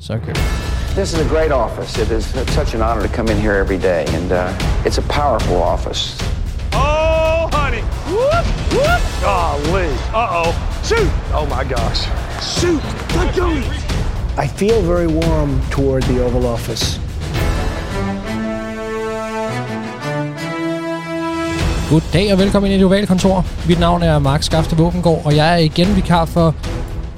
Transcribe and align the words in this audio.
Så 0.00 0.12
kører 0.12 0.34
vi. 0.34 0.40
This 0.94 1.12
is 1.12 1.20
a 1.20 1.28
great 1.34 1.52
office. 1.52 2.02
It 2.02 2.10
is 2.10 2.24
such 2.58 2.74
an 2.74 2.82
honor 2.82 3.02
to 3.08 3.12
come 3.16 3.28
in 3.32 3.36
here 3.36 3.56
every 3.64 3.80
day, 3.92 4.02
and 4.16 4.32
uh, 4.32 4.86
it's 4.86 4.98
a 4.98 5.06
powerful 5.20 5.56
office. 5.74 6.02
Oh, 6.72 7.48
honey. 7.58 7.82
Whoop, 8.12 8.46
whoop. 8.76 9.02
Golly. 9.28 9.90
Uh-oh. 10.22 10.50
Shoot. 10.88 11.10
Oh, 11.38 11.46
my 11.56 11.64
gosh. 11.74 12.00
Shoot. 12.56 12.82
Let 13.18 13.28
go. 13.36 13.48
I 14.44 14.46
feel 14.60 14.78
very 14.92 15.08
warm 15.20 15.50
toward 15.70 16.02
the 16.02 16.24
Oval 16.24 16.46
Office. 16.46 17.00
Goddag 21.90 22.32
og 22.32 22.38
velkommen 22.38 22.70
ind 22.70 22.74
i 22.74 22.78
det 22.78 22.86
ovale 22.86 23.06
kontor. 23.06 23.44
Mit 23.66 23.80
navn 23.80 24.02
er 24.02 24.18
Mark 24.18 24.42
Skafte 24.42 24.76
Våbengård, 24.76 25.22
og 25.24 25.36
jeg 25.36 25.52
er 25.52 25.56
igen 25.56 25.96
vikar 25.96 26.24
for... 26.24 26.54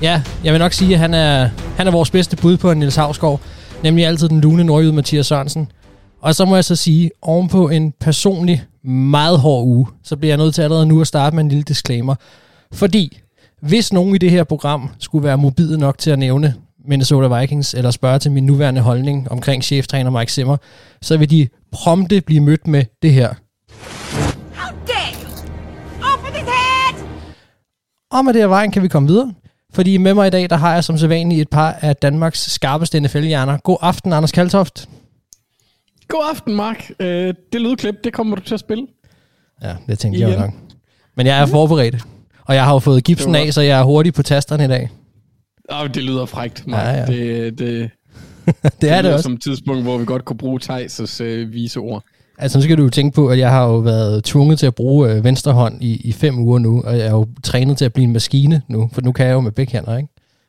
Ja, 0.02 0.22
jeg 0.44 0.52
vil 0.52 0.58
nok 0.58 0.72
sige, 0.72 0.94
at 0.94 1.00
han 1.00 1.14
er, 1.14 1.48
han 1.76 1.86
er 1.86 1.90
vores 1.90 2.10
bedste 2.10 2.36
bud 2.36 2.56
på 2.56 2.70
en 2.70 2.78
Niels 2.78 2.96
Havsgaard. 2.96 3.40
Nemlig 3.82 4.06
altid 4.06 4.28
den 4.28 4.40
lune 4.40 4.64
nordjyde 4.64 4.92
Mathias 4.92 5.26
Sørensen. 5.26 5.72
Og 6.20 6.34
så 6.34 6.44
må 6.44 6.54
jeg 6.54 6.64
så 6.64 6.76
sige, 6.76 7.10
ovenpå 7.22 7.68
en 7.68 7.92
personlig, 8.00 8.62
meget 8.84 9.38
hård 9.38 9.64
uge, 9.64 9.86
så 10.02 10.16
bliver 10.16 10.30
jeg 10.30 10.38
nødt 10.38 10.54
til 10.54 10.62
allerede 10.62 10.86
nu 10.86 11.00
at 11.00 11.06
starte 11.06 11.36
med 11.36 11.44
en 11.44 11.48
lille 11.48 11.62
disclaimer. 11.62 12.14
Fordi, 12.72 13.18
hvis 13.62 13.92
nogen 13.92 14.14
i 14.14 14.18
det 14.18 14.30
her 14.30 14.44
program 14.44 14.90
skulle 14.98 15.24
være 15.24 15.38
mobil 15.38 15.78
nok 15.78 15.98
til 15.98 16.10
at 16.10 16.18
nævne 16.18 16.54
Minnesota 16.84 17.40
Vikings, 17.40 17.74
eller 17.74 17.90
spørge 17.90 18.18
til 18.18 18.32
min 18.32 18.46
nuværende 18.46 18.80
holdning 18.80 19.30
omkring 19.30 19.64
cheftræner 19.64 20.10
Mike 20.10 20.32
Zimmer, 20.32 20.56
så 21.02 21.16
vil 21.16 21.30
de 21.30 21.48
prompte 21.72 22.20
blive 22.20 22.40
mødt 22.40 22.66
med 22.66 22.84
det 23.02 23.12
her. 23.12 23.34
How 24.54 24.76
dare 24.86 25.14
you! 25.22 25.28
Open 26.14 26.34
his 26.34 26.42
head! 26.42 27.06
Og 28.10 28.24
med 28.24 28.32
det 28.32 28.42
her 28.42 28.48
vejen 28.48 28.70
kan 28.70 28.82
vi 28.82 28.88
komme 28.88 29.08
videre. 29.08 29.32
Fordi 29.72 29.96
med 29.96 30.14
mig 30.14 30.26
i 30.26 30.30
dag, 30.30 30.50
der 30.50 30.56
har 30.56 30.74
jeg 30.74 30.84
som 30.84 30.98
sædvanligt 30.98 31.40
et 31.40 31.48
par 31.48 31.72
af 31.80 31.96
Danmarks 31.96 32.50
skarpeste 32.50 33.00
NFL-hjerner. 33.00 33.56
God 33.56 33.76
aften, 33.80 34.12
Anders 34.12 34.32
Kaltoft. 34.32 34.88
God 36.08 36.24
aften, 36.30 36.54
Mark. 36.54 36.90
Øh, 37.00 37.34
det 37.52 37.60
lydklip, 37.60 37.94
det 38.04 38.12
kommer 38.12 38.36
du 38.36 38.42
til 38.42 38.54
at 38.54 38.60
spille. 38.60 38.86
Ja, 39.62 39.74
det 39.88 39.98
tænkte 39.98 40.20
jeg 40.20 40.28
Igen. 40.28 40.40
nok. 40.40 40.50
Men 41.16 41.26
jeg 41.26 41.40
er 41.42 41.46
forberedt. 41.46 41.96
Og 42.44 42.54
jeg 42.54 42.64
har 42.64 42.72
jo 42.72 42.78
fået 42.78 43.04
gipsen 43.04 43.34
Det 43.34 43.40
af, 43.40 43.54
så 43.54 43.60
jeg 43.60 43.78
er 43.80 43.84
hurtig 43.84 44.14
på 44.14 44.22
tasterne 44.22 44.64
i 44.64 44.68
dag. 44.68 44.90
Oh, 45.68 45.88
det 45.88 46.04
lyder 46.04 46.26
frægt, 46.26 46.66
Mark. 46.66 46.86
Ja, 46.86 47.00
ja. 47.00 47.06
Det, 47.06 47.58
det, 47.58 47.90
Det 48.80 48.90
er 48.90 48.94
det 48.94 49.04
lyder 49.04 49.12
også. 49.12 49.22
som 49.22 49.32
et 49.32 49.42
tidspunkt, 49.42 49.82
hvor 49.82 49.98
vi 49.98 50.04
godt 50.04 50.24
kunne 50.24 50.36
bruge 50.38 50.60
Thijs' 50.64 51.22
øh, 51.22 51.52
vise 51.52 51.80
ord. 51.80 52.04
Altså, 52.40 52.58
nu 52.58 52.62
skal 52.62 52.78
du 52.78 52.82
jo 52.82 52.88
tænke 52.88 53.14
på, 53.14 53.28
at 53.28 53.38
jeg 53.38 53.50
har 53.50 53.66
jo 53.66 53.78
været 53.78 54.24
tvunget 54.24 54.58
til 54.58 54.66
at 54.66 54.74
bruge 54.74 55.10
øh, 55.10 55.24
venstre 55.24 55.52
hånd 55.52 55.82
i, 55.82 55.96
i 55.96 56.12
fem 56.12 56.38
uger 56.38 56.58
nu, 56.58 56.82
og 56.82 56.98
jeg 56.98 57.06
er 57.06 57.10
jo 57.10 57.26
trænet 57.42 57.78
til 57.78 57.84
at 57.84 57.92
blive 57.92 58.04
en 58.04 58.12
maskine 58.12 58.62
nu, 58.68 58.90
for 58.92 59.00
nu 59.00 59.12
kan 59.12 59.26
jeg 59.26 59.32
jo 59.32 59.40
med 59.40 59.52
begge 59.52 59.72
hænder, 59.72 59.96
ikke? 59.96 60.08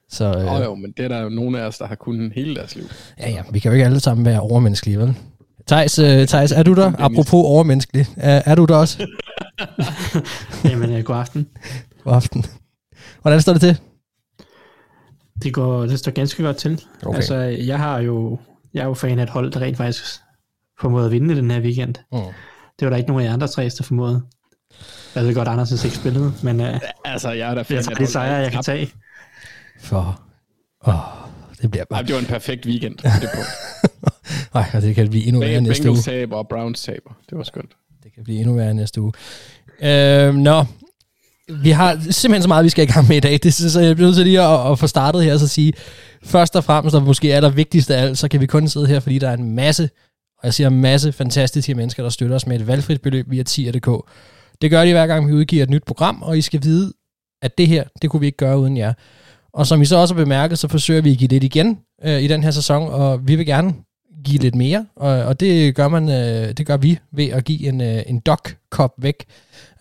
Så 0.10 0.26
øh, 0.26 0.46
Åh 0.46 0.54
oh, 0.54 0.64
jo, 0.64 0.76
men 0.76 0.94
det 0.98 1.06
er 1.06 1.08
der 1.08 1.22
jo 1.22 1.30
nogle 1.30 1.62
af 1.62 1.68
os, 1.68 1.78
der 1.78 1.88
har 1.88 1.96
kunnet 1.96 2.32
hele 2.36 2.56
deres 2.56 2.76
liv. 2.76 2.84
ja, 3.20 3.30
ja, 3.30 3.42
vi 3.52 3.60
kan 3.60 3.70
jo 3.72 3.74
ikke 3.74 3.86
alle 3.86 4.00
sammen 4.00 4.26
være 4.26 4.40
overmenneskelige, 4.40 5.00
vel? 5.00 5.16
Thijs, 5.68 6.00
øh, 6.00 6.28
Thijs 6.28 6.52
er 6.52 6.64
du 6.64 6.74
der? 6.74 6.92
Apropos 6.98 7.34
overmenneskelig. 7.34 8.06
Er, 8.18 8.42
er 8.46 8.56
du 8.56 8.66
der 8.66 8.76
også? 8.76 9.08
Jamen, 10.70 10.90
øh, 10.90 11.04
god 11.04 11.16
aften. 11.16 11.48
God 12.04 12.14
aften. 12.14 12.46
Hvordan 13.22 13.42
står 13.42 13.54
det 13.54 13.62
til? 13.62 13.78
Det, 15.44 15.54
går, 15.54 15.82
det 15.82 16.00
står 16.00 16.12
ganske 16.12 16.44
godt 16.44 16.58
til. 16.58 16.82
Okay. 17.04 17.16
Altså, 17.16 17.36
jeg 17.36 17.80
har 17.80 18.00
jo, 18.00 18.40
jeg 18.74 18.82
er 18.82 18.86
jo 18.86 18.94
fan 18.94 19.20
af 19.20 19.24
et 19.24 19.30
hold, 19.30 19.52
der 19.52 19.62
rent 19.62 19.78
faktisk 19.78 20.04
formåede 20.82 21.06
at 21.06 21.12
vinde 21.12 21.36
den 21.36 21.52
her 21.52 21.60
weekend. 21.60 21.96
Mm. 22.12 22.20
Det 22.80 22.86
var 22.86 22.90
der 22.90 22.98
ikke 22.98 23.10
nogen 23.10 23.24
af 23.24 23.28
jer 23.28 23.34
andre 23.34 23.48
tre, 23.48 23.64
der 23.64 23.84
formåede. 23.84 24.22
Jeg 25.16 25.24
ved 25.24 25.36
godt, 25.36 25.48
Andersen 25.48 25.86
ikke 25.86 25.98
spillede, 25.98 26.34
men 26.44 26.60
uh, 26.60 26.68
Altså, 27.06 27.32
jeg 27.32 27.50
er 27.50 27.54
da 27.54 27.58
jeg 27.58 27.66
fan 27.66 27.84
tager 27.84 27.90
af 27.90 28.06
de 28.06 28.08
sejre, 28.08 28.36
jeg 28.36 28.52
kan 28.52 28.64
tage. 28.64 28.92
For... 29.80 30.22
Åh, 30.88 30.94
det 31.62 31.72
bliver 31.72 31.84
Ej, 31.84 31.88
bare... 31.90 32.04
det 32.04 32.14
var 32.14 32.20
en 32.20 32.26
perfekt 32.26 32.66
weekend. 32.66 32.98
på 32.98 33.08
Det. 33.22 33.30
Nej, 34.54 34.66
og 34.74 34.82
det 34.82 34.96
kan 34.96 35.10
blive 35.10 35.26
endnu 35.26 35.40
værre 35.40 35.62
næste 35.62 35.90
uge. 35.90 35.96
Bengals 35.96 36.06
taber 36.06 36.38
og 36.38 36.48
Browns 36.48 36.84
taber. 36.84 37.18
Det 37.30 37.38
var 37.38 37.44
skønt. 37.44 37.72
Det 38.04 38.14
kan 38.14 38.24
blive 38.24 38.40
endnu 38.40 38.56
værre 38.56 38.74
næste 38.74 39.02
uge. 39.02 39.14
Øh, 39.82 40.36
nå, 40.36 40.66
vi 41.64 41.70
har 41.70 41.94
simpelthen 42.10 42.42
så 42.42 42.48
meget, 42.48 42.64
vi 42.64 42.70
skal 42.70 42.84
i 42.84 42.92
gang 42.92 43.08
med 43.08 43.18
i 43.18 43.20
dag. 43.20 43.40
Det, 43.44 43.54
så 43.54 43.80
jeg 43.80 43.96
bliver 43.96 44.08
nødt 44.08 44.16
til 44.16 44.26
lige 44.26 44.42
at, 44.42 44.72
at 44.72 44.80
få 44.80 44.88
startet 44.88 45.24
her 45.24 45.34
og 45.34 45.40
så 45.40 45.48
sige, 45.48 45.74
først 46.24 46.56
og 46.56 46.64
fremmest, 46.64 46.96
og 46.96 47.04
måske 47.04 47.32
er 47.32 47.42
der 47.42 47.50
vigtigst 47.50 47.92
af 47.92 48.02
alt, 48.04 48.18
så 48.18 48.28
kan 48.28 48.42
vi 48.42 48.46
kun 48.46 48.68
sidde 48.68 48.88
her, 48.88 49.00
fordi 49.00 49.20
der 49.20 49.30
er 49.30 49.34
en 49.34 49.56
masse, 49.56 49.90
og 50.42 50.46
jeg 50.46 50.54
ser 50.54 50.68
en 50.68 50.82
masse 50.82 51.12
fantastiske 51.12 51.76
mennesker, 51.76 52.04
der 52.04 52.10
støtter 52.10 52.36
os 52.36 52.48
med 52.48 52.60
et 52.60 52.68
valgfrit 52.68 53.02
beløb 53.02 53.26
via 53.30 53.44
10.dk. 53.50 54.10
Det 54.62 54.72
gør 54.72 54.86
de 54.86 54.92
hver 54.92 55.08
gang, 55.08 55.28
vi 55.28 55.34
udgiver 55.34 55.64
et 55.64 55.70
nyt 55.70 55.84
program, 55.84 56.22
og 56.22 56.38
I 56.38 56.42
skal 56.42 56.64
vide, 56.64 56.94
at 57.42 57.58
det 57.58 57.68
her, 57.68 57.84
det 58.02 58.10
kunne 58.10 58.20
vi 58.20 58.26
ikke 58.26 58.38
gøre 58.38 58.60
uden 58.60 58.78
jer. 58.78 58.94
Og 59.54 59.68
som 59.68 59.82
I 59.82 59.86
så 59.86 59.98
også 59.98 60.14
har 60.14 60.24
bemærket, 60.24 60.60
så 60.60 60.68
forsøger 60.68 61.02
vi 61.02 61.12
at 61.12 61.18
give 61.18 61.28
lidt 61.28 61.44
igen 61.44 61.80
øh, 62.04 62.22
i 62.22 62.28
den 62.28 62.44
her 62.44 62.52
sæson, 62.52 62.90
og 62.90 63.28
vi 63.28 63.36
vil 63.36 63.46
gerne 63.46 63.74
give 64.26 64.40
lidt 64.40 64.56
mere, 64.56 64.86
og, 64.96 65.10
og 65.10 65.40
det 65.40 65.76
gør 65.76 65.88
man, 65.88 66.10
øh, 66.10 66.54
det 66.58 66.66
gør 66.66 66.78
vi 66.78 67.00
ved 67.12 67.30
at 67.30 67.44
give 67.44 67.68
en, 67.68 67.82
øh, 67.82 68.04
en 68.08 68.20
Doc 68.20 68.40
Cup 68.70 68.92
væk. 68.98 69.26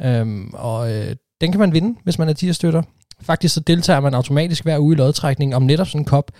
Øhm, 0.02 0.50
og 0.52 0.92
øh, 0.92 1.16
den 1.40 1.52
kan 1.52 1.60
man 1.60 1.72
vinde, 1.72 1.98
hvis 2.04 2.18
man 2.18 2.28
er 2.28 2.32
10 2.32 2.52
støtter. 2.52 2.82
Faktisk 3.22 3.54
så 3.54 3.60
deltager 3.60 4.00
man 4.00 4.14
automatisk 4.14 4.64
hver 4.64 4.78
uge 4.78 4.94
i 4.94 4.96
lodtrækning 4.96 5.54
om 5.54 5.62
netop 5.62 5.86
sådan 5.86 6.00
en 6.00 6.04
kop. 6.04 6.30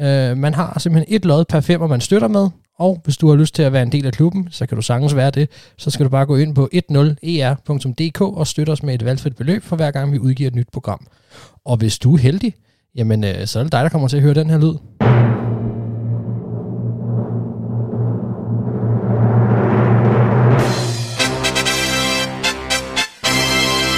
Øh, 0.00 0.36
man 0.36 0.54
har 0.54 0.78
simpelthen 0.78 1.16
et 1.16 1.24
lod 1.24 1.44
per 1.44 1.60
femmer, 1.60 1.86
man 1.86 2.00
støtter 2.00 2.28
med, 2.28 2.48
og 2.78 3.00
hvis 3.04 3.16
du 3.16 3.28
har 3.28 3.36
lyst 3.36 3.54
til 3.54 3.62
at 3.62 3.72
være 3.72 3.82
en 3.82 3.92
del 3.92 4.06
af 4.06 4.12
klubben, 4.12 4.48
så 4.50 4.66
kan 4.66 4.76
du 4.76 4.82
sagtens 4.82 5.16
være 5.16 5.30
det. 5.30 5.50
Så 5.78 5.90
skal 5.90 6.04
du 6.04 6.10
bare 6.10 6.26
gå 6.26 6.36
ind 6.36 6.54
på 6.54 6.68
10er.dk 6.74 8.20
e 8.20 8.24
og 8.24 8.46
støtte 8.46 8.70
os 8.70 8.82
med 8.82 8.94
et 8.94 9.04
valgfrit 9.04 9.36
beløb 9.36 9.62
for 9.62 9.76
hver 9.76 9.90
gang 9.90 10.12
vi 10.12 10.18
udgiver 10.18 10.48
et 10.48 10.54
nyt 10.54 10.68
program. 10.72 11.06
Og 11.64 11.76
hvis 11.76 11.98
du 11.98 12.14
er 12.14 12.18
heldig, 12.18 12.54
jamen 12.94 13.24
øh, 13.24 13.46
så 13.46 13.58
er 13.58 13.62
det 13.62 13.72
dig, 13.72 13.82
der 13.82 13.88
kommer 13.88 14.08
til 14.08 14.16
at 14.16 14.22
høre 14.22 14.34
den 14.34 14.50
her 14.50 14.58
lyd. 14.58 14.74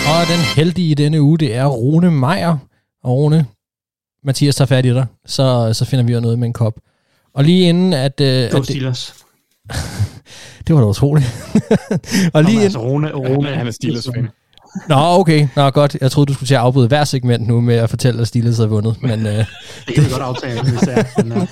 Og 0.08 0.26
den 0.26 0.40
heldige 0.56 0.90
i 0.90 0.94
denne 0.94 1.22
uge, 1.22 1.38
det 1.38 1.54
er 1.54 1.66
Rune 1.66 2.10
Meier. 2.10 2.58
Og 3.04 3.12
Rune, 3.16 3.46
Mathias 4.24 4.56
tager 4.56 4.66
fat 4.66 4.86
i 4.86 4.94
dig, 4.94 5.06
så, 5.26 5.72
så 5.72 5.84
finder 5.84 6.04
vi 6.04 6.12
jo 6.12 6.20
noget 6.20 6.38
med 6.38 6.46
en 6.46 6.52
kop. 6.52 6.74
Og 7.38 7.44
lige 7.44 7.68
inden 7.68 7.92
at... 7.92 8.20
Øh, 8.20 8.44
at 8.44 8.50
Go 8.50 8.58
det, 8.58 8.66
Steelers. 8.66 9.14
det 10.66 10.74
var 10.74 10.80
da 10.80 10.86
utroligt. 10.86 11.26
og 12.34 12.42
lige 12.42 12.44
Lige 12.44 12.54
inden, 12.54 12.64
altså, 12.64 12.78
Rune, 12.78 13.12
Rune. 13.12 13.48
Han 13.48 13.66
er 13.66 13.70
Steelers-fan. 13.70 14.28
Nå, 14.88 14.96
okay. 14.96 15.48
Nå, 15.56 15.70
godt. 15.70 15.96
Jeg 16.00 16.10
troede, 16.10 16.28
du 16.28 16.34
skulle 16.34 16.46
til 16.46 16.54
at 16.54 16.60
afbryde 16.60 16.88
hver 16.88 17.04
segment 17.04 17.46
nu 17.48 17.60
med 17.60 17.74
at 17.74 17.90
fortælle, 17.90 18.20
at 18.20 18.28
Steelers 18.28 18.56
havde 18.56 18.68
vundet. 18.68 19.02
Men 19.02 19.26
øh, 19.26 19.34
Det 19.86 19.94
kan 19.94 20.04
vi 20.04 20.10
godt 20.10 20.22
aftale, 20.22 20.62
hvis 20.62 20.80
det 20.80 20.98
er. 20.98 21.22
Men, 21.22 21.32
uh, 21.32 21.48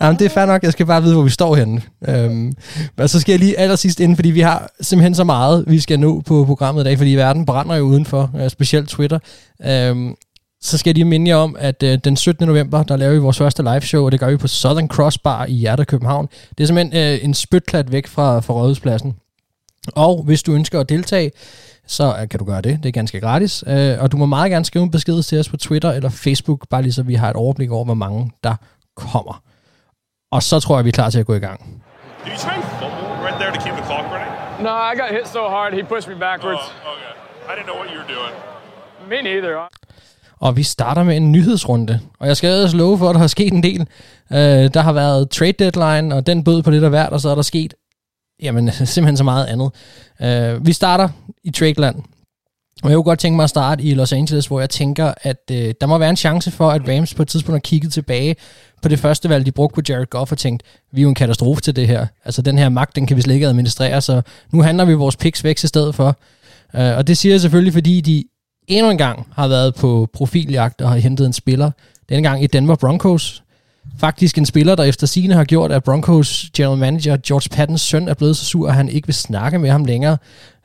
jamen, 0.00 0.18
det 0.18 0.24
er 0.24 0.28
fair 0.28 0.46
nok. 0.46 0.62
Jeg 0.62 0.72
skal 0.72 0.86
bare 0.86 1.02
vide, 1.02 1.14
hvor 1.14 1.22
vi 1.22 1.30
står 1.30 1.54
henne. 1.56 1.82
Øhm, 2.08 2.52
men 2.96 3.08
så 3.08 3.20
skal 3.20 3.32
jeg 3.32 3.40
lige 3.40 3.58
allersidst 3.58 4.00
ind, 4.00 4.16
fordi 4.16 4.30
vi 4.30 4.40
har 4.40 4.70
simpelthen 4.80 5.14
så 5.14 5.24
meget, 5.24 5.64
vi 5.66 5.80
skal 5.80 6.00
nå 6.00 6.20
på 6.20 6.44
programmet 6.44 6.82
i 6.82 6.84
dag, 6.84 6.98
fordi 6.98 7.10
verden 7.10 7.46
brænder 7.46 7.76
jo 7.76 7.84
udenfor, 7.84 8.30
øh, 8.38 8.50
specielt 8.50 8.88
Twitter. 8.88 9.18
Øhm, 9.64 10.14
så 10.60 10.78
skal 10.78 10.90
jeg 10.90 10.94
lige 10.94 11.04
minde 11.04 11.30
jer 11.30 11.36
om, 11.36 11.56
at 11.58 11.82
øh, 11.82 11.98
den 12.04 12.16
17. 12.16 12.46
november, 12.46 12.82
der 12.82 12.96
laver 12.96 13.12
vi 13.12 13.18
vores 13.18 13.38
første 13.38 13.62
live 13.62 13.80
show, 13.80 14.04
og 14.04 14.12
det 14.12 14.20
gør 14.20 14.30
vi 14.30 14.36
på 14.36 14.48
Southern 14.48 14.88
Cross 14.88 15.18
Bar 15.18 15.44
i 15.46 15.52
hjertet 15.52 15.86
København. 15.86 16.28
Det 16.58 16.64
er 16.64 16.66
simpelthen 16.66 17.14
øh, 17.14 17.24
en 17.24 17.34
spytklat 17.34 17.92
væk 17.92 18.06
fra, 18.06 18.40
fra 18.40 18.54
Rådhuspladsen. 18.54 19.16
Og 19.96 20.22
hvis 20.22 20.42
du 20.42 20.52
ønsker 20.52 20.80
at 20.80 20.88
deltage, 20.88 21.32
så 21.86 22.16
øh, 22.22 22.28
kan 22.28 22.38
du 22.38 22.44
gøre 22.44 22.60
det. 22.60 22.78
Det 22.82 22.88
er 22.88 22.92
ganske 22.92 23.20
gratis. 23.20 23.64
Øh, 23.66 23.96
og 24.00 24.12
du 24.12 24.16
må 24.16 24.26
meget 24.26 24.50
gerne 24.50 24.64
skrive 24.64 24.82
en 24.82 24.90
besked 24.90 25.22
til 25.22 25.38
os 25.38 25.48
på 25.48 25.56
Twitter 25.56 25.90
eller 25.90 26.10
Facebook, 26.10 26.68
bare 26.68 26.82
lige 26.82 26.92
så 26.92 27.02
vi 27.02 27.14
har 27.14 27.30
et 27.30 27.36
overblik 27.36 27.70
over, 27.70 27.84
hvor 27.84 27.94
mange 27.94 28.32
der 28.44 28.54
kommer. 28.96 29.42
Og 30.32 30.42
så 30.42 30.60
tror 30.60 30.76
jeg, 30.78 30.84
vi 30.84 30.88
er 30.88 30.92
klar 30.92 31.10
til 31.10 31.20
at 31.20 31.26
gå 31.26 31.34
i 31.34 31.38
gang. 31.38 31.82
Did 32.24 32.32
you 32.32 32.38
try 32.38 32.54
and 32.54 32.62
fumble 32.62 33.06
right 33.26 33.38
there 33.40 33.52
to 33.56 33.60
keep 33.64 33.74
the 33.80 33.86
clock 33.86 34.04
running? 34.12 34.32
No, 34.62 34.72
I 34.90 34.92
got 35.00 35.10
hit 35.10 35.26
so 35.28 35.48
hard 35.48 35.72
he 35.72 35.82
pushed 35.82 36.08
me 36.12 36.16
backwards. 36.20 36.60
Oh, 36.62 36.92
okay. 36.92 37.12
I 37.48 37.52
didn't 37.56 37.68
know 37.70 37.78
what 37.80 37.88
you 37.92 37.98
were 38.00 38.10
doing. 38.16 38.34
Me 39.10 39.18
neither. 39.22 39.79
Og 40.40 40.56
vi 40.56 40.62
starter 40.62 41.02
med 41.02 41.16
en 41.16 41.32
nyhedsrunde. 41.32 42.00
Og 42.18 42.28
jeg 42.28 42.36
skal 42.36 42.50
ellers 42.50 42.74
love 42.74 42.98
for, 42.98 43.08
at 43.08 43.14
der 43.14 43.20
har 43.20 43.26
sket 43.26 43.52
en 43.52 43.62
del. 43.62 43.80
Øh, 44.32 44.74
der 44.74 44.80
har 44.80 44.92
været 44.92 45.30
trade 45.30 45.52
deadline, 45.52 46.14
og 46.14 46.26
den 46.26 46.44
bød 46.44 46.62
på 46.62 46.70
lidt 46.70 46.84
af 46.84 46.90
hvert, 46.90 47.12
og 47.12 47.20
så 47.20 47.28
er 47.28 47.34
der 47.34 47.42
sket 47.42 47.74
jamen, 48.42 48.70
simpelthen 48.84 49.16
så 49.16 49.24
meget 49.24 49.46
andet. 49.46 49.70
Øh, 50.22 50.66
vi 50.66 50.72
starter 50.72 51.08
i 51.44 51.50
tradeland. 51.50 51.96
Og 52.82 52.90
jeg 52.90 52.96
kunne 52.96 53.04
godt 53.04 53.18
tænke 53.18 53.36
mig 53.36 53.44
at 53.44 53.50
starte 53.50 53.82
i 53.82 53.94
Los 53.94 54.12
Angeles, 54.12 54.46
hvor 54.46 54.60
jeg 54.60 54.70
tænker, 54.70 55.14
at 55.22 55.50
øh, 55.52 55.74
der 55.80 55.86
må 55.86 55.98
være 55.98 56.10
en 56.10 56.16
chance 56.16 56.50
for, 56.50 56.70
at 56.70 56.88
Rams 56.88 57.14
på 57.14 57.22
et 57.22 57.28
tidspunkt 57.28 57.54
har 57.54 57.60
kigget 57.60 57.92
tilbage 57.92 58.36
på 58.82 58.88
det 58.88 58.98
første 58.98 59.28
valg, 59.28 59.46
de 59.46 59.52
brugte 59.52 59.74
på 59.74 59.80
Jared 59.88 60.06
Goff 60.06 60.32
og 60.32 60.38
tænkt, 60.38 60.62
vi 60.92 61.00
er 61.00 61.02
jo 61.02 61.08
en 61.08 61.14
katastrofe 61.14 61.60
til 61.60 61.76
det 61.76 61.86
her. 61.86 62.06
Altså 62.24 62.42
den 62.42 62.58
her 62.58 62.68
magt, 62.68 62.96
den 62.96 63.06
kan 63.06 63.16
vi 63.16 63.22
slet 63.22 63.34
ikke 63.34 63.46
administrere, 63.46 64.00
så 64.00 64.22
nu 64.52 64.62
handler 64.62 64.84
vi 64.84 64.94
vores 64.94 65.16
picks 65.16 65.44
væk 65.44 65.64
i 65.64 65.66
stedet 65.66 65.94
for. 65.94 66.16
Øh, 66.76 66.96
og 66.96 67.06
det 67.06 67.18
siger 67.18 67.32
jeg 67.32 67.40
selvfølgelig, 67.40 67.72
fordi 67.72 68.00
de 68.00 68.24
endnu 68.70 68.90
en 68.90 68.98
gang 68.98 69.26
har 69.32 69.48
været 69.48 69.74
på 69.74 70.08
profiljagt 70.12 70.80
og 70.80 70.90
har 70.90 70.96
hentet 70.96 71.26
en 71.26 71.32
spiller. 71.32 71.70
Denne 72.08 72.28
gang 72.28 72.44
i 72.44 72.46
Denver 72.46 72.74
Broncos. 72.74 73.42
Faktisk 73.98 74.38
en 74.38 74.46
spiller, 74.46 74.74
der 74.74 74.84
efter 74.84 75.06
sine 75.06 75.34
har 75.34 75.44
gjort, 75.44 75.72
at 75.72 75.84
Broncos 75.84 76.50
general 76.56 76.78
manager 76.78 77.16
George 77.26 77.48
Pattons 77.56 77.80
søn 77.80 78.08
er 78.08 78.14
blevet 78.14 78.36
så 78.36 78.44
sur, 78.44 78.68
at 78.68 78.74
han 78.74 78.88
ikke 78.88 79.06
vil 79.06 79.14
snakke 79.14 79.58
med 79.58 79.70
ham 79.70 79.84
længere. 79.84 80.16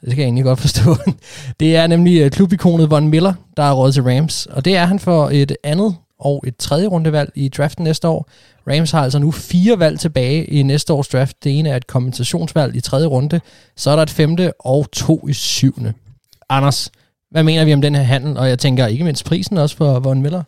Det 0.01 0.09
kan 0.09 0.17
jeg 0.17 0.25
egentlig 0.25 0.43
godt 0.43 0.59
forstå. 0.59 0.95
Det 1.59 1.75
er 1.75 1.87
nemlig 1.87 2.21
øh, 2.21 2.31
klubikonet 2.31 2.89
Von 2.89 3.07
Miller, 3.07 3.33
der 3.57 3.63
er 3.63 3.71
råd 3.71 3.91
til 3.91 4.03
Rams. 4.03 4.45
Og 4.45 4.65
det 4.65 4.75
er 4.75 4.85
han 4.85 4.99
for 4.99 5.29
et 5.33 5.57
andet 5.63 5.95
og 6.19 6.43
et 6.47 6.55
tredje 6.57 6.87
rundevalg 6.87 7.31
i 7.35 7.49
draften 7.49 7.83
næste 7.83 8.07
år. 8.07 8.29
Rams 8.67 8.91
har 8.91 9.03
altså 9.03 9.19
nu 9.19 9.31
fire 9.31 9.79
valg 9.79 9.99
tilbage 9.99 10.45
i 10.45 10.63
næste 10.63 10.93
års 10.93 11.07
draft. 11.07 11.43
Det 11.43 11.59
ene 11.59 11.69
er 11.69 11.75
et 11.75 11.87
kompensationsvalg 11.87 12.75
i 12.75 12.81
tredje 12.81 13.07
runde, 13.07 13.41
så 13.75 13.91
er 13.91 13.95
der 13.95 14.03
et 14.03 14.09
femte 14.09 14.53
og 14.59 14.91
to 14.91 15.27
i 15.27 15.33
syvende. 15.33 15.93
Anders, 16.49 16.91
hvad 17.31 17.43
mener 17.43 17.65
vi 17.65 17.73
om 17.73 17.81
den 17.81 17.95
her 17.95 18.03
handel? 18.03 18.37
Og 18.37 18.49
jeg 18.49 18.59
tænker 18.59 18.87
ikke 18.87 19.03
mindst 19.03 19.25
prisen 19.25 19.57
også 19.57 19.77
for 19.77 19.99
Von 19.99 20.21
Miller. 20.21 20.43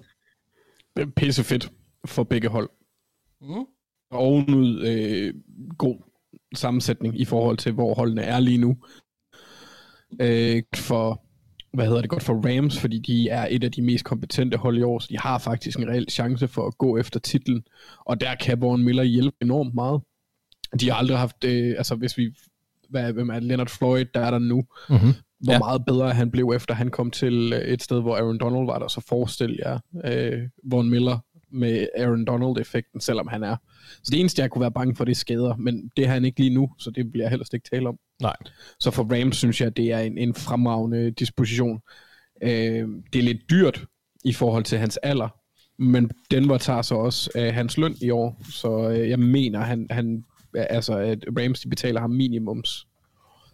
Det 0.95 1.03
er 1.03 1.12
pisse 1.15 1.44
fedt 1.44 1.71
for 2.06 2.24
begge 2.24 2.47
hold. 2.47 2.69
Mm. 3.41 3.65
Og 4.12 4.19
ovenud 4.19 4.81
øh, 4.81 5.33
god 5.77 5.95
sammensætning 6.56 7.19
i 7.19 7.25
forhold 7.25 7.57
til, 7.57 7.71
hvor 7.71 7.94
holdene 7.94 8.21
er 8.21 8.39
lige 8.39 8.57
nu. 8.57 8.77
Øh, 10.21 10.63
for, 10.75 11.25
hvad 11.74 11.85
hedder 11.85 12.01
det 12.01 12.09
godt, 12.09 12.24
for 12.24 12.33
Rams, 12.33 12.79
fordi 12.79 13.00
de 13.00 13.29
er 13.29 13.47
et 13.51 13.63
af 13.63 13.71
de 13.71 13.81
mest 13.81 14.06
kompetente 14.06 14.57
hold 14.57 14.77
i 14.77 14.81
år, 14.81 15.00
så 15.00 15.07
de 15.09 15.19
har 15.19 15.38
faktisk 15.38 15.79
en 15.79 15.89
reel 15.89 16.09
chance 16.09 16.47
for 16.47 16.68
at 16.68 16.77
gå 16.77 16.97
efter 16.97 17.19
titlen. 17.19 17.63
Og 18.06 18.21
der 18.21 18.35
kan 18.35 18.62
Von 18.62 18.83
Miller 18.83 19.03
hjælpe 19.03 19.38
enormt 19.41 19.74
meget. 19.74 20.01
De 20.79 20.89
har 20.89 20.97
aldrig 20.97 21.18
haft, 21.18 21.44
øh, 21.44 21.75
altså 21.77 21.95
hvis 21.95 22.18
vi, 22.18 22.35
hvad, 22.89 23.13
hvem 23.13 23.29
er 23.29 23.39
Leonard 23.39 23.68
Floyd, 23.68 24.06
der 24.13 24.19
er 24.19 24.31
der 24.31 24.39
nu, 24.39 24.63
Mm-hmm. 24.89 25.13
Hvor 25.39 25.54
Ja. 25.54 25.60
meget 25.60 25.86
bedre 25.86 26.12
han 26.12 26.31
blev, 26.31 26.51
efter 26.56 26.74
han 26.74 26.89
kom 26.89 27.12
til 27.12 27.54
øh, 27.54 27.62
et 27.62 27.84
sted, 27.84 28.01
hvor 28.01 28.16
Aaron 28.16 28.38
Donald 28.38 28.66
var 28.66 28.80
der, 28.80 28.88
så 28.88 29.01
forestil 29.07 29.60
jer 29.66 29.80
øh, 30.06 30.42
Von 30.63 30.89
Miller 30.89 31.19
med 31.51 31.88
Aaron 31.98 32.25
Donald-effekten, 32.25 33.01
selvom 33.01 33.28
han 33.28 33.44
er. 33.44 33.56
Så 34.04 34.12
det 34.12 34.19
eneste, 34.19 34.42
jeg 34.42 34.50
kunne 34.51 34.62
være 34.62 34.72
bange 34.72 34.95
for, 34.95 35.06
det 35.06 35.12
er 35.12 35.16
skader, 35.16 35.56
men 35.56 35.92
det 35.98 36.07
har 36.07 36.13
han 36.13 36.25
ikke 36.25 36.39
lige 36.39 36.54
nu, 36.54 36.69
så 36.80 36.92
det 36.92 37.06
vil 37.13 37.19
jeg 37.19 37.30
helst 37.30 37.54
ikke 37.54 37.69
tale 37.74 37.89
om. 37.89 37.98
Nej. 38.22 38.36
Så 38.80 38.92
for 38.92 39.04
Rams 39.22 39.38
synes 39.38 39.62
jeg, 39.62 39.78
det 39.78 39.92
er 39.92 40.00
en, 40.00 40.18
en 40.18 40.34
fremragende 40.34 41.12
disposition. 41.12 41.80
Øh, 42.44 42.88
det 43.13 43.19
er 43.19 43.24
lidt 43.24 43.50
dyrt 43.50 43.86
i 44.25 44.34
forhold 44.34 44.63
til 44.63 44.78
hans 44.78 44.98
alder, 44.98 45.30
men 45.81 46.12
Denver 46.31 46.57
tager 46.57 46.81
så 46.81 46.95
også 46.95 47.30
øh, 47.36 47.54
hans 47.54 47.78
løn 47.78 47.95
i 48.01 48.10
år, 48.10 48.42
så 48.54 48.89
øh, 48.89 49.10
jeg 49.10 49.19
mener, 49.19 49.60
han, 49.60 49.88
han 49.89 50.24
altså, 50.56 50.98
at 50.98 51.25
Rams 51.39 51.60
de 51.62 51.69
betaler 51.69 52.00
ham 52.01 52.10
minimums 52.10 52.88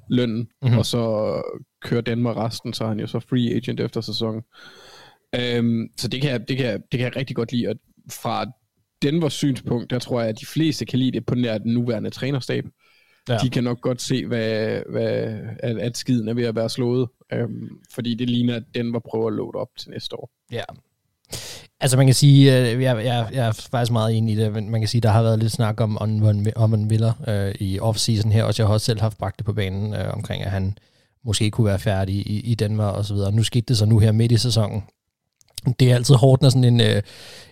lønnen, 0.10 0.38
Mhm. 0.38 0.48
mm-hmm. 0.62 0.78
og 0.78 0.86
så 0.86 1.34
kører 1.82 2.02
Denver 2.02 2.46
resten, 2.46 2.74
så 2.74 2.84
er 2.84 2.88
han 2.88 3.00
jo 3.00 3.08
så 3.08 3.20
free 3.20 3.56
agent 3.56 3.80
efter 3.80 4.02
sæsonen. 4.02 4.42
Øhm, 5.36 5.88
så 5.98 6.08
det 6.08 6.22
kan, 6.22 6.32
jeg, 6.32 6.48
det, 6.48 6.58
kan 6.58 6.66
jeg, 6.66 6.80
det 6.92 6.98
kan 7.00 7.06
jeg 7.06 7.16
rigtig 7.16 7.36
godt 7.36 7.52
lide, 7.52 7.68
at 7.70 7.78
fra 8.12 8.46
Denvers 9.02 9.34
synspunkt, 9.34 9.90
der 9.90 10.00
tror 10.00 10.20
jeg, 10.22 10.30
at 10.30 10.40
de 10.40 10.46
fleste 10.46 10.86
kan 10.86 11.00
lide 11.00 11.12
det 11.12 11.26
på 11.26 11.36
nær 11.36 11.58
den 11.58 11.74
nuværende 11.74 12.10
trænerstab. 12.10 12.66
Ja. 13.30 13.38
De 13.44 13.50
kan 13.50 13.64
nok 13.64 13.82
godt 13.82 14.02
se, 14.02 14.26
hvad, 14.26 14.82
hvad, 14.90 15.40
at, 15.60 15.78
at 15.78 15.98
skiden 15.98 16.28
er 16.28 16.34
ved 16.34 16.44
at 16.44 16.56
være 16.56 16.70
slået, 16.70 17.08
øhm, 17.34 17.70
fordi 17.94 18.16
det 18.16 18.30
ligner, 18.30 18.56
at 18.56 18.64
Denver 18.76 19.00
prøver 19.00 19.28
at 19.28 19.34
load 19.34 19.56
op 19.56 19.68
til 19.80 19.90
næste 19.92 20.16
år. 20.20 20.32
Ja. 20.52 20.64
Altså 21.80 21.98
man 21.98 22.06
kan 22.06 22.16
sige, 22.16 22.58
øh, 22.58 22.82
jeg, 22.82 23.06
jeg, 23.06 23.28
jeg 23.34 23.48
er 23.48 23.52
faktisk 23.52 23.92
meget 23.92 24.18
enig 24.18 24.34
i 24.34 24.38
det, 24.38 24.54
men 24.54 24.70
man 24.70 24.82
kan 24.82 24.88
sige, 24.88 25.02
der 25.02 25.10
har 25.10 25.24
været 25.24 25.40
lidt 25.40 25.52
snak 25.52 25.82
om, 25.82 25.98
om, 25.98 26.46
om 26.56 26.70
Miller 26.70 27.14
øh, 27.28 27.56
i 27.60 27.80
off-season 27.80 28.32
her, 28.32 28.44
og 28.44 28.54
jeg 28.58 28.68
har 28.68 28.74
også 28.74 28.86
selv 28.86 29.02
haft 29.02 29.18
bragt 29.18 29.38
det 29.38 29.46
på 29.46 29.54
banen 29.54 29.94
øh, 29.94 30.14
omkring, 30.14 30.44
at 30.44 30.52
han 30.52 30.78
måske 31.26 31.52
kunne 31.52 31.66
være 31.66 31.80
færdig 31.80 32.16
i, 32.16 32.40
i 32.40 32.56
Danmark 32.56 32.96
og 32.96 33.06
så 33.06 33.14
videre. 33.14 33.32
Nu 33.32 33.44
skete 33.44 33.66
det 33.68 33.78
så 33.78 33.86
nu 33.86 34.00
her 34.00 34.12
midt 34.12 34.32
i 34.32 34.38
sæsonen. 34.38 34.84
Det 35.80 35.92
er 35.92 35.96
altid 35.96 36.16
hårdt, 36.16 36.42
når 36.42 36.50
sådan 36.50 36.64
en, 36.64 36.82
øh, 36.82 37.02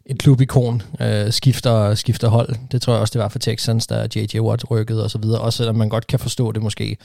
et 0.05 0.19
klubikon 0.19 0.81
øh, 1.01 1.31
skifter, 1.31 1.95
skifter 1.95 2.27
hold. 2.27 2.55
Det 2.71 2.81
tror 2.81 2.93
jeg 2.93 3.01
også, 3.01 3.11
det 3.13 3.21
var 3.21 3.29
for 3.29 3.39
Texans, 3.39 3.87
der 3.87 4.07
J.J. 4.15 4.39
Watt 4.39 4.71
rykkede 4.71 5.03
og 5.03 5.11
så 5.11 5.17
videre. 5.17 5.41
Også 5.41 5.57
selvom 5.57 5.75
man 5.75 5.89
godt 5.89 6.07
kan 6.07 6.19
forstå 6.19 6.51
det 6.51 6.61
måske. 6.61 6.97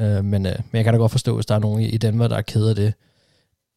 Øh, 0.00 0.24
men, 0.24 0.46
øh, 0.46 0.52
men 0.70 0.76
jeg 0.76 0.84
kan 0.84 0.94
da 0.94 0.98
godt 0.98 1.12
forstå, 1.12 1.34
hvis 1.34 1.46
der 1.46 1.54
er 1.54 1.58
nogen 1.58 1.82
i, 1.82 1.86
i 1.86 1.98
Danmark, 1.98 2.30
der 2.30 2.36
er 2.36 2.42
ked 2.42 2.66
af 2.66 2.74
det. 2.74 2.94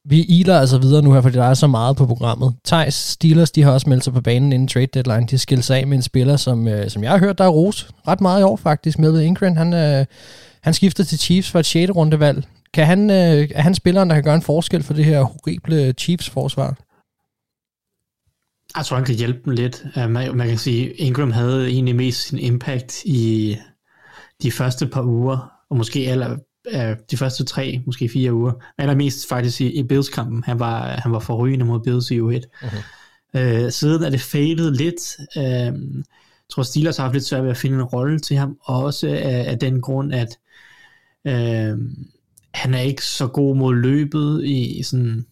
Vi 0.09 0.23
iler 0.23 0.59
altså 0.59 0.77
videre 0.77 1.01
nu 1.01 1.13
her, 1.13 1.21
fordi 1.21 1.37
der 1.37 1.43
er 1.43 1.53
så 1.53 1.67
meget 1.67 1.97
på 1.97 2.05
programmet. 2.05 2.55
Thijs 2.65 2.93
Steelers, 2.93 3.51
de 3.51 3.63
har 3.63 3.71
også 3.71 3.89
meldt 3.89 4.03
sig 4.03 4.13
på 4.13 4.21
banen 4.21 4.53
inden 4.53 4.67
trade 4.67 4.85
deadline. 4.85 5.27
De 5.27 5.37
skilte 5.37 5.63
sig 5.63 5.79
af 5.79 5.87
med 5.87 5.97
en 5.97 6.03
spiller, 6.03 6.35
som, 6.35 6.67
øh, 6.67 6.89
som 6.89 7.03
jeg 7.03 7.11
har 7.11 7.17
hørt, 7.17 7.37
der 7.37 7.43
er 7.43 7.49
ros 7.49 7.89
ret 8.07 8.21
meget 8.21 8.41
i 8.41 8.43
år 8.43 8.55
faktisk. 8.55 8.99
Melvin 8.99 9.21
Ingram, 9.21 9.55
han, 9.55 9.73
øh, 9.73 10.05
han 10.61 10.73
skifter 10.73 11.03
til 11.03 11.19
Chiefs 11.19 11.51
for 11.51 11.59
et 11.59 11.65
6. 11.65 11.91
rundevalg. 11.95 12.43
Kan 12.73 12.85
han, 12.85 13.09
øh, 13.09 13.49
er 13.55 13.61
han 13.61 13.75
spilleren, 13.75 14.09
der 14.09 14.15
kan 14.15 14.23
gøre 14.23 14.35
en 14.35 14.41
forskel 14.41 14.83
for 14.83 14.93
det 14.93 15.05
her 15.05 15.21
horrible 15.21 15.93
Chiefs-forsvar? 15.93 16.77
Jeg 18.77 18.85
tror, 18.85 18.95
han 18.95 19.05
kan 19.05 19.15
hjælpe 19.15 19.39
dem 19.45 19.53
lidt. 19.53 19.83
Øh, 19.97 20.09
man, 20.09 20.37
man 20.37 20.47
kan 20.47 20.57
sige, 20.57 20.93
Ingram 20.93 21.31
havde 21.31 21.67
egentlig 21.67 21.95
mest 21.95 22.27
sin 22.27 22.39
impact 22.39 23.05
i 23.05 23.55
de 24.43 24.51
første 24.51 24.87
par 24.87 25.03
uger, 25.03 25.51
og 25.69 25.77
måske 25.77 25.99
aller, 25.99 26.37
uh, 26.73 26.95
de 27.11 27.17
første 27.17 27.43
tre, 27.43 27.81
måske 27.85 28.09
fire 28.09 28.33
uger. 28.33 28.51
Allermest 28.77 29.29
faktisk 29.29 29.61
i, 29.61 29.71
i 29.79 29.83
Bills-kampen. 29.83 30.43
Han 30.43 30.59
var, 30.59 30.87
han 30.87 31.11
var 31.11 31.19
forrygende 31.19 31.65
mod 31.65 31.79
Bills 31.79 32.11
i 32.11 32.19
U1. 32.19 32.41
Uh-huh. 32.63 32.77
Uh, 33.39 33.71
siden 33.71 34.03
er 34.03 34.09
det 34.09 34.21
fadet 34.21 34.77
lidt. 34.77 35.17
Uh, 35.35 35.43
jeg 35.43 36.49
tror, 36.49 36.63
Steelers 36.63 36.97
har 36.97 37.03
haft 37.03 37.13
lidt 37.13 37.25
svært 37.25 37.43
ved 37.43 37.49
at 37.51 37.57
finde 37.57 37.75
en 37.77 37.83
rolle 37.83 38.19
til 38.19 38.37
ham, 38.37 38.57
og 38.61 38.83
også 38.83 39.07
af, 39.07 39.45
af 39.51 39.59
den 39.59 39.81
grund, 39.81 40.13
at 40.13 40.37
uh, 41.25 41.79
han 42.53 42.73
er 42.73 42.79
ikke 42.79 43.05
så 43.05 43.27
god 43.27 43.55
mod 43.55 43.75
løbet 43.75 44.45
i 44.45 44.83
sådan 44.83 45.25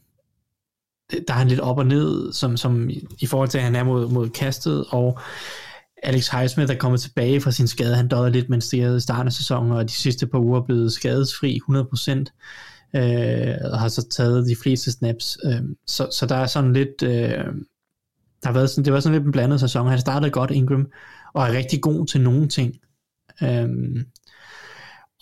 der 1.28 1.34
er 1.34 1.38
han 1.38 1.48
lidt 1.48 1.60
op 1.60 1.78
og 1.78 1.86
ned, 1.86 2.34
som, 2.34 2.58
som 2.58 2.90
i- 2.90 3.06
i 3.20 3.26
forhold 3.26 3.50
til, 3.50 3.58
at 3.58 3.64
han 3.64 3.76
er 3.76 3.84
mod, 3.84 4.10
mod 4.10 4.30
kastet, 4.30 4.86
og 4.90 5.20
Alex 6.04 6.28
Highsmith 6.28 6.72
er 6.72 6.78
kommet 6.78 7.02
tilbage 7.02 7.42
fra 7.42 7.52
sin 7.52 7.68
skade. 7.68 7.96
Han 7.96 8.08
døde 8.08 8.32
lidt, 8.32 8.50
mens 8.50 8.70
det 8.70 8.98
i 8.98 9.00
starten 9.00 9.28
af 9.28 9.34
sæsonen, 9.34 9.72
og 9.72 9.90
de 9.90 9.94
sidste 9.94 10.28
par 10.28 10.40
uger 10.40 10.62
er 10.62 10.66
blevet 10.66 10.94
skadesfri 10.94 11.60
100%, 11.70 12.12
øh, 12.96 13.56
og 13.72 13.80
har 13.80 13.88
så 13.88 14.08
taget 14.10 14.48
de 14.48 14.56
fleste 14.56 14.92
snaps. 14.92 15.38
Øh, 15.46 15.62
så, 15.88 16.08
så 16.12 16.26
der 16.26 16.36
er 16.36 16.46
sådan 16.46 16.74
lidt... 16.74 17.04
Øh, 17.04 17.46
der 18.44 18.50
har 18.50 18.54
været 18.54 18.70
sådan, 18.70 18.86
det 18.86 18.94
var 18.94 19.00
sådan 19.00 19.14
lidt 19.14 19.26
en 19.26 19.32
blandet 19.32 19.60
sæson. 19.60 19.88
Han 19.88 20.00
startede 20.00 20.32
godt, 20.32 20.52
Ingram, 20.52 20.88
og 21.34 21.48
er 21.48 21.52
rigtig 21.52 21.82
god 21.82 22.08
til 22.08 22.22
nogle 22.22 22.48
ting. 22.48 22.76
Øh, 23.44 23.70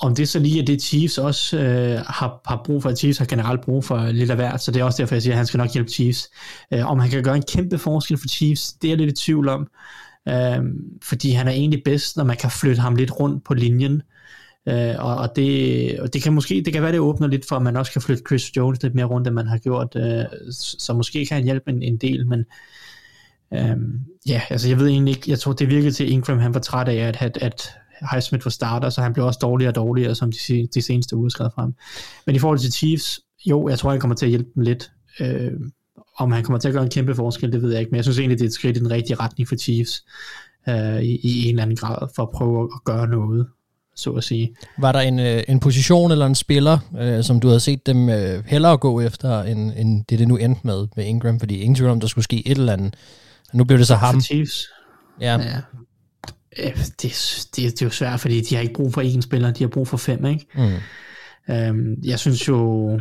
om 0.02 0.16
det 0.16 0.30
så 0.30 0.40
lige 0.40 0.62
er 0.62 0.66
det, 0.66 0.82
Chiefs 0.82 1.18
også 1.18 1.58
øh, 1.58 2.00
har, 2.08 2.42
har 2.46 2.62
brug 2.66 2.82
for, 2.82 2.96
Chiefs 2.96 3.18
har 3.18 3.26
generelt 3.26 3.62
brug 3.62 3.84
for 3.84 4.12
lidt 4.12 4.30
af 4.30 4.36
hvert, 4.36 4.62
så 4.64 4.72
det 4.72 4.80
er 4.80 4.84
også 4.84 5.02
derfor, 5.02 5.16
jeg 5.16 5.22
siger, 5.22 5.34
at 5.34 5.38
han 5.38 5.46
skal 5.46 5.58
nok 5.58 5.74
hjælpe 5.74 5.92
Chiefs. 5.92 6.30
Øh, 6.74 6.92
om 6.92 7.00
han 7.00 7.10
kan 7.10 7.24
gøre 7.24 7.36
en 7.36 7.44
kæmpe 7.54 7.78
forskel 7.78 8.18
for 8.18 8.28
Chiefs, 8.28 8.74
det 8.74 8.88
er 8.88 8.92
jeg 8.92 8.98
lidt 8.98 9.20
i 9.20 9.26
tvivl 9.26 9.50
om, 9.50 9.68
øh, 10.30 10.64
fordi 11.04 11.32
han 11.32 11.48
er 11.48 11.52
egentlig 11.52 11.82
bedst, 11.86 12.18
når 12.18 12.24
man 12.24 12.38
kan 12.38 12.52
flytte 12.52 12.82
ham 12.82 12.96
lidt 12.96 13.20
rundt 13.20 13.44
på 13.44 13.54
linjen, 13.54 14.02
øh, 14.70 14.96
og, 15.00 15.16
og, 15.16 15.36
det, 15.36 16.00
og 16.00 16.14
det 16.14 16.24
kan 16.24 16.34
måske, 16.34 16.62
det 16.66 16.74
kan 16.74 16.82
være, 16.82 16.92
det 16.92 17.00
åbner 17.00 17.28
lidt 17.28 17.48
for, 17.48 17.56
at 17.56 17.62
man 17.62 17.78
også 17.78 17.92
kan 17.92 18.02
flytte 18.02 18.24
Chris 18.28 18.58
Jones 18.58 18.84
lidt 18.84 18.96
mere 18.96 19.06
rundt, 19.06 19.28
end 19.28 19.36
man 19.36 19.48
har 19.48 19.58
gjort, 19.58 19.96
øh, 19.96 20.26
så 20.52 20.94
måske 20.94 21.26
kan 21.26 21.36
han 21.36 21.44
hjælpe 21.44 21.72
en, 21.72 21.82
en 21.82 21.98
del, 21.98 22.28
men 22.28 22.46
øh, 23.54 23.78
ja, 24.28 24.42
altså 24.50 24.70
jeg 24.70 24.80
ved 24.80 24.88
egentlig 24.88 25.16
ikke, 25.16 25.32
jeg 25.32 25.40
tror 25.40 25.54
det 25.54 25.70
virkede 25.70 25.92
til 25.92 26.12
Ingram, 26.12 26.40
han 26.40 26.54
var 26.54 26.60
træt 26.60 26.88
af, 26.88 26.96
at, 26.96 27.18
at, 27.22 27.38
at 27.42 27.70
Highsmith 28.12 28.46
var 28.46 28.52
starter, 28.52 28.90
så 28.90 29.02
han 29.02 29.14
blev 29.14 29.26
også 29.26 29.40
dårligere 29.42 29.72
og 29.72 29.76
dårligere, 29.76 30.16
som 30.16 30.32
de, 30.32 30.68
de 30.74 30.82
seneste 30.82 31.16
uger 31.16 31.30
skrev 31.30 31.50
frem. 31.56 31.74
Men 32.26 32.36
i 32.36 32.40
forhold 32.40 32.60
til 32.60 32.74
Chiefs, 32.74 33.20
jo, 33.46 33.68
jeg 33.70 33.80
tror, 33.80 33.92
han 33.92 34.00
kommer 34.00 34.16
til 34.16 34.26
at 34.26 34.30
hjælpe 34.30 34.50
dem 34.56 34.64
lidt. 34.64 34.92
Øh, 35.20 35.52
om 36.18 36.32
han 36.32 36.44
kommer 36.44 36.60
til 36.60 36.68
at 36.68 36.74
gøre 36.74 36.84
en 36.84 36.90
kæmpe 36.90 37.16
forskel, 37.16 37.52
det 37.52 37.62
ved 37.62 37.72
jeg 37.72 37.80
ikke, 37.80 37.92
men 37.92 37.96
jeg 37.96 38.04
synes 38.04 38.20
egentlig, 38.20 38.40
det 38.40 38.46
er 38.46 38.50
et 38.50 38.54
skridt 38.54 38.78
i 38.78 38.80
den 38.80 38.92
rigtige 38.92 39.16
retning 39.16 39.48
for 39.50 39.56
Chiefs, 39.56 40.04
øh, 40.70 41.02
i, 41.02 41.20
i 41.24 41.44
en 41.44 41.50
eller 41.50 41.64
anden 41.64 41.76
grad, 41.76 42.08
for 42.16 42.24
at 42.24 42.30
prøve 42.30 42.64
at 42.64 42.84
gøre 42.84 43.08
noget, 43.08 43.48
så 43.96 44.12
at 44.12 44.24
sige. 44.24 44.56
Var 44.78 44.92
der 44.92 45.00
en, 45.00 45.20
øh, 45.20 45.44
en 45.48 45.60
position 45.60 46.12
eller 46.12 46.26
en 46.26 46.36
spiller, 46.36 46.78
øh, 47.00 47.24
som 47.24 47.40
du 47.40 47.48
havde 47.48 47.60
set 47.60 47.86
dem 47.86 48.10
øh, 48.10 48.44
hellere 48.46 48.78
gå 48.78 49.02
efter, 49.02 49.42
end, 49.42 49.72
end 49.76 50.06
det, 50.10 50.20
det 50.20 50.28
nu 50.28 50.38
endte 50.38 50.62
med 50.64 50.88
med 50.96 51.06
Ingram? 51.06 51.40
Fordi 51.40 51.58
ingen 51.58 51.76
tvivl 51.76 51.92
om, 51.92 52.00
der 52.00 52.08
skulle 52.08 52.24
ske 52.24 52.48
et 52.48 52.58
eller 52.58 52.74
andet. 52.74 52.96
Nu 53.54 53.64
blev 53.64 53.80
det 53.80 53.88
så 53.88 53.96
ham. 53.96 54.16
For 54.16 54.22
Chiefs, 54.22 54.68
Ja, 55.22 55.38
ja. 55.38 55.62
Det, 56.58 56.74
det, 57.02 57.56
det 57.56 57.82
er 57.82 57.86
jo 57.86 57.90
svært, 57.90 58.20
fordi 58.20 58.42
de 58.42 58.56
har 58.56 58.62
ikke 58.62 58.74
brug 58.74 58.94
for 58.94 59.02
én 59.02 59.22
spiller, 59.22 59.52
de 59.52 59.64
har 59.64 59.70
brug 59.70 59.88
for 59.88 59.98
fem, 59.98 60.26
ikke? 60.26 60.48
Mm. 60.56 61.54
Øhm, 61.54 61.96
jeg 62.04 62.20
synes 62.20 62.48
jo, 62.48 63.00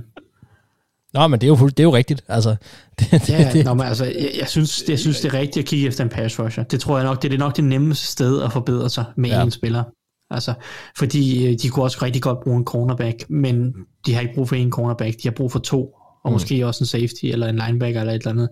Nå, 1.14 1.26
men 1.26 1.40
det 1.40 1.46
er 1.46 1.48
jo, 1.48 1.68
det 1.68 1.80
er 1.80 1.84
jo 1.84 1.94
rigtigt. 1.94 2.24
Altså, 2.28 2.50
det, 2.98 3.10
det, 3.10 3.28
Ja, 3.28 3.50
det, 3.52 3.64
Nå, 3.64 3.74
men 3.74 3.86
altså, 3.86 4.04
jeg, 4.04 4.30
jeg, 4.38 4.48
synes, 4.48 4.84
jeg 4.88 4.98
synes, 4.98 5.20
det 5.20 5.34
er 5.34 5.38
rigtigt 5.38 5.64
at 5.64 5.68
kigge 5.68 5.86
efter 5.86 6.04
en 6.04 6.10
pass 6.10 6.38
rusher. 6.38 6.62
Det 6.64 6.80
tror 6.80 6.98
jeg 6.98 7.06
nok, 7.06 7.22
det 7.22 7.24
er 7.24 7.30
det 7.30 7.38
nok 7.38 7.56
det 7.56 7.64
nemmeste 7.64 8.06
sted 8.06 8.42
at 8.42 8.52
forbedre 8.52 8.90
sig 8.90 9.04
med 9.16 9.30
Ja. 9.30 9.42
en 9.42 9.50
spiller. 9.50 9.84
Altså, 10.30 10.54
fordi 10.98 11.46
øh, 11.46 11.58
de 11.62 11.68
kunne 11.68 11.84
også 11.84 11.98
rigtig 12.02 12.22
godt 12.22 12.40
bruge 12.44 12.56
en 12.56 12.64
cornerback, 12.64 13.30
men 13.30 13.74
de 14.06 14.14
har 14.14 14.20
ikke 14.20 14.34
brug 14.34 14.48
for 14.48 14.56
en 14.56 14.70
cornerback, 14.70 15.16
de 15.22 15.28
har 15.28 15.34
brug 15.36 15.52
for 15.52 15.58
to, 15.58 15.94
og 16.24 16.30
mm. 16.30 16.32
måske 16.32 16.66
også 16.66 16.84
en 16.84 16.86
safety, 16.86 17.24
eller 17.24 17.48
en 17.48 17.60
linebacker, 17.66 18.00
eller 18.00 18.12
et 18.12 18.26
eller 18.26 18.30
andet. 18.30 18.48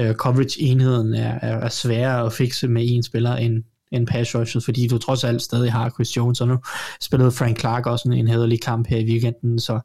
Uh, 0.00 0.14
coverage-enheden 0.16 1.14
er, 1.14 1.38
er, 1.42 1.56
er 1.58 1.68
sværere 1.68 2.26
at 2.26 2.32
fikse 2.32 2.68
med 2.68 2.82
en 2.86 3.02
spiller, 3.02 3.36
end, 3.36 3.62
end 3.92 4.06
pass 4.06 4.34
rushes, 4.34 4.64
fordi 4.64 4.88
du 4.88 4.98
trods 4.98 5.24
alt 5.24 5.42
stadig 5.42 5.72
har 5.72 5.90
Chris 5.90 6.16
Jones, 6.16 6.40
og 6.40 6.48
nu 6.48 6.58
spillede 7.00 7.30
Frank 7.30 7.60
Clark 7.60 7.86
også 7.86 8.08
en, 8.08 8.14
en 8.14 8.28
hederlig 8.28 8.60
kamp 8.60 8.88
her 8.88 8.98
i 8.98 9.04
weekenden, 9.04 9.58
så 9.58 9.80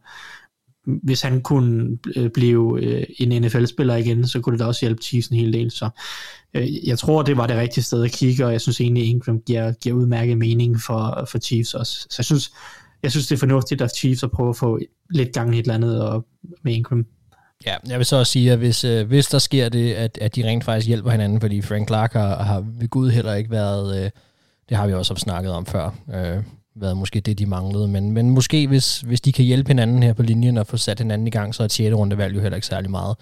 hvis 0.85 1.21
han 1.21 1.41
kunne 1.41 1.97
øh, 2.15 2.29
blive 2.29 2.83
øh, 2.83 3.03
en 3.19 3.41
NFL-spiller 3.41 3.95
igen, 3.95 4.27
så 4.27 4.39
kunne 4.39 4.53
det 4.53 4.59
da 4.59 4.65
også 4.65 4.85
hjælpe 4.85 5.03
Chiefs 5.03 5.27
en 5.27 5.37
hel 5.37 5.53
del. 5.53 5.71
Så 5.71 5.89
øh, 6.53 6.87
jeg 6.87 6.99
tror, 6.99 7.21
det 7.21 7.37
var 7.37 7.47
det 7.47 7.57
rigtige 7.57 7.83
sted 7.83 8.03
at 8.03 8.11
kigge, 8.11 8.45
og 8.45 8.51
jeg 8.51 8.61
synes 8.61 8.81
egentlig, 8.81 9.09
Ingram 9.09 9.41
giver, 9.41 9.71
giver 9.71 9.95
udmærket 9.95 10.37
mening 10.37 10.81
for, 10.81 11.27
for 11.31 11.37
Chiefs 11.37 11.73
også. 11.73 11.93
Så 11.93 12.15
jeg 12.17 12.25
synes, 12.25 12.51
jeg 13.03 13.11
synes, 13.11 13.27
det 13.27 13.35
er 13.35 13.39
fornuftigt 13.39 13.81
at 13.81 13.95
Chiefs 13.95 14.23
at 14.23 14.31
prøve 14.31 14.49
at 14.49 14.55
få 14.55 14.79
lidt 15.09 15.33
gang 15.33 15.55
i 15.55 15.59
et 15.59 15.63
eller 15.63 15.73
andet 15.73 16.01
og 16.01 16.25
med 16.63 16.73
Ingram. 16.73 17.05
Ja, 17.65 17.75
jeg 17.87 17.97
vil 17.97 18.05
så 18.05 18.15
også 18.15 18.31
sige, 18.31 18.51
at 18.51 18.57
hvis, 18.57 18.83
øh, 18.83 19.07
hvis 19.07 19.27
der 19.27 19.39
sker 19.39 19.69
det, 19.69 19.93
at, 19.93 20.17
at 20.21 20.35
de 20.35 20.47
rent 20.47 20.63
faktisk 20.63 20.87
hjælper 20.87 21.11
hinanden, 21.11 21.41
fordi 21.41 21.61
Frank 21.61 21.87
Clark 21.87 22.13
har, 22.13 22.43
har 22.43 22.65
ved 22.79 22.87
Gud 22.87 23.09
heller 23.09 23.33
ikke 23.33 23.51
været, 23.51 24.03
øh, 24.03 24.09
det 24.69 24.77
har 24.77 24.87
vi 24.87 24.93
også 24.93 25.15
snakket 25.15 25.51
om 25.51 25.65
før, 25.65 25.95
øh, 26.13 26.43
været 26.75 26.97
måske 26.97 27.19
det, 27.19 27.39
de 27.39 27.45
manglede, 27.45 27.87
men, 27.87 28.11
men 28.11 28.29
måske 28.29 28.67
hvis, 28.67 29.01
hvis 29.01 29.21
de 29.21 29.31
kan 29.31 29.45
hjælpe 29.45 29.67
hinanden 29.67 30.03
her 30.03 30.13
på 30.13 30.23
linjen 30.23 30.57
og 30.57 30.67
få 30.67 30.77
sat 30.77 30.99
hinanden 30.99 31.27
i 31.27 31.31
gang, 31.31 31.55
så 31.55 31.63
er 31.63 31.65
et 31.65 31.71
6. 31.71 31.95
rundevalg 31.95 32.35
jo 32.35 32.41
heller 32.41 32.55
ikke 32.55 32.67
særlig 32.67 32.91
meget 32.91 33.15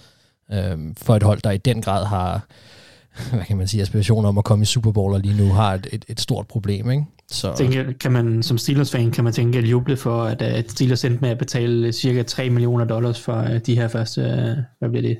øh, 0.53 0.77
for 0.97 1.15
et 1.15 1.23
hold, 1.23 1.41
der 1.41 1.51
i 1.51 1.57
den 1.57 1.81
grad 1.81 2.05
har, 2.05 2.47
hvad 3.35 3.45
kan 3.45 3.57
man 3.57 3.67
sige, 3.67 3.81
aspirationer 3.81 4.29
om 4.29 4.37
at 4.37 4.43
komme 4.43 4.63
i 4.63 4.65
Super 4.65 4.91
Bowl, 4.91 5.13
og 5.13 5.19
lige 5.19 5.37
nu 5.37 5.53
har 5.53 5.73
et, 5.73 5.87
et, 5.91 6.05
et 6.07 6.19
stort 6.19 6.47
problem, 6.47 6.91
ikke? 6.91 7.05
Så, 7.31 7.55
Tænker, 7.55 7.93
kan 7.99 8.11
man, 8.11 8.43
som 8.43 8.57
Steelers-fan 8.57 9.11
kan 9.11 9.23
man 9.23 9.33
tænke 9.33 9.57
at 9.57 9.65
juble 9.65 9.97
for, 9.97 10.23
at, 10.23 10.41
at 10.41 10.71
Steelers 10.71 11.05
endte 11.05 11.21
med 11.21 11.29
at 11.29 11.37
betale 11.37 11.91
cirka 11.93 12.23
3 12.23 12.49
millioner 12.49 12.85
dollars 12.85 13.21
for 13.21 13.41
uh, 13.41 13.57
de 13.57 13.75
her 13.75 13.87
første, 13.87 14.21
uh, 14.21 14.63
hvad 14.79 14.89
bliver 14.89 15.01
det, 15.01 15.17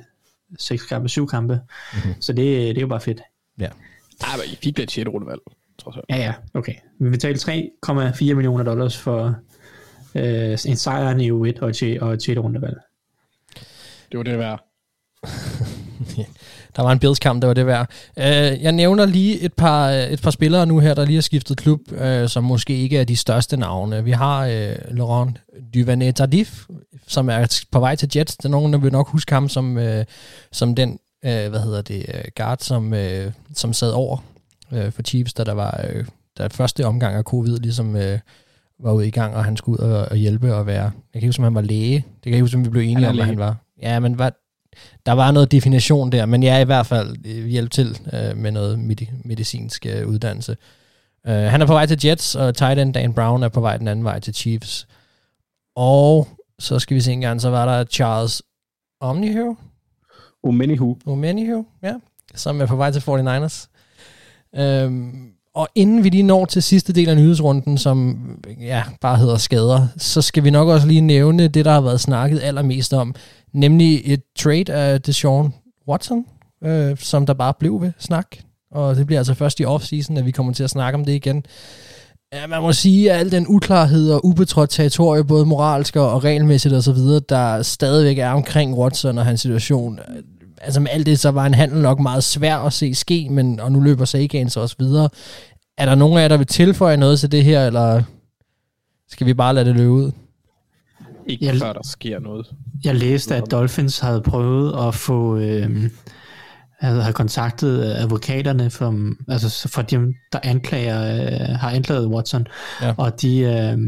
6 0.58 0.86
kampe, 0.86 1.08
7 1.08 1.26
kampe. 1.26 1.60
Mm-hmm. 1.92 2.14
Så 2.20 2.32
det, 2.32 2.44
det 2.46 2.76
er 2.76 2.80
jo 2.80 2.86
bare 2.86 3.00
fedt. 3.00 3.20
ja. 3.60 3.68
Ej, 4.20 4.36
men 4.36 4.44
I 4.52 4.56
fik 4.62 4.76
da 4.76 4.82
et 4.82 4.90
6. 4.90 5.08
rundevalg, 5.08 5.40
trods 5.90 6.04
alt. 6.08 6.18
Ja, 6.18 6.24
ja, 6.24 6.32
okay. 6.54 6.74
Vi 7.00 7.10
betalte 7.10 7.52
3,4 7.52 8.34
millioner 8.34 8.64
dollars 8.64 8.98
for 8.98 9.34
uh, 10.14 10.22
en 10.66 10.76
sejr 10.76 11.18
i 11.18 11.30
U1 11.30 11.62
og 11.62 11.70
et, 11.70 11.98
og 12.00 12.12
et 12.12 12.22
6. 12.22 12.38
rundevalg. 12.38 12.76
Det 14.12 14.18
var 14.18 14.22
det 14.22 14.38
værd. 14.38 14.64
Der 16.76 16.82
var 16.82 16.92
en 16.92 16.98
Bills-kamp, 16.98 17.42
der 17.42 17.46
var 17.46 17.54
det 17.54 17.66
værd. 17.66 17.90
Uh, 18.16 18.62
jeg 18.62 18.72
nævner 18.72 19.06
lige 19.06 19.40
et 19.40 19.52
par, 19.52 19.88
et 19.88 20.22
par 20.22 20.30
spillere 20.30 20.66
nu 20.66 20.78
her, 20.78 20.94
der 20.94 21.04
lige 21.04 21.16
har 21.16 21.22
skiftet 21.22 21.56
klub, 21.56 21.80
uh, 21.92 22.26
som 22.28 22.44
måske 22.44 22.76
ikke 22.76 22.98
er 22.98 23.04
de 23.04 23.16
største 23.16 23.56
navne. 23.56 24.04
Vi 24.04 24.10
har 24.10 24.46
uh, 24.46 24.96
Laurent 24.96 25.40
Duvernay 25.74 26.12
Tardif, 26.12 26.64
som 27.06 27.28
er 27.28 27.62
på 27.72 27.80
vej 27.80 27.96
til 27.96 28.10
Jets. 28.16 28.36
Der 28.36 28.48
er 28.48 28.50
nogen, 28.50 28.72
der 28.72 28.78
vil 28.78 28.92
nok 28.92 29.08
huske 29.08 29.32
ham 29.32 29.48
som, 29.48 29.76
uh, 29.76 30.02
som 30.52 30.74
den, 30.74 30.90
uh, 31.22 31.30
hvad 31.30 31.60
hedder 31.60 31.82
det, 31.82 32.06
uh, 32.08 32.20
guard, 32.36 32.58
som, 32.60 32.92
uh, 32.92 33.32
som 33.54 33.72
sad 33.72 33.90
over 33.90 34.18
uh, 34.72 34.90
for 34.92 35.02
Chiefs, 35.02 35.34
da 35.34 35.44
der 35.44 35.52
var 35.52 35.84
uh, 35.94 36.04
der 36.38 36.48
første 36.48 36.86
omgang 36.86 37.16
af 37.16 37.22
covid, 37.22 37.58
ligesom 37.58 37.94
uh, 37.94 38.18
var 38.82 38.92
ude 38.92 39.08
i 39.08 39.10
gang, 39.10 39.34
og 39.34 39.44
han 39.44 39.56
skulle 39.56 39.82
ud 39.82 39.88
og, 39.88 40.06
og 40.10 40.16
hjælpe 40.16 40.54
og 40.54 40.66
være... 40.66 40.82
Jeg 40.84 40.92
kan 41.12 41.18
ikke 41.18 41.28
huske, 41.28 41.40
om 41.40 41.44
han 41.44 41.54
var 41.54 41.60
læge. 41.60 41.94
Det 41.96 42.22
kan 42.22 42.30
jeg 42.30 42.34
ikke 42.34 42.42
huske, 42.42 42.56
om 42.56 42.64
vi 42.64 42.70
blev 42.70 42.82
enige 42.82 42.96
Han 42.96 43.04
om, 43.04 43.14
hvad 43.14 43.24
læge. 43.26 43.26
han 43.26 43.38
var. 43.38 43.56
Ja, 43.82 44.00
men 44.00 44.18
var, 44.18 44.32
der 45.06 45.12
var 45.12 45.30
noget 45.30 45.52
definition 45.52 46.12
der, 46.12 46.26
men 46.26 46.42
jeg 46.42 46.56
er 46.56 46.60
i 46.60 46.64
hvert 46.64 46.86
fald 46.86 47.16
øh, 47.26 47.46
hjælp 47.46 47.70
til 47.70 47.98
øh, 48.12 48.36
med 48.36 48.50
noget 48.50 48.78
medi- 48.78 49.22
medicinsk 49.24 49.86
øh, 49.86 50.08
uddannelse. 50.08 50.56
Uh, 51.28 51.32
han 51.32 51.62
er 51.62 51.66
på 51.66 51.72
vej 51.72 51.86
til 51.86 51.98
Jets, 52.04 52.34
og 52.34 52.54
tight 52.56 52.80
end 52.80 52.94
Dan 52.94 53.12
Brown 53.12 53.42
er 53.42 53.48
på 53.48 53.60
vej 53.60 53.76
den 53.76 53.88
anden 53.88 54.04
vej 54.04 54.18
til 54.20 54.34
Chiefs. 54.34 54.86
Og 55.76 56.28
så 56.58 56.78
skal 56.78 56.94
vi 56.94 57.00
se 57.00 57.12
en 57.12 57.20
gang, 57.20 57.40
så 57.40 57.50
var 57.50 57.66
der 57.66 57.84
Charles 57.84 58.42
Omnihu, 59.00 59.56
Omenihu. 60.44 60.96
Omenihu, 61.06 61.66
ja, 61.82 61.94
som 62.34 62.60
er 62.60 62.66
på 62.66 62.76
vej 62.76 62.90
til 62.90 63.00
49ers. 63.00 63.66
Øhm, 64.56 65.30
og 65.54 65.68
inden 65.74 66.04
vi 66.04 66.08
lige 66.08 66.22
når 66.22 66.44
til 66.44 66.62
sidste 66.62 66.92
del 66.92 67.08
af 67.08 67.16
nyhedsrunden, 67.16 67.78
som 67.78 68.18
ja, 68.60 68.82
bare 69.00 69.16
hedder 69.16 69.36
skader, 69.36 69.86
så 69.96 70.22
skal 70.22 70.44
vi 70.44 70.50
nok 70.50 70.68
også 70.68 70.86
lige 70.86 71.00
nævne 71.00 71.48
det, 71.48 71.64
der 71.64 71.72
har 71.72 71.80
været 71.80 72.00
snakket 72.00 72.40
allermest 72.42 72.94
om, 72.94 73.14
nemlig 73.52 74.02
et 74.04 74.22
trade 74.38 74.72
af 74.72 75.02
Deshaun 75.02 75.54
Watson, 75.88 76.24
øh, 76.64 76.96
som 76.98 77.26
der 77.26 77.34
bare 77.34 77.54
blev 77.58 77.80
ved 77.80 77.92
snak. 77.98 78.26
Og 78.70 78.96
det 78.96 79.06
bliver 79.06 79.20
altså 79.20 79.34
først 79.34 79.60
i 79.60 79.64
offseason, 79.64 80.16
at 80.16 80.26
vi 80.26 80.30
kommer 80.30 80.52
til 80.52 80.64
at 80.64 80.70
snakke 80.70 80.98
om 80.98 81.04
det 81.04 81.12
igen. 81.12 81.44
Ja, 82.32 82.46
man 82.46 82.62
må 82.62 82.72
sige, 82.72 83.12
at 83.12 83.20
al 83.20 83.30
den 83.30 83.46
uklarhed 83.48 84.10
og 84.10 84.24
ubetrådt 84.24 84.70
territorie, 84.70 85.24
både 85.24 85.46
moralsk 85.46 85.96
og 85.96 86.24
regelmæssigt 86.24 86.74
osv., 86.74 86.98
der 87.28 87.62
stadigvæk 87.62 88.18
er 88.18 88.30
omkring 88.30 88.78
Watson 88.78 89.18
og 89.18 89.24
hans 89.24 89.40
situation, 89.40 89.98
altså 90.60 90.80
med 90.80 90.88
alt 90.90 91.06
det, 91.06 91.18
så 91.18 91.30
var 91.30 91.46
en 91.46 91.54
handel 91.54 91.82
nok 91.82 92.00
meget 92.00 92.24
svær 92.24 92.56
at 92.56 92.72
se 92.72 92.94
ske, 92.94 93.28
men, 93.30 93.60
og 93.60 93.72
nu 93.72 93.80
løber 93.80 94.04
Sagan 94.04 94.50
så 94.50 94.60
også 94.60 94.76
videre. 94.78 95.08
Er 95.78 95.86
der 95.86 95.94
nogen 95.94 96.18
af 96.18 96.22
jer, 96.22 96.28
der 96.28 96.36
vil 96.36 96.46
tilføje 96.46 96.96
noget 96.96 97.20
til 97.20 97.32
det 97.32 97.44
her, 97.44 97.66
eller 97.66 98.02
skal 99.08 99.26
vi 99.26 99.34
bare 99.34 99.54
lade 99.54 99.64
det 99.68 99.76
løbe 99.76 99.90
ud? 99.90 100.10
Ikke 101.26 101.46
Jeg- 101.46 101.56
før 101.58 101.72
der 101.72 101.82
sker 101.84 102.18
noget. 102.20 102.46
Jeg 102.84 102.94
læste, 102.94 103.36
at 103.36 103.50
Dolphins 103.50 103.98
havde 103.98 104.20
prøvet 104.20 104.86
at 104.88 104.94
få... 104.94 105.36
Øh, 105.38 105.90
havde, 106.80 107.02
havde 107.02 107.14
kontaktet 107.14 107.84
øh, 107.84 108.02
advokaterne 108.02 108.70
for, 108.70 108.94
altså 109.28 109.68
for 109.68 109.82
dem, 109.82 110.14
der 110.32 110.38
anklager, 110.42 111.24
øh, 111.24 111.56
har 111.56 111.70
anklaget 111.70 112.06
Watson, 112.06 112.46
Ja. 112.82 112.94
og 112.96 113.22
de 113.22 113.38
øh, 113.40 113.78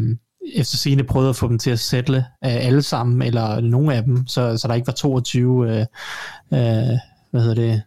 efter 0.54 0.76
sigende 0.76 1.04
prøvede 1.04 1.30
at 1.30 1.36
få 1.36 1.48
dem 1.48 1.58
til 1.58 1.70
at 1.70 1.78
sætte 1.78 2.12
øh, 2.16 2.22
alle 2.40 2.82
sammen, 2.82 3.22
eller 3.22 3.60
nogle 3.60 3.94
af 3.94 4.04
dem, 4.04 4.26
så, 4.26 4.56
så 4.56 4.68
der 4.68 4.74
ikke 4.74 4.86
var 4.86 4.92
22, 4.92 5.68
øh, 5.70 5.80
øh, 5.80 5.86
hvad 7.30 7.40
hedder 7.40 7.54
det, 7.54 7.82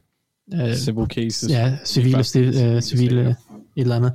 øh, 0.53 0.75
Civil 0.75 1.07
cases. 1.07 1.49
ja, 1.49 1.77
civile, 1.85 2.23
sti, 2.23 2.39
øh, 2.39 2.81
civile 2.81 3.35
et 3.77 3.81
eller 3.81 3.95
andet. 3.95 4.13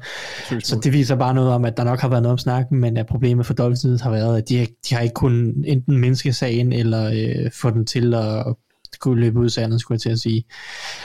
Så 0.65 0.81
det 0.85 0.93
viser 0.93 1.17
bare 1.17 1.35
noget 1.35 1.51
om, 1.51 1.65
at 1.65 1.77
der 1.77 1.85
nok 1.85 2.01
har 2.01 2.09
været 2.09 2.23
noget 2.23 2.33
om 2.33 2.39
snakken, 2.39 2.79
men 2.81 2.97
at 2.97 3.07
problemet 3.07 3.47
for 3.47 3.55
Dolphins 3.55 4.01
har 4.01 4.11
været, 4.11 4.39
at 4.39 4.49
de, 4.49 4.67
de 4.89 4.95
har 4.95 5.01
ikke 5.01 5.15
kunnet 5.15 5.55
enten 5.67 5.99
mindske 5.99 6.33
sagen, 6.33 6.73
eller 6.73 7.11
øh, 7.45 7.51
få 7.53 7.71
den 7.71 7.87
til 7.87 8.15
at 8.15 8.45
kunne 8.99 9.21
løbe 9.21 9.39
ud 9.39 9.45
af 9.45 9.51
sandet, 9.51 9.81
skulle 9.81 9.97
jeg 9.97 10.01
til 10.01 10.11
at 10.11 10.19
sige. 10.19 10.45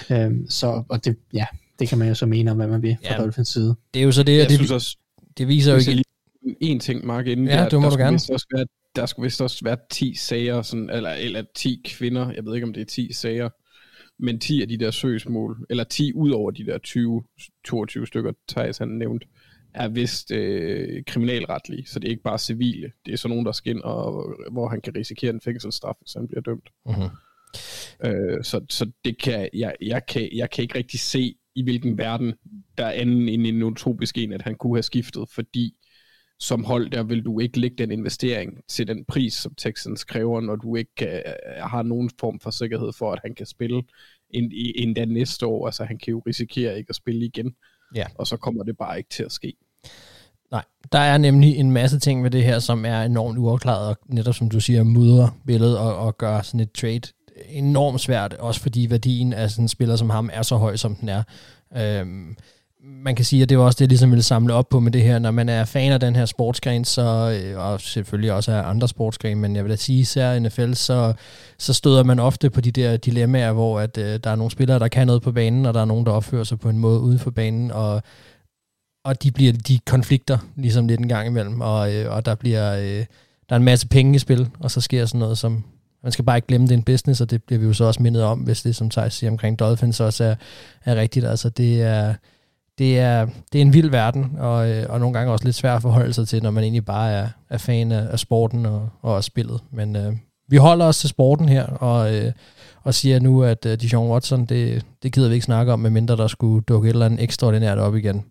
Øhm, 0.09 0.49
så, 0.49 0.83
og 0.89 1.05
det, 1.05 1.15
ja, 1.33 1.45
det 1.79 1.89
kan 1.89 1.97
man 1.97 2.07
jo 2.07 2.13
så 2.15 2.25
mene 2.25 2.51
om, 2.51 2.57
hvad 2.57 2.67
man 2.67 2.81
vil 2.81 2.97
fra 3.05 3.13
Ja. 3.13 3.21
Dolphins 3.21 3.49
side. 3.49 3.75
Det 3.93 3.99
er 3.99 4.03
jo 4.03 4.11
så 4.11 4.23
det, 4.23 4.33
Jeg 4.35 4.43
og 4.43 4.49
det, 4.49 4.57
synes 4.57 4.71
også, 4.71 4.97
det 5.37 5.47
viser 5.47 5.71
jo 5.71 5.77
ikke... 5.79 6.03
en 6.61 6.79
ting, 6.79 7.05
Mark, 7.05 7.27
inden 7.27 7.47
Ja, 7.47 7.57
der, 7.57 7.69
det 7.69 7.79
må 7.79 7.85
der 7.85 7.89
du 7.89 7.97
gerne. 7.97 8.15
Også 8.15 8.47
være, 8.55 8.65
der 8.95 9.05
skulle 9.05 9.23
vist 9.23 9.41
også 9.41 9.63
være 9.63 9.77
10 9.89 10.15
sager, 10.15 10.61
sådan, 10.61 10.89
eller, 10.89 11.09
eller 11.09 11.43
10 11.55 11.81
kvinder, 11.85 12.31
jeg 12.31 12.45
ved 12.45 12.55
ikke, 12.55 12.67
om 12.67 12.73
det 12.73 12.81
er 12.81 12.85
10 12.85 13.13
sager, 13.13 13.49
men 14.19 14.39
10 14.39 14.61
af 14.61 14.67
de 14.67 14.77
der 14.77 14.91
søgsmål, 14.91 15.65
eller 15.69 15.83
10 15.83 16.13
ud 16.13 16.31
over 16.31 16.51
de 16.51 16.65
der 16.65 16.77
20, 16.77 17.23
22 17.65 18.07
stykker, 18.07 18.31
Thijs 18.47 18.77
han 18.77 18.87
nævnt, 18.87 19.23
er 19.73 19.87
vist 19.87 20.31
øh, 20.31 21.03
kriminalretlige, 21.07 21.85
så 21.87 21.99
det 21.99 22.07
er 22.07 22.11
ikke 22.11 22.23
bare 22.23 22.39
civile. 22.39 22.91
Det 23.05 23.13
er 23.13 23.17
sådan 23.17 23.29
nogen, 23.29 23.45
der 23.45 23.51
skal 23.51 23.75
ind, 23.75 23.81
og, 23.81 24.35
hvor 24.51 24.69
han 24.69 24.81
kan 24.81 24.95
risikere 24.95 25.33
en 25.33 25.41
fængselsstraf, 25.41 25.95
hvis 26.01 26.13
han 26.13 26.27
bliver 26.27 26.41
dømt. 26.41 26.69
Mhm. 26.85 27.09
Øh, 28.05 28.43
så, 28.43 28.65
så 28.69 28.91
det 29.05 29.21
kan, 29.21 29.49
jeg, 29.53 29.75
jeg, 29.81 30.05
kan, 30.05 30.29
jeg 30.33 30.49
kan 30.49 30.61
ikke 30.61 30.77
rigtig 30.77 30.99
se, 30.99 31.35
i 31.55 31.63
hvilken 31.63 31.97
verden 31.97 32.33
der 32.77 32.85
er 32.85 32.91
anden 32.91 33.29
end 33.29 33.47
en 33.47 33.63
utopisk 33.63 34.17
en, 34.17 34.33
at 34.33 34.41
han 34.41 34.55
kunne 34.55 34.75
have 34.75 34.83
skiftet, 34.83 35.29
fordi 35.29 35.73
som 36.39 36.63
hold, 36.63 36.89
der 36.89 37.03
vil 37.03 37.21
du 37.25 37.39
ikke 37.39 37.59
lægge 37.59 37.77
den 37.77 37.91
investering 37.91 38.57
til 38.69 38.87
den 38.87 39.05
pris, 39.07 39.33
som 39.33 39.53
Texans 39.57 40.03
kræver, 40.03 40.41
når 40.41 40.55
du 40.55 40.75
ikke 40.75 40.95
kan, 40.95 41.23
har 41.59 41.83
nogen 41.83 42.09
form 42.19 42.39
for 42.39 42.49
sikkerhed 42.51 42.93
for, 42.93 43.11
at 43.11 43.19
han 43.23 43.35
kan 43.35 43.45
spille 43.45 43.83
end, 44.29 44.51
endda 44.75 45.05
næste 45.05 45.45
år. 45.45 45.65
Altså 45.65 45.83
han 45.83 45.97
kan 45.97 46.11
jo 46.11 46.19
risikere 46.27 46.77
ikke 46.77 46.89
at 46.89 46.95
spille 46.95 47.25
igen, 47.25 47.55
Ja. 47.95 48.05
og 48.15 48.27
så 48.27 48.37
kommer 48.37 48.63
det 48.63 48.77
bare 48.77 48.97
ikke 48.97 49.09
til 49.09 49.23
at 49.23 49.31
ske. 49.31 49.53
Nej, 50.51 50.63
der 50.91 50.99
er 50.99 51.17
nemlig 51.17 51.55
en 51.55 51.71
masse 51.71 51.99
ting 51.99 52.23
ved 52.23 52.31
det 52.31 52.43
her, 52.43 52.59
som 52.59 52.85
er 52.85 53.01
enormt 53.01 53.37
uafklaret, 53.37 53.89
og 53.89 53.97
netop 54.09 54.35
som 54.35 54.49
du 54.49 54.59
siger, 54.59 54.83
mudrer 54.83 55.39
billedet 55.47 55.77
og, 55.77 55.95
og 55.97 56.17
gør 56.17 56.41
sådan 56.41 56.59
et 56.59 56.71
trade 56.71 57.01
enormt 57.49 58.01
svært, 58.01 58.33
også 58.33 58.61
fordi 58.61 58.87
værdien 58.89 59.33
af 59.33 59.49
sådan 59.51 59.63
en 59.65 59.69
spiller 59.69 59.95
som 59.95 60.09
ham 60.09 60.29
er 60.33 60.41
så 60.41 60.55
høj, 60.55 60.75
som 60.75 60.95
den 60.95 61.09
er. 61.09 61.23
Øhm, 61.77 62.35
man 62.85 63.15
kan 63.15 63.25
sige, 63.25 63.43
at 63.43 63.49
det 63.49 63.57
var 63.57 63.63
også 63.63 63.77
det, 63.79 63.89
ligesom 63.89 64.09
jeg 64.09 64.11
ligesom 64.11 64.11
ville 64.11 64.23
samle 64.23 64.53
op 64.53 64.69
på 64.69 64.79
med 64.79 64.91
det 64.91 65.01
her. 65.01 65.19
Når 65.19 65.31
man 65.31 65.49
er 65.49 65.65
fan 65.65 65.91
af 65.91 65.99
den 65.99 66.15
her 66.15 66.25
sportsgren, 66.25 66.85
så, 66.85 67.39
øh, 67.41 67.59
og 67.59 67.81
selvfølgelig 67.81 68.33
også 68.33 68.51
af 68.51 68.69
andre 68.69 68.87
sportsgrene, 68.87 69.41
men 69.41 69.55
jeg 69.55 69.63
vil 69.63 69.71
da 69.71 69.75
sige, 69.75 69.99
især 69.99 70.39
NFL, 70.39 70.73
så, 70.73 71.13
så 71.57 71.73
støder 71.73 72.03
man 72.03 72.19
ofte 72.19 72.49
på 72.49 72.61
de 72.61 72.71
der 72.71 72.97
dilemmaer, 72.97 73.51
hvor 73.51 73.79
at, 73.79 73.97
øh, 73.97 74.19
der 74.23 74.29
er 74.29 74.35
nogle 74.35 74.51
spillere, 74.51 74.79
der 74.79 74.87
kan 74.87 75.07
noget 75.07 75.21
på 75.21 75.31
banen, 75.31 75.65
og 75.65 75.73
der 75.73 75.81
er 75.81 75.85
nogen, 75.85 76.05
der 76.05 76.11
opfører 76.11 76.43
sig 76.43 76.59
på 76.59 76.69
en 76.69 76.77
måde 76.77 76.99
uden 76.99 77.19
for 77.19 77.31
banen, 77.31 77.71
og 77.71 78.03
og 79.05 79.23
de 79.23 79.31
bliver 79.31 79.53
de 79.53 79.79
konflikter 79.85 80.37
ligesom 80.55 80.87
lidt 80.87 80.99
en 80.99 81.07
gang 81.07 81.27
imellem, 81.27 81.61
og, 81.61 81.93
øh, 81.93 82.15
og 82.15 82.25
der 82.25 82.35
bliver 82.35 82.75
øh, 82.75 83.05
der 83.49 83.55
er 83.55 83.55
en 83.55 83.63
masse 83.63 83.87
penge 83.87 84.15
i 84.15 84.19
spil, 84.19 84.49
og 84.59 84.71
så 84.71 84.81
sker 84.81 85.05
sådan 85.05 85.19
noget 85.19 85.37
som, 85.37 85.63
man 86.03 86.11
skal 86.11 86.25
bare 86.25 86.37
ikke 86.37 86.47
glemme, 86.47 86.67
det 86.67 86.73
er 86.73 86.77
en 86.77 86.83
business, 86.83 87.21
og 87.21 87.31
det 87.31 87.43
bliver 87.43 87.59
vi 87.59 87.65
jo 87.65 87.73
så 87.73 87.83
også 87.83 88.03
mindet 88.03 88.23
om, 88.23 88.39
hvis 88.39 88.61
det, 88.61 88.75
som 88.75 88.89
Thijs 88.89 89.13
siger 89.13 89.31
omkring 89.31 89.59
Dolphins, 89.59 89.99
også 89.99 90.23
er, 90.23 90.35
er 90.85 90.95
rigtigt. 90.95 91.25
Altså 91.25 91.49
det 91.49 91.81
er, 91.81 92.13
det 92.77 92.99
er, 92.99 93.27
det 93.53 93.59
er 93.59 93.61
en 93.61 93.73
vild 93.73 93.89
verden, 93.89 94.31
og, 94.39 94.69
øh, 94.69 94.85
og 94.89 94.99
nogle 94.99 95.13
gange 95.13 95.31
også 95.33 95.45
lidt 95.45 95.55
svært 95.55 95.75
at 95.75 95.81
forholde 95.81 96.13
sig 96.13 96.27
til, 96.27 96.43
når 96.43 96.51
man 96.51 96.63
egentlig 96.63 96.85
bare 96.85 97.11
er, 97.11 97.27
er 97.49 97.57
fan 97.57 97.91
af, 97.91 98.07
af 98.11 98.19
sporten 98.19 98.65
og, 98.65 98.89
og 99.01 99.13
også 99.13 99.27
spillet. 99.27 99.61
Men 99.71 99.95
øh, 99.95 100.13
vi 100.49 100.57
holder 100.57 100.85
os 100.85 100.99
til 100.99 101.09
sporten 101.09 101.49
her, 101.49 101.65
og, 101.65 102.15
øh, 102.15 102.31
og 102.83 102.93
siger 102.93 103.19
nu, 103.19 103.43
at 103.43 103.65
øh, 103.65 103.77
Dijon 103.81 104.11
Watson, 104.11 104.45
det, 104.45 104.85
det 105.03 105.13
gider 105.13 105.27
vi 105.27 105.33
ikke 105.33 105.45
snakke 105.45 105.73
om, 105.73 105.79
medmindre 105.79 106.17
der 106.17 106.27
skulle 106.27 106.63
dukke 106.63 106.89
et 106.89 106.93
eller 106.93 107.05
andet 107.05 107.23
ekstraordinært 107.23 107.77
op 107.77 107.95
igen. 107.95 108.23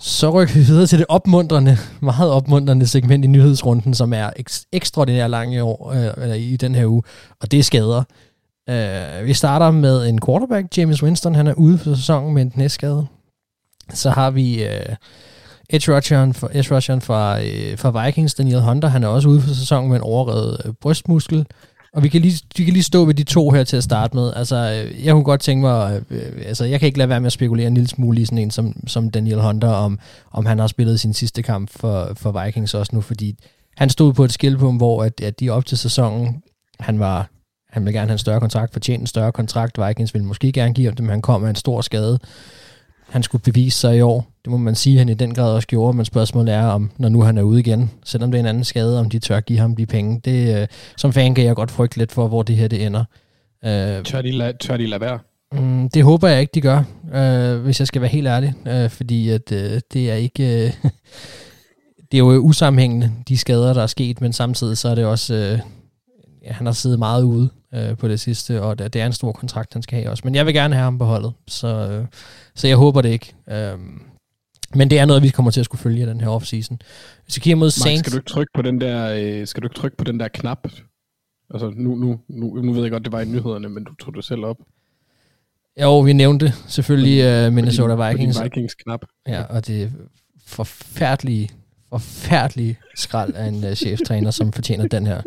Så 0.00 0.30
rykker 0.30 0.54
vi 0.54 0.60
videre 0.60 0.86
til 0.86 0.98
det 0.98 1.06
opmuntrende, 1.08 1.76
meget 2.00 2.30
opmuntrende 2.30 2.86
segment 2.86 3.24
i 3.24 3.28
nyhedsrunden, 3.28 3.94
som 3.94 4.12
er 4.12 4.30
ek- 4.38 4.68
ekstraordinært 4.72 5.30
lang 5.30 5.54
i, 5.54 5.58
år, 5.60 5.92
øh, 5.92 6.22
eller 6.22 6.34
i 6.34 6.56
den 6.56 6.74
her 6.74 6.86
uge, 6.86 7.02
og 7.40 7.50
det 7.50 7.58
er 7.58 7.62
skader. 7.62 8.02
Øh, 8.70 9.26
vi 9.26 9.34
starter 9.34 9.70
med 9.70 10.08
en 10.08 10.20
quarterback, 10.26 10.76
James 10.76 11.02
Winston, 11.02 11.34
han 11.34 11.46
er 11.46 11.54
ude 11.54 11.78
for 11.78 11.94
sæsonen 11.94 12.34
med 12.34 12.42
en 12.42 12.50
knæskade. 12.50 13.06
Så 13.90 14.10
har 14.10 14.30
vi 14.30 14.64
øh, 14.64 14.96
edge 15.70 15.96
rusheren, 15.96 16.34
for, 16.34 16.50
edge 16.54 16.74
rusheren 16.74 17.00
fra, 17.00 17.42
øh, 17.42 17.78
fra 17.78 18.04
Vikings, 18.04 18.34
Daniel 18.34 18.60
Hunter, 18.60 18.88
han 18.88 19.02
er 19.02 19.08
også 19.08 19.28
ude 19.28 19.40
for 19.40 19.54
sæsonen 19.54 19.88
med 19.88 19.96
en 19.96 20.02
overrevet 20.02 20.62
øh, 20.64 20.72
brystmuskel. 20.80 21.46
Og 21.94 22.02
vi 22.02 22.08
kan 22.08 22.20
lige, 22.20 22.40
vi 22.56 22.64
kan 22.64 22.72
lige 22.72 22.82
stå 22.82 23.04
ved 23.04 23.14
de 23.14 23.24
to 23.24 23.50
her 23.50 23.64
til 23.64 23.76
at 23.76 23.84
starte 23.84 24.16
med. 24.16 24.32
Altså, 24.36 24.56
øh, 24.56 25.04
jeg 25.04 25.12
kunne 25.12 25.24
godt 25.24 25.40
tænke 25.40 25.60
mig, 25.60 26.02
øh, 26.10 26.32
altså, 26.46 26.64
jeg 26.64 26.80
kan 26.80 26.86
ikke 26.86 26.98
lade 26.98 27.08
være 27.08 27.20
med 27.20 27.26
at 27.26 27.32
spekulere 27.32 27.66
en 27.66 27.74
lille 27.74 27.88
smule 27.88 28.20
i 28.20 28.24
sådan 28.24 28.38
en 28.38 28.50
som, 28.50 28.74
som 28.86 29.10
Daniel 29.10 29.40
Hunter, 29.40 29.68
om, 29.68 29.98
om 30.30 30.46
han 30.46 30.58
har 30.58 30.66
spillet 30.66 31.00
sin 31.00 31.14
sidste 31.14 31.42
kamp 31.42 31.70
for, 31.70 32.12
for 32.16 32.44
Vikings 32.44 32.74
også 32.74 32.94
nu, 32.94 33.00
fordi 33.00 33.36
han 33.76 33.90
stod 33.90 34.12
på 34.12 34.24
et 34.24 34.32
skilpunkt, 34.32 34.78
hvor 34.78 35.04
at, 35.04 35.20
at 35.20 35.40
de 35.40 35.50
op 35.50 35.66
til 35.66 35.78
sæsonen, 35.78 36.42
han 36.80 36.98
var, 36.98 37.30
han 37.72 37.84
ville 37.84 37.98
gerne 37.98 38.08
have 38.08 38.12
en 38.14 38.18
større 38.18 38.40
kontrakt, 38.40 38.72
fortjent 38.72 39.00
en 39.00 39.06
større 39.06 39.32
kontrakt, 39.32 39.78
Vikings 39.88 40.14
ville 40.14 40.26
måske 40.26 40.52
gerne 40.52 40.74
give 40.74 40.86
ham 40.86 40.94
det, 40.96 41.04
men 41.04 41.10
han 41.10 41.22
kom 41.22 41.40
med 41.40 41.48
en 41.50 41.54
stor 41.56 41.80
skade. 41.80 42.18
Han 43.08 43.22
skulle 43.22 43.42
bevise 43.42 43.78
sig 43.78 43.96
i 43.96 44.00
år. 44.00 44.26
Det 44.44 44.50
må 44.50 44.56
man 44.56 44.74
sige, 44.74 44.94
at 44.94 44.98
han 44.98 45.08
i 45.08 45.14
den 45.14 45.34
grad 45.34 45.52
også 45.54 45.68
gjorde, 45.68 45.96
men 45.96 46.04
spørgsmålet 46.04 46.54
er, 46.54 46.62
om 46.66 46.90
når 46.96 47.08
nu 47.08 47.22
han 47.22 47.38
er 47.38 47.42
ude 47.42 47.60
igen, 47.60 47.90
selvom 48.04 48.30
det 48.30 48.38
er 48.38 48.42
en 48.42 48.46
anden 48.48 48.64
skade, 48.64 49.00
om 49.00 49.10
de 49.10 49.18
tør 49.18 49.40
give 49.40 49.58
ham 49.58 49.76
de 49.76 49.86
penge. 49.86 50.20
Det, 50.24 50.60
øh, 50.60 50.66
som 50.96 51.12
fan 51.12 51.34
kan 51.34 51.44
jeg 51.44 51.54
godt 51.56 51.70
frygte 51.70 51.98
lidt 51.98 52.12
for, 52.12 52.28
hvor 52.28 52.42
det 52.42 52.56
her 52.56 52.68
det 52.68 52.86
ender. 52.86 53.04
Øh, 53.64 54.04
Tør 54.04 54.22
de, 54.22 54.48
la- 54.48 54.56
tør 54.60 54.76
de 54.76 54.86
lade 54.86 55.00
være? 55.00 55.18
Mm, 55.52 55.88
det 55.90 56.02
håber 56.04 56.28
jeg 56.28 56.40
ikke, 56.40 56.50
de 56.54 56.60
gør, 56.60 56.82
øh, 57.14 57.60
hvis 57.62 57.80
jeg 57.80 57.86
skal 57.86 58.00
være 58.02 58.10
helt 58.10 58.26
ærlig. 58.26 58.54
Øh, 58.66 58.90
fordi 58.90 59.28
at 59.28 59.52
øh, 59.52 59.80
det 59.92 60.10
er 60.10 60.14
ikke... 60.14 60.64
Øh, 60.66 60.72
det 62.12 62.14
er 62.14 62.18
jo 62.18 62.38
usammenhængende, 62.38 63.12
de 63.28 63.38
skader, 63.38 63.74
der 63.74 63.82
er 63.82 63.86
sket, 63.86 64.20
men 64.20 64.32
samtidig 64.32 64.78
så 64.78 64.88
er 64.88 64.94
det 64.94 65.04
også... 65.04 65.34
Øh, 65.34 65.58
ja, 66.46 66.52
han 66.52 66.66
har 66.66 66.72
siddet 66.72 66.98
meget 66.98 67.22
ude 67.22 67.48
øh, 67.74 67.96
på 67.96 68.08
det 68.08 68.20
sidste, 68.20 68.62
og 68.62 68.78
det, 68.78 68.92
det 68.92 69.02
er 69.02 69.06
en 69.06 69.12
stor 69.12 69.32
kontrakt, 69.32 69.72
han 69.72 69.82
skal 69.82 69.98
have 69.98 70.10
også. 70.10 70.22
Men 70.24 70.34
jeg 70.34 70.46
vil 70.46 70.54
gerne 70.54 70.74
have 70.74 70.84
ham 70.84 70.98
på 70.98 71.04
holdet, 71.04 71.32
så, 71.48 71.66
øh, 71.90 72.06
så 72.54 72.68
jeg 72.68 72.76
håber 72.76 73.02
det 73.02 73.08
ikke. 73.08 73.34
Øh, 73.50 73.78
men 74.74 74.90
det 74.90 74.98
er 74.98 75.04
noget, 75.04 75.22
vi 75.22 75.28
kommer 75.28 75.50
til 75.50 75.60
at 75.60 75.64
skulle 75.64 75.82
følge 75.82 76.02
i 76.02 76.06
den 76.06 76.20
her 76.20 76.28
offseason. 76.28 76.78
Hvis 77.24 77.36
vi 77.36 77.40
kigger 77.40 77.56
mod 77.56 77.66
Mark, 77.66 77.72
Saints... 77.72 78.00
skal 78.00 78.12
du 78.12 78.16
ikke 78.18 78.28
trykke 78.30 78.50
på 78.54 78.62
den 78.62 78.80
der, 78.80 79.14
øh, 79.40 79.46
skal 79.46 79.62
du 79.62 79.66
ikke 79.66 79.76
trykke 79.76 79.96
på 79.96 80.04
den 80.04 80.20
der 80.20 80.28
knap? 80.28 80.68
Altså, 81.54 81.72
nu, 81.76 81.94
nu, 81.94 82.20
nu, 82.28 82.54
nu 82.62 82.72
ved 82.72 82.82
jeg 82.82 82.90
godt, 82.90 83.04
det 83.04 83.12
var 83.12 83.20
i 83.20 83.24
nyhederne, 83.24 83.68
men 83.68 83.84
du 83.84 83.94
tog 83.94 84.14
det 84.14 84.24
selv 84.24 84.44
op. 84.44 84.56
Jo, 85.80 86.00
vi 86.00 86.12
nævnte 86.12 86.52
selvfølgelig 86.68 87.46
uh, 87.46 87.52
Minnesota 87.52 87.94
På 87.94 88.02
din- 88.02 88.12
Vikings. 88.12 88.36
Din 88.36 88.44
Vikings 88.44 88.74
knap. 88.74 89.00
Ja, 89.28 89.42
og 89.42 89.66
det 89.66 89.92
forfærdelige, 90.46 91.48
forfærdelige 92.00 92.78
skrald 92.96 93.34
af 93.34 93.46
en 93.46 93.64
uh, 93.64 93.74
cheftræner, 93.74 94.30
som 94.30 94.52
fortjener 94.52 94.86
den 94.86 95.06
her. 95.06 95.20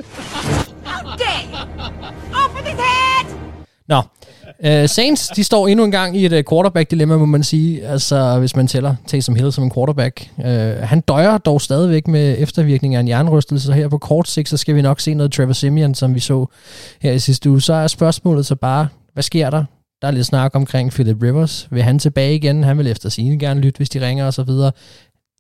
Nå, 3.88 4.02
uh, 4.60 4.90
Saints, 4.90 5.28
de 5.28 5.44
står 5.44 5.68
endnu 5.68 5.86
en 5.86 5.92
gang 5.92 6.18
i 6.18 6.26
et 6.26 6.34
uh, 6.34 6.40
quarterback-dilemma, 6.50 7.18
må 7.18 7.26
man 7.26 7.44
sige. 7.44 7.88
Altså, 7.88 8.40
hvis 8.40 8.56
man 8.56 8.68
tæller 8.68 8.96
Taysom 9.08 9.36
Hill 9.36 9.52
som 9.52 9.64
en 9.64 9.72
quarterback. 9.72 10.30
Uh, 10.38 10.46
han 10.84 11.02
døjer 11.02 11.38
dog 11.38 11.62
stadigvæk 11.62 12.08
med 12.08 12.36
eftervirkninger 12.40 13.00
af 13.00 13.02
en 13.02 13.08
jernrystelse, 13.08 13.66
så 13.66 13.74
her 13.74 13.88
på 13.88 13.98
kort 13.98 14.28
sigt, 14.28 14.50
så 14.50 14.58
skal 14.58 14.76
vi 14.76 14.82
nok 14.82 15.00
se 15.00 15.14
noget 15.14 15.32
Trevor 15.32 15.54
Simeon, 15.54 15.96
som 15.96 16.16
vi 16.16 16.20
så 16.20 16.46
her 17.02 17.12
i 17.12 17.20
sidste 17.20 17.50
uge. 17.50 17.62
Så 17.62 17.74
er 17.74 17.88
spørgsmålet 17.88 18.46
så 18.46 18.56
bare, 18.56 18.88
hvad 19.14 19.24
sker 19.24 19.50
der? 19.50 19.64
Der 20.02 20.08
er 20.08 20.12
lidt 20.12 20.26
snak 20.26 20.56
omkring 20.56 20.92
Philip 20.92 21.24
Rivers. 21.24 21.68
Vil 21.72 21.84
han 21.84 22.00
tilbage 22.00 22.36
igen? 22.36 22.64
Han 22.64 22.78
vil 22.78 22.88
efter 22.88 23.10
sine 23.10 23.40
gerne 23.40 23.60
lytte, 23.60 23.78
hvis 23.78 23.90
de 23.90 24.08
ringer 24.08 24.26
og 24.26 24.34
så 24.34 24.44
videre. 24.44 24.72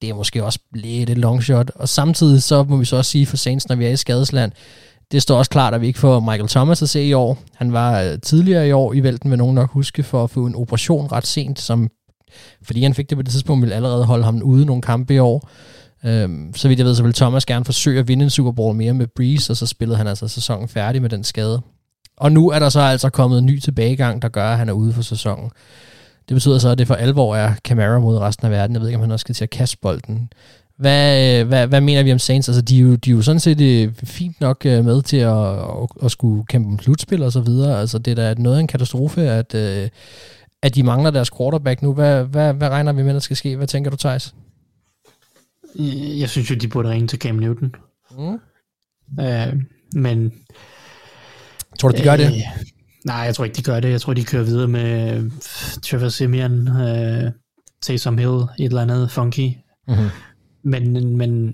Det 0.02 0.10
er 0.10 0.14
måske 0.14 0.44
også 0.44 0.60
lidt 0.74 1.10
et 1.10 1.18
long 1.18 1.44
shot. 1.44 1.72
Og 1.76 1.90
samtidig 1.90 2.44
så 2.44 2.64
må 2.64 2.78
vi 2.78 2.86
så 2.86 2.96
også 2.96 3.12
sige 3.12 3.26
for 3.26 3.38
Saints, 3.38 3.70
når 3.70 3.76
vi 3.76 3.86
er 3.86 3.90
i 3.90 3.96
skadesland, 3.96 4.52
det 5.12 5.22
står 5.22 5.38
også 5.38 5.52
klart, 5.52 5.74
at 5.74 5.82
vi 5.82 5.88
ikke 5.88 6.00
får 6.00 6.20
Michael 6.20 6.48
Thomas 6.48 6.82
at 6.82 6.90
se 6.90 7.04
i 7.04 7.14
år. 7.14 7.38
Han 7.56 7.74
var 7.74 8.02
øh, 8.02 8.20
tidligere 8.22 8.68
i 8.68 8.72
år 8.72 8.94
i 8.94 9.04
vælten, 9.04 9.30
vil 9.30 9.38
nogen 9.38 9.56
nok 9.56 9.72
huske, 9.72 10.04
for 10.04 10.24
at 10.24 10.30
få 10.30 10.46
en 10.46 10.56
operation 10.56 11.12
ret 11.12 11.28
sent, 11.28 11.60
som, 11.60 11.90
fordi 12.64 12.84
han 12.84 12.94
fik 12.94 13.10
det 13.10 13.18
på 13.18 13.22
det 13.22 13.32
tidspunkt, 13.32 13.62
ville 13.62 13.76
allerede 13.76 14.06
holde 14.06 14.24
ham 14.24 14.42
ude 14.42 14.66
nogle 14.66 14.82
kampe 14.82 15.14
i 15.14 15.20
år. 15.20 15.50
Øhm, 16.06 16.54
så 16.56 16.68
vidt 16.68 16.80
jeg 16.80 16.86
ved, 16.86 16.96
så 16.96 17.04
ville 17.04 17.14
Thomas 17.14 17.46
gerne 17.46 17.66
forsøge 17.66 18.00
at 18.00 18.08
vinde 18.08 18.24
en 18.24 18.30
Super 18.30 18.52
Bowl 18.52 18.76
mere 18.76 18.94
med 18.94 19.08
Breeze, 19.16 19.54
og 19.54 19.58
så 19.58 19.66
spillede 19.66 19.98
han 19.98 20.08
altså 20.08 20.28
sæsonen 20.28 20.68
færdig 20.68 21.02
med 21.02 21.10
den 21.10 21.24
skade. 21.24 21.62
Og 22.18 22.32
nu 22.32 22.50
er 22.50 22.60
der 22.60 22.70
så 22.70 22.80
altså 22.80 23.10
kommet 23.10 23.40
en 23.40 23.46
ny 23.46 23.60
tilbagegang, 23.60 24.22
der 24.22 24.30
gør, 24.30 24.52
at 24.52 24.58
han 24.58 24.70
er 24.70 24.74
ude 24.74 24.94
for 24.94 25.02
sæsonen. 25.02 25.52
Det 26.30 26.36
betyder 26.36 26.58
så, 26.58 26.70
at 26.70 26.78
det 26.78 26.88
for 26.88 26.96
alvor 26.96 27.36
er 27.36 27.54
Camara 27.56 28.00
mod 28.00 28.18
resten 28.18 28.46
af 28.46 28.52
verden. 28.52 28.74
Jeg 28.74 28.82
ved 28.82 28.88
ikke, 28.88 28.96
om 28.98 29.02
han 29.02 29.12
også 29.12 29.22
skal 29.22 29.36
til 29.36 29.44
at 29.44 29.50
kaste 29.50 29.78
bolden. 29.82 30.30
Hvad, 30.78 31.44
hvad, 31.44 31.68
hvad 31.68 31.82
mener 31.82 32.04
vi 32.04 32.12
om 32.12 32.20
Saints? 32.20 32.50
Altså, 32.50 32.62
de 32.62 32.78
er 32.78 32.82
jo, 32.82 32.96
de 32.96 33.10
er 33.10 33.16
jo 33.16 33.22
sådan 33.22 33.40
set 33.40 33.62
øh, 33.62 33.94
fint 34.04 34.42
nok 34.42 34.66
øh, 34.66 34.86
med 34.86 35.02
til 35.02 35.18
at, 35.18 35.48
at, 35.54 35.88
at 36.04 36.12
skulle 36.12 36.46
kæmpe 36.46 36.70
om 36.70 36.80
slutspil 36.80 37.24
og 37.24 37.32
så 37.32 37.40
videre. 37.40 37.80
Altså, 37.80 37.98
det 37.98 38.12
er 38.12 38.34
da 38.34 38.42
noget 38.42 38.58
af 38.58 38.62
en 38.62 38.68
katastrofe, 38.68 39.22
at, 39.22 39.56
øh, 39.56 39.90
at 40.62 40.76
de 40.76 40.84
mangler 40.84 41.12
deres 41.12 41.32
quarterback 41.38 41.82
nu. 41.82 41.94
Hvad, 41.94 42.24
hvad, 42.24 42.54
hvad 42.54 42.70
regner 42.70 42.94
vi 42.94 43.04
med, 43.04 43.14
der 43.14 43.20
skal 43.20 43.38
ske? 43.38 43.56
Hvad 43.56 43.68
tænker 43.68 43.92
du, 43.92 43.98
Thijs? 43.98 44.36
Øh, 45.80 46.20
Jeg 46.20 46.30
synes 46.30 46.50
jo, 46.50 46.56
de 46.56 46.68
burde 46.68 46.90
ringe 46.90 47.08
til 47.08 47.20
Cam 47.20 47.36
Newton. 47.36 47.76
Mm. 48.18 48.40
Øh, 49.24 49.54
men... 49.94 50.34
Tror 51.80 51.90
du, 51.90 51.98
de 51.98 52.04
gør 52.04 52.18
det? 52.18 52.34
Nej, 53.06 53.18
jeg 53.18 53.36
tror 53.36 53.46
ikke, 53.46 53.56
de 53.56 53.64
gør 53.64 53.80
det. 53.80 53.90
Jeg 53.90 54.02
tror, 54.02 54.14
de 54.14 54.26
kører 54.26 54.44
videre 54.44 54.68
med 54.68 55.18
øh, 55.18 55.32
Trevor 55.84 56.10
Simeon, 56.10 56.68
øh, 56.68 57.32
Taysom 57.82 58.18
Hill, 58.18 58.30
et 58.30 58.50
eller 58.60 58.82
andet 58.82 59.12
funky. 59.12 59.50
Mm-hmm. 59.88 60.10
Men, 60.64 61.18
men 61.18 61.54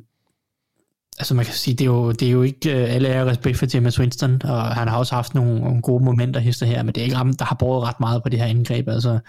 altså 1.19 1.33
man 1.35 1.45
kan 1.45 1.53
sige, 1.53 1.73
det 1.73 1.81
er 1.81 1.85
jo, 1.85 2.11
det 2.11 2.27
er 2.27 2.31
jo 2.31 2.41
ikke 2.41 2.81
øh, 2.81 2.95
alle 2.95 3.07
er 3.07 3.25
respekt 3.25 3.57
for 3.57 3.65
James 3.73 3.99
Winston, 3.99 4.41
og 4.43 4.75
han 4.75 4.87
har 4.87 4.97
også 4.97 5.15
haft 5.15 5.35
nogle, 5.35 5.59
nogle 5.59 5.81
gode 5.81 6.03
momenter 6.03 6.39
hister 6.39 6.65
her, 6.65 6.83
men 6.83 6.95
det 6.95 7.01
er 7.01 7.05
ikke 7.05 7.15
ham, 7.15 7.33
der 7.33 7.45
har 7.45 7.55
båret 7.55 7.87
ret 7.87 7.99
meget 7.99 8.23
på 8.23 8.29
det 8.29 8.39
her 8.39 8.45
indgreb. 8.45 8.87
Altså, 8.87 9.19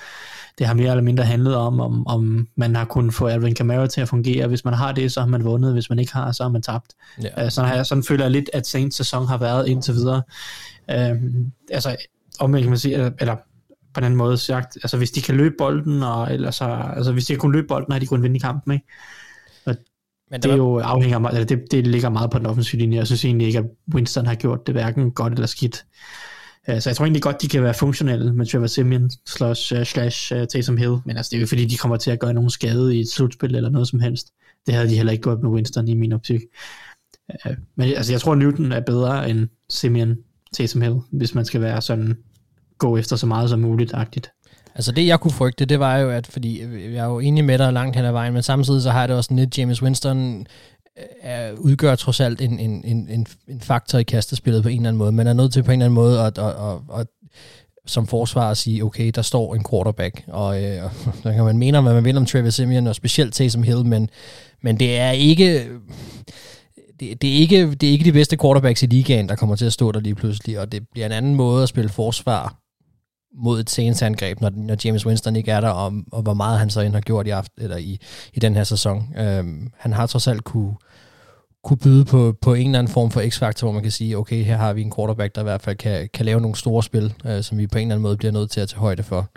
det 0.58 0.66
har 0.66 0.74
mere 0.74 0.90
eller 0.90 1.02
mindre 1.02 1.24
handlet 1.24 1.56
om, 1.56 1.80
om, 1.80 2.06
om 2.06 2.48
man 2.56 2.76
har 2.76 2.84
kunnet 2.84 3.14
få 3.14 3.26
Alvin 3.26 3.54
Kamara 3.54 3.86
til 3.86 4.00
at 4.00 4.08
fungere. 4.08 4.46
Hvis 4.46 4.64
man 4.64 4.74
har 4.74 4.92
det, 4.92 5.12
så 5.12 5.20
har 5.20 5.28
man 5.28 5.44
vundet. 5.44 5.72
Hvis 5.72 5.90
man 5.90 5.98
ikke 5.98 6.12
har, 6.12 6.32
så 6.32 6.42
har 6.42 6.50
man 6.50 6.62
tabt. 6.62 6.92
Ja. 7.22 7.44
Øh, 7.44 7.50
sådan, 7.50 7.68
har 7.68 7.76
jeg, 7.76 7.86
sådan 7.86 8.04
føler 8.04 8.24
jeg 8.24 8.30
lidt, 8.30 8.50
at 8.52 8.66
Saints 8.66 8.96
sæson 8.96 9.26
har 9.26 9.38
været 9.38 9.68
indtil 9.68 9.94
videre. 9.94 10.22
Øhm, 10.90 11.52
altså, 11.70 11.96
om 12.40 12.52
kan 12.52 12.68
man 12.68 12.78
sige, 12.78 12.94
eller, 12.94 13.10
eller 13.20 13.36
på 13.94 14.00
den 14.00 14.04
anden 14.04 14.18
måde 14.18 14.38
sagt, 14.38 14.76
altså 14.76 14.96
hvis 14.96 15.10
de 15.10 15.22
kan 15.22 15.34
løbe 15.34 15.54
bolden, 15.58 16.02
og, 16.02 16.32
eller 16.32 16.50
så, 16.50 16.64
altså 16.96 17.12
hvis 17.12 17.26
de 17.26 17.36
kan 17.36 17.52
løbe 17.52 17.66
bolden, 17.66 17.92
har 17.92 17.98
de 17.98 18.06
kunnet 18.06 18.22
vinde 18.22 18.40
kampen, 18.40 18.72
ikke? 18.72 18.86
Men 20.32 20.42
det 20.42 20.50
er 20.50 20.56
jo 20.56 20.78
afhænger 20.78 21.18
meget, 21.18 21.34
eller 21.34 21.46
det, 21.46 21.70
det 21.70 21.86
ligger 21.86 22.08
meget 22.08 22.30
på 22.30 22.38
den 22.38 22.46
offensive 22.46 22.80
linje. 22.80 22.98
Jeg 22.98 23.06
synes 23.06 23.24
egentlig 23.24 23.46
ikke, 23.46 23.58
at 23.58 23.64
Winston 23.94 24.26
har 24.26 24.34
gjort 24.34 24.66
det 24.66 24.74
hverken 24.74 25.10
godt 25.10 25.32
eller 25.32 25.46
skidt. 25.46 25.84
Øh, 26.68 26.80
Så 26.80 26.90
jeg 26.90 26.96
tror 26.96 27.04
egentlig 27.04 27.22
godt, 27.22 27.42
de 27.42 27.48
kan 27.48 27.62
være 27.62 27.74
funktionelle 27.74 28.34
med 28.34 28.46
Trevor 28.46 28.66
Simeon 28.66 29.10
slash, 29.26 29.74
uh, 29.74 29.82
slash 29.84 30.32
uh, 30.36 30.44
Taysom 30.44 30.76
Hill, 30.76 30.96
men 31.04 31.16
altså 31.16 31.30
det 31.30 31.36
er 31.36 31.40
jo 31.40 31.42
ikke, 31.42 31.48
fordi, 31.48 31.64
de 31.64 31.76
kommer 31.76 31.96
til 31.96 32.10
at 32.10 32.20
gøre 32.20 32.34
nogen 32.34 32.50
skade 32.50 32.96
i 32.96 33.00
et 33.00 33.08
slutspil 33.08 33.54
eller 33.54 33.70
noget 33.70 33.88
som 33.88 34.00
helst. 34.00 34.32
Det 34.66 34.74
havde 34.74 34.88
de 34.88 34.96
heller 34.96 35.12
ikke 35.12 35.22
gjort 35.22 35.42
med 35.42 35.50
Winston 35.50 35.88
i 35.88 35.94
min 35.94 36.12
optik. 36.12 36.40
Men 37.76 37.88
altså 37.88 38.12
jeg 38.12 38.20
tror, 38.20 38.34
Newton 38.34 38.72
er 38.72 38.80
bedre 38.80 39.30
end 39.30 39.48
Simeon 39.70 40.16
Taysom 40.52 40.82
Hill, 40.82 40.96
hvis 41.10 41.34
man 41.34 41.44
skal 41.44 41.60
være 41.60 41.82
sådan 41.82 42.16
gå 42.78 42.96
efter 42.96 43.16
så 43.16 43.26
meget 43.26 43.50
som 43.50 43.60
muligt-agtigt. 43.60 44.32
Altså 44.74 44.92
det, 44.92 45.06
jeg 45.06 45.20
kunne 45.20 45.30
frygte, 45.30 45.64
det 45.64 45.80
var 45.80 45.96
jo, 45.98 46.10
at 46.10 46.26
fordi 46.26 46.60
øh, 46.60 46.94
jeg 46.94 47.00
er 47.00 47.08
jo 47.08 47.18
enig 47.18 47.44
med 47.44 47.58
dig 47.58 47.72
langt 47.72 47.96
hen 47.96 48.04
ad 48.04 48.12
vejen, 48.12 48.32
men 48.32 48.42
samtidig 48.42 48.82
så 48.82 48.90
har 48.90 49.00
jeg 49.00 49.08
det 49.08 49.16
også 49.16 49.28
sådan 49.28 49.38
lidt, 49.38 49.58
James 49.58 49.82
Winston 49.82 50.46
øh, 50.98 51.04
er, 51.20 51.52
udgør 51.52 51.94
trods 51.94 52.20
alt 52.20 52.40
en, 52.40 52.58
en, 52.58 52.84
en, 52.84 53.08
en, 53.10 53.26
en 53.48 53.60
faktor 53.60 53.98
i 53.98 54.02
kastespillet 54.02 54.62
på 54.62 54.68
en 54.68 54.76
eller 54.76 54.88
anden 54.88 54.98
måde. 54.98 55.12
Man 55.12 55.26
er 55.26 55.32
nødt 55.32 55.52
til 55.52 55.62
på 55.62 55.70
en 55.70 55.82
eller 55.82 55.86
anden 55.86 55.94
måde 55.94 56.20
at, 56.20 56.38
at, 56.38 56.46
at, 56.46 57.00
at 57.00 57.06
som 57.86 58.06
forsvar 58.06 58.50
at 58.50 58.56
sige, 58.56 58.84
okay, 58.84 59.10
der 59.14 59.22
står 59.22 59.54
en 59.54 59.64
quarterback, 59.70 60.24
og, 60.28 60.62
øh, 60.62 60.82
der 61.22 61.32
kan 61.32 61.44
man 61.44 61.58
mene 61.58 61.78
om, 61.78 61.84
hvad 61.84 61.94
man 61.94 62.04
vil 62.04 62.16
om 62.16 62.26
Travis 62.26 62.54
Simeon, 62.54 62.86
og 62.86 62.94
specielt 62.94 63.34
Taysom 63.34 63.62
Hill, 63.62 63.86
men, 63.86 64.10
men 64.62 64.78
det 64.78 64.98
er 64.98 65.10
ikke... 65.10 65.68
Det, 67.00 67.22
det, 67.22 67.30
er 67.30 67.40
ikke, 67.40 67.70
det 67.70 67.88
er 67.88 67.92
ikke 67.92 68.04
de 68.04 68.12
bedste 68.12 68.36
quarterbacks 68.36 68.82
i 68.82 68.86
ligaen, 68.86 69.28
der 69.28 69.36
kommer 69.36 69.56
til 69.56 69.64
at 69.64 69.72
stå 69.72 69.92
der 69.92 70.00
lige 70.00 70.14
pludselig, 70.14 70.60
og 70.60 70.72
det 70.72 70.82
bliver 70.92 71.06
en 71.06 71.12
anden 71.12 71.34
måde 71.34 71.62
at 71.62 71.68
spille 71.68 71.88
forsvar 71.88 72.61
mod 73.34 73.60
et 73.60 73.70
Saints 73.70 74.02
angreb, 74.02 74.40
når, 74.40 74.50
når 74.56 74.76
James 74.84 75.06
Winston 75.06 75.36
ikke 75.36 75.50
er 75.50 75.60
der, 75.60 75.68
og, 75.68 75.92
og 76.12 76.22
hvor 76.22 76.34
meget 76.34 76.58
han 76.58 76.70
så 76.70 76.80
end 76.80 76.94
har 76.94 77.00
gjort 77.00 77.26
i, 77.26 77.30
aften, 77.30 77.62
eller 77.62 77.76
i, 77.76 77.98
i 78.34 78.40
den 78.40 78.54
her 78.54 78.64
sæson. 78.64 79.14
Øhm, 79.18 79.72
han 79.78 79.92
har 79.92 80.06
trods 80.06 80.28
alt 80.28 80.44
kunne, 80.44 80.74
kunne 81.64 81.76
byde 81.76 82.04
på, 82.04 82.34
på 82.42 82.54
en 82.54 82.66
eller 82.66 82.78
anden 82.78 82.92
form 82.92 83.10
for 83.10 83.22
x-faktor, 83.28 83.66
hvor 83.66 83.72
man 83.72 83.82
kan 83.82 83.92
sige, 83.92 84.18
okay, 84.18 84.44
her 84.44 84.56
har 84.56 84.72
vi 84.72 84.82
en 84.82 84.92
quarterback, 84.96 85.34
der 85.34 85.40
i 85.40 85.44
hvert 85.44 85.62
fald 85.62 85.76
kan, 85.76 86.08
kan 86.14 86.26
lave 86.26 86.40
nogle 86.40 86.56
store 86.56 86.82
spil, 86.82 87.14
øh, 87.24 87.42
som 87.42 87.58
vi 87.58 87.66
på 87.66 87.78
en 87.78 87.82
eller 87.82 87.94
anden 87.94 88.02
måde 88.02 88.16
bliver 88.16 88.32
nødt 88.32 88.50
til 88.50 88.60
at 88.60 88.68
tage 88.68 88.80
højde 88.80 89.02
for. 89.02 89.30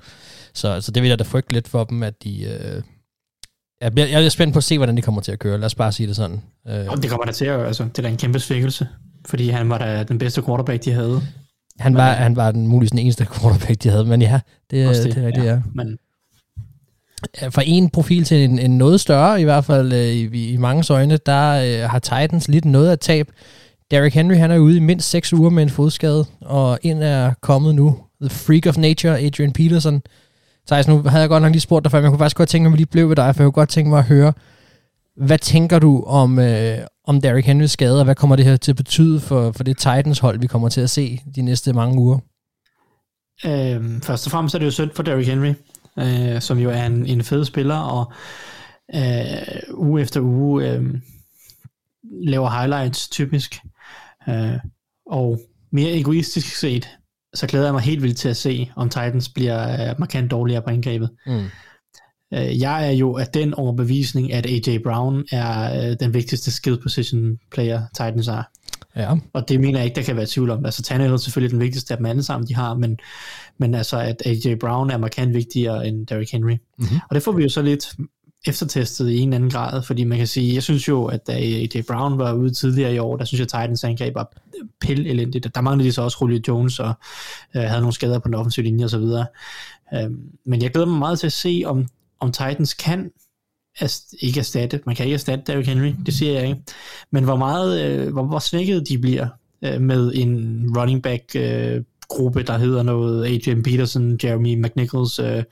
Så, 0.54 0.82
så 0.82 0.92
det 0.92 1.04
vil 1.04 1.10
jeg 1.10 1.20
da 1.20 1.24
frygte 1.24 1.54
lidt 1.54 1.68
for 1.68 1.84
dem, 1.84 2.04
at 2.04 2.24
de... 2.24 2.44
Øh, 2.44 2.82
jeg, 3.82 3.92
bliver, 3.92 4.08
jeg 4.08 4.26
er 4.26 4.30
spændt 4.30 4.54
på 4.54 4.58
at 4.58 4.64
se, 4.64 4.78
hvordan 4.78 4.98
de 4.98 5.02
kommer 5.02 5.22
til 5.22 5.32
at 5.32 5.40
køre. 5.40 5.58
Lad 5.58 5.66
os 5.66 5.76
bare 5.76 5.92
sige 5.92 6.08
det 6.08 6.16
sådan. 6.16 6.42
Øh, 6.68 6.86
Og 6.88 7.02
det 7.02 7.10
kommer 7.10 7.26
der 7.26 7.32
til 7.32 7.46
at, 7.46 7.66
altså, 7.66 7.84
det 7.84 7.98
er 7.98 8.02
da 8.02 8.10
en 8.10 8.18
kæmpe 8.18 8.40
svækkelse, 8.40 8.88
fordi 9.26 9.50
han 9.50 9.70
var 9.70 9.78
da 9.78 10.04
den 10.04 10.18
bedste 10.18 10.42
quarterback, 10.42 10.86
de 10.86 10.92
havde 10.92 11.22
han, 11.80 11.96
var, 11.96 12.12
han 12.12 12.36
var 12.36 12.52
den 12.52 12.68
muligvis 12.68 12.92
den 12.92 13.00
eneste 13.00 13.26
quarterback, 13.26 13.84
de 13.84 13.90
havde, 13.90 14.06
men 14.06 14.22
ja, 14.22 14.40
det, 14.72 14.96
det, 14.96 15.16
det 15.16 15.24
er 15.24 15.28
rigtigt, 15.28 15.46
ja. 15.46 15.62
Men 15.74 15.98
fra 17.50 17.62
en 17.66 17.90
profil 17.90 18.24
til 18.24 18.44
en, 18.44 18.60
en 18.60 18.78
noget 18.78 19.02
større, 19.02 19.42
i 19.42 19.44
hvert 19.44 19.66
fald 19.66 19.94
øh, 19.94 20.00
i, 20.08 20.54
i 20.54 20.58
mange 20.58 20.94
øjne, 20.94 21.18
der 21.18 21.52
øh, 21.52 21.90
har 21.90 22.00
Titans 22.00 22.48
lidt 22.48 22.66
noget 22.66 22.92
at 22.92 23.00
tab. 23.00 23.28
Derrick 23.92 24.16
Henry, 24.16 24.36
han 24.36 24.52
er 24.52 24.58
ude 24.58 24.78
i 24.78 24.80
mindst 24.80 25.10
6 25.10 25.34
uger 25.34 25.50
med 25.50 25.64
en 25.64 25.70
fodskade, 25.70 26.26
og 26.42 26.80
ind 26.82 27.04
er 27.04 27.34
kommet 27.42 27.76
nu. 27.76 27.98
The 28.22 28.30
Freak 28.30 28.66
of 28.66 28.78
Nature, 28.78 29.20
Adrian 29.20 29.52
Peterson. 29.52 30.02
Thijs, 30.68 30.88
nu 30.88 31.02
havde 31.02 31.22
jeg 31.22 31.30
godt 31.30 31.44
nok 31.44 31.52
lige 31.52 31.62
spurgt 31.62 31.84
dig 31.84 31.92
før, 31.92 31.98
men 31.98 32.04
jeg 32.04 32.12
kunne 32.12 32.20
faktisk 32.20 32.38
godt 32.38 32.50
tænke 32.50 32.64
mig, 32.64 32.70
at 32.70 32.74
vi 32.74 32.78
lige 32.78 32.92
blev 32.92 33.10
ved 33.10 33.16
dig, 33.16 33.36
for 33.36 33.44
jeg 33.44 33.46
kunne 33.46 33.52
godt 33.62 33.70
tænke 33.70 33.90
mig 33.90 34.00
at 34.00 34.06
høre, 34.06 34.34
hvad 35.18 35.38
tænker 35.38 35.80
du 35.80 36.04
om, 36.04 36.40
øh, 36.40 36.78
om 37.08 37.22
Derrick 37.22 37.48
Henrys 37.48 37.72
skade, 37.72 38.00
og 38.00 38.06
hvad 38.06 38.16
kommer 38.16 38.36
det 38.36 38.46
her 38.46 38.58
til 38.58 38.72
at 38.72 38.76
betyde 38.76 39.20
for, 39.20 39.52
for 39.52 39.64
det 39.64 39.78
Titans-hold, 39.78 40.40
vi 40.40 40.48
kommer 40.48 40.70
til 40.70 40.82
at 40.82 40.90
se 40.90 41.22
de 41.36 41.42
næste 41.42 41.74
mange 41.74 42.00
uger? 42.00 42.20
Øhm, 43.46 44.02
først 44.02 44.28
og 44.28 44.32
fremmest 44.32 44.56
er 44.56 44.60
det 44.60 44.66
jo 44.66 44.72
synd 44.72 44.92
for 44.96 45.04
Derrick 45.04 45.30
Henry, 45.30 45.54
øh, 46.00 46.42
som 46.42 46.58
jo 46.58 46.70
er 46.70 46.86
en, 46.86 47.06
en 47.06 47.24
fed 47.24 47.46
spiller, 47.46 47.76
og 47.76 48.14
øh, 48.96 49.64
uge 49.74 50.02
efter 50.02 50.22
uge 50.22 50.72
øh, 50.72 50.84
laver 52.04 52.50
highlights 52.50 53.10
typisk. 53.10 53.60
Øh, 54.30 54.60
og 55.12 55.40
mere 55.72 55.94
egoistisk 55.94 56.56
set, 56.56 56.90
så 57.34 57.48
glæder 57.48 57.66
jeg 57.66 57.74
mig 57.74 57.82
helt 57.82 58.04
vildt 58.04 58.18
til 58.18 58.30
at 58.30 58.38
se, 58.38 58.72
om 58.76 58.90
Titans 58.90 59.30
bliver 59.30 59.90
øh, 59.90 59.96
markant 60.00 60.32
dårligere 60.32 60.62
på 60.62 60.70
angrebet. 60.70 61.10
Mm. 61.26 61.46
Øh, 62.36 62.62
jeg 62.62 62.88
er 62.88 62.92
jo 62.92 63.18
af 63.18 63.28
den 63.28 63.54
overbevisning, 63.54 64.34
at 64.34 64.46
AJ 64.46 64.78
Brown 64.84 65.26
er 65.32 65.90
øh, 65.90 65.98
den 66.00 66.14
vigtigste 66.14 66.52
skill 66.52 66.82
position 66.82 67.38
player, 67.52 67.82
Titans 67.94 68.28
har. 68.28 68.52
Ja. 68.96 69.16
Og 69.34 69.50
det 69.50 69.60
mener 69.60 69.80
jeg 69.80 69.86
ikke, 69.86 69.96
der 69.96 70.02
kan 70.02 70.16
være 70.16 70.26
tvivl 70.30 70.50
om. 70.50 70.66
Altså 70.66 70.82
Tannehill 70.82 71.14
er 71.14 71.18
selvfølgelig 71.18 71.52
den 71.52 71.60
vigtigste 71.60 71.94
af 71.94 71.98
dem 71.98 72.06
alle 72.06 72.24
sammen, 72.24 72.48
de 72.48 72.56
har, 72.56 72.74
men, 72.74 72.98
men 73.58 73.76
altså 73.76 73.98
at 73.98 74.22
AJ 74.26 74.56
Brown 74.56 74.90
er 74.90 74.98
markant 74.98 75.34
vigtigere 75.34 75.88
end 75.88 76.08
Derrick 76.08 76.32
Henry. 76.32 76.58
Mm-hmm. 76.78 77.00
Og 77.10 77.16
det 77.16 77.24
får 77.24 77.32
vi 77.32 77.44
jo 77.44 77.50
så 77.50 77.62
lidt 77.62 77.96
eftertestet 78.48 79.10
i 79.10 79.18
en 79.18 79.30
eller 79.30 79.36
anden 79.36 79.50
grad, 79.50 79.82
fordi 79.82 80.04
man 80.04 80.18
kan 80.18 80.28
sige, 80.28 80.54
jeg 80.54 80.64
synes 80.64 80.88
jo, 80.88 81.06
at 81.06 81.28
da 81.28 81.32
AJ 81.32 81.82
Brown 81.88 82.18
var 82.18 82.34
ude 82.34 82.54
tidligere 82.54 82.94
i 82.94 83.00
år, 83.00 83.18
der 83.18 83.26
synes 83.26 83.40
jeg, 83.40 83.44
at 83.54 83.64
Titans 83.64 83.84
angreb 83.84 84.16
var 84.16 84.32
pille 84.82 85.10
elendigt. 85.10 85.56
Der 85.56 85.62
manglede 85.62 85.88
de 85.88 85.94
så 85.94 86.02
også 86.02 86.18
Julio 86.22 86.42
Jones 86.48 86.80
og 86.80 86.94
øh, 87.56 87.62
havde 87.62 87.82
nogle 87.82 87.94
skader 87.94 88.20
på 88.20 88.28
den 88.28 88.36
offensive 88.36 88.64
linje 88.64 88.86
osv. 88.86 89.04
Øhm, 89.94 90.20
men 90.46 90.62
jeg 90.62 90.72
glæder 90.72 90.88
mig 90.88 91.00
meget 91.00 91.20
til 91.20 91.28
at 91.28 91.34
se, 91.34 91.64
om, 91.66 91.88
om 92.20 92.32
Titans 92.32 92.74
kan 92.74 93.12
ast- 93.82 94.16
ikke 94.22 94.40
erstatte, 94.40 94.80
man 94.86 94.96
kan 94.96 95.06
ikke 95.06 95.14
erstatte 95.14 95.44
Derrick 95.48 95.68
Henry, 95.68 95.94
det 96.06 96.14
siger 96.14 96.34
jeg 96.34 96.48
ikke, 96.48 96.62
men 97.12 97.24
hvor 97.24 97.36
meget, 97.36 97.86
øh, 97.86 98.14
hvor, 98.14 98.24
hvor 98.24 98.40
svækket 98.40 98.90
de 98.90 98.98
bliver 98.98 99.28
øh, 99.62 99.82
med 99.82 100.12
en 100.16 100.66
running 100.78 101.04
back 101.04 101.24
øh, 101.36 101.84
gruppe, 102.08 102.44
der 102.44 102.58
hedder 102.58 102.84
noget 102.84 103.26
Adrian 103.26 103.64
Peterson, 103.64 104.20
Jeremy 104.24 104.56
McNichols, 104.56 105.20
øh, 105.20 105.44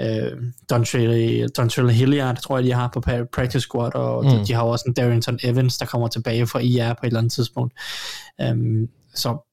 øh, 0.00 0.32
Dontrell, 0.70 1.48
Dontrell 1.48 1.90
Hilliard, 1.90 2.36
tror 2.36 2.58
jeg, 2.58 2.64
de 2.64 2.72
har 2.72 2.90
på 2.94 3.00
practice 3.32 3.60
squad, 3.60 3.94
og 3.94 4.24
mm. 4.24 4.30
de, 4.30 4.46
de 4.46 4.52
har 4.52 4.62
også 4.62 4.84
en 4.88 4.94
Darrington 4.94 5.38
Evans, 5.42 5.78
der 5.78 5.86
kommer 5.86 6.08
tilbage 6.08 6.46
fra 6.46 6.58
IR 6.58 6.92
på 6.92 7.00
et 7.02 7.06
eller 7.06 7.18
andet 7.18 7.32
tidspunkt. 7.32 7.74
Um, 8.50 8.88
så 9.14 9.47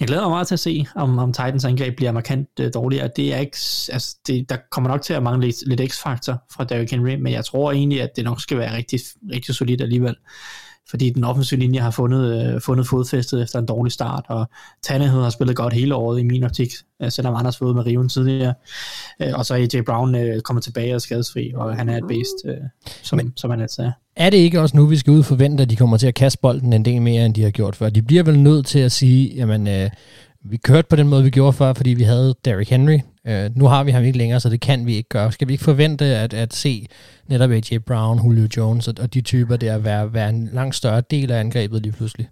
jeg 0.00 0.08
glæder 0.08 0.22
mig 0.22 0.30
meget 0.30 0.46
til 0.46 0.54
at 0.54 0.60
se, 0.60 0.86
om, 0.94 1.18
om 1.18 1.32
Titans 1.32 1.64
angreb 1.64 1.96
bliver 1.96 2.12
markant 2.12 2.48
øh, 2.60 2.70
dårligere. 2.74 3.10
Det 3.16 3.34
er 3.34 3.38
ikke, 3.38 3.56
altså, 3.92 4.16
det, 4.26 4.50
der 4.50 4.56
kommer 4.70 4.90
nok 4.90 5.02
til 5.02 5.14
at 5.14 5.22
mangle 5.22 5.46
lidt, 5.46 5.68
lidt 5.68 5.92
x-faktor 5.92 6.44
fra 6.52 6.64
Derrick 6.64 6.90
Henry, 6.90 7.14
men 7.14 7.32
jeg 7.32 7.44
tror 7.44 7.72
egentlig, 7.72 8.02
at 8.02 8.10
det 8.16 8.24
nok 8.24 8.40
skal 8.40 8.58
være 8.58 8.76
rigtig, 8.76 9.00
rigtig 9.32 9.54
solidt 9.54 9.80
alligevel 9.80 10.16
fordi 10.90 11.10
den 11.10 11.24
offensive 11.24 11.60
linje 11.60 11.80
har 11.80 11.90
fundet, 11.90 12.54
øh, 12.54 12.60
fundet 12.60 12.86
fodfæstet 12.86 13.42
efter 13.42 13.58
en 13.58 13.66
dårlig 13.66 13.92
start, 13.92 14.24
og 14.28 14.46
Tannehill 14.82 15.22
har 15.22 15.30
spillet 15.30 15.56
godt 15.56 15.72
hele 15.72 15.94
året 15.94 16.20
i 16.20 16.22
min 16.22 16.44
optik, 16.44 16.72
øh, 17.02 17.10
selvom 17.10 17.34
Anders 17.34 17.60
var 17.60 17.72
med 17.72 17.86
riven 17.86 18.08
tidligere, 18.08 18.54
øh, 19.22 19.32
og 19.34 19.46
så 19.46 19.54
er 19.54 19.58
AJ 19.58 19.82
Brown 19.86 20.14
øh, 20.14 20.40
kommer 20.40 20.60
tilbage 20.60 20.94
og 20.94 21.00
skadesfri, 21.00 21.52
og 21.54 21.76
han 21.76 21.88
er 21.88 21.96
et 21.96 22.04
bedst, 22.08 22.46
øh, 22.46 22.54
som, 23.02 23.16
Men, 23.16 23.32
som 23.36 23.50
han 23.50 23.60
altid 23.60 23.82
er. 23.82 23.92
Er 24.16 24.30
det 24.30 24.36
ikke 24.36 24.60
også 24.60 24.76
nu, 24.76 24.86
vi 24.86 24.96
skal 24.96 25.10
ud 25.10 25.22
forvente, 25.22 25.62
at 25.62 25.70
de 25.70 25.76
kommer 25.76 25.96
til 25.96 26.06
at 26.06 26.14
kaste 26.14 26.38
bolden 26.42 26.72
en 26.72 26.84
del 26.84 27.02
mere, 27.02 27.26
end 27.26 27.34
de 27.34 27.42
har 27.42 27.50
gjort 27.50 27.76
før? 27.76 27.90
De 27.90 28.02
bliver 28.02 28.22
vel 28.22 28.38
nødt 28.38 28.66
til 28.66 28.78
at 28.78 28.92
sige, 28.92 29.34
jamen, 29.34 29.68
øh, 29.68 29.90
vi 30.44 30.56
kørte 30.56 30.88
på 30.88 30.96
den 30.96 31.08
måde, 31.08 31.24
vi 31.24 31.30
gjorde 31.30 31.52
før, 31.52 31.72
fordi 31.72 31.90
vi 31.90 32.02
havde 32.02 32.34
Derrick 32.44 32.70
Henry. 32.70 32.98
Øh, 33.28 33.56
nu 33.56 33.66
har 33.66 33.84
vi 33.84 33.90
ham 33.90 34.04
ikke 34.04 34.18
længere, 34.18 34.40
så 34.40 34.48
det 34.48 34.60
kan 34.60 34.86
vi 34.86 34.94
ikke 34.94 35.08
gøre. 35.08 35.32
Skal 35.32 35.48
vi 35.48 35.52
ikke 35.52 35.64
forvente 35.64 36.04
at, 36.04 36.34
at 36.34 36.54
se 36.54 36.86
netop 37.26 37.50
AJ 37.50 37.78
Brown, 37.86 38.26
Julio 38.26 38.48
Jones 38.56 38.88
og, 38.88 38.94
og 39.00 39.14
de 39.14 39.20
typer 39.20 39.56
der 39.56 39.78
være, 39.78 40.12
være 40.12 40.28
en 40.28 40.50
langt 40.52 40.76
større 40.76 41.02
del 41.10 41.30
af 41.30 41.40
angrebet 41.40 41.82
lige 41.82 41.92
pludselig? 41.92 42.28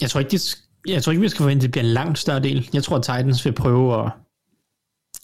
Jeg 0.00 0.10
tror 0.10 0.20
ikke, 0.20 0.30
det, 0.30 0.58
jeg 0.86 1.02
tror 1.02 1.12
ikke 1.12 1.22
vi 1.22 1.28
skal 1.28 1.38
forvente, 1.42 1.58
at 1.58 1.62
det 1.62 1.70
bliver 1.70 1.84
en 1.84 1.92
langt 1.92 2.18
større 2.18 2.40
del. 2.40 2.68
Jeg 2.74 2.84
tror, 2.84 2.96
at 2.96 3.02
Titans 3.02 3.44
vil 3.44 3.52
prøve 3.52 4.04
at 4.04 4.12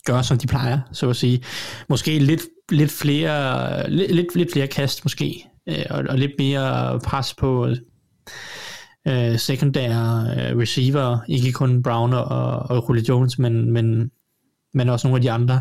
gøre, 0.04 0.24
som 0.24 0.38
de 0.38 0.46
plejer, 0.46 0.80
så 0.92 1.10
at 1.10 1.16
sige. 1.16 1.44
Måske 1.88 2.18
lidt, 2.18 2.42
lidt, 2.70 2.90
flere, 2.90 3.90
lidt, 3.90 4.14
lidt, 4.14 4.36
lidt 4.36 4.52
flere 4.52 4.66
kast, 4.66 5.04
måske, 5.04 5.46
øh, 5.68 5.84
og, 5.90 6.04
og 6.08 6.18
lidt 6.18 6.32
mere 6.38 7.00
pres 7.00 7.34
på 7.34 7.74
øh, 9.08 9.38
sekundære 9.38 10.26
øh, 10.36 10.58
receiver, 10.58 11.18
ikke 11.28 11.52
kun 11.52 11.82
Brown 11.82 12.12
og, 12.12 12.24
og 12.58 12.86
Julio 12.88 13.04
Jones, 13.08 13.38
men, 13.38 13.72
men, 13.72 14.10
men 14.74 14.88
også 14.88 15.06
nogle 15.06 15.16
af 15.16 15.22
de 15.22 15.30
andre. 15.30 15.60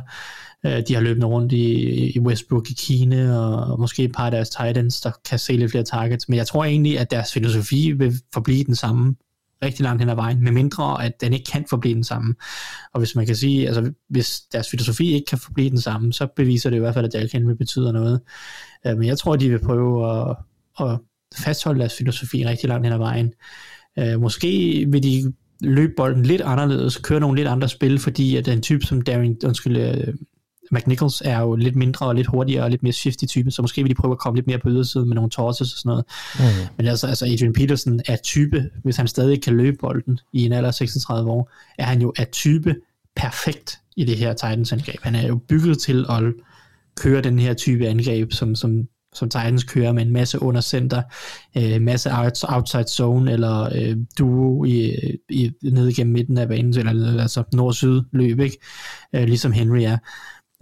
Øh, 0.66 0.84
de 0.88 0.94
har 0.94 1.02
løbet 1.02 1.24
rundt 1.24 1.52
i, 1.52 2.16
i 2.16 2.20
Westbrook 2.20 2.70
i 2.70 2.74
Kine, 2.74 3.40
og, 3.40 3.56
og 3.56 3.80
måske 3.80 4.04
et 4.04 4.12
par 4.12 4.26
af 4.26 4.32
deres 4.32 4.50
tight 4.50 4.78
ends, 4.78 5.02
der 5.02 5.12
kan 5.30 5.40
se 5.40 5.54
lidt 5.54 5.72
flere 5.72 5.84
targets. 5.84 6.30
Men 6.30 6.38
jeg 6.38 6.48
tror 6.48 6.64
egentlig, 6.66 7.00
at 7.00 7.12
deres 7.12 7.34
filosofi 7.34 7.92
vil 7.92 8.14
forblive 8.34 8.64
den 8.64 8.76
samme 8.76 9.16
rigtig 9.64 9.84
langt 9.84 10.02
hen 10.02 10.10
ad 10.10 10.16
vejen, 10.16 10.44
med 10.44 10.52
mindre 10.52 11.06
at 11.06 11.22
den 11.22 11.34
ikke 11.34 11.52
kan 11.52 11.66
forblive 11.70 11.96
den 11.96 12.04
samme. 12.04 12.36
Og 12.94 13.00
hvis 13.00 13.16
man 13.16 13.26
kan 13.26 13.36
sige, 13.36 13.68
altså 13.68 13.92
hvis 14.10 14.42
deres 14.52 14.70
filosofi 14.70 15.14
ikke 15.14 15.26
kan 15.26 15.38
forblive 15.38 15.70
den 15.70 15.82
samme, 15.82 16.14
så 16.14 16.28
beviser 16.36 16.70
det 16.70 16.78
i 16.78 16.80
hvert 16.80 16.94
fald, 16.94 17.06
at 17.06 17.14
Dalkin 17.14 17.48
vil 17.48 17.56
betyder 17.56 17.92
noget. 17.92 18.22
Øh, 18.88 18.98
men 18.98 19.08
jeg 19.08 19.18
tror, 19.18 19.34
at 19.34 19.40
de 19.40 19.50
vil 19.50 19.60
prøve 19.60 20.20
at, 20.20 20.36
at 20.80 21.00
fastholde 21.38 21.80
deres 21.80 21.94
filosofi 21.98 22.46
rigtig 22.46 22.70
langt 22.70 22.86
hen 22.86 22.94
ad 22.94 22.98
vejen. 22.98 23.34
Øh, 24.00 24.22
måske 24.22 24.86
vil 24.88 25.04
de 25.04 25.34
løbe 25.62 25.94
bolden 25.98 26.26
lidt 26.26 26.42
anderledes, 26.42 26.98
køre 26.98 27.20
nogle 27.20 27.38
lidt 27.38 27.48
andre 27.48 27.70
spil, 27.70 28.00
fordi 28.00 28.36
at 28.36 28.46
den 28.46 28.62
type 28.62 28.86
som 28.86 29.02
Darren, 29.02 29.38
undskyld, 29.46 30.08
uh, 30.08 30.14
McNichols 30.72 31.22
er 31.26 31.40
jo 31.40 31.56
lidt 31.56 31.76
mindre 31.76 32.06
og 32.06 32.16
lidt 32.16 32.28
hurtigere 32.28 32.64
og 32.64 32.70
lidt 32.70 32.84
mere 32.84 32.94
shifty 32.94 33.26
type, 33.26 33.52
så 33.52 33.62
måske 33.62 33.82
vil 33.82 33.90
de 33.90 33.96
prøve 33.96 34.12
at 34.12 34.20
komme 34.20 34.38
lidt 34.38 34.48
mere 34.48 34.60
på 34.60 34.70
ydersiden 34.70 35.08
med 35.08 35.16
nogle 35.16 35.30
tosses 35.30 35.74
og 35.74 35.80
sådan 35.80 35.90
noget. 35.90 36.06
Mm. 36.40 36.68
Men 36.78 36.88
altså, 36.88 37.08
altså 37.08 37.26
Adrian 37.26 37.54
Peterson 37.54 38.00
er 38.08 38.16
type, 38.16 38.70
hvis 38.84 38.98
han 38.98 39.08
stadig 39.08 39.44
kan 39.44 39.58
løbe 39.58 39.78
bolden 39.80 40.20
i 40.34 40.46
en 40.46 40.54
alder 40.54 40.72
36 40.72 41.32
år, 41.32 41.52
er 41.78 41.84
han 41.84 42.02
jo 42.02 42.14
af 42.18 42.28
type 42.28 42.76
perfekt 43.16 43.80
i 43.96 44.06
det 44.06 44.18
her 44.18 44.34
Titans 44.34 44.72
angreb. 44.72 45.00
Han 45.02 45.16
er 45.16 45.28
jo 45.28 45.36
bygget 45.36 45.80
til 45.80 46.06
at 46.10 46.24
køre 46.96 47.22
den 47.22 47.40
her 47.40 47.54
type 47.54 47.88
angreb, 47.88 48.32
som, 48.32 48.56
som 48.56 48.88
som 49.14 49.30
Titans 49.30 49.64
kører 49.64 49.92
med 49.92 50.06
en 50.06 50.14
masse 50.14 50.42
under 50.42 50.62
center, 50.62 51.02
øh, 51.58 51.82
masse 51.82 52.10
outside 52.44 52.88
zone 52.88 53.32
eller 53.32 53.70
øh, 53.76 53.98
duo 54.20 54.64
i, 54.64 54.98
i, 55.30 55.52
ned 55.64 55.94
gennem 55.94 56.14
midten 56.14 56.38
af 56.38 56.48
banen, 56.48 56.78
eller 56.78 57.22
altså 57.22 57.44
nord-syd 57.54 58.02
løb, 58.12 58.40
ikke? 58.40 58.58
Øh, 59.14 59.24
ligesom 59.24 59.52
Henry 59.52 59.82
er. 59.82 59.98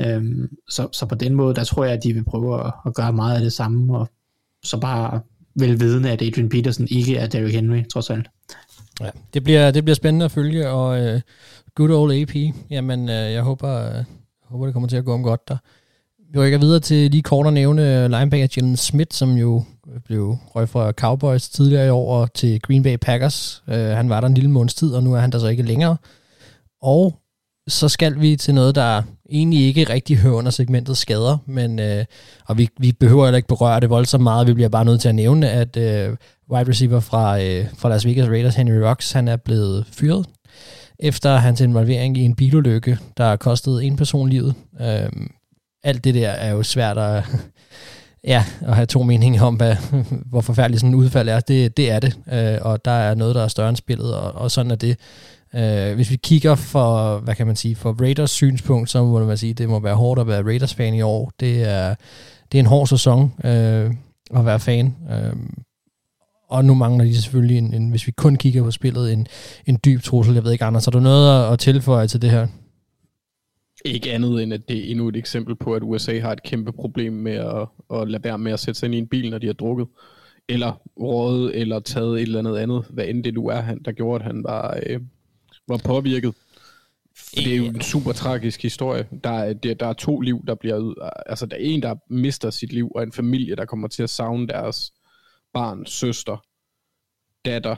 Øh, 0.01 0.49
så, 0.69 0.87
så 0.91 1.05
på 1.05 1.15
den 1.15 1.33
måde, 1.33 1.55
der 1.55 1.63
tror 1.63 1.83
jeg, 1.83 1.93
at 1.93 2.03
de 2.03 2.13
vil 2.13 2.23
prøve 2.23 2.65
at, 2.65 2.73
at 2.85 2.93
gøre 2.93 3.13
meget 3.13 3.35
af 3.35 3.41
det 3.41 3.53
samme, 3.53 3.97
og 3.97 4.09
så 4.63 4.79
bare 4.79 5.21
velvidende, 5.55 6.11
at 6.11 6.21
Adrian 6.21 6.49
Peterson 6.49 6.87
ikke 6.91 7.17
er 7.17 7.27
Derrick 7.27 7.55
Henry, 7.55 7.83
trods 7.93 8.09
alt. 8.09 8.27
Ja, 9.01 9.09
det 9.33 9.43
bliver, 9.43 9.71
det 9.71 9.83
bliver 9.83 9.95
spændende 9.95 10.25
at 10.25 10.31
følge, 10.31 10.69
og 10.69 10.99
øh, 10.99 11.21
good 11.75 11.89
old 11.89 12.13
AP, 12.13 12.35
jamen 12.69 13.09
øh, 13.09 13.33
jeg 13.33 13.41
håber, 13.41 13.97
øh, 13.97 14.03
håber, 14.43 14.65
det 14.65 14.73
kommer 14.73 14.89
til 14.89 14.97
at 14.97 15.05
gå 15.05 15.13
om 15.13 15.23
godt 15.23 15.47
der. 15.47 15.57
Vi 16.33 16.39
rykker 16.39 16.57
videre 16.57 16.79
til 16.79 17.11
lige 17.11 17.23
kort 17.23 17.47
at 17.47 17.53
nævne 17.53 18.03
øh, 18.03 18.09
linebacker 18.09 18.47
Jalen 18.57 18.77
Smith, 18.77 19.11
som 19.11 19.37
jo 19.37 19.63
øh, 19.93 20.01
blev 20.05 20.37
røg 20.55 20.69
fra 20.69 20.91
Cowboys 20.91 21.49
tidligere 21.49 21.87
i 21.87 21.89
år 21.89 22.25
til 22.25 22.61
Green 22.61 22.83
Bay 22.83 22.97
Packers. 22.97 23.63
Uh, 23.67 23.73
han 23.73 24.09
var 24.09 24.21
der 24.21 24.27
en 24.27 24.33
lille 24.33 24.49
måneds 24.49 24.73
tid, 24.73 24.93
og 24.93 25.03
nu 25.03 25.13
er 25.13 25.19
han 25.19 25.31
der 25.31 25.39
så 25.39 25.47
ikke 25.47 25.63
længere. 25.63 25.97
Og 26.81 27.19
så 27.67 27.89
skal 27.89 28.21
vi 28.21 28.35
til 28.35 28.53
noget, 28.53 28.75
der 28.75 29.01
egentlig 29.29 29.65
ikke 29.65 29.89
rigtig 29.89 30.17
hører 30.17 30.33
under 30.33 30.51
segmentet 30.51 30.97
skader, 30.97 31.37
men, 31.45 31.79
uh, 31.79 32.05
og 32.45 32.57
vi, 32.57 32.69
vi 32.79 32.91
behøver 32.91 33.25
heller 33.25 33.37
ikke 33.37 33.47
berøre 33.47 33.79
det 33.79 33.89
voldsomt 33.89 34.23
meget, 34.23 34.47
vi 34.47 34.53
bliver 34.53 34.69
bare 34.69 34.85
nødt 34.85 35.01
til 35.01 35.09
at 35.09 35.15
nævne, 35.15 35.49
at 35.49 35.77
uh, 35.77 36.15
wide 36.51 36.69
receiver 36.69 36.99
fra, 36.99 37.35
uh, 37.35 37.65
fra 37.77 37.89
Las 37.89 38.05
Vegas 38.05 38.29
Raiders, 38.29 38.55
Henry 38.55 38.87
Rocks, 38.87 39.11
han 39.11 39.27
er 39.27 39.35
blevet 39.35 39.85
fyret 39.91 40.25
efter 40.99 41.35
hans 41.35 41.61
involvering 41.61 42.17
i 42.17 42.21
en 42.21 42.35
bilulykke, 42.35 42.97
der 43.17 43.35
kostede 43.35 43.83
en 43.83 43.97
person 43.97 44.29
livet. 44.29 44.53
Uh, 44.79 45.25
alt 45.83 46.03
det 46.03 46.15
der 46.15 46.29
er 46.29 46.51
jo 46.51 46.63
svært 46.63 46.97
at, 46.97 47.23
ja, 48.33 48.45
at 48.61 48.75
have 48.75 48.85
to 48.85 49.03
meninger 49.03 49.43
om, 49.43 49.55
hvad, 49.55 49.75
hvor 50.31 50.41
forfærdeligt 50.41 50.79
sådan 50.81 50.93
en 50.93 50.99
udfald 50.99 51.29
er. 51.29 51.39
Det, 51.39 51.77
det 51.77 51.91
er 51.91 51.99
det, 51.99 52.17
øh, 52.31 52.57
og 52.61 52.85
der 52.85 52.91
er 52.91 53.15
noget, 53.15 53.35
der 53.35 53.43
er 53.43 53.47
større 53.47 53.69
end 53.69 53.77
spillet, 53.77 54.15
og, 54.15 54.31
og 54.31 54.51
sådan 54.51 54.71
er 54.71 54.75
det. 54.75 54.97
Øh, 55.55 55.95
hvis 55.95 56.11
vi 56.11 56.15
kigger 56.15 56.55
for, 56.55 57.17
hvad 57.19 57.35
kan 57.35 57.47
man 57.47 57.55
sige, 57.55 57.75
for 57.75 57.95
Raiders 58.01 58.31
synspunkt, 58.31 58.89
så 58.89 59.03
må 59.03 59.25
man 59.25 59.37
sige, 59.37 59.53
det 59.53 59.69
må 59.69 59.79
være 59.79 59.95
hårdt 59.95 60.21
at 60.21 60.27
være 60.27 60.43
Raiders-fan 60.43 60.93
i 60.93 61.01
år. 61.01 61.31
Det 61.39 61.63
er, 61.63 61.95
det 62.51 62.57
er 62.57 62.59
en 62.59 62.65
hård 62.65 62.87
sæson 62.87 63.33
øh, 63.43 63.91
at 64.35 64.45
være 64.45 64.59
fan. 64.59 64.95
Øh, 65.11 65.33
og 66.49 66.65
nu 66.65 66.73
mangler 66.73 67.05
de 67.05 67.21
selvfølgelig, 67.21 67.57
en, 67.57 67.73
en, 67.73 67.89
hvis 67.89 68.07
vi 68.07 68.11
kun 68.11 68.35
kigger 68.35 68.63
på 68.63 68.71
spillet, 68.71 69.13
en, 69.13 69.27
en 69.65 69.79
dyb 69.85 70.01
trussel. 70.01 70.33
Jeg 70.33 70.43
ved 70.43 70.51
ikke, 70.51 70.65
Anders, 70.65 70.85
har 70.85 70.91
du 70.91 70.99
noget 70.99 71.45
at, 71.45 71.53
at 71.53 71.59
tilføje 71.59 72.07
til 72.07 72.21
det 72.21 72.31
her? 72.31 72.47
Ikke 73.85 74.11
andet 74.11 74.43
end, 74.43 74.53
at 74.53 74.69
det 74.69 74.77
er 74.77 74.91
endnu 74.91 75.07
et 75.07 75.15
eksempel 75.15 75.55
på, 75.55 75.73
at 75.73 75.83
USA 75.83 76.19
har 76.19 76.31
et 76.31 76.43
kæmpe 76.43 76.71
problem 76.71 77.13
med 77.13 77.33
at, 77.33 77.67
at 77.99 78.07
lade 78.07 78.23
være 78.23 78.37
med 78.37 78.51
at 78.51 78.59
sætte 78.59 78.79
sig 78.79 78.87
ind 78.87 78.95
i 78.95 78.97
en 78.97 79.07
bil, 79.07 79.29
når 79.29 79.37
de 79.37 79.47
har 79.47 79.53
drukket. 79.53 79.87
Eller 80.49 80.81
rådet, 80.99 81.61
eller 81.61 81.79
taget 81.79 82.15
et 82.15 82.21
eller 82.21 82.39
andet 82.39 82.57
andet, 82.57 82.85
hvad 82.89 83.07
end 83.07 83.23
det 83.23 83.33
nu 83.33 83.47
er, 83.47 83.59
han, 83.59 83.83
der 83.85 83.91
gjorde, 83.91 84.19
at 84.19 84.31
han 84.31 84.43
var, 84.43 84.79
øh, 84.85 84.99
var 85.67 85.81
påvirket. 85.85 86.35
For 87.15 87.35
det 87.35 87.53
er 87.53 87.57
jo 87.57 87.65
en 87.65 87.81
super 87.81 88.11
tragisk 88.11 88.61
historie. 88.61 89.07
Der 89.23 89.29
er, 89.29 89.53
der, 89.53 89.73
der 89.73 89.87
er 89.87 89.93
to 89.93 90.19
liv, 90.19 90.45
der 90.47 90.55
bliver 90.55 90.77
ud. 90.77 91.09
Altså, 91.25 91.45
der 91.45 91.55
er 91.55 91.61
en, 91.61 91.81
der 91.81 91.95
mister 92.09 92.49
sit 92.49 92.73
liv, 92.73 92.91
og 92.95 93.03
en 93.03 93.11
familie, 93.11 93.55
der 93.55 93.65
kommer 93.65 93.87
til 93.87 94.03
at 94.03 94.09
savne 94.09 94.47
deres 94.47 94.91
barn, 95.53 95.85
søster, 95.85 96.45
datter, 97.45 97.75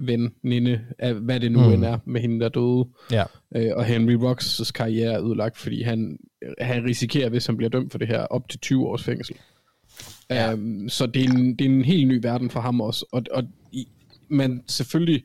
ven, 0.00 0.34
ninde, 0.42 0.80
af 0.98 1.14
hvad 1.14 1.40
det 1.40 1.52
nu 1.52 1.58
mm. 1.58 1.72
end 1.72 1.84
er 1.84 1.98
med 2.04 2.20
hende, 2.20 2.40
der 2.40 2.48
døde. 2.48 2.88
Ja. 3.10 3.24
Øh, 3.56 3.76
og 3.76 3.84
Henry 3.84 4.14
Rocks' 4.14 4.72
karriere 4.72 5.12
er 5.12 5.18
udlagt, 5.18 5.58
fordi 5.58 5.82
han, 5.82 6.18
han 6.58 6.84
risikerer, 6.84 7.28
hvis 7.28 7.46
han 7.46 7.56
bliver 7.56 7.70
dømt 7.70 7.92
for 7.92 7.98
det 7.98 8.08
her, 8.08 8.20
op 8.20 8.48
til 8.48 8.60
20 8.60 8.86
års 8.86 9.04
fængsel. 9.04 9.36
Ja. 10.30 10.52
Um, 10.52 10.88
så 10.88 11.06
det 11.06 11.24
er, 11.24 11.30
en, 11.30 11.56
det 11.56 11.64
er 11.64 11.70
en 11.70 11.84
helt 11.84 12.08
ny 12.08 12.20
verden 12.22 12.50
for 12.50 12.60
ham 12.60 12.80
også. 12.80 13.06
Og, 13.12 13.22
og 13.30 13.44
i, 13.72 13.88
men 14.28 14.62
selvfølgelig 14.66 15.24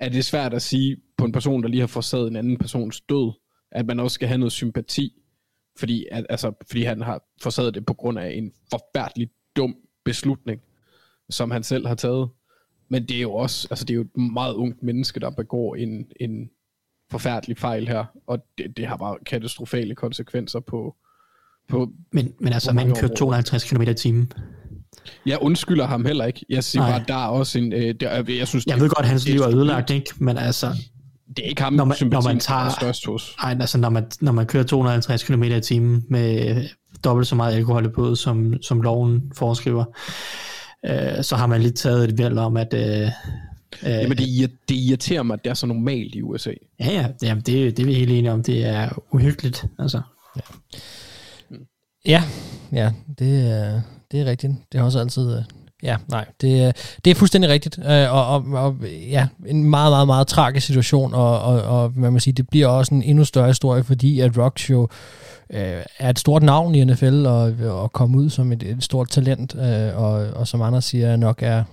er 0.00 0.08
det 0.08 0.24
svært 0.24 0.54
at 0.54 0.62
sige 0.62 0.96
på 1.18 1.24
en 1.24 1.32
person, 1.32 1.62
der 1.62 1.68
lige 1.68 1.80
har 1.80 1.86
forsaget 1.86 2.28
en 2.30 2.36
anden 2.36 2.56
persons 2.56 3.00
død, 3.00 3.32
at 3.72 3.86
man 3.86 4.00
også 4.00 4.14
skal 4.14 4.28
have 4.28 4.38
noget 4.38 4.52
sympati, 4.52 5.12
fordi, 5.78 6.06
at, 6.10 6.26
altså, 6.30 6.52
fordi 6.66 6.82
han 6.82 7.02
har 7.02 7.22
forsaget 7.42 7.74
det 7.74 7.86
på 7.86 7.94
grund 7.94 8.18
af 8.18 8.32
en 8.34 8.52
forfærdelig 8.70 9.28
dum 9.56 9.76
beslutning, 10.04 10.60
som 11.30 11.50
han 11.50 11.62
selv 11.62 11.86
har 11.86 11.94
taget. 11.94 12.28
Men 12.88 13.02
det 13.08 13.16
er 13.16 13.20
jo 13.20 13.32
også, 13.34 13.66
altså 13.70 13.84
det 13.84 13.94
er 13.94 13.96
jo 13.96 14.00
et 14.00 14.16
meget 14.32 14.54
ungt 14.54 14.82
menneske, 14.82 15.20
der 15.20 15.30
begår 15.30 15.74
en, 15.74 16.06
en 16.20 16.50
forfærdelig 17.10 17.58
fejl 17.58 17.88
her, 17.88 18.04
og 18.26 18.38
det, 18.58 18.76
det 18.76 18.86
har 18.86 18.96
bare 18.96 19.16
katastrofale 19.26 19.94
konsekvenser 19.94 20.60
på, 20.60 20.94
på 21.68 21.88
Men, 22.12 22.32
men 22.40 22.52
altså, 22.52 22.72
man 22.72 22.94
kører 22.94 23.14
250 23.14 23.70
km 23.70 23.82
i 23.82 23.94
timen. 23.94 24.32
Jeg 25.26 25.38
undskylder 25.42 25.86
ham 25.86 26.04
heller 26.04 26.24
ikke. 26.24 26.46
Jeg 26.48 26.64
siger 26.64 26.82
Nej. 26.82 26.90
bare, 26.90 27.04
der 27.08 27.14
er 27.24 27.28
også 27.28 27.58
en... 27.58 27.72
Øh, 27.72 27.94
der, 28.00 28.24
jeg, 28.38 28.48
synes, 28.48 28.66
Jeg 28.66 28.80
ved 28.80 28.88
godt, 28.88 28.98
at 29.04 29.08
hans 29.08 29.28
liv 29.28 29.40
er 29.40 29.48
ødelagt, 29.48 29.90
ikke? 29.90 30.10
Men 30.18 30.36
altså, 30.38 30.66
Det 31.36 31.44
er 31.44 31.48
ikke 31.48 31.62
ham, 31.62 31.72
Når 31.72 31.84
man- 31.84 31.96
når 32.10 32.22
man 32.22 32.40
tager... 32.40 32.60
er 32.60 32.70
størst 32.70 33.06
hos. 33.06 33.36
ej, 33.42 33.56
altså 33.60 33.78
når, 33.78 33.88
man, 33.90 34.06
når 34.20 34.32
man 34.32 34.46
kører 34.46 34.64
250 34.64 35.22
km 35.24 35.42
i 35.42 35.60
timen 35.60 36.04
med 36.10 36.56
dobbelt 37.04 37.26
så 37.28 37.34
meget 37.34 37.54
alkohol 37.56 37.84
i 37.84 37.88
blodet, 37.88 38.18
som, 38.18 38.62
som 38.62 38.80
loven 38.80 39.32
foreskriver, 39.34 39.84
øh, 40.86 41.22
så 41.24 41.36
har 41.36 41.46
man 41.46 41.60
lige 41.60 41.72
taget 41.72 42.08
et 42.08 42.18
valg 42.18 42.38
om, 42.38 42.56
at... 42.56 42.74
Øh, 42.74 42.80
øh, 43.82 43.90
Jamen, 43.90 44.18
det, 44.18 44.50
det 44.68 44.74
irriterer 44.74 45.22
mig, 45.22 45.34
at 45.34 45.44
det 45.44 45.50
er 45.50 45.54
så 45.54 45.66
normalt 45.66 46.14
i 46.14 46.22
USA. 46.22 46.50
Ja, 46.80 46.90
ja, 46.90 47.06
jamen, 47.22 47.42
det, 47.46 47.76
det 47.76 47.82
er 47.82 47.86
vi 47.86 47.94
helt 47.94 48.10
enige 48.10 48.32
om. 48.32 48.42
Det 48.42 48.66
er 48.66 48.88
uhyggeligt, 49.12 49.64
altså. 49.78 50.00
Ja, 52.06 52.22
ja, 52.72 52.90
det 53.18 53.50
er, 53.50 53.80
det 54.12 54.20
er 54.20 54.24
rigtigt. 54.24 54.52
Det 54.72 54.78
har 54.80 54.84
også 54.84 54.98
altid... 55.00 55.36
øh, 55.36 55.42
Ja, 55.82 55.96
nej, 56.08 56.24
det, 56.40 56.62
er- 56.64 56.72
det 57.04 57.10
er 57.10 57.14
fuldstændig 57.14 57.50
rigtigt. 57.50 57.78
Øh, 57.78 58.12
Og, 58.14 58.26
og, 58.26 58.44
og 58.52 58.76
ja, 59.10 59.28
en 59.46 59.64
meget, 59.64 59.92
meget, 59.92 60.06
meget 60.06 60.26
tragisk 60.26 60.66
situation, 60.66 61.14
og, 61.14 61.40
og, 61.42 61.62
og 61.62 61.92
man 61.96 62.12
må 62.12 62.18
sige, 62.18 62.34
det 62.34 62.48
bliver 62.48 62.66
også 62.66 62.94
en 62.94 63.02
endnu 63.02 63.24
større 63.24 63.46
historie, 63.46 63.84
fordi 63.84 64.20
at 64.20 64.38
Rocks 64.38 64.70
jo 64.70 64.82
øh, 64.82 64.88
Øh, 65.50 65.82
er 65.98 66.10
et 66.10 66.18
stort 66.18 66.42
navn 66.42 66.74
i 66.74 66.84
NFL, 66.84 67.26
og, 67.26 67.54
og 67.60 67.92
komme 67.92 68.18
ud 68.18 68.30
som 68.30 68.52
et, 68.52 68.62
et 68.62 68.84
stort 68.84 69.10
talent, 69.10 69.54
øh, 69.54 70.02
og, 70.02 70.12
og 70.12 70.48
som 70.48 70.62
andre 70.62 70.82
siger, 70.82 71.16
nok 71.16 71.42
er 71.42 71.64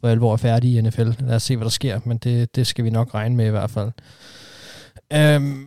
for 0.00 0.08
alvor 0.08 0.36
færdig 0.36 0.74
i 0.74 0.80
NFL. 0.80 1.10
Lad 1.20 1.36
os 1.36 1.42
se, 1.42 1.56
hvad 1.56 1.64
der 1.64 1.70
sker, 1.70 2.00
men 2.04 2.18
det, 2.18 2.56
det 2.56 2.66
skal 2.66 2.84
vi 2.84 2.90
nok 2.90 3.14
regne 3.14 3.36
med 3.36 3.46
i 3.46 3.50
hvert 3.50 3.70
fald. 3.70 3.90
Øhm, 5.12 5.66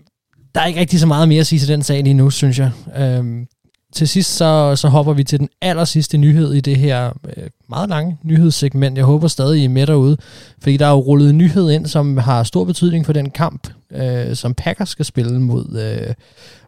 der 0.55 0.61
er 0.61 0.65
ikke 0.65 0.79
rigtig 0.79 0.99
så 0.99 1.07
meget 1.07 1.27
mere 1.27 1.39
at 1.39 1.47
sige 1.47 1.59
til 1.59 1.67
den 1.67 1.83
sag 1.83 2.03
lige 2.03 2.13
nu, 2.13 2.29
synes 2.29 2.59
jeg. 2.59 2.71
Øhm, 2.97 3.47
til 3.93 4.07
sidst 4.07 4.35
så, 4.35 4.75
så 4.75 4.87
hopper 4.87 5.13
vi 5.13 5.23
til 5.23 5.39
den 5.39 5.49
aller 5.61 5.85
sidste 5.85 6.17
nyhed 6.17 6.53
i 6.53 6.59
det 6.59 6.75
her 6.75 7.11
øh, 7.37 7.49
meget 7.69 7.89
lange 7.89 8.17
nyhedssegment. 8.23 8.97
Jeg 8.97 9.05
håber 9.05 9.27
stadig, 9.27 9.61
I 9.61 9.65
er 9.65 9.69
med 9.69 9.87
derude, 9.87 10.17
fordi 10.61 10.77
der 10.77 10.85
er 10.85 10.91
jo 10.91 10.99
rullet 10.99 11.29
en 11.29 11.37
nyhed 11.37 11.71
ind, 11.71 11.85
som 11.85 12.17
har 12.17 12.43
stor 12.43 12.63
betydning 12.63 13.05
for 13.05 13.13
den 13.13 13.29
kamp, 13.29 13.67
øh, 13.91 14.35
som 14.35 14.53
Packers 14.53 14.89
skal 14.89 15.05
spille 15.05 15.41
mod, 15.41 15.79
øh, 15.79 16.13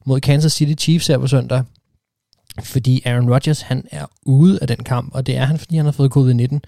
mod 0.06 0.20
Kansas 0.20 0.54
City 0.54 0.84
Chiefs 0.84 1.08
her 1.08 1.18
på 1.18 1.28
søndag. 1.28 1.64
Fordi 2.64 3.02
Aaron 3.06 3.34
Rodgers, 3.34 3.62
han 3.62 3.86
er 3.92 4.06
ude 4.26 4.60
af 4.62 4.68
den 4.68 4.78
kamp, 4.78 5.16
og 5.16 5.28
det 5.28 5.38
er 5.38 5.46
han, 5.46 5.58
fordi 5.58 5.76
han 5.76 5.86
har 5.86 5.92
fået 5.92 6.12
covid-19. 6.18 6.60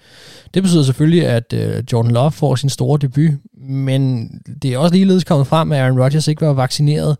Det 0.54 0.62
betyder 0.62 0.82
selvfølgelig, 0.82 1.26
at 1.26 1.52
øh, 1.52 1.84
Jordan 1.92 2.12
Love 2.12 2.32
får 2.32 2.54
sin 2.54 2.68
store 2.68 2.98
debut, 2.98 3.30
men 3.68 4.28
det 4.62 4.72
er 4.72 4.78
også 4.78 4.94
ligeledes 4.94 5.24
kommet 5.24 5.46
frem, 5.46 5.72
at 5.72 5.80
Aaron 5.80 6.00
Rodgers 6.00 6.28
ikke 6.28 6.46
var 6.46 6.52
vaccineret, 6.52 7.16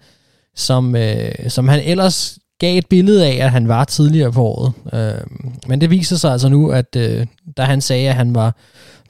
som, 0.57 0.97
øh, 0.97 1.33
som 1.49 1.69
han 1.69 1.81
ellers 1.85 2.39
gav 2.63 2.79
et 2.79 2.87
billede 2.87 3.27
af, 3.27 3.45
at 3.45 3.51
han 3.51 3.69
var 3.69 3.85
tidligere 3.85 4.33
på 4.33 4.43
året. 4.45 4.73
Øh, 4.93 5.21
men 5.69 5.81
det 5.81 5.91
viser 5.91 6.17
sig 6.17 6.33
altså 6.33 6.49
nu, 6.49 6.71
at 6.71 6.97
øh, 6.97 7.27
da 7.57 7.63
han 7.63 7.81
sagde, 7.81 8.09
at 8.09 8.15
han 8.15 8.35
var 8.35 8.57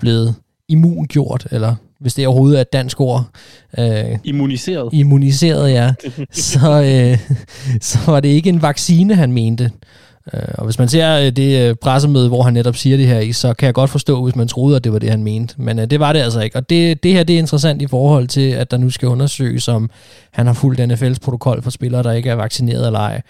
blevet 0.00 0.34
immungjort, 0.68 1.46
eller 1.50 1.74
hvis 2.00 2.14
det 2.14 2.26
overhovedet 2.26 2.56
er 2.56 2.60
et 2.60 2.72
dansk 2.72 3.00
ord, 3.00 3.24
øh, 3.78 4.18
Immuniseret. 4.24 4.88
immuniseret, 4.92 5.72
ja, 5.72 5.92
så, 6.32 6.82
øh, 6.82 7.18
så 7.90 7.98
var 8.06 8.20
det 8.20 8.28
ikke 8.28 8.48
en 8.48 8.62
vaccine, 8.62 9.14
han 9.14 9.32
mente. 9.32 9.70
Øh, 10.34 10.42
og 10.58 10.64
hvis 10.64 10.78
man 10.78 10.88
ser 10.88 11.18
øh, 11.18 11.30
det 11.30 11.68
øh, 11.68 11.74
pressemøde, 11.74 12.28
hvor 12.28 12.42
han 12.42 12.54
netop 12.54 12.76
siger 12.76 12.96
det 12.96 13.06
her 13.06 13.20
i, 13.20 13.32
så 13.32 13.54
kan 13.54 13.66
jeg 13.66 13.74
godt 13.74 13.90
forstå, 13.90 14.24
hvis 14.24 14.36
man 14.36 14.48
troede, 14.48 14.76
at 14.76 14.84
det 14.84 14.92
var 14.92 14.98
det, 14.98 15.10
han 15.10 15.22
mente. 15.22 15.54
Men 15.58 15.78
øh, 15.78 15.86
det 15.86 16.00
var 16.00 16.12
det 16.12 16.20
altså 16.20 16.40
ikke. 16.40 16.56
Og 16.56 16.70
det, 16.70 17.02
det 17.02 17.12
her 17.12 17.24
det 17.24 17.34
er 17.34 17.38
interessant 17.38 17.82
i 17.82 17.86
forhold 17.86 18.28
til, 18.28 18.50
at 18.50 18.70
der 18.70 18.76
nu 18.76 18.90
skal 18.90 19.08
undersøges, 19.08 19.68
om 19.68 19.90
han 20.32 20.46
har 20.46 20.52
fulgt 20.52 20.80
NFL's 20.80 21.18
protokol 21.22 21.62
for 21.62 21.70
spillere, 21.70 22.02
der 22.02 22.12
ikke 22.12 22.30
er 22.30 22.34
vaccineret 22.34 22.86
eller 22.86 23.00
ej. 23.00 23.22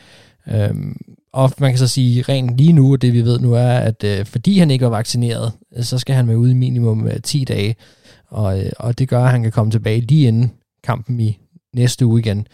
Øhm, 0.49 0.97
og 1.33 1.53
man 1.59 1.71
kan 1.71 1.79
så 1.79 1.89
sige, 1.89 2.23
rent 2.23 2.57
lige 2.57 2.73
nu, 2.73 2.93
og 2.93 3.03
det 3.03 3.13
vi 3.13 3.25
ved 3.25 3.39
nu 3.39 3.53
er, 3.53 3.73
at 3.73 4.05
øh, 4.05 4.27
fordi 4.27 4.59
han 4.59 4.71
ikke 4.71 4.85
var 4.85 4.91
vaccineret, 4.91 5.53
så 5.81 5.99
skal 5.99 6.15
han 6.15 6.29
være 6.29 6.39
ude 6.39 6.51
i 6.51 6.55
minimum 6.55 7.07
øh, 7.07 7.21
10 7.23 7.45
dage. 7.45 7.77
Og, 8.29 8.61
øh, 8.61 8.71
og 8.79 8.99
det 8.99 9.09
gør, 9.09 9.25
at 9.25 9.31
han 9.31 9.43
kan 9.43 9.53
komme 9.53 9.71
tilbage 9.71 10.01
lige 10.01 10.29
inden 10.29 10.53
kampen 10.85 11.21
i 11.21 11.39
næste 11.75 12.07
uge 12.07 12.21
igen. 12.21 12.47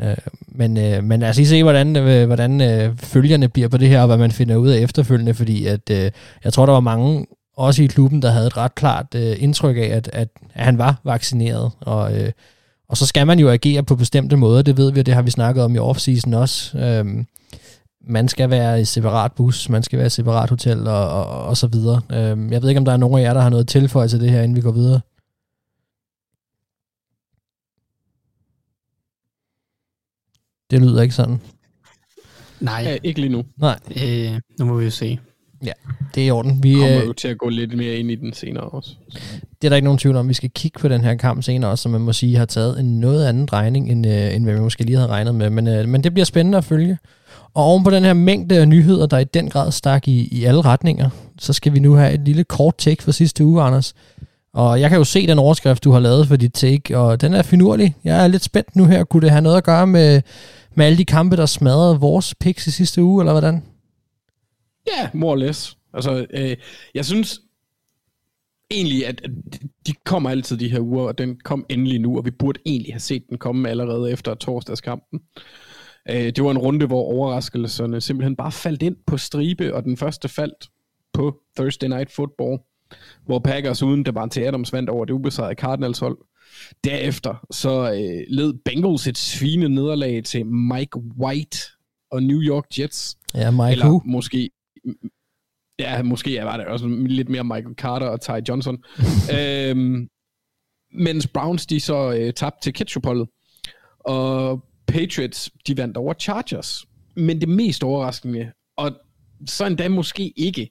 Øh, 0.00 0.16
men, 0.48 0.76
øh, 0.76 1.04
men 1.04 1.20
lad 1.20 1.28
os 1.28 1.36
lige 1.36 1.48
se, 1.48 1.62
hvordan, 1.62 1.96
øh, 1.96 2.26
hvordan 2.26 2.60
øh, 2.60 2.96
følgerne 2.96 3.48
bliver 3.48 3.68
på 3.68 3.76
det 3.76 3.88
her, 3.88 4.00
og 4.00 4.06
hvad 4.06 4.16
man 4.16 4.30
finder 4.30 4.56
ud 4.56 4.68
af 4.68 4.78
efterfølgende, 4.78 5.34
fordi 5.34 5.66
at, 5.66 5.90
øh, 5.90 6.10
jeg 6.44 6.52
tror, 6.52 6.66
der 6.66 6.72
var 6.72 6.80
mange, 6.80 7.26
også 7.56 7.82
i 7.82 7.86
klubben, 7.86 8.22
der 8.22 8.30
havde 8.30 8.46
et 8.46 8.56
ret 8.56 8.74
klart 8.74 9.06
øh, 9.14 9.36
indtryk 9.38 9.76
af, 9.76 9.80
at, 9.80 10.10
at, 10.12 10.28
at 10.54 10.64
han 10.64 10.78
var 10.78 11.00
vaccineret, 11.04 11.70
og, 11.80 12.18
øh, 12.18 12.32
og 12.88 12.96
så 12.96 13.06
skal 13.06 13.26
man 13.26 13.38
jo 13.38 13.50
agere 13.50 13.82
på 13.82 13.96
bestemte 13.96 14.36
måder, 14.36 14.62
det 14.62 14.76
ved 14.76 14.92
vi, 14.92 15.00
og 15.00 15.06
det 15.06 15.14
har 15.14 15.22
vi 15.22 15.30
snakket 15.30 15.64
om 15.64 15.74
i 15.74 15.78
offseason 15.78 16.34
også. 16.34 16.78
Øh, 16.78 17.24
man 18.08 18.28
skal 18.28 18.50
være 18.50 18.80
i 18.80 18.84
separat 18.84 19.32
bus, 19.32 19.68
man 19.68 19.82
skal 19.82 19.98
være 19.98 20.06
i 20.06 20.10
separat 20.10 20.50
hotel, 20.50 20.86
og, 20.86 21.08
og, 21.10 21.44
og 21.44 21.56
så 21.56 21.66
videre. 21.66 22.00
Øh, 22.12 22.52
jeg 22.52 22.62
ved 22.62 22.68
ikke, 22.68 22.78
om 22.78 22.84
der 22.84 22.92
er 22.92 22.96
nogen 22.96 23.18
af 23.18 23.22
jer, 23.22 23.34
der 23.34 23.40
har 23.40 23.50
noget 23.50 23.68
tilføjelse 23.68 24.16
til 24.16 24.24
det 24.24 24.30
her, 24.30 24.42
inden 24.42 24.56
vi 24.56 24.60
går 24.60 24.72
videre. 24.72 25.00
Det 30.72 30.80
lyder 30.80 31.02
ikke 31.02 31.14
sådan. 31.14 31.40
Nej, 32.60 32.82
Ja, 32.86 32.96
ikke 33.02 33.20
lige 33.20 33.32
nu. 33.32 33.42
Nej, 33.56 33.78
øh, 34.04 34.40
nu 34.58 34.64
må 34.64 34.76
vi 34.76 34.84
jo 34.84 34.90
se. 34.90 35.18
det 36.14 36.22
er 36.22 36.26
i 36.26 36.30
orden. 36.30 36.62
Vi, 36.62 36.74
Kommer 36.74 37.00
øh, 37.00 37.06
jo 37.06 37.12
til 37.12 37.28
at 37.28 37.38
gå 37.38 37.48
lidt 37.48 37.76
mere 37.76 37.94
ind 37.96 38.10
i 38.10 38.14
den 38.14 38.32
senere 38.32 38.64
også. 38.64 38.90
det 39.62 39.64
er 39.64 39.68
der 39.68 39.76
ikke 39.76 39.84
nogen 39.84 39.98
tvivl 39.98 40.16
om. 40.16 40.28
Vi 40.28 40.34
skal 40.34 40.50
kigge 40.54 40.78
på 40.78 40.88
den 40.88 41.00
her 41.04 41.14
kamp 41.14 41.42
senere 41.42 41.70
også, 41.70 41.82
som 41.82 41.92
man 41.92 42.00
må 42.00 42.12
sige 42.12 42.36
har 42.36 42.44
taget 42.44 42.80
en 42.80 43.00
noget 43.00 43.26
anden 43.26 43.46
drejning, 43.46 43.90
end, 43.92 44.06
øh, 44.06 44.34
end 44.34 44.44
hvad 44.44 44.54
vi 44.54 44.60
måske 44.60 44.84
lige 44.84 44.96
havde 44.96 45.08
regnet 45.08 45.34
med. 45.34 45.50
Men, 45.50 45.66
øh, 45.68 45.88
men 45.88 46.04
det 46.04 46.14
bliver 46.14 46.24
spændende 46.24 46.58
at 46.58 46.64
følge. 46.64 46.98
Og 47.54 47.64
oven 47.64 47.84
på 47.84 47.90
den 47.90 48.02
her 48.04 48.12
mængde 48.12 48.58
af 48.58 48.68
nyheder, 48.68 49.06
der 49.06 49.18
i 49.18 49.24
den 49.24 49.50
grad 49.50 49.72
stak 49.72 50.08
i, 50.08 50.28
i 50.32 50.44
alle 50.44 50.60
retninger, 50.60 51.10
så 51.38 51.52
skal 51.52 51.72
vi 51.74 51.78
nu 51.78 51.94
have 51.94 52.12
et 52.14 52.20
lille 52.20 52.44
kort 52.44 52.76
take 52.78 53.02
for 53.02 53.10
sidste 53.12 53.44
uge, 53.44 53.62
Anders. 53.62 53.94
Og 54.54 54.80
jeg 54.80 54.90
kan 54.90 54.98
jo 54.98 55.04
se 55.04 55.26
den 55.26 55.38
overskrift, 55.38 55.84
du 55.84 55.90
har 55.92 56.00
lavet 56.00 56.28
for 56.28 56.36
dit 56.36 56.52
take, 56.52 56.98
og 56.98 57.20
den 57.20 57.34
er 57.34 57.42
finurlig. 57.42 57.94
Jeg 58.04 58.24
er 58.24 58.28
lidt 58.28 58.42
spændt 58.44 58.76
nu 58.76 58.84
her. 58.84 59.04
Kunne 59.04 59.20
det 59.20 59.30
have 59.30 59.40
noget 59.42 59.56
at 59.56 59.64
gøre 59.64 59.86
med, 59.86 60.22
med 60.74 60.86
alle 60.86 60.98
de 60.98 61.04
kampe, 61.04 61.36
der 61.36 61.46
smadrede 61.46 62.00
vores 62.00 62.34
picks 62.34 62.66
i 62.66 62.70
sidste 62.70 63.02
uge, 63.02 63.22
eller 63.22 63.32
hvordan? 63.32 63.62
Ja, 64.86 65.10
more 65.14 65.32
or 65.32 65.36
less. 65.36 65.78
Altså, 65.94 66.26
øh, 66.30 66.56
jeg 66.94 67.04
synes 67.04 67.40
egentlig, 68.70 69.06
at, 69.06 69.20
at 69.24 69.30
de 69.86 69.92
kommer 70.04 70.30
altid 70.30 70.56
de 70.56 70.68
her 70.68 70.80
uger, 70.80 71.06
og 71.06 71.18
den 71.18 71.40
kom 71.44 71.66
endelig 71.68 72.00
nu, 72.00 72.18
og 72.18 72.24
vi 72.24 72.30
burde 72.30 72.60
egentlig 72.66 72.94
have 72.94 73.00
set 73.00 73.22
den 73.28 73.38
komme 73.38 73.68
allerede 73.68 74.12
efter 74.12 74.34
torsdagskampen. 74.34 75.20
Øh, 76.10 76.16
det 76.16 76.44
var 76.44 76.50
en 76.50 76.58
runde, 76.58 76.86
hvor 76.86 77.02
overraskelserne 77.02 78.00
simpelthen 78.00 78.36
bare 78.36 78.52
faldt 78.52 78.82
ind 78.82 78.96
på 79.06 79.16
stribe, 79.16 79.74
og 79.74 79.84
den 79.84 79.96
første 79.96 80.28
faldt 80.28 80.70
på 81.12 81.40
Thursday 81.56 81.88
Night 81.88 82.10
Football, 82.10 82.58
hvor 83.26 83.38
Packers 83.38 83.82
uden 83.82 84.02
Davante 84.02 84.46
Adams 84.46 84.72
vandt 84.72 84.90
over 84.90 85.04
det 85.04 85.12
ubesejrede 85.12 85.54
Cardinals 85.54 85.98
hold. 85.98 86.18
Derefter 86.84 87.46
så 87.50 87.92
øh, 87.92 88.36
led 88.36 88.54
Bengals 88.64 89.06
et 89.06 89.18
svine 89.18 89.68
nederlag 89.68 90.24
til 90.24 90.46
Mike 90.46 90.98
White 90.98 91.58
og 92.10 92.22
New 92.22 92.40
York 92.40 92.64
Jets. 92.78 93.18
Ja, 93.34 93.50
Mike 93.50 93.72
Eller 93.72 93.86
Who. 93.86 94.02
måske 94.04 94.50
Ja, 95.78 96.02
måske 96.02 96.40
var 96.42 96.56
det 96.56 96.66
også 96.66 96.88
lidt 96.88 97.28
mere 97.28 97.44
Michael 97.44 97.74
Carter 97.74 98.06
og 98.06 98.20
Ty 98.20 98.48
Johnson. 98.48 98.84
øhm, 99.38 100.08
mens 100.94 101.26
Browns, 101.26 101.66
de 101.66 101.80
så 101.80 102.12
øh, 102.12 102.32
tabte 102.32 102.60
til 102.62 102.72
ketchupholdet. 102.72 103.28
Og 103.98 104.64
Patriots, 104.86 105.50
de 105.66 105.76
vandt 105.76 105.96
over 105.96 106.14
Chargers. 106.14 106.84
Men 107.16 107.40
det 107.40 107.48
mest 107.48 107.84
overraskende, 107.84 108.52
og 108.76 108.92
så 109.46 109.66
endda 109.66 109.88
måske 109.88 110.32
ikke, 110.36 110.70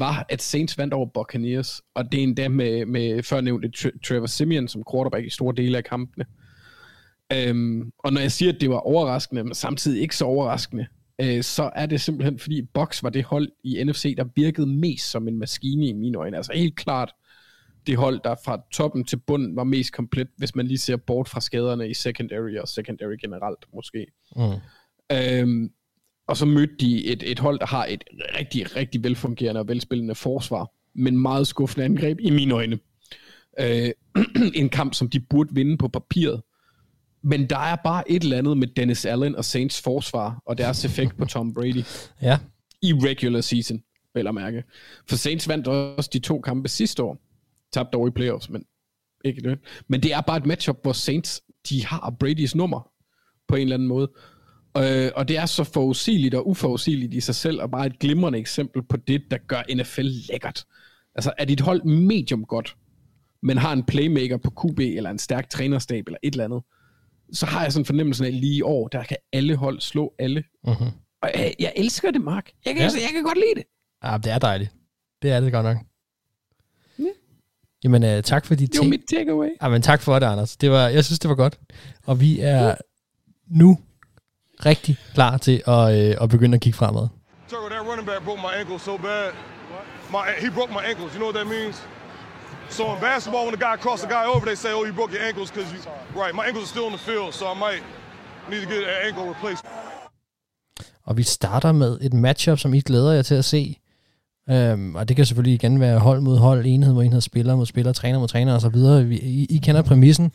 var, 0.00 0.26
at 0.28 0.42
Saints 0.42 0.78
vandt 0.78 0.94
over 0.94 1.06
Buccaneers. 1.06 1.82
Og 1.94 2.12
det 2.12 2.18
er 2.18 2.22
endda 2.22 2.48
med, 2.48 2.86
med 2.86 3.22
førnævnte 3.22 3.70
Trevor 4.04 4.26
Simeon 4.26 4.68
som 4.68 4.84
quarterback 4.92 5.26
i 5.26 5.30
store 5.30 5.54
dele 5.56 5.78
af 5.78 5.84
kampene. 5.84 6.24
Øhm, 7.32 7.92
og 7.98 8.12
når 8.12 8.20
jeg 8.20 8.32
siger, 8.32 8.52
at 8.52 8.60
det 8.60 8.70
var 8.70 8.78
overraskende, 8.78 9.44
men 9.44 9.54
samtidig 9.54 10.02
ikke 10.02 10.16
så 10.16 10.24
overraskende, 10.24 10.86
øh, 11.20 11.42
så 11.42 11.70
er 11.74 11.86
det 11.86 12.00
simpelthen, 12.00 12.38
fordi 12.38 12.62
Box 12.62 13.02
var 13.02 13.10
det 13.10 13.24
hold 13.24 13.48
i 13.64 13.84
NFC, 13.84 14.14
der 14.16 14.24
virkede 14.36 14.66
mest 14.66 15.10
som 15.10 15.28
en 15.28 15.38
maskine 15.38 15.86
i 15.86 15.92
mine 15.92 16.18
øjne. 16.18 16.36
Altså 16.36 16.52
helt 16.54 16.76
klart 16.76 17.12
det 17.86 17.96
hold, 17.96 18.20
der 18.24 18.34
fra 18.44 18.60
toppen 18.72 19.04
til 19.04 19.16
bunden 19.16 19.56
var 19.56 19.64
mest 19.64 19.92
komplet, 19.92 20.28
hvis 20.36 20.54
man 20.54 20.66
lige 20.66 20.78
ser 20.78 20.96
bort 20.96 21.28
fra 21.28 21.40
skaderne 21.40 21.88
i 21.88 21.94
secondary 21.94 22.56
og 22.56 22.68
secondary 22.68 23.16
generelt 23.20 23.66
måske. 23.74 24.06
Mm. 24.36 24.42
Øhm, 25.12 25.70
og 26.28 26.36
så 26.36 26.46
mødte 26.46 26.74
de 26.80 27.06
et, 27.06 27.30
et 27.30 27.38
hold, 27.38 27.58
der 27.58 27.66
har 27.66 27.86
et 27.86 28.04
rigtig, 28.38 28.76
rigtig 28.76 29.04
velfungerende 29.04 29.60
og 29.60 29.68
velspillende 29.68 30.14
forsvar, 30.14 30.70
men 30.94 31.18
meget 31.18 31.46
skuffende 31.46 31.84
angreb 31.84 32.20
i 32.20 32.30
mine 32.30 32.54
øjne. 32.54 32.78
Øh, 33.60 33.90
en 34.54 34.68
kamp, 34.68 34.94
som 34.94 35.10
de 35.10 35.20
burde 35.20 35.54
vinde 35.54 35.76
på 35.76 35.88
papiret. 35.88 36.42
Men 37.22 37.50
der 37.50 37.58
er 37.58 37.76
bare 37.84 38.10
et 38.10 38.22
eller 38.22 38.38
andet 38.38 38.58
med 38.58 38.66
Dennis 38.76 39.04
Allen 39.04 39.36
og 39.36 39.44
Saints 39.44 39.82
forsvar, 39.82 40.42
og 40.46 40.58
deres 40.58 40.84
effekt 40.84 41.16
på 41.16 41.24
Tom 41.24 41.54
Brady 41.54 41.82
Ja. 42.22 42.38
i 42.82 42.92
regular 42.92 43.40
season, 43.40 43.82
vel 44.14 44.26
at 44.26 44.34
mærke. 44.34 44.64
For 45.08 45.16
Saints 45.16 45.48
vandt 45.48 45.68
også 45.68 46.10
de 46.12 46.18
to 46.18 46.40
kampe 46.40 46.68
sidste 46.68 47.02
år. 47.02 47.18
Tabte 47.72 47.90
dog 47.92 48.08
i 48.08 48.10
playoffs, 48.10 48.50
men 48.50 48.64
ikke 49.24 49.42
det. 49.42 49.58
Men 49.88 50.02
det 50.02 50.12
er 50.12 50.20
bare 50.20 50.36
et 50.36 50.46
matchup, 50.46 50.78
hvor 50.82 50.92
Saints, 50.92 51.42
de 51.68 51.86
har 51.86 52.16
Bradys 52.20 52.54
nummer 52.54 52.90
på 53.48 53.56
en 53.56 53.62
eller 53.62 53.76
anden 53.76 53.88
måde. 53.88 54.10
Øh, 54.84 55.10
og 55.16 55.28
det 55.28 55.36
er 55.36 55.46
så 55.46 55.64
forudsigeligt 55.64 56.34
og 56.34 56.48
uforudsigeligt 56.48 57.14
i 57.14 57.20
sig 57.20 57.34
selv, 57.34 57.62
og 57.62 57.70
bare 57.70 57.86
et 57.86 57.98
glimrende 57.98 58.38
eksempel 58.38 58.82
på 58.82 58.96
det, 58.96 59.22
der 59.30 59.38
gør 59.46 59.62
NFL 59.74 60.06
lækkert. 60.30 60.64
Altså, 61.14 61.32
er 61.38 61.44
dit 61.44 61.60
hold 61.60 61.84
medium 61.84 62.44
godt, 62.44 62.76
men 63.42 63.58
har 63.58 63.72
en 63.72 63.82
playmaker 63.82 64.36
på 64.36 64.50
QB, 64.50 64.78
eller 64.78 65.10
en 65.10 65.18
stærk 65.18 65.50
trænerstab, 65.50 66.06
eller 66.06 66.18
et 66.22 66.32
eller 66.32 66.44
andet, 66.44 66.62
så 67.32 67.46
har 67.46 67.62
jeg 67.62 67.72
sådan 67.72 67.80
en 67.82 67.86
fornemmelse 67.86 68.26
af 68.26 68.40
lige 68.40 68.56
i 68.56 68.62
år, 68.62 68.88
der 68.88 69.04
kan 69.04 69.16
alle 69.32 69.56
hold 69.56 69.80
slå 69.80 70.14
alle. 70.18 70.44
Mm-hmm. 70.64 70.86
Og 71.22 71.30
jeg, 71.34 71.54
jeg 71.58 71.72
elsker 71.76 72.10
det, 72.10 72.20
Mark. 72.20 72.50
Jeg 72.64 72.74
kan, 72.74 72.82
Ja. 72.82 72.90
ja. 72.96 73.02
jeg 73.02 73.10
kan 73.12 73.22
godt 73.22 73.38
lide 73.38 73.54
det. 73.56 73.64
Ja, 74.04 74.16
det 74.24 74.32
er 74.32 74.38
dejligt. 74.38 74.70
Det 75.22 75.30
er 75.30 75.40
det 75.40 75.52
godt 75.52 75.64
nok. 75.64 75.76
Ja. 76.98 77.04
Jamen, 77.84 78.02
uh, 78.02 78.22
tak 78.22 78.46
for 78.46 78.54
de 78.54 78.66
Det 78.66 78.78
var 78.78 78.84
mit 78.88 79.00
takeaway. 79.10 79.48
Ja, 79.62 79.68
men 79.68 79.82
tak 79.82 80.02
for 80.02 80.18
det, 80.18 80.26
Anders. 80.26 80.56
Det 80.56 80.70
var, 80.70 80.88
jeg 80.88 81.04
synes, 81.04 81.18
det 81.18 81.28
var 81.28 81.34
godt. 81.34 81.58
Og 82.06 82.20
vi 82.20 82.40
er 82.40 82.74
nu 83.46 83.78
rigtig 84.66 84.96
klar 85.14 85.36
til 85.36 85.62
at, 85.66 85.84
øh, 85.98 86.14
at 86.20 86.28
begynde 86.28 86.54
at 86.54 86.60
kigge 86.60 86.76
fremad. 86.76 87.08
Turtle, 87.48 87.68
that 87.70 87.86
running 87.90 88.06
back 88.06 88.24
broke 88.24 88.40
my 88.40 88.52
ankle 88.60 88.78
so 88.78 88.96
bad. 88.96 89.30
My 90.16 90.22
he 90.42 90.48
broke 90.50 90.72
my 90.78 90.84
ankles. 90.90 91.10
You 91.14 91.18
know 91.20 91.30
what 91.30 91.38
that 91.40 91.48
means? 91.56 91.76
So 92.76 92.82
in 92.94 93.00
basketball, 93.00 93.44
when 93.46 93.54
the 93.58 93.64
guy 93.68 93.76
crosses 93.84 94.02
the 94.06 94.12
guy 94.16 94.24
over, 94.32 94.44
they 94.50 94.58
say, 94.64 94.72
"Oh, 94.78 94.84
you 94.88 94.94
broke 95.00 95.12
your 95.16 95.24
ankles 95.28 95.48
because 95.50 95.68
you." 95.74 95.80
Right, 96.22 96.34
my 96.40 96.44
ankles 96.48 96.64
are 96.66 96.72
still 96.74 96.86
in 96.90 96.94
the 96.98 97.04
field, 97.08 97.30
so 97.40 97.44
I 97.54 97.56
might 97.66 97.82
need 98.50 98.60
to 98.64 98.68
get 98.74 98.80
an 98.92 98.98
ankle 99.08 99.24
replaced. 99.34 99.64
Og 101.06 101.16
vi 101.16 101.22
starter 101.22 101.72
med 101.72 101.98
et 102.00 102.14
matchup, 102.14 102.58
som 102.58 102.74
I 102.74 102.80
glæder 102.80 103.12
jer 103.12 103.22
til 103.22 103.34
at 103.34 103.44
se. 103.44 103.78
Øhm, 104.50 104.94
og 104.94 105.08
det 105.08 105.16
kan 105.16 105.26
selvfølgelig 105.26 105.54
igen 105.54 105.80
være 105.80 105.98
hold 105.98 106.20
mod 106.20 106.38
hold, 106.38 106.66
enhed 106.66 106.92
mod 106.92 107.04
enhed, 107.04 107.20
spiller 107.20 107.56
mod 107.56 107.66
spiller, 107.66 107.92
træner 107.92 108.18
mod 108.18 108.28
træner 108.28 108.56
osv. 108.56 108.76
I, 109.12 109.46
I 109.50 109.58
kender 109.58 109.82
præmissen. 109.82 110.32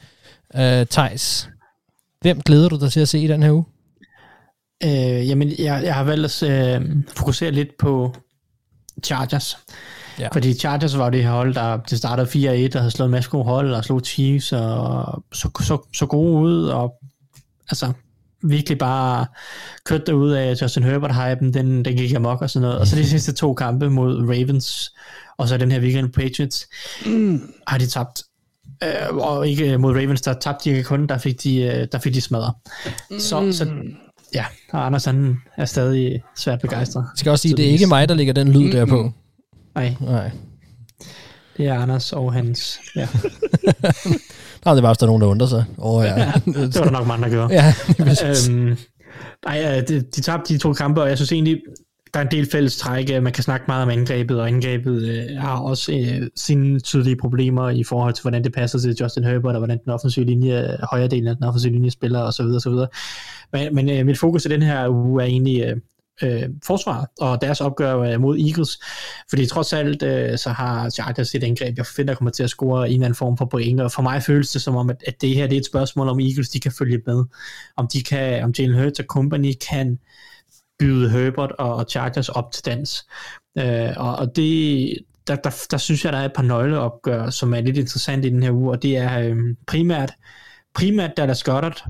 Øh, 0.56 0.86
Thijs, 0.86 1.50
hvem 2.22 2.42
glæder 2.42 2.70
du 2.70 2.78
dig 2.80 2.92
til 2.92 3.00
at 3.00 3.10
se 3.10 3.20
i 3.20 3.28
den 3.28 3.44
her 3.44 3.52
uge? 3.52 3.66
Øh, 4.84 5.30
jamen, 5.30 5.50
jeg, 5.60 5.82
jeg 5.84 5.96
har 5.96 6.04
valgt 6.04 6.44
at 6.44 6.50
øh, 6.50 6.90
fokusere 7.16 7.52
lidt 7.52 7.70
på 7.80 8.16
Chargers. 9.04 9.58
Ja. 10.20 10.28
Fordi 10.34 10.54
Chargers 10.54 10.98
var 10.98 11.06
jo 11.06 11.12
det 11.12 11.24
her 11.24 11.32
hold, 11.32 11.54
der 11.54 11.78
det 11.78 11.98
startede 11.98 12.28
4-1, 12.28 12.76
og 12.76 12.82
havde 12.82 12.92
slået 12.92 13.08
en 13.08 13.12
masse 13.12 13.30
gode 13.30 13.44
hold, 13.44 13.74
og 13.74 13.86
slog 13.86 14.02
Chiefs, 14.06 14.54
og 14.54 15.24
så, 15.34 15.50
så, 15.62 15.88
så 15.94 16.06
gode 16.06 16.42
ud, 16.42 16.66
og 16.66 16.94
altså 17.70 17.94
virkelig 18.44 18.78
bare 18.78 19.26
kørt 19.86 20.08
derud 20.08 20.32
af 20.32 20.62
Justin 20.62 20.84
Herbert-hypen, 20.84 21.54
den, 21.54 21.86
den 21.86 21.98
gik 21.98 22.14
amok 22.14 22.42
og 22.42 22.50
sådan 22.50 22.62
noget. 22.62 22.80
Og 22.80 22.88
så 22.88 22.96
de 22.96 23.10
sidste 23.10 23.34
to 23.34 23.54
kampe 23.54 23.90
mod 23.90 24.22
Ravens, 24.22 24.94
og 25.38 25.48
så 25.48 25.58
den 25.58 25.72
her 25.72 25.80
weekend 25.80 26.14
Patriots, 26.14 26.68
mm. 27.06 27.54
har 27.68 27.78
de 27.78 27.88
tabt. 27.88 28.24
Øh, 28.84 29.16
og 29.16 29.48
ikke 29.48 29.78
mod 29.78 29.96
Ravens, 29.96 30.22
der 30.22 30.34
tabte 30.34 30.70
de 30.70 30.70
ikke 30.70 30.88
kun, 30.88 31.08
der 31.08 31.18
fik 31.18 31.44
de, 31.44 31.62
øh, 31.62 31.88
der 31.92 32.00
fik 32.00 32.14
de 32.14 32.22
smadret. 32.22 32.54
Mm. 33.12 33.20
Så, 33.20 33.52
så 33.52 33.74
ja, 34.34 34.46
og 34.72 34.86
Anders 34.86 35.06
han 35.06 35.38
er 35.58 35.66
stadig 35.66 36.22
svært 36.38 36.62
begejstret. 36.62 37.02
Jeg 37.02 37.18
skal 37.18 37.30
også 37.30 37.42
sige, 37.42 37.58
det 37.58 37.66
er 37.68 37.70
ikke 37.70 37.88
mig, 37.88 38.10
der 38.10 38.16
lægger 38.16 38.34
den 38.34 38.52
lyd 38.52 38.72
der 38.72 38.86
på. 38.86 39.12
Nej, 39.76 39.96
Nej. 40.02 40.32
det 41.58 41.68
er 41.68 41.80
Anders 41.80 42.14
og 42.14 42.34
hans... 42.34 42.80
Ja, 42.96 43.08
Nej, 44.66 44.74
det 44.74 44.84
var 44.84 44.90
også 44.90 45.00
der 45.00 45.06
er 45.06 45.08
nogen, 45.08 45.22
der 45.22 45.28
undrer 45.28 45.48
sig. 45.48 45.66
Oh, 45.78 46.04
ja. 46.18 46.32
det 46.46 46.76
var 46.80 46.84
der 46.84 46.92
nok 46.92 47.08
mange, 47.08 47.24
der 47.24 47.30
gjorde. 47.30 47.54
ja, 47.54 47.74
øhm, 48.30 48.78
nej, 49.46 49.82
de, 49.88 50.02
de 50.02 50.22
tabte 50.22 50.54
de 50.54 50.60
to 50.60 50.74
kampe, 50.74 51.02
og 51.02 51.10
jeg 51.10 51.18
synes 51.18 51.32
egentlig, 51.32 51.62
der 52.14 52.20
er 52.20 52.24
en 52.24 52.32
del 52.32 52.52
fælles 52.52 52.78
træk. 52.78 53.22
Man 53.22 53.34
kan 53.34 53.44
snakke 53.44 53.66
meget 53.68 53.84
om 53.84 53.90
angrebet, 53.90 54.40
og 54.40 54.48
angrebet 54.48 55.04
øh, 55.04 55.38
har 55.38 55.60
også 55.60 55.92
øh, 55.92 56.30
sine 56.36 56.80
tydelige 56.80 57.16
problemer 57.16 57.70
i 57.70 57.84
forhold 57.84 58.14
til, 58.14 58.22
hvordan 58.22 58.44
det 58.44 58.54
passer 58.54 58.80
til 58.80 58.96
Justin 59.02 59.24
Herbert, 59.24 59.56
og 59.56 59.60
hvordan 59.60 59.80
den 59.84 59.92
offensive 59.92 60.26
linje, 60.26 60.78
højre 60.92 61.08
del 61.08 61.28
af 61.28 61.36
den 61.36 61.46
offensive 61.46 61.74
linje 61.74 61.90
spiller, 61.90 62.20
osv. 62.20 62.46
osv. 62.46 62.74
Men, 63.54 63.76
men 63.76 63.90
øh, 63.90 64.06
mit 64.06 64.20
fokus 64.20 64.46
i 64.46 64.50
den 64.50 64.62
her 64.62 64.90
uge 64.90 65.24
er 65.24 65.28
egentlig 65.28 65.64
øh, 65.64 65.78
øh, 66.24 66.50
forsvaret 66.66 67.08
og 67.20 67.42
deres 67.42 67.62
opgør 67.62 68.00
øh, 68.00 68.22
mod 68.22 68.40
Eagles. 68.40 68.80
Fordi 69.30 69.46
trods 69.46 69.74
alt, 69.74 70.04
øh, 70.04 70.38
så 70.38 70.50
har 70.50 70.90
Chargers 70.90 71.36
et 71.36 71.44
angreb, 71.44 71.78
jeg 71.78 71.86
forventer 71.86 72.16
kommer 72.16 72.32
til 72.32 72.44
at 72.44 72.50
score 72.50 72.88
en 72.88 72.94
eller 72.94 73.06
anden 73.06 73.16
form 73.16 73.38
for 73.38 73.46
point, 73.46 73.82
og 73.82 73.92
for 73.92 74.02
mig 74.02 74.24
føles 74.24 74.52
det 74.52 74.62
som 74.62 74.76
om, 74.76 74.90
at, 74.90 75.04
at 75.08 75.22
det 75.22 75.36
her 75.36 75.48
det 75.48 75.56
er 75.56 75.60
et 75.60 75.66
spørgsmål 75.66 76.10
om 76.10 76.20
Eagles, 76.20 76.50
de 76.50 76.60
kan 76.60 76.72
følge 76.72 77.02
med. 77.06 77.24
Om 77.78 77.88
de 77.94 78.04
kan, 78.04 78.44
om 78.44 78.54
Jalen 78.60 78.84
Hurts 78.84 79.00
og 79.00 79.06
company 79.06 79.54
kan 79.70 80.00
byde 80.80 81.10
Herbert 81.10 81.52
og, 81.52 81.86
Chargers 81.90 82.30
op 82.30 82.52
til 82.52 82.66
dans. 82.66 83.08
Øh, 83.58 83.90
og, 83.98 84.16
og 84.16 84.36
det, 84.36 84.98
der, 85.28 85.36
der, 85.36 85.66
der 85.72 85.78
synes 85.78 86.06
jeg, 86.06 86.14
der 86.14 86.20
er 86.20 86.26
et 86.26 86.34
par 86.34 86.44
nøgleopgør, 86.44 87.30
som 87.30 87.54
er 87.54 87.62
lidt 87.62 87.78
interessant 87.78 88.26
i 88.26 88.30
den 88.30 88.44
her 88.44 88.52
uge, 88.52 88.72
og 88.72 88.84
det 88.84 88.98
er 88.98 89.20
øh, 89.20 89.38
primært, 89.68 90.14
primært 90.74 91.18
Dallas 91.18 91.44
Goddard, 91.44 91.86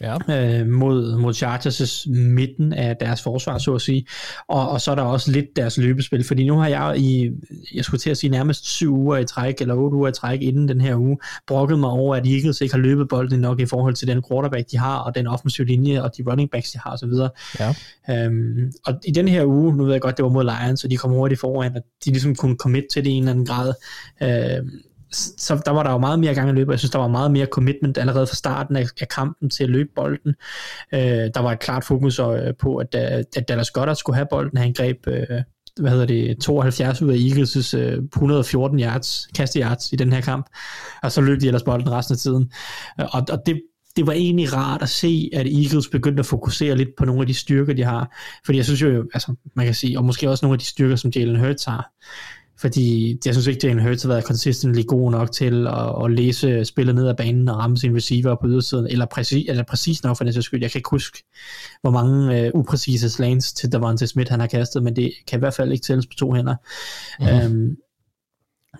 ja. 0.00 0.16
øh, 0.60 0.66
mod, 0.66 1.16
mod 1.16 1.34
Chargers' 1.34 2.10
midten 2.12 2.72
af 2.72 2.96
deres 2.96 3.22
forsvar, 3.22 3.58
så 3.58 3.74
at 3.74 3.82
sige. 3.82 4.06
Og, 4.48 4.68
og 4.68 4.80
så 4.80 4.90
er 4.90 4.94
der 4.94 5.02
også 5.02 5.32
lidt 5.32 5.56
deres 5.56 5.78
løbespil, 5.78 6.24
fordi 6.24 6.46
nu 6.46 6.58
har 6.58 6.68
jeg 6.68 6.98
i, 6.98 7.30
jeg 7.74 7.84
skulle 7.84 7.98
til 7.98 8.10
at 8.10 8.16
sige 8.16 8.30
nærmest 8.30 8.66
syv 8.66 8.94
uger 8.94 9.16
i 9.16 9.24
træk, 9.24 9.60
eller 9.60 9.74
otte 9.74 9.96
uger 9.96 10.08
i 10.08 10.12
træk 10.12 10.42
inden 10.42 10.68
den 10.68 10.80
her 10.80 10.96
uge, 10.96 11.18
brokket 11.46 11.78
mig 11.78 11.90
over, 11.90 12.16
at 12.16 12.26
Eagles 12.26 12.60
ikke 12.60 12.74
har 12.74 12.80
løbet 12.80 13.08
bolden 13.08 13.40
nok 13.40 13.60
i 13.60 13.66
forhold 13.66 13.94
til 13.94 14.08
den 14.08 14.22
quarterback, 14.30 14.70
de 14.70 14.78
har, 14.78 14.98
og 14.98 15.14
den 15.14 15.26
offensive 15.26 15.66
linje, 15.66 16.02
og 16.02 16.10
de 16.16 16.22
running 16.30 16.50
backs, 16.50 16.70
de 16.70 16.78
har 16.78 16.92
osv. 16.92 17.12
Ja. 17.60 17.74
Øhm, 18.10 18.72
og 18.86 18.94
i 19.04 19.10
den 19.10 19.28
her 19.28 19.44
uge, 19.44 19.76
nu 19.76 19.84
ved 19.84 19.92
jeg 19.92 20.00
godt, 20.00 20.16
det 20.16 20.22
var 20.22 20.30
mod 20.30 20.44
Lions, 20.44 20.84
og 20.84 20.90
de 20.90 20.96
kom 20.96 21.10
hurtigt 21.10 21.40
foran, 21.40 21.76
og 21.76 21.82
de 22.04 22.10
ligesom 22.10 22.34
kunne 22.34 22.56
commit 22.56 22.84
til 22.92 23.04
det 23.04 23.10
i 23.10 23.12
en 23.12 23.22
eller 23.22 23.32
anden 23.32 23.46
grad. 23.46 23.72
Øhm, 24.22 24.70
så 25.12 25.62
der 25.64 25.70
var 25.70 25.82
der 25.82 25.90
jo 25.90 25.98
meget 25.98 26.18
mere 26.18 26.34
gang 26.34 26.50
i 26.50 26.52
løbet. 26.52 26.72
Jeg 26.72 26.78
synes, 26.78 26.90
der 26.90 26.98
var 26.98 27.08
meget 27.08 27.30
mere 27.30 27.46
commitment 27.46 27.98
allerede 27.98 28.26
fra 28.26 28.34
starten 28.34 28.76
af, 28.76 28.86
af 29.00 29.08
kampen 29.08 29.50
til 29.50 29.64
at 29.64 29.70
løbe 29.70 29.90
bolden. 29.96 30.34
Øh, 30.94 31.00
der 31.00 31.40
var 31.40 31.52
et 31.52 31.58
klart 31.58 31.84
fokus 31.84 32.18
øh, 32.18 32.54
på, 32.60 32.76
at, 32.76 32.94
øh, 32.94 33.24
at 33.36 33.48
Dallas 33.48 33.70
Goddard 33.70 33.96
skulle 33.96 34.16
have 34.16 34.26
bolden. 34.30 34.58
Han 34.58 34.72
greb 34.72 35.06
øh, 35.06 35.42
hvad 35.80 35.90
hedder 35.90 36.06
det, 36.06 36.40
72 36.40 37.02
ud 37.02 37.10
af 37.10 37.16
Eagles' 37.16 37.76
øh, 37.76 38.02
114 38.02 38.80
yards, 38.80 39.28
kaste 39.34 39.60
yards 39.60 39.92
i 39.92 39.96
den 39.96 40.12
her 40.12 40.20
kamp. 40.20 40.46
Og 41.02 41.12
så 41.12 41.20
løb 41.20 41.40
de 41.40 41.46
ellers 41.46 41.62
bolden 41.62 41.92
resten 41.92 42.12
af 42.12 42.18
tiden. 42.18 42.52
Øh, 43.00 43.06
og, 43.12 43.26
og 43.30 43.42
det, 43.46 43.60
det 43.96 44.06
var 44.06 44.12
egentlig 44.12 44.54
rart 44.54 44.82
at 44.82 44.88
se, 44.88 45.30
at 45.32 45.46
Eagles 45.46 45.88
begyndte 45.88 46.20
at 46.20 46.26
fokusere 46.26 46.76
lidt 46.76 46.88
på 46.98 47.04
nogle 47.04 47.20
af 47.20 47.26
de 47.26 47.34
styrker, 47.34 47.72
de 47.72 47.84
har. 47.84 48.16
Fordi 48.44 48.58
jeg 48.58 48.64
synes 48.64 48.82
jo, 48.82 49.08
altså 49.14 49.34
man 49.56 49.66
kan 49.66 49.74
sige, 49.74 49.98
og 49.98 50.04
måske 50.04 50.30
også 50.30 50.46
nogle 50.46 50.54
af 50.54 50.58
de 50.58 50.64
styrker, 50.64 50.96
som 50.96 51.10
Jalen 51.16 51.40
Hurts 51.40 51.64
har. 51.64 51.90
Fordi 52.60 53.16
jeg 53.26 53.34
synes 53.34 53.46
ikke, 53.46 53.66
Jalen 53.66 53.82
Hurts 53.82 54.02
har 54.02 54.08
været 54.08 54.24
consistently 54.24 54.82
god 54.86 55.10
nok 55.10 55.32
til 55.32 55.66
at, 55.66 56.04
at 56.04 56.10
læse 56.10 56.64
spillet 56.64 56.94
ned 56.94 57.08
ad 57.08 57.14
banen 57.14 57.48
og 57.48 57.56
ramme 57.56 57.76
sin 57.76 57.96
receiver 57.96 58.36
på 58.40 58.48
ydersiden, 58.48 58.86
eller, 58.86 59.06
præcis, 59.06 59.48
eller 59.48 59.62
præcis 59.62 60.02
nok 60.02 60.16
for 60.16 60.24
den 60.24 60.42
skyld. 60.42 60.62
Jeg 60.62 60.70
kan 60.70 60.78
ikke 60.78 60.90
huske, 60.90 61.24
hvor 61.80 61.90
mange 61.90 62.40
øh, 62.40 62.50
upræcise 62.54 63.10
slants 63.10 63.52
til 63.52 63.72
Davante 63.72 64.06
Smith 64.06 64.30
han 64.30 64.40
har 64.40 64.46
kastet, 64.46 64.82
men 64.82 64.96
det 64.96 65.12
kan 65.26 65.38
i 65.38 65.40
hvert 65.40 65.54
fald 65.54 65.72
ikke 65.72 65.84
tælles 65.84 66.06
på 66.06 66.14
to 66.14 66.32
hænder. 66.32 66.56
Mm-hmm. 67.20 67.58
Øhm, 67.58 67.76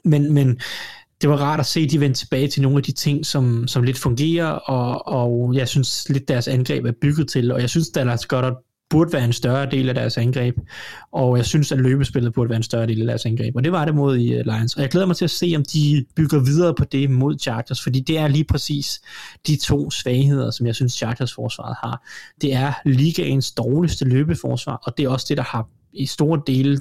men, 0.05 0.33
men 0.33 0.61
det 1.21 1.31
var 1.31 1.37
rart 1.37 1.61
at 1.61 1.67
se, 1.67 1.89
de 1.89 2.01
vendte 2.01 2.21
tilbage 2.21 2.49
til 2.49 2.63
nogle 2.63 2.79
af 2.79 2.83
de 2.83 2.93
ting, 2.93 3.27
som, 3.27 3.69
som 3.69 3.83
lidt 3.83 3.99
fungerer, 3.99 4.47
og, 4.47 5.07
og 5.07 5.55
jeg 5.55 5.69
synes 5.69 6.09
lidt 6.09 6.29
deres 6.29 6.49
angreb 6.49 6.85
er 6.85 6.93
bygget 7.01 7.29
til, 7.29 7.53
og 7.53 7.61
jeg 7.61 7.71
synes, 7.71 7.91
Dallas 7.91 8.27
Goddard 8.27 8.65
burde 8.91 9.13
være 9.13 9.25
en 9.25 9.33
større 9.33 9.71
del 9.71 9.89
af 9.89 9.95
deres 9.95 10.19
angreb, 10.19 10.57
og 11.13 11.37
jeg 11.37 11.47
synes, 11.47 11.73
at 11.73 11.79
løbespillet 11.79 12.33
burde 12.33 12.49
være 12.51 12.57
en 12.57 12.63
større 12.63 12.87
del 12.87 13.01
af 13.01 13.07
deres 13.07 13.27
angreb, 13.27 13.57
og 13.57 13.65
det 13.65 13.73
var 13.73 13.85
det 13.85 13.95
mod 13.95 14.19
i 14.19 14.43
Lions, 14.43 14.75
og 14.75 14.83
jeg 14.83 14.91
glæder 14.91 15.07
mig 15.07 15.17
til 15.17 15.25
at 15.25 15.31
se, 15.31 15.53
om 15.57 15.65
de 15.73 16.05
bygger 16.17 16.41
videre 16.41 16.75
på 16.75 16.85
det 16.85 17.11
mod 17.11 17.39
Chargers, 17.39 17.83
fordi 17.83 18.01
det 18.01 18.19
er 18.19 18.29
lige 18.29 18.45
præcis 18.45 19.01
de 19.47 19.57
to 19.57 19.91
svagheder, 19.91 20.51
som 20.51 20.67
jeg 20.67 20.75
synes, 20.75 20.93
Chargers 20.93 21.35
forsvaret 21.35 21.77
har. 21.83 22.07
Det 22.41 22.55
er 22.55 22.73
ligaens 22.85 23.53
dårligste 23.53 24.05
løbeforsvar, 24.05 24.77
og 24.77 24.99
det 24.99 25.05
er 25.05 25.09
også 25.09 25.27
det, 25.29 25.37
der 25.37 25.43
har 25.43 25.69
i 25.93 26.07
store 26.07 26.43
dele 26.47 26.81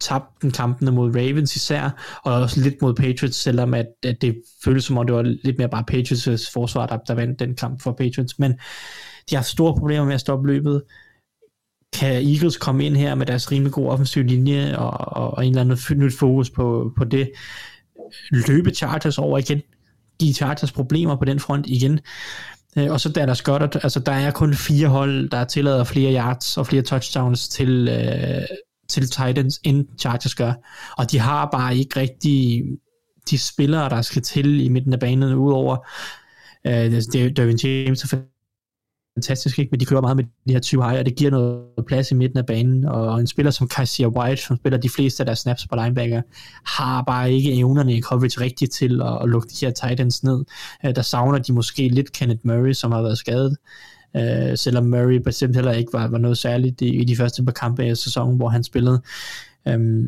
tabt 0.00 0.42
den 0.42 0.50
kampene 0.50 0.90
mod 0.90 1.16
Ravens 1.16 1.56
især, 1.56 1.90
og 2.24 2.34
også 2.34 2.60
lidt 2.60 2.82
mod 2.82 2.94
Patriots, 2.94 3.36
selvom 3.36 3.74
at, 3.74 3.86
at 4.02 4.22
det 4.22 4.42
føles 4.64 4.84
som 4.84 4.98
om 4.98 5.06
det 5.06 5.14
var 5.14 5.22
lidt 5.22 5.58
mere 5.58 5.68
bare 5.68 5.84
Patriots 5.84 6.50
forsvar, 6.52 6.86
der, 6.86 6.96
der 6.96 7.14
vandt 7.14 7.38
den 7.38 7.54
kamp 7.54 7.82
for 7.82 7.92
Patriots, 7.92 8.38
men 8.38 8.52
de 9.30 9.34
har 9.34 9.36
haft 9.36 9.48
store 9.48 9.74
problemer 9.74 10.04
med 10.04 10.14
at 10.14 10.20
stoppe 10.20 10.46
løbet. 10.46 10.82
Kan 11.92 12.26
Eagles 12.28 12.56
komme 12.56 12.86
ind 12.86 12.96
her 12.96 13.14
med 13.14 13.26
deres 13.26 13.52
rimelig 13.52 13.72
gode 13.72 13.90
offensiv 13.90 14.24
linje 14.24 14.78
og, 14.78 14.90
og, 14.90 15.34
og 15.34 15.46
en 15.46 15.58
eller 15.58 15.74
anden 15.74 15.98
nyt 15.98 16.18
fokus 16.18 16.50
på, 16.50 16.92
på 16.96 17.04
det? 17.04 17.30
Løbe 18.30 18.70
Chargers 18.70 19.18
over 19.18 19.38
igen? 19.38 19.62
Give 20.18 20.34
Chargers 20.34 20.72
problemer 20.72 21.16
på 21.16 21.24
den 21.24 21.40
front 21.40 21.66
igen? 21.66 22.00
Øh, 22.78 22.90
og 22.90 23.00
så 23.00 23.08
Dallas 23.08 23.42
Goddard, 23.42 23.76
altså 23.76 24.00
der 24.00 24.12
er 24.12 24.30
kun 24.30 24.54
fire 24.54 24.88
hold, 24.88 25.28
der 25.28 25.44
tillader 25.44 25.84
flere 25.84 26.14
yards 26.14 26.56
og 26.56 26.66
flere 26.66 26.82
touchdowns 26.82 27.48
til, 27.48 27.88
øh, 27.88 28.42
til 28.88 29.02
Titans, 29.02 29.60
end 29.64 29.86
Chargers 29.98 30.34
gør. 30.34 30.52
Og 30.98 31.10
de 31.10 31.18
har 31.18 31.48
bare 31.52 31.76
ikke 31.76 32.00
rigtig 32.00 32.62
de 33.30 33.38
spillere, 33.38 33.88
der 33.88 34.02
skal 34.02 34.22
til 34.22 34.60
i 34.60 34.68
midten 34.68 34.92
af 34.92 35.00
banen, 35.00 35.34
udover 35.34 35.76
øh, 36.66 36.72
det 36.72 37.14
er 37.14 37.30
Dervin 37.30 37.56
James 37.56 38.02
og 38.02 38.08
fantastisk, 39.16 39.58
ikke? 39.58 39.70
men 39.70 39.80
de 39.80 39.84
kører 39.84 40.00
meget 40.00 40.16
med 40.16 40.24
de 40.24 40.52
her 40.52 40.60
20 40.60 40.84
high, 40.84 40.98
og 40.98 41.06
det 41.06 41.16
giver 41.16 41.30
noget 41.30 41.64
plads 41.86 42.10
i 42.10 42.14
midten 42.14 42.38
af 42.38 42.46
banen, 42.46 42.84
og 42.84 43.20
en 43.20 43.26
spiller 43.26 43.50
som 43.50 43.68
Kaiser 43.68 44.06
White, 44.06 44.42
som 44.42 44.56
spiller 44.56 44.78
de 44.78 44.88
fleste 44.88 45.22
af 45.22 45.26
deres 45.26 45.38
snaps 45.38 45.66
på 45.66 45.76
linebacker, 45.76 46.22
har 46.66 47.02
bare 47.02 47.32
ikke 47.32 47.54
evnerne 47.54 47.94
i 47.94 48.00
coverage 48.00 48.40
rigtigt 48.40 48.72
til 48.72 49.02
at, 49.02 49.22
at 49.22 49.28
lukke 49.28 49.48
de 49.48 49.66
her 49.66 49.70
Titans 49.72 50.24
ned. 50.24 50.44
Øh, 50.84 50.94
der 50.96 51.02
savner 51.02 51.38
de 51.38 51.52
måske 51.52 51.88
lidt 51.88 52.12
Kenneth 52.12 52.40
Murray, 52.44 52.72
som 52.72 52.92
har 52.92 53.02
været 53.02 53.18
skadet, 53.18 53.56
uh, 54.14 54.54
selvom 54.54 54.84
Murray 54.84 55.16
bestemt 55.16 55.54
heller 55.54 55.72
ikke 55.72 55.92
var, 55.92 56.08
var 56.08 56.18
noget 56.18 56.38
særligt 56.38 56.80
i, 56.80 56.88
i 56.88 57.04
de 57.04 57.16
første 57.16 57.44
par 57.44 57.52
kampe 57.52 57.82
af 57.82 57.96
sæsonen, 57.96 58.36
hvor 58.36 58.48
han 58.48 58.64
spillede. 58.64 59.02
Um, 59.74 60.06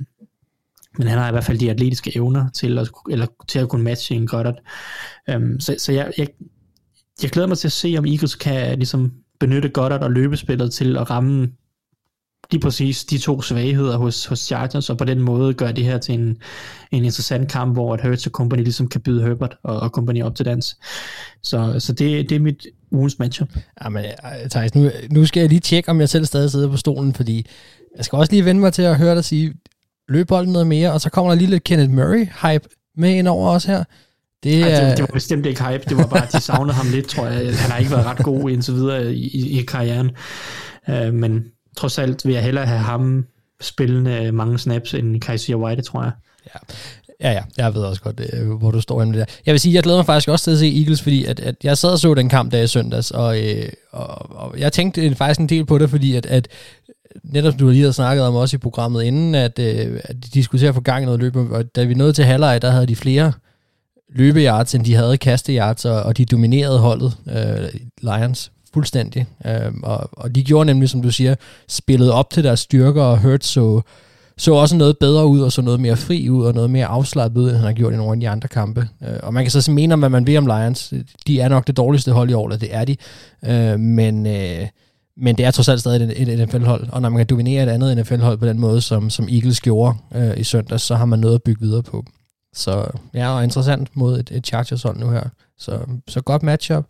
men 0.99 1.07
han 1.07 1.19
har 1.19 1.29
i 1.29 1.33
hvert 1.33 1.45
fald 1.45 1.59
de 1.59 1.71
atletiske 1.71 2.17
evner 2.17 2.49
til 2.51 2.79
at, 2.79 2.89
eller 3.11 3.27
til 3.49 3.59
at 3.59 3.69
kunne 3.69 3.85
matche 3.85 4.15
en 4.15 4.27
Goddard. 4.27 4.59
Um, 5.37 5.61
så 5.61 5.75
så 5.79 5.93
jeg, 5.93 6.13
jeg, 6.19 6.29
jeg 7.23 7.31
glæder 7.31 7.49
mig 7.49 7.59
til 7.59 7.69
at 7.69 7.73
se, 7.73 7.95
om 7.99 8.07
Eagles 8.07 8.35
kan 8.35 8.79
ligesom 8.79 9.13
benytte 9.41 9.69
Goddard 9.69 10.03
og 10.03 10.11
løbespillet 10.11 10.73
til 10.73 10.97
at 10.97 11.11
ramme 11.11 11.49
lige 12.51 12.61
præcis 12.61 13.05
de 13.05 13.19
to 13.19 13.43
svagheder 13.43 13.97
hos, 13.97 14.27
hos 14.27 14.39
Chargers, 14.39 14.91
og 14.91 14.99
på 14.99 15.05
den 15.05 15.21
måde 15.21 15.55
gør 15.55 15.73
det 15.73 15.85
her 15.85 15.99
til 15.99 16.15
en, 16.15 16.37
en 16.91 17.05
interessant 17.05 17.51
kamp, 17.51 17.73
hvor 17.73 17.95
at 17.95 18.07
Hurts 18.07 18.27
og 18.27 18.33
Company 18.33 18.63
ligesom 18.63 18.89
kan 18.89 19.01
byde 19.01 19.23
Herbert 19.23 19.57
og, 19.63 19.81
og 19.81 19.91
Company 19.91 20.23
op 20.23 20.35
til 20.35 20.47
dans. 20.47 20.77
Så, 21.43 21.75
så 21.79 21.93
det, 21.93 22.31
det 22.31 22.37
er 22.37 22.41
mit 22.41 22.67
ugens 22.91 23.19
matchup. 23.19 23.49
Jamen, 23.85 24.05
øh, 24.05 24.51
Thijs, 24.51 24.75
nu, 24.75 24.91
nu 25.11 25.27
skal 25.27 25.41
jeg 25.41 25.49
lige 25.49 25.61
tjekke, 25.61 25.89
om 25.89 26.01
jeg 26.01 26.09
selv 26.09 26.25
stadig 26.25 26.51
sidder 26.51 26.71
på 26.71 26.77
stolen, 26.77 27.15
fordi 27.15 27.47
jeg 27.97 28.05
skal 28.05 28.17
også 28.17 28.33
lige 28.33 28.45
vende 28.45 28.61
mig 28.61 28.73
til 28.73 28.83
at 28.83 28.99
høre 28.99 29.15
dig 29.15 29.25
sige, 29.25 29.55
løb 30.09 30.27
bolden 30.27 30.53
noget 30.53 30.67
mere, 30.67 30.93
og 30.93 31.01
så 31.01 31.11
kommer 31.11 31.31
der 31.31 31.39
lige 31.39 31.51
lidt 31.51 31.65
Kenneth 31.65 31.93
Murray-hype 31.93 32.93
med 32.97 33.11
ind 33.11 33.29
over 33.29 33.51
os 33.51 33.65
her. 33.65 33.85
Det, 34.43 34.63
Ej, 34.63 34.69
det, 34.69 34.97
det 34.97 35.01
var 35.01 35.13
bestemt 35.13 35.47
ikke 35.47 35.65
hype, 35.65 35.85
det 35.89 35.97
var 35.97 36.07
bare, 36.07 36.27
at 36.27 36.33
de 36.33 36.41
savnede 36.41 36.75
ham 36.75 36.87
lidt, 36.91 37.09
tror 37.09 37.27
jeg. 37.27 37.59
Han 37.59 37.71
har 37.71 37.79
ikke 37.79 37.91
været 37.91 38.07
ret 38.07 38.19
god 38.19 38.51
indtil 38.51 38.75
videre 38.75 39.15
i, 39.15 39.59
i, 39.61 39.63
karrieren. 39.63 40.11
Uh, 40.89 41.15
men 41.15 41.45
trods 41.77 41.99
alt 41.99 42.27
vil 42.27 42.35
jeg 42.35 42.43
hellere 42.43 42.67
have 42.67 42.81
ham 42.81 43.27
spillende 43.61 44.33
mange 44.33 44.59
snaps 44.59 44.95
end 44.95 45.21
Kaiser 45.21 45.57
White, 45.57 45.83
tror 45.83 46.03
jeg. 46.03 46.13
Ja. 46.47 46.75
Ja, 47.21 47.33
ja, 47.33 47.43
jeg 47.57 47.75
ved 47.75 47.83
også 47.83 48.03
godt, 48.03 48.21
øh, 48.33 48.53
hvor 48.53 48.71
du 48.71 48.81
står 48.81 49.01
henne 49.01 49.19
der. 49.19 49.25
Jeg 49.47 49.53
vil 49.53 49.61
sige, 49.61 49.75
jeg 49.75 49.83
glæder 49.83 49.99
mig 49.99 50.07
faktisk 50.07 50.29
også 50.29 50.45
til 50.45 50.51
at 50.51 50.59
se 50.59 50.79
Eagles, 50.79 51.03
fordi 51.03 51.25
at, 51.25 51.41
at 51.41 51.55
jeg 51.65 51.79
sad 51.79 51.91
og 51.91 51.99
så 51.99 52.15
den 52.15 52.29
kamp 52.29 52.53
der 52.53 52.63
i 52.63 52.67
søndags, 52.67 53.11
og, 53.11 53.41
øh, 53.45 53.69
og, 53.93 54.37
og 54.37 54.59
jeg 54.59 54.73
tænkte 54.73 55.15
faktisk 55.15 55.41
en 55.41 55.49
del 55.49 55.67
på 55.67 55.79
det, 55.79 55.91
fordi 55.91 56.15
at, 56.15 56.27
at 56.27 56.49
netop 57.25 57.59
du 57.59 57.69
lige 57.69 57.81
havde 57.81 57.93
snakket 57.93 58.25
om 58.25 58.35
også 58.35 58.57
i 58.57 58.59
programmet 58.59 59.03
inden, 59.03 59.35
at, 59.35 59.59
øh, 59.59 60.01
at 60.05 60.17
de 60.35 60.43
skulle 60.43 60.61
til 60.61 60.67
at 60.67 60.75
få 60.75 60.81
gang 60.81 61.03
i 61.03 61.05
noget 61.05 61.21
løb, 61.21 61.37
og 61.37 61.77
da 61.77 61.85
vi 61.85 61.95
nåede 61.95 62.13
til 62.13 62.25
halvleg, 62.25 62.63
der 62.63 62.71
havde 62.71 62.87
de 62.87 62.97
flere 62.97 63.33
løbeyards, 64.15 64.75
end 64.75 64.85
de 64.85 64.95
havde 64.95 65.17
kasteyards, 65.17 65.85
og, 65.85 66.03
og 66.03 66.17
de 66.17 66.25
dominerede 66.25 66.79
holdet, 66.79 67.17
øh, 67.31 67.81
Lions, 68.03 68.53
fuldstændig. 68.75 69.27
Øh, 69.47 69.73
og, 69.83 70.09
og 70.13 70.35
de 70.35 70.45
gjorde 70.45 70.67
nemlig, 70.67 70.89
som 70.89 71.03
du 71.03 71.11
siger, 71.11 71.35
spillet 71.69 72.13
op 72.13 72.31
til 72.31 72.45
deres 72.45 72.61
styrker, 72.61 73.03
og 73.03 73.19
Hurt 73.23 73.45
så, 73.45 73.81
så 74.37 74.55
også 74.55 74.77
noget 74.77 74.99
bedre 74.99 75.27
ud, 75.27 75.41
og 75.41 75.53
så 75.53 75.63
noget 75.63 75.81
mere 75.81 75.97
fri 75.97 76.29
ud, 76.29 76.47
og 76.47 76.55
noget 76.55 76.71
mere 76.71 76.87
afslappet 76.87 77.41
ud, 77.41 77.49
end 77.49 77.57
han 77.57 77.67
har 77.67 77.73
gjort 77.73 77.93
i 77.93 77.97
nogle 77.97 78.13
af 78.13 78.21
de 78.21 78.29
andre 78.29 78.49
kampe. 78.49 78.89
Øh, 79.03 79.17
og 79.23 79.35
man 79.35 79.45
kan 79.45 79.51
så 79.51 79.71
mene, 79.71 79.97
hvad 79.97 80.09
man 80.09 80.27
vil 80.27 80.39
om 80.39 80.47
Lions. 80.47 80.95
De 81.27 81.41
er 81.41 81.49
nok 81.49 81.67
det 81.67 81.77
dårligste 81.77 82.13
hold 82.13 82.31
i 82.31 82.33
år, 82.33 82.49
det 82.49 82.75
er 82.75 82.85
de. 82.85 82.97
Øh, 83.47 83.81
men... 83.81 84.27
Øh, 84.27 84.67
men 85.21 85.37
det 85.39 85.47
er 85.47 85.51
trods 85.51 85.69
alt 85.69 85.81
stadig 85.81 86.03
et, 86.03 86.29
et 86.29 86.49
NFL-hold, 86.49 86.89
og 86.93 87.03
når 87.03 87.09
man 87.09 87.19
kan 87.19 87.27
dominere 87.27 87.63
et 87.63 87.69
andet 87.69 87.99
NFL-hold 87.99 88.39
på 88.39 88.47
den 88.47 88.59
måde, 88.59 88.81
som, 88.81 89.11
som 89.11 89.29
Eagles 89.29 89.61
gjorde 89.61 89.95
øh, 90.15 90.39
i 90.41 90.45
søndags, 90.45 90.83
så 90.83 90.95
har 90.95 91.05
man 91.05 91.19
noget 91.19 91.35
at 91.35 91.43
bygge 91.43 91.61
videre 91.61 91.83
på. 91.83 92.05
Så 92.53 92.91
ja, 93.15 93.37
og 93.37 93.45
interessant 93.45 93.97
mod 93.97 94.19
et, 94.19 94.31
et 94.31 94.47
Chargers-hold 94.47 94.99
nu 94.99 95.11
her. 95.11 95.29
Så, 95.59 95.87
så 96.09 96.21
godt 96.21 96.43
matchup. 96.43 96.87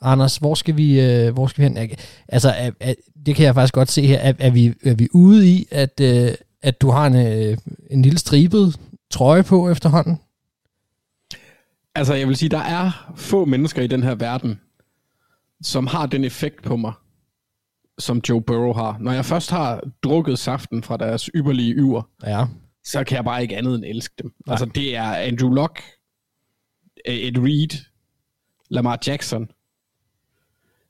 Anders, 0.00 0.36
hvor 0.36 0.54
skal 0.54 0.76
vi, 0.76 1.00
øh, 1.00 1.34
hvor 1.34 1.46
skal 1.46 1.62
vi 1.62 1.68
hen? 1.68 1.90
Altså, 2.28 2.48
er, 2.50 2.70
er, 2.80 2.94
det 3.26 3.36
kan 3.36 3.44
jeg 3.44 3.54
faktisk 3.54 3.74
godt 3.74 3.90
se 3.90 4.06
her. 4.06 4.18
Er, 4.18 4.32
er, 4.38 4.50
vi, 4.50 4.74
er 4.84 4.94
vi 4.94 5.08
ude 5.12 5.48
i, 5.48 5.66
at, 5.70 6.00
øh, 6.00 6.34
at 6.62 6.80
du 6.80 6.90
har 6.90 7.06
en, 7.06 7.16
øh, 7.16 7.58
en 7.90 8.02
lille 8.02 8.18
stribet 8.18 8.80
trøje 9.10 9.42
på 9.42 9.70
efterhånden? 9.70 10.20
Altså, 11.94 12.14
jeg 12.14 12.28
vil 12.28 12.36
sige, 12.36 12.48
der 12.48 12.58
er 12.58 13.12
få 13.16 13.44
mennesker 13.44 13.82
i 13.82 13.86
den 13.86 14.02
her 14.02 14.14
verden, 14.14 14.60
som 15.62 15.86
har 15.86 16.06
den 16.06 16.24
effekt 16.24 16.62
på 16.62 16.76
mig, 16.76 16.92
som 17.98 18.20
Joe 18.28 18.42
Burrow 18.42 18.72
har. 18.72 18.96
Når 19.00 19.12
jeg 19.12 19.24
først 19.24 19.50
har 19.50 19.82
drukket 20.02 20.38
saften 20.38 20.82
fra 20.82 20.96
deres 20.96 21.30
ypperlige 21.34 21.74
yver, 21.74 22.02
ja 22.26 22.46
så 22.84 23.04
kan 23.04 23.16
jeg 23.16 23.24
bare 23.24 23.42
ikke 23.42 23.56
andet 23.56 23.74
end 23.74 23.84
elske 23.84 24.14
dem. 24.22 24.32
Nej. 24.46 24.52
Altså, 24.52 24.66
det 24.66 24.96
er 24.96 25.14
Andrew 25.14 25.50
Luck, 25.50 25.82
Ed 27.04 27.38
Reed, 27.38 27.84
Lamar 28.70 28.98
Jackson, 29.06 29.48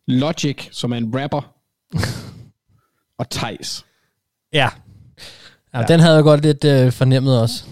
Logic, 0.07 0.69
som 0.71 0.93
er 0.93 0.97
en 0.97 1.21
rapper, 1.21 1.55
og 3.19 3.31
Thijs. 3.31 3.87
Ja. 4.53 4.69
ja. 5.75 5.81
ja. 5.81 5.87
Den 5.87 6.01
havde 6.01 6.15
jeg 6.15 6.23
godt 6.23 6.43
lidt 6.43 6.65
øh, 6.65 6.93
fornemmet 6.93 7.41
også. 7.41 7.65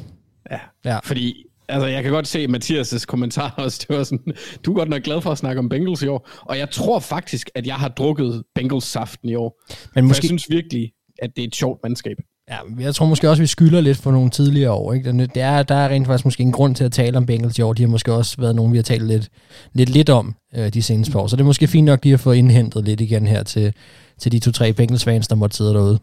Ja. 0.50 0.58
ja, 0.84 0.98
fordi 0.98 1.44
altså, 1.68 1.86
jeg 1.86 2.02
kan 2.02 2.12
godt 2.12 2.28
se 2.28 2.46
Mathias' 2.46 3.04
kommentar 3.04 3.54
også. 3.58 3.86
Det 3.88 3.96
var 3.96 4.04
sådan, 4.04 4.34
du 4.64 4.72
er 4.72 4.74
godt 4.74 4.88
nok 4.88 5.02
glad 5.02 5.20
for 5.20 5.30
at 5.30 5.38
snakke 5.38 5.58
om 5.58 5.68
Bengals 5.68 6.02
i 6.02 6.06
år. 6.06 6.28
Og 6.40 6.58
jeg 6.58 6.70
tror 6.70 6.98
faktisk, 6.98 7.50
at 7.54 7.66
jeg 7.66 7.76
har 7.76 7.88
drukket 7.88 8.44
Bengals-saften 8.54 9.28
i 9.28 9.34
år. 9.34 9.62
Men 9.94 10.04
måske... 10.04 10.16
For 10.16 10.22
jeg 10.22 10.28
synes 10.28 10.50
virkelig, 10.50 10.92
at 11.18 11.30
det 11.36 11.42
er 11.42 11.48
et 11.48 11.56
sjovt 11.56 11.80
mandskab. 11.82 12.16
Ja, 12.50 12.82
jeg 12.82 12.94
tror 12.94 13.06
måske 13.06 13.30
også, 13.30 13.40
at 13.40 13.42
vi 13.42 13.46
skylder 13.46 13.80
lidt 13.80 13.98
for 13.98 14.10
nogle 14.10 14.30
tidligere 14.30 14.72
år. 14.72 14.92
Ikke? 14.92 15.12
Det 15.12 15.30
er, 15.36 15.62
der 15.62 15.74
er 15.74 15.88
rent 15.88 16.06
faktisk 16.06 16.24
måske 16.24 16.42
en 16.42 16.52
grund 16.52 16.74
til 16.74 16.84
at 16.84 16.92
tale 16.92 17.16
om 17.16 17.26
Bengals 17.26 17.58
i 17.58 17.62
år. 17.62 17.72
De 17.72 17.82
har 17.82 17.88
måske 17.88 18.12
også 18.12 18.36
været 18.38 18.56
nogen, 18.56 18.72
vi 18.72 18.78
har 18.78 18.82
talt 18.82 19.06
lidt, 19.06 19.28
lidt, 19.72 19.88
lidt 19.88 20.10
om 20.10 20.34
øh, 20.56 20.72
de 20.72 20.82
seneste 20.82 21.18
år. 21.18 21.26
Så 21.26 21.36
det 21.36 21.40
er 21.40 21.46
måske 21.46 21.66
fint 21.66 21.84
nok 21.84 22.04
lige 22.04 22.14
at 22.14 22.20
få 22.20 22.32
indhentet 22.32 22.84
lidt 22.84 23.00
igen 23.00 23.26
her 23.26 23.42
til, 23.42 23.72
til 24.18 24.32
de 24.32 24.38
to-tre 24.38 24.72
Bengals-fans, 24.72 25.28
der 25.28 25.34
måtte 25.34 25.56
sidde 25.56 25.74
derude. 25.74 25.98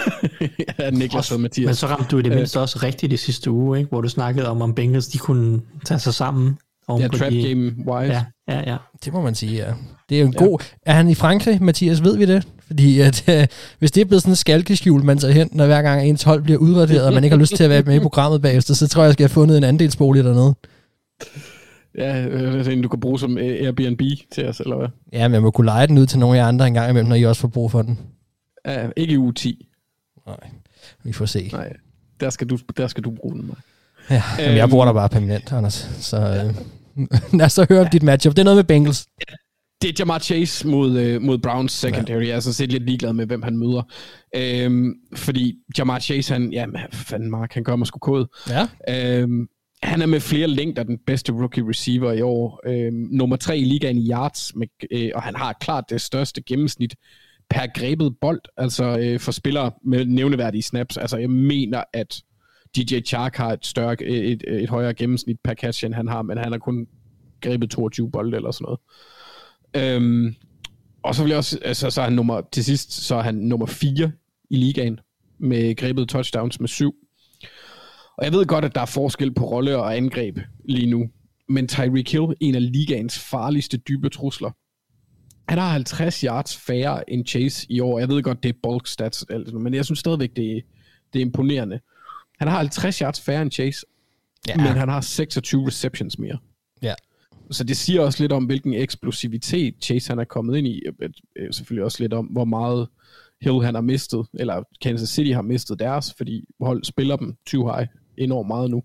ja, 0.78 0.90
Niklas 0.90 1.32
og 1.32 1.40
Mathias. 1.40 1.66
Men 1.66 1.74
så 1.74 1.86
ramte 1.86 2.08
du 2.10 2.18
i 2.18 2.22
det 2.22 2.32
mindste 2.34 2.60
også 2.60 2.78
rigtigt 2.82 3.12
i 3.12 3.16
sidste 3.16 3.50
uge, 3.50 3.78
ikke? 3.78 3.88
hvor 3.88 4.00
du 4.00 4.08
snakkede 4.08 4.48
om, 4.48 4.62
om 4.62 4.74
Bengals 4.74 5.06
de 5.06 5.18
kunne 5.18 5.60
tage 5.84 6.00
sig 6.00 6.14
sammen. 6.14 6.56
Ja, 6.88 7.08
trap 7.08 7.32
de... 7.32 7.48
game 7.48 7.62
wise. 7.62 8.12
Ja, 8.12 8.24
ja, 8.48 8.70
ja. 8.70 8.76
Det 9.04 9.12
må 9.12 9.20
man 9.20 9.34
sige, 9.34 9.52
ja. 9.52 9.72
Det 10.08 10.20
er 10.20 10.24
en 10.24 10.34
ja. 10.40 10.44
god... 10.44 10.58
Er 10.86 10.92
han 10.92 11.08
i 11.08 11.14
Frankrig, 11.14 11.62
Mathias? 11.62 12.04
Ved 12.04 12.16
vi 12.16 12.24
det? 12.24 12.48
Fordi 12.66 13.00
at, 13.00 13.28
øh, 13.28 13.46
hvis 13.78 13.90
det 13.90 14.00
er 14.00 14.04
blevet 14.04 14.22
sådan 14.22 14.32
en 14.32 14.36
skalkeskjul, 14.36 15.04
man 15.04 15.18
tager 15.18 15.34
hen, 15.34 15.48
når 15.52 15.66
hver 15.66 15.82
gang 15.82 16.08
ens 16.08 16.22
hold 16.22 16.42
bliver 16.42 16.58
udraderet, 16.58 17.06
og 17.06 17.12
man 17.12 17.24
ikke 17.24 17.34
har 17.36 17.40
lyst 17.40 17.56
til 17.56 17.64
at 17.64 17.70
være 17.70 17.82
med 17.82 17.96
i 17.96 18.00
programmet 18.00 18.42
bagefter, 18.42 18.74
så 18.74 18.88
tror 18.88 19.02
jeg, 19.02 19.06
jeg 19.06 19.12
skal 19.12 19.24
have 19.24 19.34
fundet 19.34 19.58
en 19.58 19.64
andelsbolig 19.64 20.24
dernede. 20.24 20.54
Ja, 21.98 22.26
øh, 22.26 22.82
du 22.82 22.88
kan 22.88 23.00
bruge 23.00 23.18
som 23.18 23.38
Airbnb 23.38 24.00
til 24.32 24.48
os, 24.48 24.60
eller 24.60 24.76
hvad? 24.76 24.88
Ja, 25.12 25.28
men 25.28 25.34
jeg 25.34 25.42
må 25.42 25.50
kunne 25.50 25.64
lege 25.64 25.86
den 25.86 25.98
ud 25.98 26.06
til 26.06 26.18
nogle 26.18 26.38
af 26.38 26.42
jer 26.42 26.48
andre 26.48 26.66
en 26.66 26.74
gang 26.74 26.90
imellem, 26.90 27.08
når 27.08 27.16
I 27.16 27.22
også 27.22 27.40
får 27.40 27.48
brug 27.48 27.70
for 27.70 27.82
den. 27.82 27.98
Ja, 28.66 28.88
ikke 28.96 29.14
i 29.14 29.18
uge 29.18 29.32
10. 29.32 29.66
Nej, 30.26 30.36
vi 31.04 31.12
får 31.12 31.26
se. 31.26 31.48
Nej, 31.52 31.72
der 32.20 32.30
skal 32.30 32.46
du, 32.46 32.58
der 32.76 32.86
skal 32.86 33.04
du 33.04 33.10
bruge 33.10 33.34
den. 33.34 33.50
Ja, 34.10 34.22
men 34.38 34.56
jeg 34.56 34.70
bor 34.70 34.84
der 34.84 34.92
bare 34.92 35.08
permanent, 35.08 35.52
Anders. 35.52 35.90
Så 36.00 36.16
øh, 36.16 36.54
lad 37.38 37.46
os 37.46 37.52
så 37.52 37.66
høre 37.68 37.80
om 37.80 37.88
dit 37.92 38.02
matchup. 38.02 38.32
Det 38.32 38.38
er 38.38 38.44
noget 38.44 38.56
med 38.56 38.64
Bengals. 38.64 39.06
Ja, 39.30 39.34
det 39.82 39.88
er 39.88 39.94
Jamar 39.98 40.18
Chase 40.18 40.68
mod, 40.68 40.98
øh, 40.98 41.22
mod 41.22 41.38
Browns 41.38 41.72
secondary. 41.72 42.22
Ja. 42.22 42.28
Jeg 42.28 42.36
er 42.36 42.40
sådan 42.40 42.54
set 42.54 42.72
lidt 42.72 42.86
ligeglad 42.86 43.12
med, 43.12 43.26
hvem 43.26 43.42
han 43.42 43.58
møder. 43.58 43.82
Øhm, 44.36 44.94
fordi 45.16 45.54
Jamar 45.78 45.98
Chase, 45.98 46.32
han, 46.32 46.52
ja, 46.52 46.66
fanden 46.92 47.30
Mark, 47.30 47.54
han 47.54 47.64
gør 47.64 47.76
mig 47.76 47.86
sgu 47.86 47.98
kode. 47.98 48.28
Ja. 48.48 48.66
Øhm, 48.88 49.48
han 49.82 50.02
er 50.02 50.06
med 50.06 50.20
flere 50.20 50.46
længder 50.46 50.82
den 50.82 50.98
bedste 51.06 51.32
rookie 51.32 51.68
receiver 51.68 52.12
i 52.12 52.20
år. 52.20 52.60
Øhm, 52.66 53.08
nummer 53.10 53.36
tre 53.36 53.58
i 53.58 53.64
ligaen 53.64 53.98
i 53.98 54.10
yards, 54.10 54.52
med, 54.56 54.66
øh, 54.90 55.10
og 55.14 55.22
han 55.22 55.36
har 55.36 55.56
klart 55.60 55.84
det 55.90 56.00
største 56.00 56.42
gennemsnit 56.42 56.94
per 57.50 57.66
grebet 57.74 58.14
bold, 58.20 58.40
altså 58.56 58.98
øh, 58.98 59.20
for 59.20 59.32
spillere 59.32 59.70
med 59.84 60.04
nævneværdige 60.06 60.62
snaps. 60.62 60.96
Altså 60.96 61.16
jeg 61.16 61.30
mener, 61.30 61.84
at 61.92 62.22
DJ 62.76 63.00
Chark 63.00 63.36
har 63.36 63.52
et, 63.52 63.66
større, 63.66 64.02
et, 64.02 64.32
et, 64.32 64.62
et 64.62 64.68
højere 64.68 64.94
gennemsnit 64.94 65.36
per 65.44 65.54
catch, 65.54 65.84
end 65.84 65.94
han 65.94 66.08
har, 66.08 66.22
men 66.22 66.38
han 66.38 66.52
har 66.52 66.58
kun 66.58 66.86
grebet 67.40 67.70
22 67.70 68.10
bolde 68.10 68.36
eller 68.36 68.50
sådan 68.50 68.64
noget. 68.64 68.80
Øhm, 69.76 70.34
og 71.02 71.14
så 71.14 71.22
vil 71.22 71.30
jeg 71.30 71.38
også, 71.38 71.58
altså, 71.62 71.90
så 71.90 72.00
er 72.00 72.04
han 72.04 72.12
nummer, 72.12 72.40
til 72.52 72.64
sidst, 72.64 72.92
så 72.92 73.14
er 73.14 73.22
han 73.22 73.34
nummer 73.34 73.66
4 73.66 74.12
i 74.50 74.56
ligaen, 74.56 75.00
med 75.38 75.76
grebet 75.76 76.08
touchdowns 76.08 76.60
med 76.60 76.68
7. 76.68 76.94
Og 78.18 78.24
jeg 78.24 78.32
ved 78.32 78.46
godt, 78.46 78.64
at 78.64 78.74
der 78.74 78.80
er 78.80 78.86
forskel 78.86 79.34
på 79.34 79.44
rolle 79.44 79.76
og 79.76 79.96
angreb 79.96 80.38
lige 80.64 80.90
nu, 80.90 81.10
men 81.48 81.68
Tyreek 81.68 82.12
Hill, 82.12 82.26
en 82.40 82.54
af 82.54 82.72
ligaens 82.72 83.18
farligste 83.18 83.76
dybe 83.76 84.08
trusler, 84.08 84.50
han 85.48 85.58
har 85.58 85.68
50 85.68 86.20
yards 86.20 86.56
færre 86.56 87.10
end 87.10 87.26
Chase 87.26 87.66
i 87.70 87.80
år. 87.80 87.98
Jeg 87.98 88.08
ved 88.08 88.22
godt, 88.22 88.42
det 88.42 88.48
er 88.48 88.58
bulk 88.62 88.86
stats, 88.86 89.26
altså, 89.30 89.58
men 89.58 89.74
jeg 89.74 89.84
synes 89.84 89.98
stadigvæk, 89.98 90.36
det 90.36 90.56
er, 90.56 90.60
det 91.12 91.18
er 91.18 91.24
imponerende. 91.24 91.80
Han 92.42 92.48
har 92.48 92.58
50 92.58 92.98
yards 92.98 93.20
færre 93.20 93.42
end 93.42 93.50
Chase, 93.50 93.86
ja. 94.48 94.56
men 94.56 94.66
han 94.66 94.88
har 94.88 95.00
26 95.00 95.66
receptions 95.66 96.18
mere. 96.18 96.38
Ja. 96.82 96.94
Så 97.50 97.64
det 97.64 97.76
siger 97.76 98.00
også 98.00 98.22
lidt 98.22 98.32
om, 98.32 98.44
hvilken 98.44 98.74
eksplosivitet 98.74 99.74
Chase 99.82 100.10
han 100.10 100.18
er 100.18 100.24
kommet 100.24 100.56
ind 100.56 100.66
i. 100.66 100.82
Øh, 100.86 101.10
øh, 101.36 101.52
Selvfølgelig 101.52 101.84
også 101.84 102.02
lidt 102.02 102.12
om, 102.12 102.26
hvor 102.26 102.44
meget 102.44 102.88
Hill 103.40 103.64
han 103.64 103.74
har 103.74 103.82
mistet, 103.82 104.26
eller 104.34 104.62
Kansas 104.82 105.08
City 105.08 105.30
har 105.32 105.42
mistet 105.42 105.78
deres, 105.78 106.14
fordi 106.16 106.44
hold 106.60 106.84
spiller 106.84 107.16
dem 107.16 107.36
20 107.46 107.74
high 107.74 107.88
enormt 108.16 108.48
meget 108.48 108.70
nu. 108.70 108.82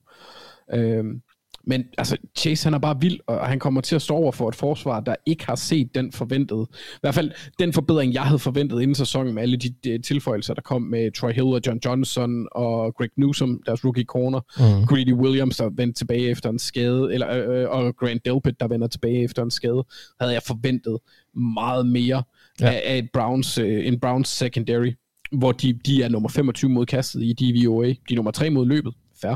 Øhm, 0.74 1.22
men 1.68 1.86
altså, 1.98 2.18
Chase 2.38 2.66
han 2.66 2.74
er 2.74 2.78
bare 2.78 3.02
vild, 3.02 3.20
og 3.28 3.48
han 3.48 3.60
kommer 3.60 3.82
til 3.82 3.96
at 3.96 4.02
stå 4.02 4.14
over 4.14 4.32
for 4.32 4.50
et 4.50 4.56
forsvar, 4.56 5.00
der 5.00 5.16
ikke 5.26 5.46
har 5.46 5.56
set 5.56 5.96
den 5.96 6.12
forventede, 6.12 6.68
i 6.72 6.98
hvert 7.02 7.16
fald 7.16 7.32
den 7.60 7.74
forbedring, 7.74 8.14
jeg 8.14 8.24
havde 8.24 8.40
forventet 8.40 8.82
inden 8.82 8.96
sæsonen 8.96 9.34
med 9.34 9.42
alle 9.42 9.58
de, 9.58 9.70
de 9.84 10.02
tilføjelser, 10.02 10.54
der 10.54 10.62
kom 10.62 10.82
med 10.82 11.12
Troy 11.12 11.32
Hill 11.32 11.48
og 11.48 11.62
John 11.68 11.80
Johnson 11.86 12.48
og 12.52 12.96
Greg 12.96 13.10
Newsom, 13.18 13.62
deres 13.66 13.86
rookie 13.86 14.04
corner, 14.04 14.40
mm. 14.58 14.86
Greedy 14.86 15.14
Williams, 15.14 15.58
der 15.58 15.70
vendte 15.70 16.00
tilbage 16.00 16.30
efter 16.30 16.50
en 16.50 16.60
skade, 16.60 17.14
eller, 17.14 17.30
øh, 17.30 17.70
og 17.70 17.96
Grant 17.96 18.26
Delpit, 18.26 18.60
der 18.60 18.68
vender 18.68 18.88
tilbage 18.88 19.24
efter 19.24 19.44
en 19.44 19.52
skade, 19.52 19.84
havde 20.20 20.34
jeg 20.34 20.44
forventet 20.44 20.98
meget 21.34 21.86
mere 21.86 22.24
ja. 22.62 22.70
af, 22.70 22.82
af 22.86 22.98
et 22.98 23.10
Browns, 23.14 23.58
øh, 23.58 23.88
en 23.88 24.00
Browns 24.00 24.30
secondary, 24.30 24.92
hvor 25.32 25.52
de, 25.52 25.74
de 25.74 26.04
er 26.04 26.10
nummer 26.10 26.30
25 26.30 26.72
mod 26.72 26.86
kastet 26.86 27.24
i 27.24 27.34
DVOA, 27.34 27.88
de 27.88 27.96
er 28.12 28.16
nummer 28.16 28.32
3 28.32 28.50
mod 28.50 28.66
løbet, 28.66 28.94
fair. 29.22 29.36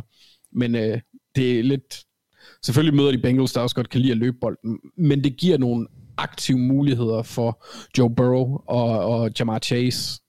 Men 0.52 0.76
øh, 0.76 1.00
det 1.36 1.60
er 1.60 1.64
lidt, 1.64 2.04
Selvfølgelig 2.66 2.96
møder 2.96 3.12
de 3.12 3.18
Bengals, 3.18 3.54
der 3.54 3.62
også 3.62 3.76
godt 3.76 3.90
kan 3.90 4.02
lide 4.02 4.12
at 4.12 4.18
løbe 4.18 4.38
bolden, 4.42 4.80
men 4.98 5.24
det 5.24 5.38
giver 5.38 5.58
nogle 5.58 5.88
aktive 6.18 6.58
muligheder 6.58 7.24
for 7.24 7.66
Joe 7.98 8.16
Burrow 8.16 8.58
og, 8.68 9.00
og 9.00 9.32
Jamar 9.40 9.60
Chase 9.60 10.22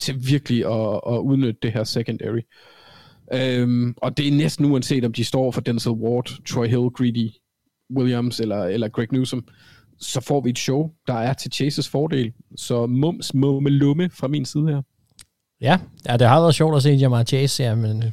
til 0.00 0.26
virkelig 0.28 0.66
at, 0.66 1.00
at 1.06 1.18
udnytte 1.18 1.58
det 1.62 1.72
her 1.72 1.84
secondary. 1.84 2.40
Øhm, 3.32 3.94
og 3.96 4.16
det 4.16 4.28
er 4.28 4.32
næsten 4.32 4.64
uanset, 4.64 5.04
om 5.04 5.12
de 5.12 5.24
står 5.24 5.50
for 5.50 5.60
Denzel 5.60 5.92
Ward, 5.92 6.30
Troy 6.46 6.66
Hill, 6.66 6.90
Greedy 6.90 7.30
Williams 7.96 8.40
eller, 8.40 8.64
eller 8.64 8.88
Greg 8.88 9.08
Newsom, 9.12 9.44
så 10.00 10.20
får 10.20 10.40
vi 10.40 10.50
et 10.50 10.58
show, 10.58 10.90
der 11.06 11.14
er 11.14 11.32
til 11.32 11.52
Chases 11.52 11.88
fordel. 11.88 12.32
Så 12.56 12.86
mums, 12.86 13.34
mumme, 13.34 13.70
lumme 13.70 14.10
fra 14.10 14.28
min 14.28 14.44
side 14.44 14.68
her. 14.68 14.82
Ja, 15.60 15.78
ja 16.08 16.16
det 16.16 16.28
har 16.28 16.40
været 16.40 16.54
sjovt 16.54 16.76
at 16.76 16.82
se 16.82 16.90
Jamar 16.90 17.24
Chase, 17.24 17.62
her, 17.62 17.74
men 17.74 18.02
øh, 18.02 18.12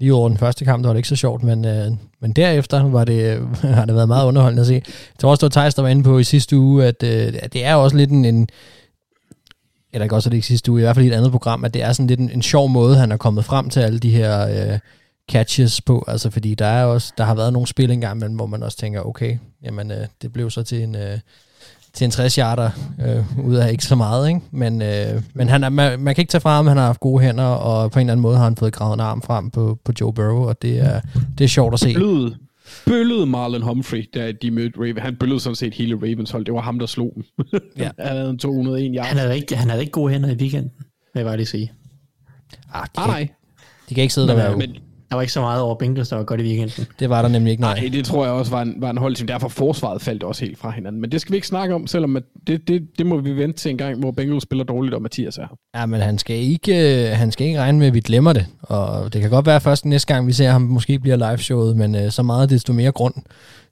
lige 0.00 0.14
over 0.14 0.28
den 0.28 0.38
første 0.38 0.64
kamp, 0.64 0.82
der 0.82 0.88
var 0.88 0.92
det 0.92 0.98
ikke 0.98 1.08
så 1.08 1.16
sjovt, 1.16 1.42
men, 1.42 1.64
øh, 1.64 1.90
men 2.20 2.32
derefter 2.32 2.82
var 2.82 3.04
det, 3.04 3.48
har 3.62 3.84
det 3.84 3.94
været 3.94 4.08
meget 4.08 4.26
underholdende 4.26 4.60
at 4.60 4.66
se. 4.66 4.74
Jeg 4.74 4.82
tror 5.18 5.30
også, 5.30 5.46
det 5.46 5.56
var 5.56 5.60
Thijs, 5.60 5.74
der 5.74 5.82
var 5.82 5.88
inde 5.88 6.02
på 6.02 6.18
i 6.18 6.24
sidste 6.24 6.58
uge, 6.58 6.84
at, 6.84 7.02
øh, 7.02 7.34
at 7.42 7.52
det 7.52 7.64
er 7.64 7.74
også 7.74 7.96
lidt 7.96 8.10
en, 8.10 8.24
en 8.24 8.48
eller 9.92 10.04
ikke 10.04 10.14
også 10.14 10.30
det 10.30 10.36
ikke 10.36 10.46
sidste 10.46 10.72
uge, 10.72 10.80
i 10.80 10.84
hvert 10.84 10.96
fald 10.96 11.06
i 11.06 11.08
et 11.08 11.14
andet 11.14 11.30
program, 11.30 11.64
at 11.64 11.74
det 11.74 11.82
er 11.82 11.92
sådan 11.92 12.06
lidt 12.06 12.20
en, 12.20 12.30
en 12.30 12.42
sjov 12.42 12.68
måde, 12.68 12.96
han 12.96 13.12
er 13.12 13.16
kommet 13.16 13.44
frem 13.44 13.70
til 13.70 13.80
alle 13.80 13.98
de 13.98 14.10
her 14.10 14.48
øh, 14.48 14.78
catches 15.30 15.80
på, 15.80 16.04
altså 16.08 16.30
fordi 16.30 16.54
der 16.54 16.66
er 16.66 16.84
også, 16.84 17.12
der 17.18 17.24
har 17.24 17.34
været 17.34 17.52
nogle 17.52 17.68
spil 17.68 17.90
engang, 17.90 18.18
men 18.20 18.34
hvor 18.34 18.46
man 18.46 18.62
også 18.62 18.78
tænker, 18.78 19.00
okay, 19.00 19.38
jamen 19.62 19.90
øh, 19.90 20.06
det 20.22 20.32
blev 20.32 20.50
så 20.50 20.62
til 20.62 20.82
en, 20.82 20.94
øh, 20.94 21.18
til 21.94 22.04
en 22.04 22.10
60 22.10 22.34
yarder, 22.34 22.70
øh, 23.06 23.46
ud 23.46 23.54
af 23.54 23.72
ikke 23.72 23.84
så 23.84 23.94
meget, 23.96 24.28
ikke? 24.28 24.40
Men, 24.50 24.82
øh, 24.82 25.22
men 25.34 25.48
han 25.48 25.64
er, 25.64 25.68
man, 25.68 26.00
man 26.00 26.14
kan 26.14 26.22
ikke 26.22 26.30
tage 26.30 26.40
fra 26.40 26.56
ham, 26.56 26.66
han 26.66 26.76
har 26.76 26.84
haft 26.84 27.00
gode 27.00 27.22
hænder, 27.22 27.44
og 27.44 27.90
på 27.90 27.98
en 27.98 28.00
eller 28.00 28.12
anden 28.12 28.22
måde 28.22 28.36
har 28.36 28.44
han 28.44 28.56
fået 28.56 28.72
gravet 28.72 28.94
en 28.94 29.00
arm 29.00 29.22
frem 29.22 29.50
på, 29.50 29.78
på 29.84 29.92
Joe 30.00 30.12
Burrow, 30.12 30.48
og 30.48 30.62
det 30.62 30.78
er, 30.78 31.00
det 31.38 31.44
er 31.44 31.48
sjovt 31.48 31.74
at 31.74 31.80
se. 31.80 31.94
Bøllede, 31.94 32.36
bøllede 32.86 33.26
Marlon 33.26 33.62
Humphrey, 33.62 34.04
da 34.14 34.32
de 34.32 34.50
mødte 34.50 34.78
Raven. 34.78 34.98
Han 34.98 35.16
bøllede 35.16 35.40
sådan 35.40 35.56
set 35.56 35.74
hele 35.74 35.96
Ravens 35.96 36.30
hold. 36.30 36.44
Det 36.44 36.54
var 36.54 36.60
ham, 36.60 36.78
der 36.78 36.86
slog 36.86 37.12
dem. 37.14 37.24
ja. 37.78 37.90
han 37.98 38.16
havde 38.16 38.30
en 38.30 38.38
201 38.38 38.92
yards. 38.96 39.08
Han 39.08 39.18
havde, 39.18 39.36
ikke, 39.36 39.56
han 39.56 39.70
havde 39.70 39.82
ikke 39.82 39.92
gode 39.92 40.12
hænder 40.12 40.30
i 40.30 40.36
weekenden, 40.36 40.70
vil 41.14 41.20
jeg 41.20 41.24
bare 41.24 41.36
lige 41.36 41.46
sige. 41.46 41.72
Ah, 42.74 42.86
de, 42.96 43.00
ah, 43.00 43.08
nej. 43.08 43.28
De 43.88 43.94
kan 43.94 44.02
ikke 44.02 44.14
sidde 44.14 44.26
men, 44.26 44.36
der. 44.36 44.56
Men, 44.56 44.76
der 45.14 45.16
var 45.16 45.22
ikke 45.22 45.32
så 45.32 45.40
meget 45.40 45.62
over 45.62 45.74
Bengals, 45.74 46.08
der 46.08 46.16
var 46.16 46.24
godt 46.24 46.40
i 46.40 46.44
weekenden. 46.44 46.86
Det 46.98 47.10
var 47.10 47.22
der 47.22 47.28
nemlig 47.28 47.50
ikke, 47.50 47.60
nej. 47.60 47.80
nej 47.80 47.88
det 47.92 48.04
tror 48.04 48.24
jeg 48.24 48.32
også 48.32 48.50
var 48.50 48.62
en, 48.62 48.74
var 48.78 48.90
en 48.90 48.98
holdteam. 48.98 49.26
Derfor 49.26 49.48
forsvaret 49.48 50.02
faldt 50.02 50.22
også 50.22 50.44
helt 50.44 50.58
fra 50.58 50.70
hinanden. 50.70 51.00
Men 51.00 51.12
det 51.12 51.20
skal 51.20 51.32
vi 51.32 51.36
ikke 51.36 51.46
snakke 51.46 51.74
om, 51.74 51.86
selvom 51.86 52.16
at 52.16 52.22
det, 52.46 52.68
det, 52.68 52.88
det 52.98 53.06
må 53.06 53.20
vi 53.20 53.36
vente 53.36 53.58
til 53.58 53.70
en 53.70 53.78
gang, 53.78 53.98
hvor 53.98 54.10
Bengals 54.10 54.42
spiller 54.42 54.64
dårligt, 54.64 54.94
og 54.94 55.02
Mathias 55.02 55.38
er 55.38 55.42
her. 55.42 55.80
Ja, 55.80 55.86
men 55.86 56.00
han 56.00 56.18
skal 56.18 56.36
ikke, 56.36 56.74
han 57.08 57.32
skal 57.32 57.46
ikke 57.46 57.60
regne 57.60 57.78
med, 57.78 57.86
at 57.86 57.94
vi 57.94 58.00
glemmer 58.00 58.32
det. 58.32 58.46
Og 58.62 59.12
det 59.12 59.20
kan 59.20 59.30
godt 59.30 59.46
være 59.46 59.60
først 59.60 59.84
næste 59.84 60.14
gang, 60.14 60.26
vi 60.26 60.32
ser 60.32 60.50
ham 60.50 60.62
måske 60.62 60.98
bliver 60.98 61.16
live-showet, 61.16 61.76
men 61.76 61.94
uh, 61.94 62.10
så 62.10 62.22
meget 62.22 62.50
desto 62.50 62.72
mere 62.72 62.92
grund 62.92 63.14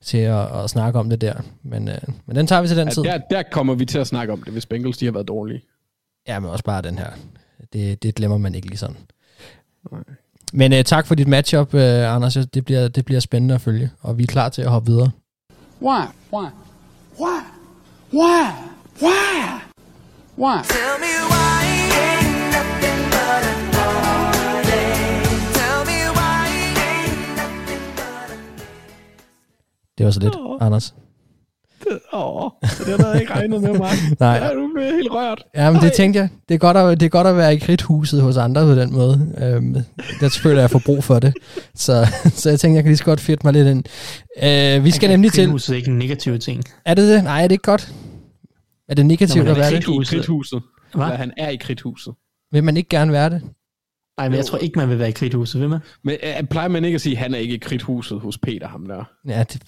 til 0.03 0.19
at, 0.19 0.63
at 0.65 0.71
snakke 0.71 0.99
om 0.99 1.11
det 1.11 1.21
der. 1.21 1.35
Men, 1.63 1.89
uh, 1.89 2.15
men 2.27 2.37
den 2.37 2.47
tager 2.47 2.63
vi 2.63 2.69
til 2.69 2.77
den 2.77 2.89
ja, 2.89 2.95
tid. 2.95 3.03
Der, 3.03 3.19
der 3.31 3.43
kommer 3.53 3.75
vi 3.75 3.85
til 3.85 3.99
at 3.99 4.07
snakke 4.07 4.33
om 4.33 4.43
det, 4.43 4.53
hvis 4.53 4.67
Bengals 4.67 4.99
de 4.99 5.05
har 5.05 5.13
været 5.13 5.29
dårlige. 5.29 5.63
Ja, 6.29 6.41
men 6.41 6.51
også 6.51 6.65
bare 6.65 6.83
den 6.83 6.99
her. 6.99 7.11
Det, 7.73 8.03
det 8.03 8.15
glemmer 8.15 8.39
man 8.39 8.55
ikke 8.55 8.69
lige 8.69 8.79
sådan. 8.79 8.97
Nej. 9.93 10.01
Men 10.55 10.73
uh, 10.73 10.79
tak 10.83 11.07
for 11.07 11.15
dit 11.15 11.29
matchup, 11.29 11.75
uh, 11.75 11.81
Anders. 12.15 12.35
Det 12.55 12.65
bliver, 12.65 12.89
det 12.89 13.05
bliver 13.05 13.21
spændende 13.21 13.55
at 13.55 13.61
følge, 13.61 13.91
og 14.01 14.19
vi 14.19 14.23
er 14.23 14.27
klar 14.27 14.49
til 14.49 14.63
at 14.63 14.71
hoppe 14.71 14.91
videre. 14.93 15.11
Why? 15.83 16.03
Why? 16.33 16.47
Why? 17.21 17.41
Why? 18.13 18.45
Why? 19.03 19.63
Why? 20.39 20.63
Tell 20.65 20.95
me 21.05 21.13
why 21.33 21.63
ain't 22.05 22.29
nothing 22.57 23.01
but 23.15 23.43
a. 23.51 23.55
Tell 25.59 25.81
me 25.91 25.99
why 26.19 26.47
ain't 26.89 27.37
nothing 27.41 27.85
but 27.97 28.29
a... 28.31 28.39
Det 29.99 30.07
var 30.07 30.13
så 30.13 30.21
lidt, 30.21 30.35
oh. 30.37 30.67
Anders. 30.67 30.95
Åh, 32.13 32.51
det 32.63 32.87
havde 32.87 33.09
jeg 33.09 33.21
ikke 33.21 33.33
regnet 33.33 33.63
med, 33.63 33.79
Mark. 33.79 33.97
Nej. 34.21 34.37
Ja, 34.37 34.55
du 34.55 34.65
er 34.65 34.95
helt 34.95 35.11
rørt. 35.11 35.45
Ja, 35.57 35.71
men 35.71 35.81
det 35.81 35.93
tænkte 35.93 36.21
jeg. 36.21 36.29
Det 36.49 36.55
er 36.55 36.59
godt 36.59 36.77
at, 36.77 37.01
det 37.01 37.07
er 37.07 37.11
godt 37.11 37.27
at 37.27 37.37
være 37.37 37.55
i 37.55 37.59
kridthuset 37.59 38.23
hos 38.23 38.37
andre 38.37 38.67
på 38.67 38.75
den 38.75 38.93
måde. 38.93 39.35
Øhm, 39.39 39.77
der 40.21 40.39
føler 40.43 40.61
jeg 40.61 40.71
får 40.71 40.83
brug 40.85 41.05
for 41.05 41.19
det. 41.19 41.35
Så, 41.75 42.07
så 42.41 42.49
jeg 42.49 42.61
tænkte, 42.61 42.77
jeg 42.77 42.85
kan 42.85 42.91
lige 42.91 42.97
så 42.97 43.05
godt 43.05 43.21
fedte 43.21 43.47
mig 43.47 43.53
lidt 43.53 43.69
ind. 43.69 43.85
Øh, 44.43 44.85
vi 44.85 44.91
skal 44.91 45.09
nemlig 45.09 45.33
til... 45.33 45.45
Kridthuset 45.45 45.73
er 45.73 45.77
ikke 45.77 45.91
en 45.91 45.99
negativ 45.99 46.39
ting. 46.39 46.63
Er 46.85 46.95
det 46.95 47.09
det? 47.09 47.25
Nej, 47.25 47.39
er 47.39 47.43
det 47.43 47.53
ikke 47.53 47.63
godt? 47.63 47.93
Er 48.89 48.95
det 48.95 49.07
negativt 49.07 49.49
at 49.49 49.57
være 49.57 49.71
det? 49.71 49.89
I 49.89 50.05
kridthuset. 50.05 50.63
Hvad? 50.95 51.07
han 51.07 51.33
er 51.37 51.49
i 51.49 51.57
kridthuset. 51.57 52.15
Vil 52.53 52.65
man 52.65 52.77
ikke 52.77 52.89
gerne 52.89 53.13
være 53.13 53.31
det? 53.31 53.43
Nej, 54.19 54.29
men 54.29 54.37
jeg 54.37 54.47
tror 54.47 54.59
ikke, 54.59 54.79
man 54.79 54.89
vil 54.89 54.99
være 54.99 55.09
i 55.09 55.13
kridthuset, 55.13 55.61
vil 55.61 55.69
man? 55.69 55.81
Men 56.05 56.17
uh, 56.23 56.49
plejer 56.49 56.69
man 56.69 56.85
ikke 56.85 56.95
at 56.95 57.01
sige, 57.01 57.17
at 57.17 57.23
han 57.23 57.35
er 57.35 57.39
ikke 57.39 57.55
i 57.55 57.59
kridthuset 57.59 58.21
hos 58.21 58.39
Peter, 58.39 58.69
ham 58.69 58.87
der? 58.87 59.05
Ja, 59.29 59.45
det, 59.53 59.63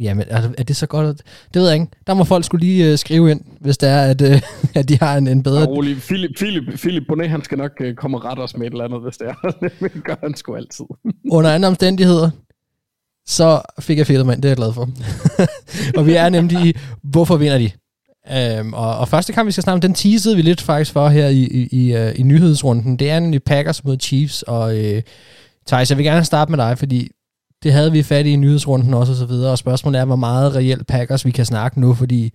Jamen, 0.00 0.26
er, 0.30 0.48
er 0.58 0.62
det 0.62 0.76
så 0.76 0.86
godt? 0.86 1.22
Det 1.54 1.62
ved 1.62 1.68
jeg 1.68 1.74
ikke. 1.74 1.86
Der 2.06 2.14
må 2.14 2.24
folk 2.24 2.44
skulle 2.44 2.66
lige 2.66 2.92
uh, 2.92 2.98
skrive 2.98 3.30
ind, 3.30 3.40
hvis 3.60 3.78
det 3.78 3.88
er, 3.88 4.00
at, 4.02 4.22
uh, 4.22 4.40
at 4.80 4.88
de 4.88 4.98
har 4.98 5.16
en, 5.16 5.26
en 5.26 5.42
bedre... 5.42 5.66
rolig. 5.66 5.96
Philip, 5.96 6.30
Philip, 6.36 6.78
Philip 6.78 7.02
Bonet, 7.08 7.30
han 7.30 7.44
skal 7.44 7.58
nok 7.58 7.72
uh, 7.80 7.94
komme 7.94 8.16
og 8.16 8.24
rette 8.24 8.40
os 8.40 8.56
med 8.56 8.66
et 8.66 8.70
eller 8.70 8.84
andet, 8.84 9.02
hvis 9.02 9.16
det 9.16 9.28
er. 9.28 9.50
det 9.94 10.04
gør 10.04 10.16
han 10.22 10.34
sgu 10.36 10.54
altid. 10.54 10.84
Under 11.36 11.54
andre 11.54 11.68
omstændigheder, 11.68 12.30
så 13.26 13.62
fik 13.80 13.98
jeg 13.98 14.06
fedt 14.06 14.26
mand, 14.26 14.42
det 14.42 14.48
er 14.48 14.50
jeg 14.50 14.56
glad 14.56 14.72
for. 14.72 14.88
og 15.98 16.06
vi 16.06 16.14
er 16.14 16.28
nemlig 16.28 16.66
i, 16.66 16.76
hvorfor 17.02 17.36
vinder 17.36 17.58
de? 17.58 17.70
Um, 18.60 18.74
og, 18.74 18.98
og 18.98 19.08
første 19.08 19.32
kamp, 19.32 19.46
vi 19.46 19.52
skal 19.52 19.62
snakke 19.62 19.74
om, 19.74 19.80
den 19.80 19.94
teasede 19.94 20.36
vi 20.36 20.42
lidt 20.42 20.60
faktisk 20.60 20.92
for 20.92 21.08
her 21.08 21.28
i, 21.28 21.42
i, 21.42 21.68
i, 21.72 21.96
uh, 21.96 22.20
i 22.20 22.22
nyhedsrunden. 22.22 22.96
Det 22.96 23.10
er 23.10 23.20
nemlig 23.20 23.42
Packers 23.42 23.84
mod 23.84 23.96
Chiefs, 24.00 24.42
og 24.42 24.74
uh, 24.76 25.00
Thijs, 25.66 25.90
jeg 25.90 25.98
vil 25.98 26.04
gerne 26.04 26.24
starte 26.24 26.50
med 26.50 26.58
dig, 26.58 26.78
fordi 26.78 27.10
det 27.62 27.72
havde 27.72 27.92
vi 27.92 28.02
fat 28.02 28.26
i 28.26 28.30
i 28.30 28.36
nyhedsrunden 28.36 28.94
også 28.94 29.12
og 29.12 29.16
så 29.16 29.26
videre, 29.26 29.50
og 29.50 29.58
spørgsmålet 29.58 30.00
er, 30.00 30.04
hvor 30.04 30.16
meget 30.16 30.54
reelt 30.54 30.86
Packers 30.86 31.24
vi 31.24 31.30
kan 31.30 31.44
snakke 31.44 31.80
nu, 31.80 31.94
fordi 31.94 32.32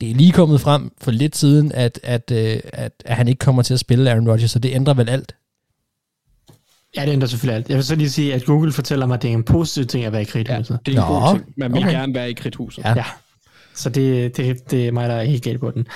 det 0.00 0.10
er 0.10 0.14
lige 0.14 0.32
kommet 0.32 0.60
frem 0.60 0.92
for 1.00 1.10
lidt 1.10 1.36
siden, 1.36 1.72
at, 1.72 2.00
at, 2.02 2.30
at, 2.30 2.54
øh, 2.54 2.60
at, 2.72 2.92
at 3.04 3.16
han 3.16 3.28
ikke 3.28 3.38
kommer 3.38 3.62
til 3.62 3.74
at 3.74 3.80
spille 3.80 4.10
Aaron 4.10 4.28
Rodgers, 4.30 4.50
så 4.50 4.58
det 4.58 4.74
ændrer 4.74 4.94
vel 4.94 5.08
alt? 5.08 5.34
Ja, 6.96 7.06
det 7.06 7.12
ændrer 7.12 7.28
selvfølgelig 7.28 7.56
alt. 7.56 7.68
Jeg 7.68 7.76
vil 7.76 7.84
så 7.84 7.94
lige 7.94 8.10
sige, 8.10 8.34
at 8.34 8.44
Google 8.44 8.72
fortæller 8.72 9.06
mig, 9.06 9.14
at 9.14 9.22
det 9.22 9.30
er 9.30 9.34
en 9.34 9.42
positiv 9.42 9.86
ting 9.86 10.04
at 10.04 10.12
være 10.12 10.22
i 10.22 10.24
kridthuset. 10.24 10.70
Ja, 10.70 10.76
det 10.86 10.98
er 10.98 11.02
en 11.02 11.12
Nå, 11.12 11.20
god 11.20 11.34
ting. 11.34 11.52
Man 11.56 11.72
vil 11.72 11.84
okay. 11.84 11.92
gerne 11.92 12.14
være 12.14 12.30
i 12.30 12.32
kridthuset. 12.32 12.84
Ja. 12.84 12.92
ja. 12.96 13.04
Så 13.74 13.90
det, 13.90 14.36
det, 14.36 14.70
det 14.70 14.88
er 14.88 14.92
mig, 14.92 15.08
der 15.08 15.14
er 15.14 15.24
helt 15.24 15.42
galt 15.42 15.60
på 15.60 15.70
den. 15.70 15.86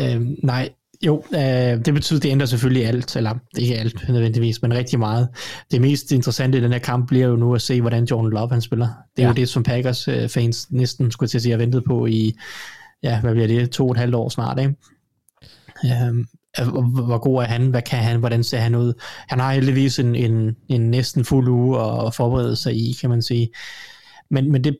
Øhm, 0.00 0.36
nej, 0.42 0.68
jo, 1.06 1.24
øh, 1.34 1.84
det 1.84 1.94
betyder, 1.94 2.20
det 2.20 2.30
ændrer 2.30 2.46
selvfølgelig 2.46 2.86
alt, 2.86 3.16
eller 3.16 3.34
ikke 3.58 3.78
alt 3.78 4.08
nødvendigvis, 4.08 4.62
men 4.62 4.74
rigtig 4.74 4.98
meget. 4.98 5.28
Det 5.70 5.80
mest 5.80 6.12
interessante 6.12 6.58
i 6.58 6.60
den 6.60 6.72
her 6.72 6.78
kamp 6.78 7.08
bliver 7.08 7.26
jo 7.26 7.36
nu 7.36 7.54
at 7.54 7.62
se, 7.62 7.80
hvordan 7.80 8.04
Jordan 8.04 8.30
Love 8.30 8.48
han 8.50 8.60
spiller. 8.60 8.88
Det 9.16 9.22
er 9.22 9.26
ja. 9.26 9.28
jo 9.28 9.34
det, 9.34 9.48
som 9.48 9.62
Packers 9.62 10.08
øh, 10.08 10.28
fans 10.28 10.70
næsten 10.70 11.10
skulle 11.10 11.28
til 11.28 11.38
at 11.38 11.42
sige, 11.42 11.52
har 11.52 11.58
ventet 11.58 11.84
på 11.84 12.06
i, 12.06 12.34
ja, 13.02 13.20
hvad 13.20 13.32
bliver 13.32 13.46
det, 13.46 13.70
to 13.70 13.84
og 13.84 13.90
et 13.90 13.98
halvt 13.98 14.14
år 14.14 14.28
snart, 14.28 14.58
ikke? 14.58 14.74
Øh, 15.84 16.24
hvor 17.06 17.18
god 17.18 17.42
er 17.42 17.46
han, 17.46 17.66
hvad 17.66 17.82
kan 17.82 17.98
han, 17.98 18.18
hvordan 18.18 18.44
ser 18.44 18.58
han 18.58 18.74
ud. 18.74 18.92
Han 19.28 19.38
har 19.38 19.52
heldigvis 19.52 19.98
en, 19.98 20.14
en, 20.14 20.56
en 20.68 20.90
næsten 20.90 21.24
fuld 21.24 21.48
uge 21.48 21.80
at 22.06 22.14
forberede 22.14 22.56
sig 22.56 22.74
i, 22.74 22.96
kan 23.00 23.10
man 23.10 23.22
sige. 23.22 23.48
Men, 24.30 24.52
men 24.52 24.64
det, 24.64 24.78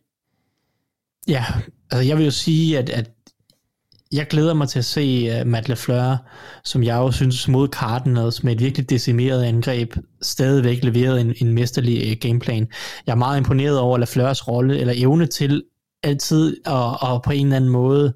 ja, 1.29 1.45
altså 1.91 2.09
jeg 2.09 2.17
vil 2.17 2.25
jo 2.25 2.31
sige, 2.31 2.79
at, 2.79 2.91
at 2.91 3.11
jeg 4.13 4.27
glæder 4.27 4.55
mig 4.55 4.69
til 4.69 4.79
at 4.79 4.85
se 4.85 5.41
uh, 5.41 5.47
Matt 5.47 5.69
LaFleur, 5.69 6.17
som 6.65 6.83
jeg 6.83 6.97
jo 6.97 7.11
synes 7.11 7.49
mod 7.49 7.69
Cardinals 7.69 8.45
med 8.45 8.53
et 8.53 8.61
virkelig 8.61 8.91
decimeret 8.91 9.45
angreb, 9.45 9.95
stadigvæk 10.23 10.85
leveret 10.85 11.21
en, 11.21 11.35
en 11.37 11.53
mesterlig 11.53 12.11
uh, 12.11 12.17
gameplan. 12.21 12.69
Jeg 13.07 13.13
er 13.13 13.17
meget 13.17 13.39
imponeret 13.39 13.79
over 13.79 13.99
LaFleurs 13.99 14.49
rolle, 14.49 14.79
eller 14.79 14.95
evne 14.97 15.27
til 15.27 15.63
altid 16.03 16.57
at, 16.67 17.13
at 17.15 17.23
på 17.25 17.31
en 17.31 17.47
eller 17.47 17.57
anden 17.57 17.71
måde 17.71 18.13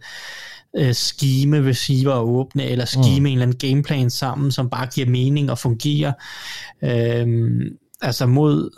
uh, 0.80 0.92
skime 0.92 1.68
receiver 1.68 2.12
og 2.12 2.28
åbne, 2.28 2.64
eller 2.64 2.84
skime 2.84 3.20
mm. 3.20 3.26
en 3.26 3.32
eller 3.32 3.42
anden 3.42 3.58
gameplan 3.58 4.10
sammen, 4.10 4.52
som 4.52 4.70
bare 4.70 4.86
giver 4.94 5.06
mening 5.06 5.50
og 5.50 5.58
fungerer. 5.58 6.12
Uh, 6.82 7.28
altså 8.02 8.26
mod 8.26 8.70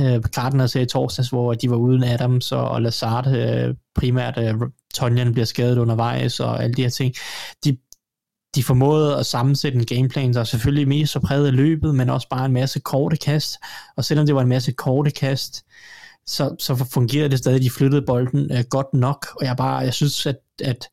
Øh, 0.00 0.22
Gardner 0.22 0.66
sagde 0.66 0.84
i 0.84 0.88
torsdags, 0.88 1.28
hvor 1.28 1.54
de 1.54 1.70
var 1.70 1.76
uden 1.76 2.04
Adams 2.04 2.52
og, 2.52 2.68
og 2.68 2.82
Lazard 2.82 3.26
øh, 3.26 3.74
primært. 3.94 4.38
Øh, 4.38 4.54
Tonjan 4.94 5.32
bliver 5.32 5.46
skadet 5.46 5.78
undervejs 5.78 6.40
og 6.40 6.62
alle 6.62 6.74
de 6.74 6.82
her 6.82 6.90
ting. 6.90 7.14
De, 7.64 7.76
de 8.54 8.62
formåede 8.62 9.16
at 9.16 9.26
sammensætte 9.26 9.78
en 9.78 9.86
gameplan, 9.86 10.34
der 10.34 10.44
selvfølgelig 10.44 10.88
mest 10.88 11.12
så 11.12 11.20
præget 11.20 11.46
af 11.46 11.56
løbet, 11.56 11.94
men 11.94 12.10
også 12.10 12.28
bare 12.28 12.46
en 12.46 12.52
masse 12.52 12.80
korte 12.80 13.16
kast. 13.16 13.58
Og 13.96 14.04
selvom 14.04 14.26
det 14.26 14.34
var 14.34 14.42
en 14.42 14.48
masse 14.48 14.72
korte 14.72 15.10
kast, 15.10 15.64
så, 16.26 16.56
så 16.58 16.74
fungerede 16.92 17.28
det 17.28 17.38
stadig, 17.38 17.62
de 17.62 17.70
flyttede 17.70 18.02
bolden 18.06 18.64
godt 18.70 18.94
nok, 18.94 19.26
og 19.40 19.46
jeg 19.46 19.56
bare, 19.56 19.76
jeg 19.76 19.94
synes, 19.94 20.26
at, 20.26 20.36
at 20.64 20.88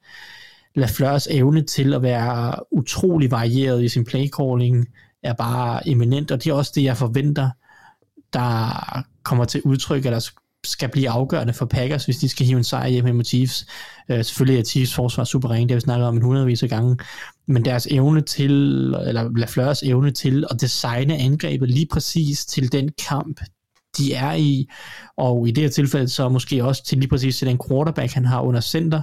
Lafleurs 0.75 1.27
evne 1.27 1.61
til 1.61 1.93
at 1.93 2.01
være 2.01 2.55
utrolig 2.71 3.31
varieret 3.31 3.83
i 3.83 3.89
sin 3.89 4.05
playcalling 4.05 4.87
er 5.23 5.33
bare 5.33 5.89
eminent, 5.89 6.31
og 6.31 6.43
det 6.43 6.49
er 6.49 6.53
også 6.53 6.71
det, 6.75 6.83
jeg 6.83 6.97
forventer, 6.97 7.49
der 8.33 9.03
kommer 9.23 9.45
til 9.45 9.61
udtryk, 9.61 10.05
eller 10.05 10.29
skal 10.65 10.89
blive 10.89 11.09
afgørende 11.09 11.53
for 11.53 11.65
Packers, 11.65 12.05
hvis 12.05 12.17
de 12.17 12.29
skal 12.29 12.45
hive 12.45 12.57
en 12.57 12.63
sejr 12.63 12.87
hjem 12.87 13.15
mod 13.15 13.23
Chiefs. 13.23 13.65
Øh, 14.09 14.25
selvfølgelig 14.25 14.59
er 14.59 14.63
Chiefs 14.63 14.93
forsvar 14.93 15.23
suveræn, 15.23 15.61
det 15.61 15.71
har 15.71 15.75
vi 15.75 15.81
snakket 15.81 16.07
om 16.07 16.15
en 16.15 16.21
hundredvis 16.21 16.63
af 16.63 16.69
gange, 16.69 16.97
men 17.47 17.65
deres 17.65 17.87
evne 17.91 18.21
til, 18.21 18.51
eller 19.07 19.29
Lafleurs 19.37 19.83
evne 19.83 20.11
til 20.11 20.45
at 20.51 20.61
designe 20.61 21.17
angrebet 21.17 21.69
lige 21.69 21.87
præcis 21.91 22.45
til 22.45 22.71
den 22.71 22.89
kamp, 23.09 23.41
de 23.97 24.13
er 24.13 24.33
i, 24.33 24.69
og 25.17 25.47
i 25.47 25.51
det 25.51 25.63
her 25.63 25.69
tilfælde 25.69 26.09
så 26.09 26.29
måske 26.29 26.63
også 26.63 26.83
til 26.83 26.97
lige 26.97 27.09
præcis 27.09 27.37
til 27.37 27.47
den 27.47 27.59
quarterback, 27.67 28.13
han 28.13 28.25
har 28.25 28.41
under 28.41 28.61
center, 28.61 29.01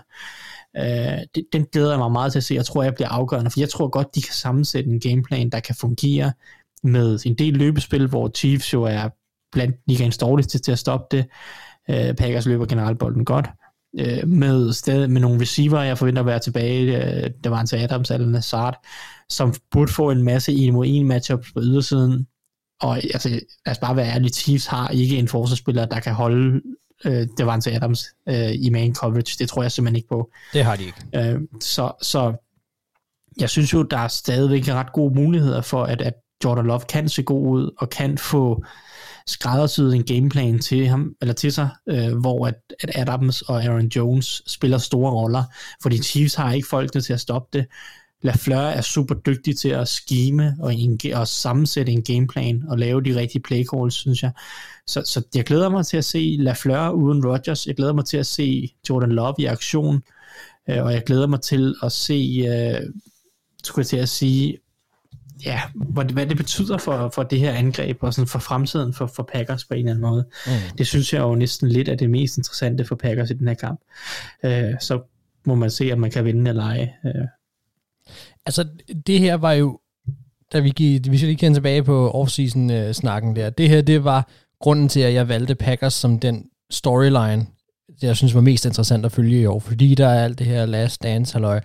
uh, 0.79 1.43
den 1.53 1.67
glæder 1.73 1.91
jeg 1.91 1.99
mig 1.99 2.13
meget 2.13 2.33
til 2.33 2.39
at 2.39 2.45
se, 2.45 2.55
jeg 2.55 2.65
tror, 2.65 2.83
jeg 2.83 2.95
bliver 2.95 3.09
afgørende, 3.09 3.51
for 3.51 3.61
jeg 3.61 3.69
tror 3.69 3.89
godt, 3.89 4.15
de 4.15 4.23
kan 4.23 4.35
sammensætte 4.35 4.91
en 4.91 5.01
gameplan, 5.01 5.51
der 5.51 5.61
kan 5.61 5.75
fungere 5.75 6.33
med 6.87 7.19
en 7.27 7.35
del 7.35 7.55
løbespil, 7.55 8.07
hvor 8.07 8.31
Chiefs 8.35 8.73
jo 8.73 8.83
er 8.83 9.09
blandt 9.53 9.77
ligaens 9.87 10.19
dårligste 10.19 10.59
til 10.59 10.73
at 10.73 10.79
stoppe 10.79 11.17
det. 11.17 11.27
Uh, 11.89 12.15
Packers 12.17 12.47
løber 12.47 12.67
generelt 12.67 12.99
bolden 12.99 13.25
godt. 13.25 13.49
Uh, 14.01 14.29
med, 14.29 14.73
stadig, 14.73 15.11
med 15.11 15.21
nogle 15.21 15.41
receiver, 15.41 15.83
jeg 15.83 15.99
forventer 15.99 16.23
at 16.23 16.27
være 16.27 16.39
tilbage. 16.39 16.97
Uh, 16.97 17.31
der 17.45 17.51
var 17.51 17.61
en 17.61 17.67
til 17.67 17.77
Adams 17.77 18.11
eller 18.11 18.27
Nazard, 18.27 18.87
som 19.29 19.55
burde 19.71 19.93
få 19.93 20.11
en 20.11 20.23
masse 20.23 20.67
1 20.67 20.75
mod 20.75 20.87
1 20.87 21.07
matchup 21.07 21.45
på 21.55 21.61
ydersiden. 21.63 22.27
Og 22.81 22.97
altså, 22.97 23.29
lad 23.29 23.71
os 23.71 23.79
bare 23.79 23.97
være 23.97 24.07
ærlige, 24.07 24.33
Chiefs 24.33 24.67
har 24.67 24.89
ikke 24.89 25.17
en 25.19 25.29
forsvarsspiller, 25.29 25.87
der 25.87 26.01
kan 26.01 26.15
holde 26.15 26.61
en 27.05 27.61
til 27.61 27.71
Adams 27.71 28.05
uh, 28.31 28.55
i 28.55 28.71
main 28.71 28.95
coverage. 28.95 29.37
Det 29.39 29.49
tror 29.49 29.63
jeg 29.63 29.73
simpelthen 29.73 29.97
ikke 29.97 30.09
på. 30.09 30.31
Det 30.53 30.65
har 30.65 30.77
de 30.77 30.85
ikke. 30.85 31.35
Uh, 31.35 31.43
så, 31.61 31.93
så 32.03 32.35
jeg 33.41 33.51
synes 33.51 33.73
jo, 33.73 33.83
der 33.83 33.99
er 33.99 34.09
stadigvæk 34.09 34.69
ret 34.69 34.93
gode 34.93 35.15
muligheder 35.15 35.61
for, 35.61 35.85
at, 35.85 36.03
at 36.03 36.15
Jordan 36.45 36.67
Love 36.67 36.81
kan 36.89 37.09
se 37.09 37.23
god 37.23 37.47
ud, 37.47 37.71
og 37.79 37.91
kan 37.91 38.19
få 38.19 38.65
skræddersyet 39.27 39.95
en 39.95 40.05
gameplan 40.05 40.59
til 40.59 40.89
ham 40.89 41.15
eller 41.21 41.35
til 41.35 41.53
sig, 41.53 41.69
øh, 41.89 42.19
hvor 42.19 42.47
at, 42.47 42.55
at 42.81 42.91
Adams 42.95 43.43
og 43.43 43.65
Aaron 43.65 43.87
Jones 43.97 44.43
spiller 44.47 44.79
store 44.79 45.13
roller, 45.13 45.43
fordi 45.83 46.03
Chiefs 46.03 46.35
har 46.35 46.53
ikke 46.53 46.69
folkene 46.69 47.01
til 47.01 47.13
at 47.13 47.21
stoppe 47.21 47.59
det. 47.59 47.67
Lafleur 48.23 48.59
er 48.59 48.81
super 48.81 49.15
dygtig 49.15 49.59
til 49.59 49.69
at 49.69 49.89
skime 49.89 50.57
og, 50.61 50.75
en, 50.75 51.01
og 51.15 51.29
sammensætte 51.29 51.93
en 51.93 52.03
gameplan 52.03 52.65
og 52.69 52.79
lave 52.79 53.03
de 53.03 53.17
rigtige 53.17 53.43
play 53.43 53.65
calls, 53.65 53.95
synes 53.95 54.23
jeg. 54.23 54.33
Så, 54.87 55.03
så 55.05 55.23
jeg 55.35 55.45
glæder 55.45 55.69
mig 55.69 55.87
til 55.87 55.97
at 55.97 56.05
se 56.05 56.37
Lafleur 56.39 56.91
uden 56.91 57.27
Rodgers. 57.27 57.67
Jeg 57.67 57.77
glæder 57.77 57.93
mig 57.93 58.05
til 58.05 58.17
at 58.17 58.27
se 58.27 58.75
Jordan 58.89 59.13
Love 59.13 59.35
i 59.39 59.45
aktion. 59.45 60.03
Øh, 60.71 60.85
og 60.85 60.93
jeg 60.93 61.03
glæder 61.07 61.27
mig 61.27 61.41
til 61.41 61.75
at 61.83 61.93
se, 61.93 62.47
øh, 62.49 62.93
skulle 63.65 63.83
jeg 63.83 63.87
til 63.87 63.97
at 63.97 64.09
sige, 64.09 64.59
ja, 65.45 65.61
hvad, 65.75 66.05
hvad 66.05 66.27
det 66.27 66.37
betyder 66.37 66.79
for, 66.79 67.11
for 67.15 67.23
det 67.23 67.41
her 67.41 67.53
angreb, 67.53 67.99
og 68.01 68.15
sådan 68.15 68.29
for 68.29 68.39
fremtiden 68.39 68.95
for, 68.95 69.07
for 69.07 69.29
Packers 69.33 69.65
på 69.65 69.75
en 69.75 69.79
eller 69.79 69.91
anden 69.91 70.03
måde. 70.03 70.27
Mm. 70.47 70.77
Det 70.79 70.87
synes 70.87 71.13
jeg 71.13 71.21
jo 71.21 71.35
næsten 71.35 71.69
lidt 71.69 71.89
er 71.89 71.95
det 71.95 72.11
mest 72.11 72.37
interessante 72.37 72.85
for 72.85 72.95
Packers 72.95 73.31
i 73.31 73.35
den 73.35 73.49
her 73.49 73.55
kamp. 73.55 73.81
Øh, 74.45 74.75
så 74.81 75.01
må 75.47 75.55
man 75.55 75.71
se, 75.71 75.93
om 75.93 75.99
man 75.99 76.11
kan 76.11 76.25
vinde 76.25 76.49
eller 76.49 76.65
ej. 76.65 76.89
Øh. 77.07 77.27
Altså, 78.47 78.65
det 79.07 79.21
her 79.21 79.35
var 79.35 79.53
jo, 79.53 79.81
da 80.53 80.61
vi 80.61 80.71
gik, 80.71 81.11
vi 81.11 81.17
skal 81.17 81.27
lige 81.27 81.37
kende 81.37 81.57
tilbage 81.57 81.83
på 81.83 82.11
offseason-snakken 82.11 83.37
der, 83.37 83.51
det 83.51 83.69
her, 83.69 83.83
det 83.83 84.05
var 84.05 84.29
grunden 84.61 84.89
til, 84.89 85.01
at 85.01 85.15
jeg 85.15 85.29
valgte 85.29 85.55
Packers 85.55 85.95
som 85.95 86.19
den 86.21 86.45
storyline, 86.71 87.47
det 88.01 88.03
jeg 88.03 88.17
synes 88.17 88.35
var 88.35 88.41
mest 88.41 88.67
interessant 88.67 89.05
at 89.05 89.13
følge 89.13 89.41
i 89.41 89.47
år, 89.47 89.59
fordi 89.61 89.95
der 89.95 90.09
er 90.09 90.25
alt 90.25 90.39
det 90.39 90.47
her 90.47 90.67
last 90.67 91.03
dance 91.03 91.33
halløj, 91.33 91.61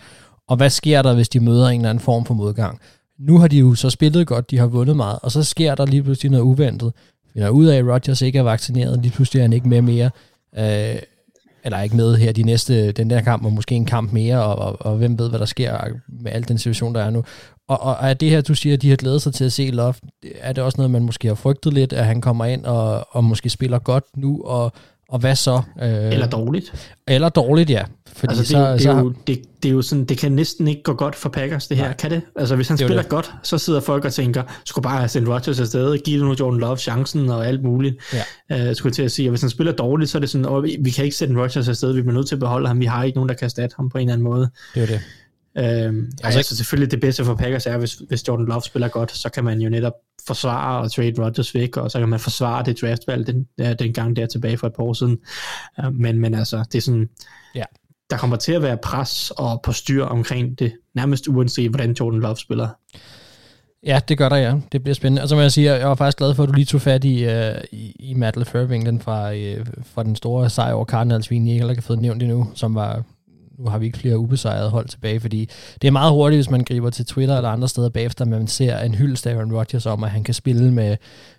og 0.48 0.58
hvad 0.58 0.70
sker 0.70 1.02
der, 1.02 1.14
hvis 1.14 1.30
de 1.30 1.40
møder 1.40 1.68
en 1.68 1.82
eller 1.82 1.90
anden 1.90 2.02
form 2.02 2.26
for 2.26 2.34
modgang? 2.34 2.80
Nu 3.28 3.38
har 3.38 3.48
de 3.48 3.58
jo 3.58 3.76
så 3.76 3.90
spillet 3.90 4.28
godt, 4.28 4.52
de 4.52 4.58
har 4.58 4.68
vundet 4.68 4.96
meget, 4.96 5.20
og 5.22 5.32
så 5.32 5.44
sker 5.44 5.76
der 5.76 5.86
lige 5.86 6.04
pludselig 6.04 6.32
noget 6.32 6.44
uventet. 6.44 6.94
Finder 7.34 7.50
ud 7.50 7.66
af, 7.66 7.78
at 7.78 7.86
Rodgers 7.86 8.22
ikke 8.22 8.40
er 8.40 8.44
vaccineret, 8.44 9.00
lige 9.02 9.12
pludselig 9.12 9.40
er 9.40 9.44
han 9.44 9.54
ikke 9.54 9.70
med 9.70 9.82
mere, 9.82 10.10
øh, 10.58 10.96
eller 11.64 11.82
ikke 11.82 11.96
med 11.96 12.16
her 12.16 12.32
de 12.32 12.44
næste, 12.44 12.92
den 12.92 13.10
der 13.10 13.22
kamp, 13.22 13.46
og 13.46 13.54
måske 13.54 13.76
en 13.76 13.86
kamp 13.86 14.14
mere, 14.14 14.44
og, 14.44 14.56
og, 14.56 14.86
og 14.86 14.98
hvem 14.98 15.20
ved, 15.20 15.30
hvad 15.30 15.40
der 15.40 15.46
sker 15.46 15.78
med 16.08 16.32
al 16.32 16.48
den 16.48 16.58
situation, 16.58 16.96
der 16.96 17.02
er 17.02 17.10
nu. 17.10 17.24
Og, 17.68 17.82
og 17.82 17.98
er 18.02 18.14
det 18.14 18.30
her, 18.30 18.42
du 18.42 18.56
siger, 18.56 18.74
at 18.74 18.82
de 18.82 18.90
har 18.90 18.96
glædet 18.96 19.22
sig 19.22 19.34
til 19.34 19.44
at 19.44 19.54
se 19.54 19.70
Love, 19.74 19.94
er 20.40 20.54
det 20.54 20.64
også 20.64 20.78
noget, 20.78 20.92
man 20.92 21.04
måske 21.04 21.28
har 21.28 21.36
frygtet 21.36 21.74
lidt, 21.74 21.94
at 21.94 22.06
han 22.06 22.22
kommer 22.22 22.46
ind 22.46 22.66
og, 22.66 23.08
og 23.16 23.24
måske 23.24 23.50
spiller 23.50 23.80
godt 23.80 24.04
nu, 24.18 24.42
og, 24.46 24.72
og 25.10 25.20
hvad 25.20 25.36
så? 25.36 25.62
Øh, 25.82 25.90
eller 25.90 26.28
dårligt. 26.28 26.94
Eller 27.08 27.30
dårligt, 27.30 27.70
ja. 27.70 27.84
Fordi 28.14 28.32
altså 28.32 28.42
det, 28.42 28.48
så, 28.48 28.74
det, 28.74 28.82
så, 28.82 28.92
er 28.92 29.00
jo, 29.00 29.14
det, 29.28 29.42
det 29.64 29.70
er 29.70 29.74
jo 29.74 29.82
sådan, 29.82 30.06
det 30.06 30.18
kan 30.18 30.32
næsten 30.32 30.68
ikke 30.68 30.84
gå 30.84 30.94
godt 30.94 31.16
for 31.16 31.30
Packers, 31.30 31.68
det 31.68 31.78
her. 31.78 31.86
Nej. 31.86 31.94
Kan 31.94 32.12
det? 32.12 32.22
Altså 32.36 32.56
hvis 32.56 32.68
han 32.68 32.78
det 32.78 32.86
spiller 32.86 33.02
det. 33.02 33.10
godt, 33.10 33.34
så 33.44 33.58
sidder 33.58 33.80
folk 33.80 34.06
og 34.06 34.14
tænker, 34.14 34.44
skulle 34.66 34.84
bare 34.84 34.98
have 34.98 35.10
sendt 35.10 35.30
Rodgers 35.30 35.60
afsted, 35.60 35.98
give 35.98 36.26
nu 36.26 36.36
Jordan 36.40 36.60
Love 36.60 36.78
chancen 36.78 37.30
og 37.30 37.48
alt 37.48 37.64
muligt. 37.64 37.96
Ja. 38.50 38.70
Uh, 38.70 38.76
skulle 38.76 38.94
til 38.94 39.04
at 39.04 39.12
sige. 39.12 39.28
Og 39.28 39.30
hvis 39.30 39.42
han 39.42 39.50
spiller 39.50 39.74
dårligt, 39.74 40.12
så 40.12 40.18
er 40.18 40.20
det 40.20 40.30
sådan, 40.30 40.46
oh, 40.46 40.64
vi 40.64 40.90
kan 40.96 41.06
ikke 41.06 41.18
sætte 41.18 41.36
Rodgers 41.36 41.68
afsted, 41.68 41.94
vi 41.94 42.02
bliver 42.02 42.16
nødt 42.16 42.28
til 42.28 42.36
at 42.36 42.40
beholde 42.40 42.68
ham, 42.68 42.80
vi 42.80 42.86
har 42.86 43.04
ikke 43.04 43.16
nogen, 43.16 43.30
der 43.30 43.36
kan 43.36 43.46
erstatte 43.46 43.76
ham 43.78 43.90
på 43.90 43.98
en 43.98 44.02
eller 44.02 44.14
anden 44.14 44.24
måde. 44.24 44.50
Det 44.76 44.84
er 44.84 44.88
det. 44.88 45.02
Øhm, 45.58 46.12
altså, 46.24 46.40
altså 46.40 46.56
selvfølgelig 46.56 46.92
det 46.92 47.02
bedste 47.02 47.26
for 47.26 47.36
Packers 47.36 47.66
er, 47.66 47.78
hvis, 47.78 47.94
hvis 47.94 48.28
Jordan 48.28 48.46
Love 48.46 48.62
spiller 48.62 48.88
godt, 48.88 49.12
så 49.12 49.30
kan 49.30 49.44
man 49.44 49.62
jo 49.62 49.70
netop 49.70 49.94
forsvare 50.28 50.82
og 50.82 50.92
trade 50.92 51.26
Rodgers 51.26 51.56
væk, 51.56 51.78
og 51.78 51.92
så 51.92 52.00
kan 52.00 52.10
man 52.10 52.20
forsvare 52.20 52.64
det 52.64 52.82
draftvalg 52.82 53.28
den, 53.28 53.48
den 53.80 53.94
gang 53.94 54.16
der 54.16 54.26
tilbage 54.26 54.58
for 54.58 54.68
et 54.68 54.74
par 54.74 54.84
år 54.84 54.94
siden. 54.94 55.18
Uh, 55.84 55.94
men, 55.94 56.20
men 56.20 56.34
altså, 56.34 56.64
det 56.72 56.78
er 56.78 56.82
sådan, 56.82 57.10
ja 57.56 57.64
der 58.12 58.18
kommer 58.18 58.38
til 58.38 58.52
at 58.52 58.62
være 58.62 58.78
pres 58.78 59.32
og 59.38 59.62
på 59.64 59.72
styr 59.72 60.04
omkring 60.04 60.60
det, 60.60 60.74
nærmest 60.96 61.28
uanset 61.28 61.70
hvordan 61.70 61.96
Jordan 62.00 62.20
Love 62.20 62.38
spiller. 62.38 62.68
Ja, 63.86 64.00
det 64.08 64.18
gør 64.18 64.30
der, 64.30 64.36
ja. 64.36 64.56
Det 64.72 64.84
bliver 64.84 64.96
spændende. 64.96 65.22
Og 65.22 65.30
så 65.30 65.36
må 65.36 65.42
jeg 65.42 65.52
sige, 65.52 65.72
jeg 65.72 65.88
var 65.88 65.96
faktisk 65.96 66.18
glad 66.18 66.34
for, 66.34 66.44
at 66.44 66.50
du 66.50 66.54
lige 66.54 66.66
tog 66.66 66.82
fat 66.82 67.04
i, 67.04 67.26
uh, 67.26 67.32
i, 67.72 67.96
i 68.00 68.14
Matt 68.14 68.38
LeFleur-vinklen 68.38 69.00
fra, 69.00 69.32
uh, 69.32 69.66
fra 69.84 70.04
den 70.04 70.16
store 70.16 70.50
sejr 70.50 70.74
over 70.74 70.86
Cardinals, 70.86 71.32
vi 71.32 71.52
ikke 71.52 71.66
har 71.66 71.82
fået 71.82 72.02
nævnt 72.02 72.24
endnu, 72.24 72.48
som 72.54 72.76
var 72.76 73.04
nu 73.62 73.70
har 73.70 73.78
vi 73.78 73.86
ikke 73.86 73.98
flere 73.98 74.18
ubesejrede 74.18 74.70
hold 74.70 74.88
tilbage, 74.88 75.20
fordi 75.20 75.50
det 75.82 75.88
er 75.88 75.92
meget 75.92 76.12
hurtigt, 76.12 76.38
hvis 76.38 76.50
man 76.50 76.64
griber 76.64 76.90
til 76.90 77.06
Twitter 77.06 77.36
eller 77.36 77.50
andre 77.50 77.68
steder 77.68 77.90
bagefter, 77.90 78.26
man 78.26 78.48
ser 78.48 78.80
en 78.80 78.96
hyldest 78.96 79.28
af 79.28 79.36
Aaron 79.36 79.54
Rodgers 79.54 79.86
om, 79.86 80.04
at 80.04 80.10
han 80.10 80.24
kan 80.24 80.34
spille 80.34 80.74
med, 80.74 80.98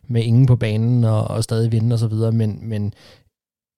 med 0.08 0.22
ingen 0.22 0.46
på 0.46 0.56
banen 0.56 1.04
og, 1.04 1.28
og 1.28 1.44
stadig 1.44 1.72
vinde 1.72 1.94
osv., 1.94 2.32
men, 2.32 2.58
men 2.62 2.94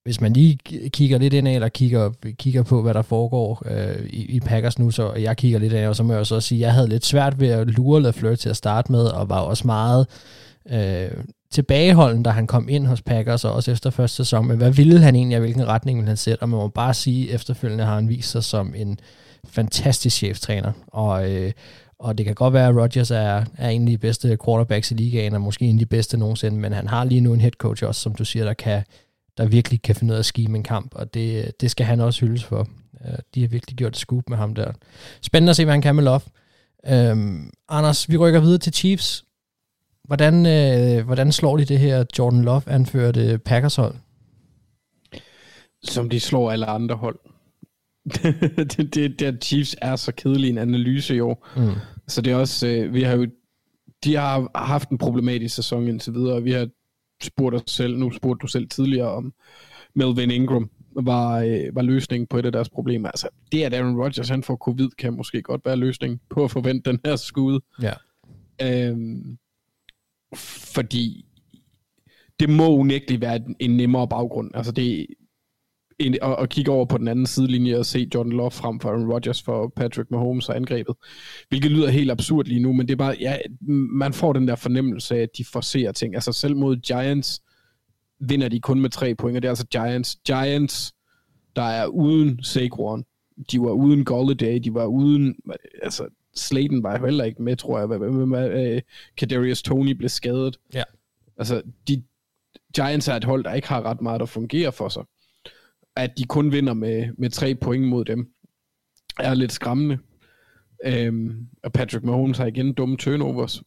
hvis 0.04 0.20
man 0.20 0.32
lige 0.32 0.58
kigger 0.88 1.18
lidt 1.18 1.34
ind 1.34 1.48
eller 1.48 1.68
kigger, 1.68 2.10
kigger 2.38 2.62
på, 2.62 2.82
hvad 2.82 2.94
der 2.94 3.02
foregår 3.02 3.62
øh, 3.66 4.06
i, 4.06 4.36
i 4.36 4.40
Packers 4.40 4.78
nu, 4.78 4.90
så 4.90 5.12
jeg 5.12 5.36
kigger 5.36 5.58
lidt 5.58 5.72
ind 5.72 5.84
og 5.84 5.96
så 5.96 6.02
må 6.02 6.14
jeg 6.14 6.26
så 6.26 6.40
sige, 6.40 6.58
at 6.58 6.66
jeg 6.66 6.72
havde 6.72 6.88
lidt 6.88 7.04
svært 7.04 7.40
ved 7.40 7.48
at 7.48 7.66
lure 7.66 8.02
LaFleur 8.02 8.34
til 8.34 8.48
at 8.48 8.56
starte 8.56 8.92
med, 8.92 9.04
og 9.04 9.28
var 9.28 9.40
også 9.40 9.66
meget 9.66 10.06
øh, 10.70 11.10
tilbageholden, 11.50 12.22
da 12.22 12.30
han 12.30 12.46
kom 12.46 12.68
ind 12.68 12.86
hos 12.86 13.02
Packers, 13.02 13.44
og 13.44 13.52
også 13.52 13.70
efter 13.70 13.90
første 13.90 14.16
sæson, 14.16 14.48
men 14.48 14.56
hvad 14.56 14.70
ville 14.70 15.00
han 15.00 15.16
egentlig, 15.16 15.36
og 15.36 15.40
hvilken 15.40 15.68
retning 15.68 15.98
ville 15.98 16.08
han 16.08 16.16
sætte? 16.16 16.42
Og 16.42 16.48
man 16.48 16.58
må 16.58 16.68
bare 16.68 16.94
sige, 16.94 17.30
efterfølgende 17.30 17.84
har 17.84 17.94
han 17.94 18.08
vist 18.08 18.30
sig 18.30 18.44
som 18.44 18.74
en 18.76 18.98
fantastisk 19.48 20.16
cheftræner, 20.16 20.72
og, 20.86 21.30
øh, 21.30 21.52
og 21.98 22.18
det 22.18 22.26
kan 22.26 22.34
godt 22.34 22.54
være, 22.54 22.68
at 22.68 22.76
Rodgers 22.76 23.10
er, 23.10 23.44
er 23.58 23.68
en 23.68 23.82
af 23.82 23.90
de 23.90 23.98
bedste 23.98 24.38
quarterbacks 24.44 24.90
i 24.90 24.94
ligaen, 24.94 25.34
og 25.34 25.40
måske 25.40 25.64
en 25.64 25.74
af 25.74 25.78
de 25.78 25.86
bedste 25.86 26.16
nogensinde, 26.16 26.58
men 26.58 26.72
han 26.72 26.88
har 26.88 27.04
lige 27.04 27.20
nu 27.20 27.32
en 27.32 27.40
head 27.40 27.52
coach 27.52 27.84
også, 27.84 28.00
som 28.00 28.14
du 28.14 28.24
siger, 28.24 28.44
der, 28.44 28.54
kan, 28.54 28.82
der 29.36 29.46
virkelig 29.46 29.82
kan 29.82 29.94
finde 29.94 30.12
ud 30.12 30.14
af 30.14 30.18
at 30.18 30.26
skime 30.26 30.58
en 30.58 30.62
kamp, 30.62 30.94
og 30.94 31.14
det, 31.14 31.60
det 31.60 31.70
skal 31.70 31.86
han 31.86 32.00
også 32.00 32.26
hyldes 32.26 32.44
for. 32.44 32.68
Øh, 33.04 33.18
de 33.34 33.40
har 33.40 33.48
virkelig 33.48 33.76
gjort 33.76 33.92
et 33.92 33.98
scoop 33.98 34.28
med 34.28 34.36
ham 34.36 34.54
der. 34.54 34.72
Spændende 35.22 35.50
at 35.50 35.56
se, 35.56 35.64
hvad 35.64 35.74
han 35.74 35.82
kan 35.82 35.94
med 35.94 36.04
Love. 36.04 36.20
Øhm, 36.88 37.50
Anders, 37.68 38.10
vi 38.10 38.16
rykker 38.16 38.40
videre 38.40 38.58
til 38.58 38.72
Chiefs. 38.72 39.24
Hvordan, 40.04 40.46
øh, 40.46 41.04
hvordan 41.04 41.32
slår 41.32 41.56
de 41.56 41.64
det 41.64 41.78
her 41.78 42.04
Jordan 42.18 42.42
Love 42.42 42.62
anførte 42.66 43.38
Packers 43.38 43.76
hold? 43.76 43.94
Som 45.84 46.10
de 46.10 46.20
slår 46.20 46.50
alle 46.50 46.66
andre 46.66 46.96
hold. 46.96 47.18
det, 48.76 48.94
det, 48.94 49.20
det, 49.20 49.44
Chiefs 49.44 49.76
er 49.82 49.96
så 49.96 50.12
kedelig 50.12 50.50
en 50.50 50.58
analyse 50.58 51.16
i 51.16 51.20
år. 51.20 51.48
Mm. 51.56 51.72
Så 52.08 52.20
det 52.22 52.32
er 52.32 52.36
også, 52.36 52.66
øh, 52.66 52.94
vi 52.94 53.02
har 53.02 53.16
jo, 53.16 53.26
de 54.04 54.14
har 54.14 54.50
haft 54.54 54.88
en 54.88 54.98
problematisk 54.98 55.54
sæson 55.54 55.88
indtil 55.88 56.14
videre, 56.14 56.42
vi 56.42 56.52
har 56.52 56.68
spurgt 57.22 57.54
os 57.54 57.62
selv, 57.66 57.98
nu 57.98 58.10
spurgte 58.10 58.42
du 58.42 58.46
selv 58.46 58.68
tidligere 58.68 59.10
om 59.10 59.32
Melvin 59.94 60.30
Ingram, 60.30 60.70
var, 60.96 61.38
øh, 61.38 61.74
var 61.74 61.82
løsningen 61.82 62.26
på 62.26 62.38
et 62.38 62.46
af 62.46 62.52
deres 62.52 62.70
problemer. 62.70 63.08
Altså, 63.08 63.28
det 63.52 63.62
at 63.62 63.74
Aaron 63.74 63.96
Rodgers 63.96 64.28
han 64.28 64.42
får 64.42 64.56
covid, 64.56 64.88
kan 64.98 65.12
måske 65.12 65.42
godt 65.42 65.64
være 65.64 65.76
løsningen 65.76 66.20
på 66.30 66.44
at 66.44 66.50
forvente 66.50 66.90
den 66.90 67.00
her 67.04 67.16
skud. 67.16 67.60
Ja. 67.82 67.92
Øhm, 68.62 69.38
fordi 70.74 71.26
det 72.40 72.50
må 72.50 72.76
unægteligt 72.76 73.20
være 73.20 73.36
en, 73.36 73.56
en 73.60 73.76
nemmere 73.76 74.08
baggrund. 74.08 74.50
Altså 74.54 74.72
det 74.72 75.06
en, 75.98 76.14
at, 76.22 76.36
at 76.38 76.48
kigge 76.48 76.70
over 76.70 76.84
på 76.84 76.98
den 76.98 77.08
anden 77.08 77.26
sidelinje 77.26 77.78
og 77.78 77.86
se 77.86 78.08
Jordan 78.14 78.32
Love 78.32 78.50
frem 78.50 78.80
for 78.80 78.88
Aaron 78.88 79.12
Rodgers 79.12 79.42
for 79.42 79.72
Patrick 79.76 80.10
Mahomes 80.10 80.48
og 80.48 80.56
angrebet. 80.56 80.94
Hvilket 81.48 81.70
lyder 81.70 81.90
helt 81.90 82.10
absurd 82.10 82.46
lige 82.46 82.60
nu, 82.60 82.72
men 82.72 82.88
det 82.88 82.92
er 82.92 82.96
bare, 82.96 83.16
ja, 83.20 83.36
man 83.90 84.12
får 84.12 84.32
den 84.32 84.48
der 84.48 84.56
fornemmelse 84.56 85.16
af, 85.16 85.20
at 85.20 85.28
de 85.38 85.44
forser 85.44 85.92
ting. 85.92 86.14
Altså 86.14 86.32
selv 86.32 86.56
mod 86.56 86.76
Giants 86.76 87.42
vinder 88.20 88.48
de 88.48 88.60
kun 88.60 88.80
med 88.80 88.90
tre 88.90 89.14
point, 89.14 89.36
og 89.36 89.42
det 89.42 89.48
er 89.48 89.52
altså 89.52 89.66
Giants. 89.66 90.16
Giants, 90.26 90.94
der 91.56 91.62
er 91.62 91.86
uden 91.86 92.42
Saquon. 92.42 93.04
De 93.52 93.60
var 93.60 93.70
uden 93.70 94.04
Golladay, 94.04 94.58
de 94.64 94.74
var 94.74 94.86
uden, 94.86 95.36
altså 95.82 96.06
Slayton 96.36 96.82
var 96.82 97.04
heller 97.04 97.24
ikke 97.24 97.42
med, 97.42 97.56
tror 97.56 97.78
jeg. 97.78 98.82
Kadarius 99.16 99.62
Tony 99.62 99.90
blev 99.90 100.08
skadet. 100.08 100.58
Ja. 100.74 100.82
Altså, 101.36 101.62
de, 101.88 102.02
Giants 102.74 103.08
er 103.08 103.14
et 103.14 103.24
hold, 103.24 103.44
der 103.44 103.54
ikke 103.54 103.68
har 103.68 103.82
ret 103.82 104.00
meget, 104.00 104.20
der 104.20 104.26
fungerer 104.26 104.70
for 104.70 104.88
sig. 104.88 105.04
At 105.96 106.18
de 106.18 106.24
kun 106.24 106.52
vinder 106.52 106.74
med, 106.74 107.08
med 107.18 107.30
tre 107.30 107.54
point 107.54 107.88
mod 107.88 108.04
dem, 108.04 108.28
er 109.20 109.34
lidt 109.34 109.52
skræmmende. 109.52 109.98
Øhm, 110.86 111.46
og 111.62 111.72
Patrick 111.72 112.04
Mahomes 112.04 112.38
har 112.38 112.46
igen 112.46 112.72
dumme 112.72 112.96
turnovers. 112.96 113.62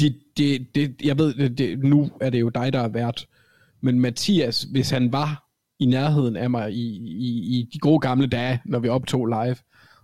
De, 0.00 0.14
de, 0.38 0.66
de, 0.74 0.94
jeg 1.04 1.18
ved, 1.18 1.34
det, 1.34 1.58
det, 1.58 1.78
nu 1.78 2.10
er 2.20 2.30
det 2.30 2.40
jo 2.40 2.48
dig, 2.48 2.72
der 2.72 2.80
er 2.80 2.88
vært, 2.88 3.28
men 3.80 4.00
Mathias, 4.00 4.62
hvis 4.62 4.90
han 4.90 5.12
var 5.12 5.48
i 5.78 5.86
nærheden 5.86 6.36
af 6.36 6.50
mig 6.50 6.72
i, 6.72 6.96
i, 7.06 7.58
i 7.58 7.68
de 7.72 7.78
gode 7.78 8.00
gamle 8.00 8.26
dage, 8.26 8.60
når 8.64 8.78
vi 8.78 8.88
optog 8.88 9.26
live, 9.26 9.56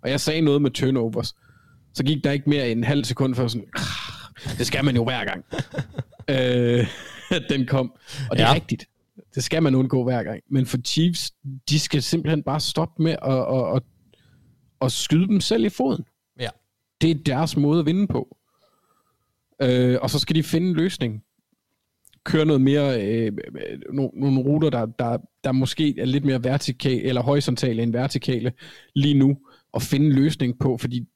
og 0.03 0.11
jeg 0.11 0.21
sagde 0.21 0.41
noget 0.41 0.63
med 0.63 0.71
turnovers, 0.71 1.35
så 1.95 2.05
gik 2.05 2.25
der 2.25 2.31
ikke 2.31 2.51
mere 2.51 2.71
end 2.71 2.79
en 2.79 2.85
halv 2.85 3.05
sekund 3.05 3.35
før 3.35 3.49
sådan, 3.49 3.69
det 4.59 4.67
skal 4.67 4.85
man 4.85 4.97
jo 4.97 5.05
hver 5.05 5.25
gang. 5.25 5.45
øh, 6.35 6.87
den 7.51 7.67
kom. 7.67 7.93
Og 8.31 8.37
det 8.37 8.43
ja. 8.43 8.51
er 8.51 8.55
rigtigt. 8.55 8.89
Det 9.35 9.45
skal 9.45 9.63
man 9.63 9.75
undgå 9.75 10.05
hver 10.05 10.23
gang. 10.23 10.43
Men 10.51 10.67
for 10.67 10.79
Chiefs, 10.79 11.33
de 11.69 11.79
skal 11.79 12.03
simpelthen 12.03 12.43
bare 12.43 12.61
stoppe 12.61 13.03
med 13.03 13.13
at, 13.23 13.39
at, 13.39 13.77
at, 13.77 13.83
at 14.81 14.93
skyde 14.93 15.27
dem 15.27 15.41
selv 15.41 15.65
i 15.65 15.69
foden. 15.69 16.05
Ja. 16.41 16.49
Det 17.01 17.11
er 17.11 17.15
deres 17.15 17.57
måde 17.57 17.81
at 17.81 17.87
vinde 17.87 18.07
på. 18.07 18.37
Øh, 19.63 19.99
og 20.03 20.11
så 20.11 20.19
skal 20.19 20.37
de 20.37 20.43
finde 20.43 20.69
en 20.69 20.77
løsning. 20.77 21.23
Køre 22.25 22.45
noget 22.45 22.61
mere, 22.61 23.07
øh, 23.07 23.33
nogle, 23.93 24.11
nogle 24.15 24.41
ruter, 24.41 24.71
der, 24.71 24.87
der, 24.87 25.19
der 25.45 25.53
måske 25.53 25.99
er 25.99 26.05
lidt 26.05 26.25
mere 26.25 26.45
vertikale, 26.45 27.03
eller 27.03 27.23
horisontale 27.23 27.83
end 27.83 27.93
vertikale 27.93 28.53
lige 28.95 29.15
nu, 29.15 29.39
og 29.73 29.83
finde 29.83 30.07
en 30.07 30.13
løsning 30.13 30.59
på, 30.59 30.77
fordi 30.77 31.07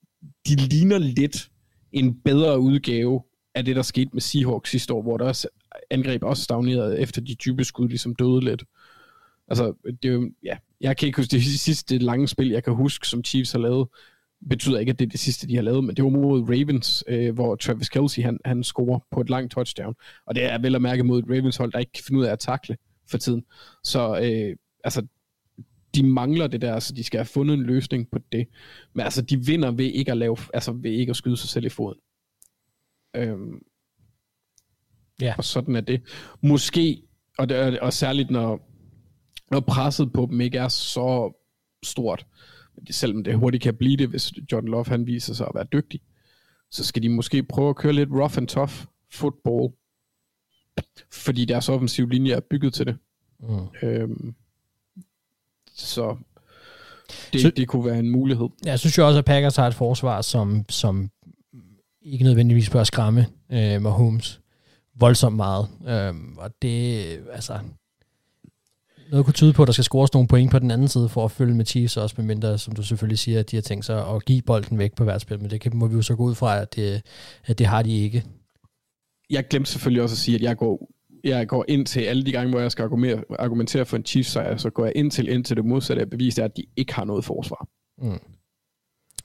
de 0.49 0.57
ligner 0.57 0.99
lidt 0.99 1.49
en 1.93 2.21
bedre 2.21 2.61
udgave 2.61 3.23
af 3.55 3.65
det, 3.65 3.77
der 3.77 3.83
skete 3.83 4.11
med 4.13 4.21
Seahawks 4.21 4.71
sidste 4.71 4.95
år, 4.95 5.03
hvor 5.03 5.17
der 5.17 5.47
angreb 5.91 6.23
også 6.23 6.43
stagnerede 6.43 7.01
efter 7.01 7.21
de 7.21 7.35
dybe 7.35 7.65
skud 7.65 7.89
ligesom 7.89 8.15
døde 8.15 8.41
lidt. 8.41 8.65
Altså, 9.49 9.75
det 10.03 10.09
er 10.09 10.13
jo, 10.13 10.31
ja, 10.45 10.57
jeg 10.81 10.97
kan 10.97 11.07
ikke 11.07 11.17
huske 11.17 11.31
det 11.31 11.43
sidste 11.45 11.99
lange 11.99 12.29
spil, 12.29 12.49
jeg 12.49 12.65
kan 12.65 12.75
huske, 12.75 13.09
som 13.09 13.25
Chiefs 13.25 13.53
har 13.53 13.59
lavet, 13.59 13.89
betyder 14.49 14.79
ikke, 14.79 14.91
at 14.91 14.99
det 14.99 15.07
er 15.07 15.11
det 15.11 15.21
sidste, 15.21 15.49
de 15.49 15.55
har 15.55 15.63
lavet, 15.63 15.85
men 15.85 15.97
det 15.97 16.05
var 16.05 16.11
mod 16.11 16.43
Ravens, 16.43 17.05
øh, 17.09 17.35
hvor 17.35 17.57
Travis 17.57 17.89
Kelsey, 17.89 18.23
han, 18.23 18.39
han 18.45 18.65
scorer 18.65 18.99
på 19.11 19.21
et 19.21 19.31
langt 19.31 19.53
touchdown. 19.53 19.95
Og 20.27 20.35
det 20.35 20.45
er 20.45 20.59
vel 20.59 20.75
at 20.75 20.83
mærke 20.83 21.05
mod 21.05 21.19
et 21.19 21.25
Ravens 21.29 21.57
hold, 21.57 21.73
der 21.73 21.79
ikke 21.79 21.93
kan 21.93 22.05
finde 22.07 22.21
ud 22.21 22.25
af 22.25 22.33
at 22.33 22.39
takle 22.39 22.77
for 23.11 23.19
tiden. 23.19 23.45
Så 23.85 24.21
øh, 24.23 24.57
altså, 24.85 25.07
de 25.95 26.03
mangler 26.03 26.47
det 26.47 26.63
der, 26.63 26.79
så 26.79 26.93
de 26.93 27.05
skal 27.05 27.19
have 27.19 27.27
fundet 27.27 27.55
en 27.55 27.63
løsning 27.63 28.11
på 28.11 28.19
det. 28.33 28.47
Men 28.95 29.05
altså, 29.05 29.23
de 29.23 29.47
vinder 29.47 29.71
ved 29.71 29.85
ikke 29.85 30.11
at, 30.11 30.19
lave, 30.19 30.37
altså, 30.55 30.73
ved 30.73 30.91
ikke 30.91 31.11
at 31.11 31.17
skyde 31.17 31.37
sig 31.37 31.49
selv 31.49 31.67
i 31.67 31.69
foden. 31.69 31.99
Øhm, 33.17 33.63
ja. 35.21 35.35
Og 35.39 35.45
sådan 35.45 35.77
er 35.77 35.81
det. 35.81 36.03
Måske, 36.43 37.03
og, 37.39 37.49
det 37.49 37.57
er, 37.57 37.81
og 37.81 37.93
særligt 37.93 38.31
når, 38.31 38.69
når 39.51 39.61
presset 39.61 40.13
på 40.13 40.27
dem 40.31 40.41
ikke 40.41 40.59
er 40.59 40.69
så 40.69 41.33
stort, 41.83 42.27
selvom 42.91 43.25
det 43.25 43.35
hurtigt 43.39 43.63
kan 43.63 43.75
blive 43.75 43.97
det, 43.97 44.09
hvis 44.09 44.33
John 44.53 44.69
Love 44.69 44.85
han 44.87 45.07
viser 45.07 45.35
sig 45.35 45.47
at 45.47 45.55
være 45.55 45.67
dygtig, 45.73 46.01
så 46.71 46.85
skal 46.85 47.03
de 47.03 47.09
måske 47.09 47.43
prøve 47.43 47.71
at 47.71 47.77
køre 47.77 47.93
lidt 47.93 48.11
rough 48.13 48.37
and 48.39 48.47
tough 48.49 48.73
football, 49.13 49.73
fordi 51.13 51.45
deres 51.45 51.69
offensiv 51.69 52.09
linje 52.09 52.33
er 52.33 52.41
bygget 52.51 52.75
til 52.75 52.87
det. 52.87 52.97
Mm. 53.41 53.89
Øhm, 53.89 54.35
så 55.75 56.17
det, 57.33 57.41
Så- 57.41 57.51
det 57.57 57.69
kunne 57.69 57.85
være 57.85 57.99
en 57.99 58.11
mulighed. 58.11 58.49
Jeg 58.65 58.79
synes 58.79 58.99
jo 58.99 59.07
også, 59.07 59.19
at 59.19 59.25
Packers 59.25 59.57
har 59.57 59.67
et 59.67 59.75
forsvar, 59.75 60.21
som, 60.23 60.65
som 60.69 61.11
ikke 62.03 62.25
nødvendigvis 62.25 62.71
bør 62.71 62.85
skræmme 62.85 63.27
øh, 63.53 63.83
Mahomes 63.83 64.41
voldsomt 65.01 65.37
meget. 65.37 65.69
Øhm, 65.89 66.39
og 66.39 66.51
det, 66.63 67.05
altså... 67.33 67.59
Noget 69.11 69.25
kunne 69.25 69.35
tyde 69.35 69.53
på, 69.53 69.63
at 69.63 69.67
der 69.67 69.73
skal 69.73 69.85
scores 69.85 70.13
nogle 70.13 70.29
point 70.29 70.51
på 70.51 70.59
den 70.59 70.71
anden 70.71 70.89
side 70.89 71.09
for 71.09 71.25
at 71.25 71.31
følge 71.31 71.55
med 71.55 71.67
Chiefs 71.67 71.97
også, 71.97 72.15
medmindre, 72.19 72.59
som 72.59 72.75
du 72.75 72.83
selvfølgelig 72.83 73.19
siger, 73.19 73.41
at 73.41 73.51
de 73.51 73.57
har 73.57 73.61
tænkt 73.61 73.85
sig 73.85 74.09
at 74.09 74.25
give 74.25 74.43
bolden 74.43 74.79
væk 74.79 74.95
på 74.95 75.05
hvert 75.05 75.21
spil, 75.21 75.41
men 75.41 75.51
det 75.51 75.61
kan, 75.61 75.77
må 75.77 75.87
vi 75.87 75.95
jo 75.95 76.03
så 76.03 76.17
gå 76.17 76.23
ud 76.23 76.35
fra, 76.35 76.61
at 76.61 76.77
det, 76.77 77.03
at 77.47 77.59
det 77.59 77.67
har 77.67 77.83
de 77.83 77.99
ikke. 77.99 78.25
Jeg 79.31 79.49
glemte 79.49 79.71
selvfølgelig 79.71 80.03
også 80.03 80.15
at 80.15 80.19
sige, 80.19 80.35
at 80.35 80.43
jeg 80.43 80.57
går, 80.57 80.91
jeg 81.25 81.49
går 81.49 81.65
ind 81.69 81.87
til 81.87 82.01
alle 82.01 82.27
de 82.27 82.33
gange, 82.33 82.51
hvor 82.51 82.61
jeg 82.61 82.73
skal 82.73 82.91
argumentere, 83.39 83.87
for 83.87 83.97
en 83.97 84.05
Chiefs 84.05 84.31
sejr, 84.31 84.57
så 84.57 84.71
går 84.71 84.85
jeg 84.85 84.93
ind 84.97 85.11
til, 85.11 85.29
ind 85.29 85.45
til 85.45 85.57
det 85.57 85.65
modsatte 85.65 86.03
af 86.03 86.11
bevis, 86.11 86.39
er, 86.39 86.45
at 86.45 86.57
de 86.57 86.65
ikke 86.77 86.95
har 86.95 87.05
noget 87.05 87.25
forsvar. 87.25 87.69
Mm. 87.99 88.19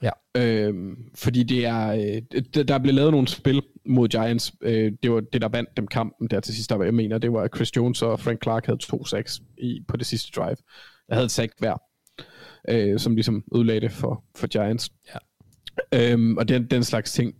Ja. 0.03 0.11
Øhm, 0.37 0.95
fordi 1.15 1.43
det 1.43 1.65
er, 1.65 1.87
øh, 1.91 2.63
der 2.67 2.77
blev 2.77 2.93
lavet 2.95 3.11
nogle 3.11 3.27
spil 3.27 3.61
mod 3.85 4.07
Giants. 4.07 4.53
Øh, 4.61 4.91
det 5.03 5.11
var 5.11 5.19
det, 5.19 5.41
der 5.41 5.47
vandt 5.47 5.69
dem 5.77 5.87
kampen 5.87 6.27
der 6.27 6.39
til 6.39 6.55
sidst. 6.55 6.69
Der, 6.69 6.83
jeg 6.83 6.93
mener, 6.93 7.17
det 7.17 7.33
var 7.33 7.41
at 7.41 7.55
Chris 7.55 7.75
Jones 7.75 8.01
og 8.01 8.19
Frank 8.19 8.43
Clark 8.43 8.65
havde 8.65 8.77
to 8.77 9.05
sacks 9.05 9.41
i, 9.57 9.81
på 9.87 9.97
det 9.97 10.05
sidste 10.05 10.31
drive. 10.35 10.57
Jeg 11.09 11.15
havde 11.15 11.25
et 11.25 11.31
sack 11.31 11.53
hver, 11.59 11.77
øh, 12.69 12.99
som 12.99 13.15
ligesom 13.15 13.43
ødelagde 13.55 13.81
det 13.81 13.91
for, 13.91 14.23
for 14.35 14.47
Giants. 14.47 14.91
Ja. 15.13 16.11
Øhm, 16.11 16.37
og 16.37 16.47
den, 16.47 16.65
den 16.65 16.83
slags 16.83 17.13
ting 17.13 17.35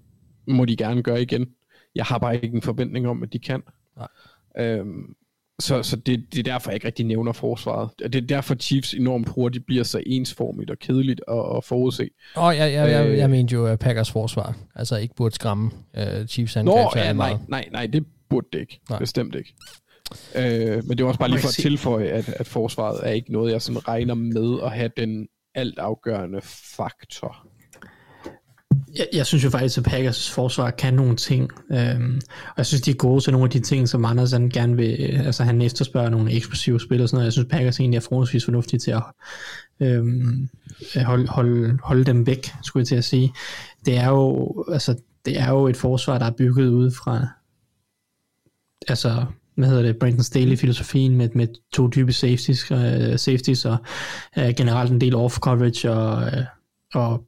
må 0.47 0.65
de 0.65 0.77
gerne 0.77 1.03
gøre 1.03 1.21
igen. 1.21 1.47
Jeg 1.95 2.05
har 2.05 2.17
bare 2.17 2.35
ikke 2.35 2.55
en 2.55 2.61
forventning 2.61 3.07
om, 3.07 3.23
at 3.23 3.33
de 3.33 3.39
kan. 3.39 3.63
Nej. 3.97 4.07
Øhm, 4.57 5.15
så 5.59 5.83
så 5.83 5.95
det, 5.95 6.25
det 6.33 6.39
er 6.39 6.43
derfor, 6.43 6.71
jeg 6.71 6.75
ikke 6.75 6.87
rigtig 6.87 7.05
nævner 7.05 7.31
forsvaret. 7.31 7.89
Det 7.99 8.15
er 8.15 8.21
derfor, 8.21 8.55
Chiefs 8.55 8.93
enormt 8.93 9.29
hurtigt 9.29 9.65
bliver 9.65 9.83
så 9.83 10.03
ensformigt 10.05 10.71
og 10.71 10.79
kedeligt 10.79 11.21
at, 11.27 11.57
at 11.57 11.63
forudse. 11.63 12.09
Og 12.35 12.57
jeg, 12.57 12.73
jeg, 12.73 12.91
jeg, 12.91 13.07
Øh. 13.07 13.17
jeg 13.17 13.29
mente 13.29 13.53
jo, 13.53 13.65
at 13.65 13.79
Packers 13.79 14.11
forsvar 14.11 14.55
altså 14.75 14.97
ikke 14.97 15.15
burde 15.15 15.35
skræmme 15.35 15.71
uh, 15.97 16.25
Chiefs 16.27 16.55
angreb 16.55 16.75
Nå, 16.75 16.91
ja, 16.95 17.03
nej, 17.03 17.13
meget. 17.13 17.39
nej, 17.49 17.69
nej, 17.71 17.85
det 17.87 18.05
burde 18.29 18.47
det 18.53 18.59
ikke. 18.59 18.79
Nej. 18.89 18.99
Bestemt 18.99 19.35
ikke. 19.35 19.53
Øh, 20.35 20.83
men 20.87 20.97
det 20.97 21.03
var 21.03 21.07
også 21.07 21.19
bare 21.19 21.29
lige 21.29 21.39
for 21.39 21.47
at 21.47 21.53
tilføje, 21.53 22.07
at, 22.07 22.29
at 22.29 22.47
forsvaret 22.47 22.99
er 23.07 23.11
ikke 23.11 23.31
noget, 23.31 23.51
jeg 23.51 23.61
sådan 23.61 23.87
regner 23.87 24.13
med 24.13 24.59
at 24.63 24.71
have 24.71 24.89
den 24.97 25.27
altafgørende 25.55 26.39
faktor. 26.77 27.47
Jeg, 28.97 29.07
jeg 29.13 29.25
synes 29.25 29.43
jo 29.43 29.49
faktisk, 29.49 29.77
at 29.77 29.83
Packers 29.83 30.31
forsvar 30.31 30.71
kan 30.71 30.93
nogle 30.93 31.15
ting, 31.15 31.49
øhm, 31.71 32.21
og 32.47 32.53
jeg 32.57 32.65
synes, 32.65 32.81
de 32.81 32.91
er 32.91 32.95
gode 32.95 33.23
til 33.23 33.33
nogle 33.33 33.45
af 33.45 33.49
de 33.49 33.59
ting, 33.59 33.89
som 33.89 34.05
Anders 34.05 34.31
han 34.31 34.49
gerne 34.49 34.75
vil, 34.75 34.91
altså 35.25 35.43
han 35.43 35.61
efterspørger 35.61 36.09
nogle 36.09 36.31
eksplosive 36.31 36.79
spil 36.79 37.01
og 37.01 37.09
sådan 37.09 37.17
noget. 37.17 37.25
Jeg 37.25 37.33
synes, 37.33 37.47
Packers 37.49 37.79
egentlig 37.79 37.97
er 37.97 38.01
forholdsvis 38.01 38.45
fornuftige 38.45 38.79
til 38.79 38.91
at 38.91 39.03
øhm, 39.79 40.49
holde, 41.05 41.27
holde, 41.27 41.77
holde 41.83 42.03
dem 42.03 42.27
væk, 42.27 42.51
skulle 42.63 42.81
jeg 42.81 42.87
til 42.87 42.95
at 42.95 43.03
sige. 43.03 43.33
Det 43.85 43.97
er 43.97 44.07
jo, 44.09 44.65
altså, 44.71 44.95
det 45.25 45.39
er 45.39 45.49
jo 45.49 45.67
et 45.67 45.77
forsvar, 45.77 46.17
der 46.17 46.25
er 46.25 46.31
bygget 46.37 46.67
ud 46.67 46.91
fra, 46.91 47.27
altså, 48.87 49.25
hvad 49.55 49.67
hedder 49.67 49.83
det, 49.83 49.97
Brandon 49.99 50.23
Staley-filosofien 50.23 51.15
med, 51.15 51.29
med 51.35 51.47
to 51.73 51.87
dybe 51.87 52.13
safeties, 52.13 52.71
uh, 52.71 52.77
safeties 53.15 53.65
og 53.65 53.77
uh, 54.37 54.49
generelt 54.57 54.91
en 54.91 55.01
del 55.01 55.15
off-coverage 55.15 55.89
og, 55.89 56.23
uh, 56.23 56.43
og 56.93 57.23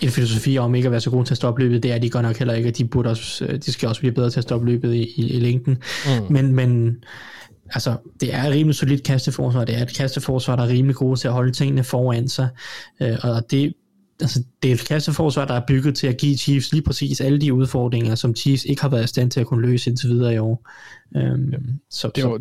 en 0.00 0.08
filosofi 0.10 0.58
om 0.58 0.74
ikke 0.74 0.86
at 0.86 0.92
være 0.92 1.00
så 1.00 1.10
god 1.10 1.24
til 1.24 1.34
at 1.34 1.36
stoppe 1.36 1.62
løbet, 1.62 1.82
det 1.82 1.92
er 1.92 1.98
de 1.98 2.10
godt 2.10 2.24
nok 2.24 2.36
heller 2.36 2.54
ikke, 2.54 2.68
og 2.68 2.78
de, 2.78 2.84
burde 2.84 3.10
også, 3.10 3.44
øh, 3.44 3.58
de 3.58 3.72
skal 3.72 3.88
også 3.88 4.00
blive 4.00 4.12
bedre 4.12 4.30
til 4.30 4.40
at 4.40 4.44
stoppe 4.44 4.66
løbet 4.66 4.94
i, 4.94 5.02
i, 5.16 5.30
i 5.30 5.40
længden. 5.40 5.78
Mm. 6.06 6.32
Men, 6.32 6.54
men 6.54 6.96
altså, 7.70 7.96
det 8.20 8.34
er 8.34 8.42
et 8.42 8.52
rimelig 8.52 8.74
solidt 8.74 9.02
kasteforsvar, 9.02 9.64
det 9.64 9.78
er 9.78 9.82
et 9.82 9.96
kasteforsvar, 9.96 10.56
der 10.56 10.62
er 10.62 10.68
rimelig 10.68 10.96
gode 10.96 11.20
til 11.20 11.28
at 11.28 11.34
holde 11.34 11.52
tingene 11.52 11.84
foran 11.84 12.28
sig, 12.28 12.48
øh, 13.02 13.18
og 13.22 13.50
det, 13.50 13.72
altså, 14.20 14.42
det 14.62 14.70
er 14.70 14.74
et 14.74 14.84
kasteforsvar, 14.88 15.44
der 15.44 15.54
er 15.54 15.62
bygget 15.68 15.94
til 15.94 16.06
at 16.06 16.16
give 16.16 16.36
Chiefs 16.36 16.72
lige 16.72 16.82
præcis 16.82 17.20
alle 17.20 17.40
de 17.40 17.52
udfordringer, 17.54 18.14
som 18.14 18.36
Chiefs 18.36 18.64
ikke 18.64 18.82
har 18.82 18.88
været 18.88 19.04
i 19.04 19.06
stand 19.06 19.30
til 19.30 19.40
at 19.40 19.46
kunne 19.46 19.62
løse 19.62 19.90
indtil 19.90 20.08
videre 20.08 20.34
i 20.34 20.38
år. 20.38 20.68
Øhm, 21.16 21.54
så, 21.90 22.10
Det 22.14 22.22
så, 22.22 22.28
var, 22.28 22.40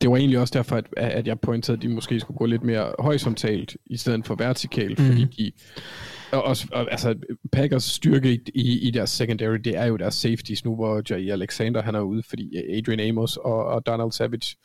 det 0.00 0.10
var 0.10 0.16
egentlig 0.16 0.38
også 0.38 0.52
derfor, 0.56 0.76
at, 0.76 0.84
at 0.96 1.26
jeg 1.26 1.40
pointerede, 1.40 1.78
at 1.78 1.82
de 1.82 1.88
måske 1.88 2.20
skulle 2.20 2.38
gå 2.38 2.46
lidt 2.46 2.64
mere 2.64 2.92
horisontalt, 2.98 3.76
i 3.86 3.96
stedet 3.96 4.26
for 4.26 4.34
vertikalt, 4.34 4.98
mm. 4.98 5.06
fordi 5.06 5.24
de... 5.24 5.52
Og, 6.32 6.42
også, 6.42 6.66
og, 6.72 6.90
altså, 6.90 7.14
Packers 7.52 7.84
styrke 7.84 8.34
i, 8.34 8.40
i, 8.54 8.88
i 8.88 8.90
deres 8.90 9.10
secondary, 9.10 9.56
det 9.56 9.76
er 9.76 9.84
jo 9.84 9.96
deres 9.96 10.14
safeties 10.14 10.64
nu, 10.64 10.74
hvor 10.74 11.02
Jay 11.10 11.30
Alexander 11.30 11.82
han 11.82 11.94
er 11.94 12.00
ude, 12.00 12.22
fordi 12.28 12.56
Adrian 12.56 13.00
Amos 13.00 13.36
og, 13.36 13.64
og 13.64 13.86
Donald 13.86 14.12
Savage 14.12 14.56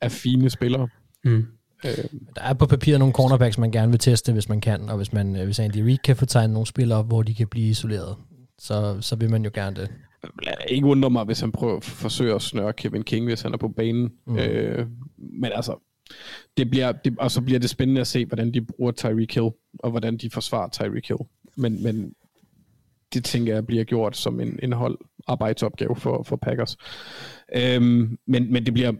er 0.00 0.08
fine 0.08 0.50
spillere. 0.50 0.88
Mm. 1.24 1.46
Øh, 1.84 2.04
der 2.36 2.42
er 2.42 2.54
på 2.54 2.66
papiret 2.66 2.98
nogle 2.98 3.14
cornerbacks, 3.14 3.58
man 3.58 3.70
gerne 3.70 3.90
vil 3.90 4.00
teste, 4.00 4.32
hvis 4.32 4.48
man 4.48 4.60
kan, 4.60 4.88
og 4.88 4.96
hvis, 4.96 5.12
man, 5.12 5.34
hvis 5.34 5.58
Andy 5.58 5.76
Reid 5.76 5.98
kan 5.98 6.16
få 6.16 6.26
tegnet 6.26 6.52
nogle 6.52 6.66
spillere 6.66 6.98
op, 6.98 7.06
hvor 7.06 7.22
de 7.22 7.34
kan 7.34 7.48
blive 7.48 7.68
isoleret, 7.68 8.16
så, 8.58 8.96
så 9.00 9.16
vil 9.16 9.30
man 9.30 9.44
jo 9.44 9.50
gerne 9.54 9.76
det. 9.76 9.90
Jeg 10.44 10.56
ikke 10.68 10.86
undre 10.86 11.10
mig, 11.10 11.24
hvis 11.24 11.40
han 11.40 11.52
prøver 11.52 11.76
at 11.76 11.84
forsøge 11.84 12.34
at 12.34 12.42
snøre 12.42 12.72
Kevin 12.72 13.02
King, 13.02 13.26
hvis 13.26 13.42
han 13.42 13.52
er 13.52 13.58
på 13.58 13.68
banen. 13.68 14.12
Mm. 14.26 14.38
Øh, 14.38 14.86
men 15.18 15.52
altså, 15.54 15.76
det 16.56 16.70
bliver, 16.70 16.92
det, 16.92 17.18
og 17.18 17.30
så 17.30 17.40
bliver 17.40 17.58
det 17.60 17.70
spændende 17.70 18.00
at 18.00 18.06
se, 18.06 18.24
hvordan 18.24 18.54
de 18.54 18.60
bruger 18.60 18.92
Tyreek 18.92 19.34
Hill, 19.34 19.50
og 19.78 19.90
hvordan 19.90 20.16
de 20.16 20.30
forsvarer 20.30 20.68
Tyreek 20.68 21.08
Hill. 21.08 21.20
Men, 21.56 21.82
men 21.82 22.14
det 23.14 23.24
tænker 23.24 23.54
jeg 23.54 23.66
bliver 23.66 23.84
gjort 23.84 24.16
som 24.16 24.40
en, 24.40 24.58
en 24.62 24.72
hold 24.72 24.98
arbejdsopgave 25.26 25.96
for, 25.96 26.22
for 26.22 26.36
Packers. 26.36 26.76
Øhm, 27.56 28.18
men, 28.26 28.52
men 28.52 28.66
det 28.66 28.74
bliver, 28.74 28.92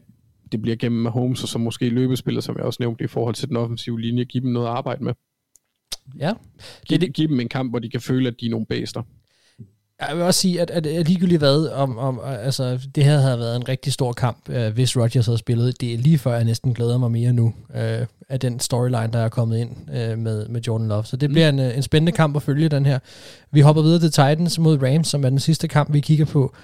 det 0.53 0.63
bliver 0.63 0.77
gennem 0.77 1.07
Holmes, 1.07 1.43
og 1.43 1.49
så 1.49 1.59
måske 1.59 1.89
løbespiller, 1.89 2.41
som 2.41 2.57
jeg 2.57 2.65
også 2.65 2.77
nævnte, 2.81 3.05
i 3.05 3.07
forhold 3.07 3.35
til 3.35 3.49
den 3.49 3.57
offensive 3.57 4.01
linje, 4.01 4.25
give 4.25 4.45
dem 4.45 4.53
noget 4.53 4.67
at 4.67 4.73
arbejde 4.73 5.05
med. 5.05 5.15
Ja. 6.19 6.33
Giv, 6.89 6.99
det, 6.99 7.13
give 7.13 7.29
dem 7.29 7.41
en 7.41 7.49
kamp, 7.49 7.73
hvor 7.73 7.79
de 7.79 7.91
kan 7.91 8.01
føle, 8.01 8.29
at 8.29 8.41
de 8.41 8.47
er 8.47 8.51
nogle 8.51 8.67
bæster. 8.67 9.03
Jeg 10.09 10.17
vil 10.17 10.25
også 10.25 10.41
sige, 10.41 10.61
at, 10.61 10.71
at, 10.71 10.87
at 10.87 11.09
ligegyldigt 11.09 11.39
hvad, 11.39 11.69
om, 11.69 11.99
om, 11.99 12.21
altså, 12.25 12.79
det 12.95 13.05
her 13.05 13.19
havde 13.19 13.39
været 13.39 13.57
en 13.57 13.69
rigtig 13.69 13.93
stor 13.93 14.13
kamp, 14.13 14.49
øh, 14.49 14.73
hvis 14.73 14.97
Rodgers 14.97 15.27
havde 15.27 15.39
spillet. 15.39 15.81
Det 15.81 15.95
er 15.95 15.99
lige 15.99 16.19
før, 16.19 16.35
jeg 16.35 16.45
næsten 16.45 16.75
glæder 16.75 16.99
mig 16.99 17.11
mere 17.11 17.33
nu, 17.33 17.55
øh, 17.75 18.07
af 18.29 18.41
den 18.41 18.61
storyline, 18.61 19.09
der 19.13 19.19
er 19.19 19.29
kommet 19.29 19.59
ind 19.59 19.71
øh, 19.95 20.19
med, 20.19 20.49
med 20.49 20.61
Jordan 20.61 20.89
Love. 20.89 21.05
Så 21.05 21.17
det 21.17 21.31
bliver 21.31 21.53
mm. 21.53 21.59
en, 21.59 21.65
øh, 21.67 21.77
en 21.77 21.83
spændende 21.83 22.13
kamp 22.13 22.37
at 22.37 22.43
følge, 22.43 22.69
den 22.69 22.87
her. 22.87 22.99
Vi 23.53 23.61
hopper 23.61 23.83
videre 23.83 24.01
til 24.01 24.11
Titans 24.11 24.59
mod 24.59 24.83
Rams, 24.83 25.09
som 25.09 25.25
er 25.25 25.31
den 25.31 25.41
sidste 25.41 25.69
kamp, 25.69 25.93
vi 25.93 26.01
kigger 26.01 26.25
på. 26.25 26.55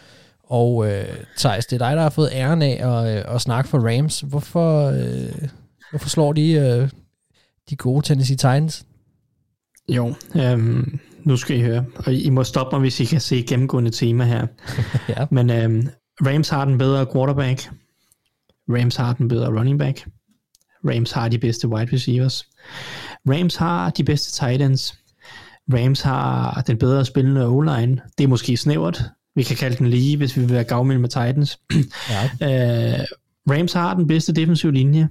Og 0.45 0.91
øh, 0.91 1.05
Thijs, 1.39 1.67
det 1.67 1.83
er 1.83 1.87
dig, 1.87 1.97
der 1.97 2.03
har 2.03 2.11
fået 2.11 2.31
æren 2.33 2.63
af 2.63 2.81
at, 2.81 3.17
øh, 3.17 3.35
at 3.35 3.41
snakke 3.41 3.71
for 3.71 3.79
Rams. 3.79 4.21
Hvorfor, 4.21 4.87
øh, 4.87 5.49
hvorfor 5.91 6.09
slår 6.09 6.33
de 6.33 6.53
øh, 6.53 6.89
de 7.71 7.77
gode 7.77 8.07
Tennessee 8.07 8.37
Titans? 8.37 8.85
Jo, 9.89 10.15
øhm, 10.35 11.01
nu 11.27 11.37
skal 11.37 11.57
I 11.57 11.61
høre. 11.61 11.85
Og 11.97 12.15
I 12.15 12.31
må 12.31 12.45
stoppe 12.45 12.77
mig, 12.77 12.81
hvis 12.81 13.01
I 13.01 13.05
kan 13.05 13.21
se 13.21 13.43
gennemgående 13.43 13.91
tema 13.91 14.25
her. 14.25 14.47
ja. 15.09 15.27
Men 15.31 15.51
øhm, 15.51 15.89
Rams 16.27 16.49
har 16.49 16.65
den 16.65 16.79
bedre 16.79 17.07
quarterback. 17.15 17.71
Rams 18.69 18.97
har 18.97 19.13
den 19.13 19.29
bedre 19.29 19.59
running 19.59 19.79
back. 19.79 20.07
Rams 20.85 21.13
har 21.13 21.29
de 21.29 21.39
bedste 21.39 21.69
wide 21.69 21.93
receivers. 21.93 22.45
Rams 23.29 23.57
har 23.57 23.91
de 23.91 24.05
bedste 24.05 24.33
tight 24.33 24.63
ends. 24.63 24.95
Rams 25.75 26.01
har 26.01 26.63
den 26.67 26.79
bedre 26.79 27.05
spillende 27.05 27.47
O-line. 27.47 28.01
Det 28.19 28.25
er 28.25 28.29
måske 28.29 28.57
snævert, 28.57 29.03
vi 29.35 29.43
kan 29.43 29.57
kalde 29.57 29.77
den 29.77 29.87
lige, 29.87 30.17
hvis 30.17 30.37
vi 30.37 30.41
vil 30.41 30.53
være 30.53 30.65
gavmild 30.65 30.99
med 30.99 31.09
Titans. 31.09 31.59
Ja. 32.11 32.95
uh, 32.95 33.05
Rams 33.55 33.73
har 33.73 33.95
den 33.95 34.07
bedste 34.07 34.33
defensive 34.33 34.73
linje. 34.73 35.09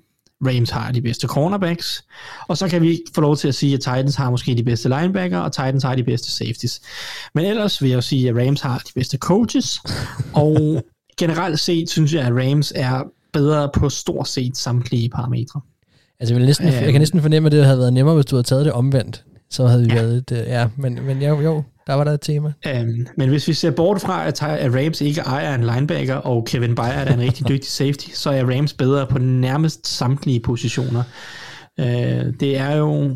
Rams 0.48 0.70
har 0.70 0.91
de 0.91 1.02
bedste 1.02 1.28
cornerbacks. 1.28 2.04
Og 2.48 2.58
så 2.58 2.68
kan 2.68 2.82
vi 2.82 3.02
få 3.16 3.22
lov 3.22 3.38
til 3.38 3.48
at 3.48 3.56
sige, 3.56 3.74
at 3.74 3.80
Titans 3.80 4.16
har 4.16 4.30
måske 4.30 4.56
de 4.56 4.64
bedste 4.64 4.89
linebacker, 4.89 5.38
og 5.38 5.52
Titans 5.52 5.84
har 5.84 5.96
de 5.96 6.04
bedste 6.04 6.32
safeties. 6.32 6.82
Men 7.36 7.46
ellers 7.46 7.82
vil 7.82 7.89
jeg 7.89 7.96
jo 7.96 8.02
sige, 8.02 8.30
at 8.30 8.36
Rams 8.36 8.62
har 8.62 8.78
de 8.78 8.91
bedste 8.96 9.18
coaches. 9.18 9.82
og 10.34 10.84
generelt 11.20 11.60
set 11.60 11.89
synes 11.89 12.14
jeg, 12.14 12.26
at 12.26 12.34
Rams 12.34 12.74
er 12.76 13.04
bedre 13.34 13.70
på 13.74 13.89
stort 13.89 14.28
set 14.28 14.58
samtlige 14.58 15.10
parametre. 15.10 15.62
Altså, 16.20 16.34
jeg, 16.34 16.39
vil 16.39 16.48
næsten, 16.48 16.68
jeg 16.68 16.91
kan 16.91 17.02
næsten 17.02 17.22
fornemme, 17.22 17.48
at 17.48 17.52
det 17.52 17.66
havde 17.66 17.80
været 17.80 17.93
nemmere, 17.93 18.16
hvis 18.16 18.26
du 18.26 18.36
havde 18.36 18.48
taget 18.48 18.66
det 18.66 18.74
omvendt. 18.74 19.24
Så 19.50 19.68
havde 19.68 19.84
vi 19.84 19.88
ja. 19.89 19.96
været 19.96 20.32
et, 20.32 20.32
ja, 20.32 20.68
men, 20.78 21.06
men 21.06 21.22
jo, 21.22 21.41
jo, 21.41 21.64
der 21.88 21.94
var 21.94 22.04
der 22.04 22.12
et 22.12 22.22
tema. 22.22 22.54
Um, 22.82 23.08
men 23.18 23.30
hvis 23.30 23.48
vi 23.48 23.54
ser 23.54 23.72
bort 23.72 24.02
fra, 24.02 24.28
at, 24.28 24.44
at 24.44 24.74
Rams 24.74 25.02
ikke 25.02 25.22
ejer 25.22 25.56
en 25.56 25.64
linebacker, 25.64 26.16
og 26.16 26.46
Kevin 26.46 26.76
Byard 26.76 27.08
er 27.08 27.14
en 27.14 27.20
rigtig 27.20 27.48
dygtig 27.52 27.72
safety, 27.72 28.10
så 28.14 28.30
er 28.30 28.56
Rams 28.56 28.74
bedre 28.74 29.08
på 29.08 29.18
nærmest 29.18 29.88
samtlige 29.88 30.40
positioner. 30.40 31.04
Uh, 31.78 31.86
det 32.40 32.58
er 32.58 32.76
jo... 32.76 33.16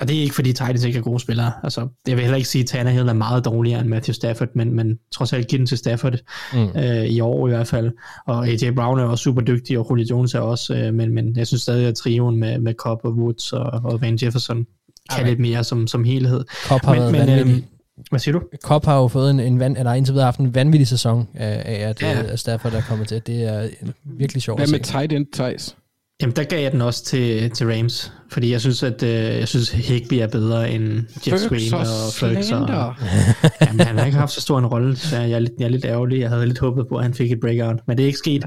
Og 0.00 0.08
det 0.08 0.16
er 0.16 0.20
ikke 0.20 0.34
fordi 0.34 0.52
Titans 0.52 0.84
ikke 0.84 0.98
er 0.98 1.02
gode 1.02 1.20
spillere. 1.20 1.52
Altså, 1.62 1.88
jeg 2.06 2.16
vil 2.16 2.24
heller 2.24 2.36
ikke 2.36 2.48
sige, 2.48 2.62
at 2.62 2.68
Tannehill 2.68 3.08
er 3.08 3.12
meget 3.12 3.44
dårligere 3.44 3.80
end 3.80 3.88
Matthew 3.88 4.12
Stafford, 4.12 4.48
men, 4.54 4.74
men 4.74 4.98
trods 5.12 5.32
alt 5.32 5.48
give 5.48 5.58
den 5.58 5.66
til 5.66 5.78
Stafford 5.78 6.14
mm. 6.52 6.68
uh, 6.74 7.04
i 7.04 7.20
år 7.20 7.48
i 7.48 7.50
hvert 7.50 7.66
fald. 7.66 7.90
Og 8.26 8.48
AJ 8.48 8.70
Brown 8.70 8.98
er 8.98 9.04
også 9.04 9.22
super 9.22 9.42
dygtig, 9.42 9.78
og 9.78 9.86
Julio 9.90 10.06
Jones 10.10 10.34
er 10.34 10.40
også, 10.40 10.86
uh, 10.88 10.94
men, 10.94 11.14
men 11.14 11.36
jeg 11.36 11.46
synes 11.46 11.62
stadig, 11.62 11.86
at 11.86 11.94
trioen 11.94 12.36
med, 12.36 12.58
med 12.58 12.74
Cobb 12.74 13.00
og 13.04 13.12
Woods 13.12 13.52
og, 13.52 13.80
og 13.84 14.00
Van 14.00 14.18
Jefferson 14.22 14.66
kan 15.10 15.20
okay. 15.20 15.28
lidt 15.28 15.40
mere 15.40 15.64
som, 15.64 15.86
som 15.86 16.04
helhed. 16.04 16.44
Cobb 16.68 16.84
har 16.84 16.94
men, 16.94 17.12
været 17.12 17.46
men, 17.46 17.64
hvad 18.10 18.20
siger 18.20 18.32
du? 18.32 18.42
Kopp 18.62 18.84
har 18.84 18.96
jo 18.96 19.08
fået 19.08 19.30
en, 19.30 19.40
en 19.40 19.60
van, 19.60 19.76
eller 19.76 19.92
indtil 19.92 20.14
videre 20.14 20.24
haft 20.24 20.40
en 20.40 20.54
vanvittig 20.54 20.88
sæson 20.88 21.28
af, 21.34 21.62
af 21.64 21.88
at, 21.88 22.02
ja. 22.02 22.22
at 22.22 22.38
Stafford 22.38 22.72
er 22.72 22.82
kommet 22.88 23.08
til. 23.08 23.22
Det 23.26 23.42
er 23.44 23.68
virkelig 24.04 24.42
sjovt 24.42 24.60
Hvad 24.60 24.68
med 24.68 24.80
tight 24.80 25.12
end 25.12 25.26
Thijs? 25.32 25.76
Jamen, 26.22 26.36
der 26.36 26.44
gav 26.44 26.62
jeg 26.62 26.72
den 26.72 26.80
også 26.80 27.04
til, 27.04 27.50
til 27.50 27.66
Rams, 27.66 28.12
fordi 28.30 28.52
jeg 28.52 28.60
synes, 28.60 28.82
at 28.82 29.02
øh, 29.02 29.10
jeg 29.10 29.48
synes, 29.48 29.70
Higby 29.70 30.14
er 30.14 30.26
bedre 30.26 30.70
end 30.70 31.02
Jeff 31.26 31.40
Screen 31.42 31.74
og 31.74 31.86
Ferguson. 32.12 32.62
Og, 32.62 32.94
jamen, 33.66 33.86
han 33.86 33.98
har 33.98 34.06
ikke 34.06 34.18
haft 34.18 34.32
så 34.32 34.40
stor 34.40 34.58
en 34.58 34.66
rolle, 34.66 34.96
så 34.96 35.16
jeg 35.16 35.30
er, 35.30 35.38
lidt, 35.38 35.52
jeg 35.58 35.64
er 35.64 35.68
lidt 35.68 35.84
ærgerlig. 35.84 36.20
Jeg 36.20 36.28
havde 36.28 36.46
lidt 36.46 36.58
håbet 36.58 36.86
på, 36.88 36.96
at 36.96 37.02
han 37.02 37.14
fik 37.14 37.32
et 37.32 37.40
breakout, 37.40 37.80
men 37.88 37.96
det 37.96 38.02
er 38.02 38.06
ikke 38.06 38.18
sket. 38.18 38.44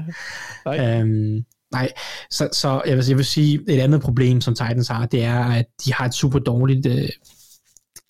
Nej. 0.64 1.00
Øhm, 1.00 1.44
nej, 1.72 1.88
så, 2.30 2.48
så 2.52 2.82
jeg, 2.86 2.96
vil, 2.96 3.04
jeg 3.08 3.16
vil 3.16 3.24
sige, 3.24 3.60
et 3.68 3.80
andet 3.80 4.00
problem, 4.00 4.40
som 4.40 4.54
Titans 4.54 4.88
har, 4.88 5.06
det 5.06 5.24
er, 5.24 5.44
at 5.44 5.66
de 5.84 5.94
har 5.94 6.06
et 6.06 6.14
super 6.14 6.38
dårligt 6.38 6.86
øh, 6.86 7.08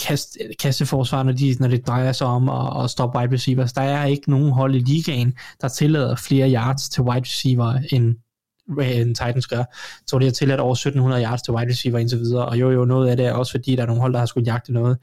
kast, 0.01 0.39
kasteforsvar, 0.61 1.23
når, 1.23 1.33
de, 1.33 1.57
når 1.61 1.69
det 1.69 1.87
drejer 1.87 2.13
sig 2.13 2.27
om 2.27 2.49
at, 2.49 2.85
at 2.85 2.91
stoppe 2.91 3.19
wide 3.19 3.33
receivers. 3.33 3.73
Der 3.73 3.83
er 3.83 4.05
ikke 4.05 4.31
nogen 4.31 4.51
hold 4.53 4.75
i 4.75 4.79
ligaen, 4.79 5.35
der 5.61 5.69
tillader 5.69 6.17
flere 6.17 6.53
yards 6.53 6.89
til 6.89 7.03
wide 7.03 7.21
receiver, 7.21 7.79
end, 7.91 8.15
end 8.83 9.15
Titans 9.15 9.47
gør. 9.47 9.65
Så 10.07 10.19
det 10.19 10.27
har 10.27 10.33
tilladt 10.33 10.61
over 10.61 10.73
1700 10.73 11.25
yards 11.25 11.43
til 11.43 11.55
wide 11.55 11.71
receiver 11.71 11.99
indtil 11.99 12.19
videre, 12.19 12.47
og 12.47 12.61
jo 12.61 12.71
jo, 12.71 12.85
noget 12.85 13.09
af 13.09 13.17
det 13.17 13.27
er 13.27 13.33
også 13.33 13.53
fordi, 13.53 13.77
der 13.77 13.83
er 13.83 13.87
nogle 13.87 14.01
hold, 14.01 14.13
der 14.13 14.19
har 14.19 14.27
skulle 14.27 14.53
jagte 14.53 14.73
noget. 14.73 14.99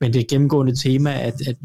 Men 0.00 0.12
det 0.12 0.20
er 0.20 0.24
gennemgående 0.30 0.76
tema, 0.76 1.12
at, 1.20 1.34
at 1.48 1.56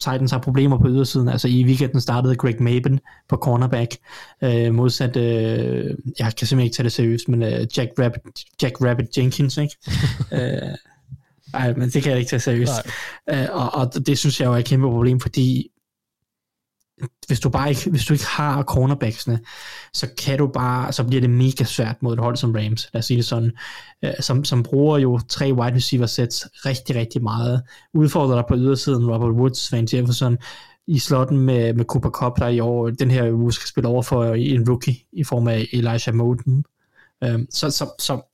Titans 0.00 0.30
har 0.30 0.38
problemer 0.38 0.78
på 0.78 0.88
ydersiden. 0.88 1.28
Altså 1.28 1.48
i 1.48 1.64
weekenden 1.64 2.00
startede 2.00 2.36
Greg 2.36 2.56
Maben 2.60 3.00
på 3.28 3.36
cornerback, 3.36 3.96
øh, 4.42 4.74
modsat, 4.74 5.16
øh, 5.16 5.94
jeg 6.18 6.36
kan 6.36 6.46
simpelthen 6.46 6.60
ikke 6.60 6.74
tage 6.74 6.84
det 6.84 6.92
seriøst, 6.92 7.28
men 7.28 7.42
øh, 7.42 7.66
Jack, 7.76 7.90
Rabbit, 7.98 8.22
Jack 8.62 8.80
Rabbit 8.80 9.18
Jenkins, 9.18 9.56
ikke? 9.56 9.76
øh, 10.32 10.74
Nej, 11.54 11.74
men 11.74 11.90
det 11.90 12.02
kan 12.02 12.10
jeg 12.10 12.18
ikke 12.18 12.28
tage 12.28 12.40
seriøst. 12.40 12.72
Uh, 13.32 13.38
og, 13.50 13.74
og 13.74 14.06
det 14.06 14.18
synes 14.18 14.40
jeg 14.40 14.46
jo 14.46 14.52
er 14.52 14.56
et 14.56 14.64
kæmpe 14.64 14.86
problem, 14.86 15.20
fordi 15.20 15.70
hvis 17.26 17.40
du 17.40 17.48
bare 17.48 17.68
ikke, 17.68 17.90
hvis 17.90 18.04
du 18.04 18.12
ikke 18.12 18.26
har 18.26 18.62
cornerbacksene, 18.62 19.40
så 19.92 20.08
kan 20.18 20.38
du 20.38 20.46
bare, 20.46 20.92
så 20.92 21.04
bliver 21.04 21.20
det 21.20 21.30
mega 21.30 21.64
svært 21.64 22.02
mod 22.02 22.12
et 22.12 22.18
hold 22.18 22.36
som 22.36 22.54
Rams, 22.54 22.88
lad 22.92 22.98
os 22.98 23.06
sige 23.06 23.16
det 23.16 23.24
sådan, 23.24 23.52
uh, 24.02 24.10
som, 24.20 24.44
som 24.44 24.62
bruger 24.62 24.98
jo 24.98 25.20
tre 25.28 25.54
wide 25.54 25.76
receiver 25.76 26.06
sets 26.06 26.46
rigtig, 26.66 26.96
rigtig 26.96 27.22
meget. 27.22 27.62
Udfordrer 27.94 28.34
dig 28.34 28.44
på 28.48 28.56
ydersiden, 28.56 29.10
Robert 29.10 29.32
Woods, 29.32 29.72
Van 29.72 29.88
Jefferson, 29.92 30.38
i 30.86 30.98
slotten 30.98 31.38
med, 31.38 31.74
med 31.74 31.84
Cooper 31.84 32.10
Cup, 32.10 32.38
der 32.38 32.48
i 32.48 32.60
år, 32.60 32.90
den 32.90 33.10
her 33.10 33.32
uge 33.32 33.52
skal 33.52 33.68
spille 33.68 33.88
over 33.88 34.02
for 34.02 34.34
en 34.34 34.68
rookie 34.68 34.96
i 35.12 35.24
form 35.24 35.48
af 35.48 35.68
Elijah 35.72 36.14
Moten. 36.14 36.64
Uh, 37.26 37.40
så, 37.50 37.70
så, 37.70 37.90
så 37.98 38.33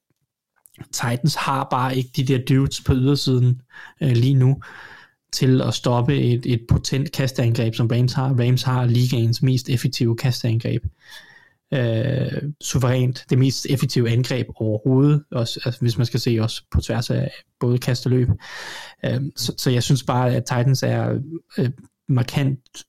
Titans 0.93 1.35
har 1.35 1.68
bare 1.70 1.97
ikke 1.97 2.11
de 2.16 2.24
der 2.24 2.39
dudes 2.49 2.81
på 2.81 2.95
ydersiden 2.95 3.61
øh, 4.01 4.12
lige 4.12 4.35
nu 4.35 4.62
til 5.33 5.61
at 5.62 5.74
stoppe 5.74 6.20
et, 6.20 6.47
et 6.47 6.61
potent 6.68 7.12
kasteangreb, 7.12 7.74
som 7.74 7.87
Rams 7.87 8.12
har. 8.12 8.28
Rams 8.28 8.62
har 8.62 8.87
ligaens 8.87 9.43
mest 9.43 9.68
effektive 9.68 10.16
kasteangreb. 10.16 10.85
Øh, 11.74 12.43
suverænt 12.61 13.24
det 13.31 13.39
mest 13.39 13.66
effektive 13.70 14.11
angreb 14.11 14.47
overhovedet, 14.55 15.24
også, 15.31 15.61
altså, 15.64 15.81
hvis 15.81 15.97
man 15.97 16.07
skal 16.07 16.20
se 16.20 16.39
også 16.41 16.62
på 16.70 16.81
tværs 16.81 17.11
af 17.11 17.31
både 17.61 17.78
kast 17.78 18.07
og 18.07 18.11
løb. 18.11 18.28
Øh, 19.05 19.20
så, 19.37 19.55
så 19.57 19.70
jeg 19.70 19.83
synes 19.83 20.03
bare, 20.03 20.35
at 20.35 20.45
Titans 20.45 20.83
er 20.83 21.18
øh, 21.59 21.70
markant 22.09 22.85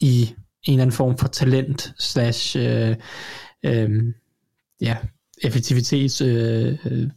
i 0.00 0.34
en 0.62 0.72
eller 0.72 0.82
anden 0.82 0.96
form 0.96 1.18
for 1.18 1.28
talent 1.28 1.94
slash 1.98 2.56
øh, 2.58 2.96
øh, 3.64 4.04
ja, 4.80 4.96
effektivitets 5.42 6.20
øh, 6.20 6.78
øh 6.84 7.10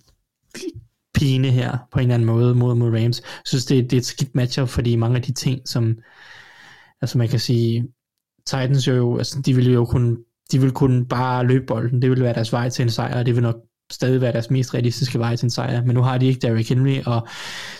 pine 1.13 1.51
her 1.51 1.77
på 1.91 1.99
en 1.99 2.03
eller 2.03 2.13
anden 2.13 2.25
måde 2.25 2.55
mod, 2.55 2.75
mod 2.75 2.87
Rams. 2.87 3.21
Jeg 3.21 3.41
synes, 3.45 3.65
det, 3.65 3.83
det 3.83 3.93
er 3.93 4.01
et 4.01 4.05
skidt 4.05 4.35
matchup, 4.35 4.69
fordi 4.69 4.95
mange 4.95 5.15
af 5.15 5.21
de 5.21 5.33
ting, 5.33 5.67
som 5.67 5.97
altså 7.01 7.17
man 7.17 7.29
kan 7.29 7.39
sige, 7.39 7.87
Titans 8.45 8.87
jo, 8.87 9.17
altså 9.17 9.41
de 9.41 9.55
ville 9.55 9.73
jo 9.73 9.85
kunne, 9.85 10.17
de 10.51 10.59
ville 10.59 10.73
kunne 10.73 11.05
bare 11.05 11.47
løbe 11.47 11.65
bolden. 11.65 12.01
Det 12.01 12.09
ville 12.09 12.23
være 12.23 12.33
deres 12.33 12.53
vej 12.53 12.69
til 12.69 12.83
en 12.83 12.89
sejr, 12.89 13.19
og 13.19 13.25
det 13.25 13.35
vil 13.35 13.43
nok 13.43 13.55
stadig 13.91 14.21
være 14.21 14.31
deres 14.31 14.49
mest 14.49 14.73
realistiske 14.73 15.19
vej 15.19 15.35
til 15.35 15.45
en 15.45 15.49
sejr, 15.49 15.83
men 15.83 15.95
nu 15.95 16.01
har 16.01 16.17
de 16.17 16.25
ikke 16.25 16.39
Derrick 16.39 16.69
Henry, 16.69 17.01
og 17.05 17.27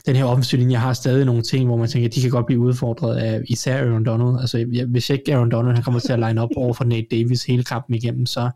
den 0.06 0.16
her 0.16 0.24
offensiv 0.24 0.60
linje 0.60 0.76
har 0.76 0.94
stadig 0.94 1.26
nogle 1.26 1.42
ting, 1.42 1.66
hvor 1.66 1.78
man 1.78 1.88
tænker, 1.88 2.08
at 2.08 2.16
de 2.16 2.22
kan 2.22 2.30
godt 2.30 2.46
blive 2.46 2.60
udfordret 2.60 3.18
af 3.18 3.42
især 3.48 3.78
Aaron 3.78 4.06
Donald. 4.06 4.40
Altså, 4.40 4.66
jeg, 4.72 4.86
hvis 4.86 5.10
ikke 5.10 5.34
Aaron 5.34 5.52
Donald 5.52 5.76
han 5.76 5.84
kommer 5.84 6.00
til 6.00 6.14
at 6.14 6.20
line 6.20 6.42
op 6.42 6.50
over 6.56 6.74
for 6.74 6.84
Nate 6.84 7.08
Davis 7.12 7.44
hele 7.44 7.64
kampen 7.64 7.96
igennem, 7.96 8.26
så 8.26 8.50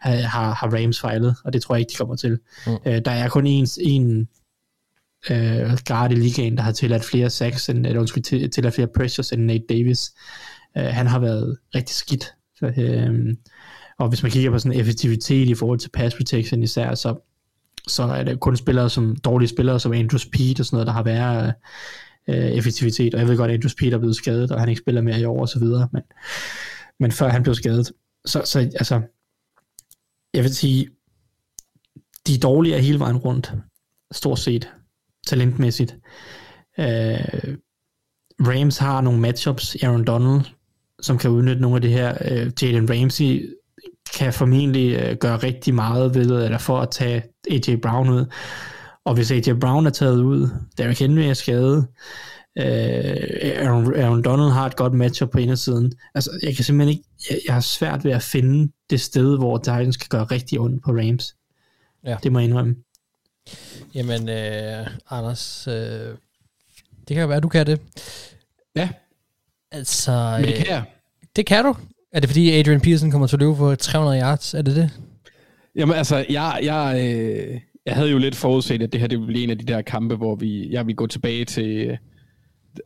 har, 0.00 0.54
har 0.54 0.68
Rams 0.76 1.00
fejlet, 1.00 1.36
og 1.44 1.52
det 1.52 1.62
tror 1.62 1.74
jeg 1.74 1.80
ikke, 1.80 1.90
de 1.90 1.96
kommer 1.96 2.16
til. 2.16 2.38
Mm. 2.66 2.72
Øh, 2.86 3.00
der 3.04 3.10
er 3.10 3.28
kun 3.28 3.46
en, 3.46 3.66
en 3.80 4.28
øh, 5.30 5.78
guard 5.86 6.12
i 6.12 6.14
ligaen, 6.14 6.56
der 6.56 6.62
har 6.62 6.72
tilladt 6.72 7.04
flere 7.04 7.30
sacks, 7.30 7.68
end, 7.68 7.86
eller 7.86 8.00
undskyld, 8.00 8.48
tilladt 8.50 8.74
flere 8.74 8.88
pressures 8.96 9.32
end 9.32 9.44
Nate 9.44 9.64
Davis. 9.68 10.12
Øh, 10.76 10.84
han 10.84 11.06
har 11.06 11.18
været 11.18 11.56
rigtig 11.74 11.96
skidt. 11.96 12.32
Så, 12.56 12.66
øh, 12.66 13.34
og 13.98 14.08
hvis 14.08 14.22
man 14.22 14.32
kigger 14.32 14.50
på 14.50 14.58
sådan 14.58 14.80
effektivitet 14.80 15.48
i 15.48 15.54
forhold 15.54 15.78
til 15.78 15.90
pass 15.90 16.16
protection 16.16 16.62
især, 16.62 16.94
så, 16.94 17.14
så 17.88 18.02
er 18.02 18.22
det 18.22 18.40
kun 18.40 18.56
spillere 18.56 18.90
som 18.90 19.16
dårlige 19.16 19.48
spillere, 19.48 19.80
som 19.80 19.92
Andrew 19.92 20.18
Speed 20.18 20.60
og 20.60 20.66
sådan 20.66 20.76
noget, 20.76 20.86
der 20.86 20.92
har 20.92 21.02
været 21.02 21.54
øh, 22.28 22.50
effektivitet. 22.50 23.14
Og 23.14 23.20
jeg 23.20 23.28
ved 23.28 23.36
godt, 23.36 23.50
at 23.50 23.54
Andrew 23.54 23.68
Speed 23.68 23.92
er 23.92 23.98
blevet 23.98 24.16
skadet, 24.16 24.52
og 24.52 24.60
han 24.60 24.68
ikke 24.68 24.80
spiller 24.80 25.02
mere 25.02 25.20
i 25.20 25.24
år 25.24 25.40
og 25.40 25.48
så 25.48 25.58
videre, 25.58 25.88
men, 25.92 26.02
men 27.00 27.12
før 27.12 27.28
han 27.28 27.42
blev 27.42 27.54
skadet. 27.54 27.92
Så, 28.24 28.42
så 28.44 28.58
altså, 28.58 29.02
jeg 30.34 30.42
vil 30.42 30.54
sige, 30.54 30.88
de 32.26 32.34
er 32.34 32.38
dårlige 32.38 32.80
hele 32.80 32.98
vejen 32.98 33.16
rundt, 33.16 33.52
stort 34.12 34.38
set, 34.38 34.68
talentmæssigt. 35.26 35.96
Øh, 36.78 37.56
Rams 38.40 38.78
har 38.78 39.00
nogle 39.00 39.20
matchups, 39.20 39.76
Aaron 39.82 40.04
Donald, 40.04 40.40
som 41.00 41.18
kan 41.18 41.30
udnytte 41.30 41.62
nogle 41.62 41.76
af 41.76 41.82
det 41.82 41.90
her. 41.90 42.18
Øh, 42.30 42.52
Jalen 42.62 42.90
Ramsey 42.90 43.57
kan 44.14 44.32
formentlig 44.32 44.96
øh, 44.96 45.16
gøre 45.16 45.36
rigtig 45.36 45.74
meget 45.74 46.14
ved, 46.14 46.44
eller 46.44 46.58
for 46.58 46.80
at 46.80 46.90
tage 46.90 47.22
AJ 47.50 47.76
Brown 47.82 48.08
ud. 48.08 48.24
Og 49.04 49.14
hvis 49.14 49.30
AJ 49.30 49.52
Brown 49.60 49.86
er 49.86 49.90
taget 49.90 50.20
ud, 50.20 50.48
Derrick 50.78 51.00
Henry 51.00 51.22
er 51.22 51.34
skadet, 51.34 51.86
øh, 52.58 52.66
Aaron, 53.56 53.94
Aaron 53.94 54.22
Donald 54.22 54.50
har 54.50 54.66
et 54.66 54.76
godt 54.76 54.92
matchup 54.92 55.30
på 55.30 55.38
indersiden. 55.38 55.92
Altså, 56.14 56.30
jeg 56.42 56.56
kan 56.56 56.64
simpelthen 56.64 56.98
ikke, 56.98 57.08
jeg, 57.30 57.38
jeg 57.46 57.54
har 57.54 57.60
svært 57.60 58.04
ved 58.04 58.12
at 58.12 58.22
finde 58.22 58.72
det 58.90 59.00
sted, 59.00 59.38
hvor 59.38 59.58
Titans 59.58 59.96
kan 59.96 60.08
gøre 60.08 60.24
rigtig 60.24 60.60
ondt 60.60 60.84
på 60.84 60.90
Rams. 60.90 61.36
Ja. 62.04 62.16
Det 62.22 62.32
må 62.32 62.38
jeg 62.38 62.48
indrømme. 62.48 62.76
Jamen, 63.94 64.28
øh, 64.28 64.86
Anders, 65.10 65.68
øh, 65.68 66.14
det 67.08 67.14
kan 67.14 67.20
jo 67.20 67.26
være, 67.26 67.40
du 67.40 67.48
kan 67.48 67.66
det. 67.66 67.80
Ja. 68.76 68.88
Altså, 69.72 70.36
Men 70.40 70.48
det 70.48 70.54
kan 70.54 70.66
jeg. 70.66 70.84
Øh, 70.86 71.26
det 71.36 71.46
kan 71.46 71.64
du. 71.64 71.76
Er 72.12 72.20
det 72.20 72.28
fordi 72.28 72.50
Adrian 72.50 72.80
Peterson 72.80 73.10
kommer 73.10 73.26
til 73.26 73.36
at 73.36 73.40
løbe 73.40 73.56
for 73.56 73.74
300 73.74 74.20
yards? 74.20 74.54
Er 74.54 74.62
det 74.62 74.76
det? 74.76 74.90
Jamen 75.76 75.94
altså, 75.94 76.26
jeg, 76.30 76.60
jeg, 76.62 77.00
øh, 77.00 77.60
jeg 77.86 77.94
havde 77.94 78.10
jo 78.10 78.18
lidt 78.18 78.34
forudset, 78.34 78.82
at 78.82 78.92
det 78.92 79.00
her 79.00 79.08
det 79.08 79.18
ville 79.18 79.32
blive 79.32 79.44
en 79.44 79.50
af 79.50 79.58
de 79.58 79.64
der 79.64 79.82
kampe, 79.82 80.16
hvor 80.16 80.36
vi, 80.36 80.70
jeg 80.70 80.86
vil 80.86 80.96
gå 80.96 81.06
tilbage 81.06 81.44
til 81.44 81.86
øh, 81.86 81.96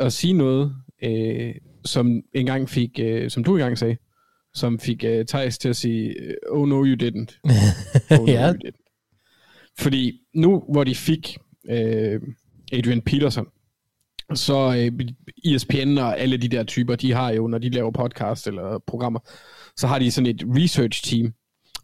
at 0.01 0.13
sige 0.13 0.33
noget, 0.33 0.75
øh, 1.05 1.55
som 1.85 2.21
engang 2.35 2.69
fik, 2.71 2.91
øh, 3.01 3.31
som 3.31 3.45
du 3.45 3.57
engang 3.57 3.79
sagde, 3.79 3.97
som 4.55 4.79
fik 4.79 5.05
øh, 5.05 5.27
Thijs 5.27 5.59
til 5.59 5.69
at 5.69 5.77
sige, 5.77 6.15
oh 6.51 6.69
no 6.69 6.85
you 6.85 6.97
didn't. 7.03 7.41
Oh, 8.19 8.27
no, 8.27 8.33
ja. 8.33 8.53
you 8.53 8.59
didn't. 8.65 8.83
Fordi 9.79 10.21
nu, 10.35 10.63
hvor 10.73 10.85
de 10.85 10.95
fik 10.95 11.37
øh, 11.71 12.21
Adrian 12.73 13.01
Peterson, 13.01 13.47
så 14.37 14.75
øh, 14.77 15.09
ESPN 15.55 15.99
og 15.99 16.19
alle 16.19 16.37
de 16.37 16.49
der 16.49 16.65
typer, 16.65 16.97
de 16.97 17.13
har 17.13 17.31
jo, 17.31 17.47
når 17.47 17.59
de 17.59 17.69
laver 17.69 17.91
podcast 17.91 18.47
eller 18.47 18.79
programmer, 18.87 19.21
så 19.77 19.87
har 19.87 19.99
de 19.99 20.11
sådan 20.11 20.31
et 20.31 20.45
research 20.47 21.05
team. 21.05 21.33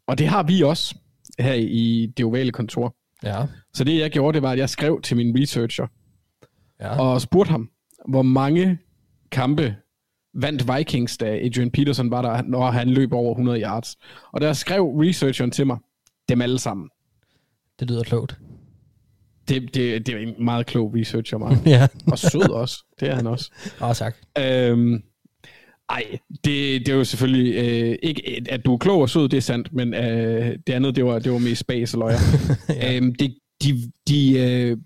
Og 0.06 0.18
det 0.18 0.28
har 0.28 0.42
vi 0.42 0.62
også 0.62 0.94
her 1.38 1.54
i 1.54 2.12
det 2.16 2.24
ovale 2.24 2.52
kontor. 2.52 2.96
Ja. 3.22 3.46
Så 3.74 3.84
det 3.84 3.98
jeg 3.98 4.10
gjorde, 4.10 4.34
det 4.34 4.42
var, 4.42 4.52
at 4.52 4.58
jeg 4.58 4.70
skrev 4.70 5.00
til 5.02 5.16
min 5.16 5.40
researcher, 5.40 5.86
ja. 6.80 7.00
og 7.00 7.20
spurgte 7.20 7.50
ham, 7.50 7.70
hvor 8.08 8.22
mange 8.22 8.78
kampe 9.30 9.76
vandt 10.34 10.76
Vikings, 10.76 11.18
da 11.18 11.38
Adrian 11.44 11.70
Peterson 11.70 12.10
var 12.10 12.22
der, 12.22 12.42
når 12.42 12.70
han 12.70 12.90
løb 12.90 13.12
over 13.12 13.30
100 13.30 13.60
yards. 13.60 13.96
Og 14.32 14.40
der 14.40 14.52
skrev 14.52 14.84
researcheren 14.84 15.50
til 15.50 15.66
mig, 15.66 15.78
dem 16.28 16.42
alle 16.42 16.58
sammen. 16.58 16.88
Det 17.80 17.90
lyder 17.90 18.02
klogt. 18.02 18.38
Det, 19.48 19.74
det, 19.74 20.06
det 20.06 20.14
er 20.14 20.18
en 20.18 20.44
meget 20.44 20.66
klog 20.66 20.94
researcher, 20.94 21.38
Mark. 21.38 21.66
ja. 21.66 21.86
og 22.06 22.18
sød 22.18 22.50
også. 22.50 22.84
Det 23.00 23.08
er 23.08 23.14
han 23.14 23.26
også. 23.26 23.50
Åh, 23.82 23.88
oh, 23.88 23.94
tak. 23.94 24.16
Øhm, 24.38 25.02
ej, 25.88 26.18
det, 26.30 26.86
det 26.86 26.88
er 26.88 26.94
jo 26.94 27.04
selvfølgelig 27.04 27.54
øh, 27.54 27.98
ikke, 28.02 28.44
at 28.50 28.64
du 28.64 28.74
er 28.74 28.78
klog 28.78 29.00
og 29.00 29.10
sød, 29.10 29.28
det 29.28 29.36
er 29.36 29.40
sandt, 29.40 29.72
men 29.72 29.94
øh, 29.94 30.58
det 30.66 30.72
andet, 30.72 30.96
det 30.96 31.04
var, 31.04 31.18
det 31.18 31.32
var 31.32 31.38
mest 31.38 31.60
spas 31.60 31.94
og 31.94 31.98
løjer. 31.98 32.18
ja. 32.68 32.96
øhm, 32.96 33.14
det, 33.14 33.34
de, 33.62 33.92
de, 34.08 34.38
øh, 34.38 34.76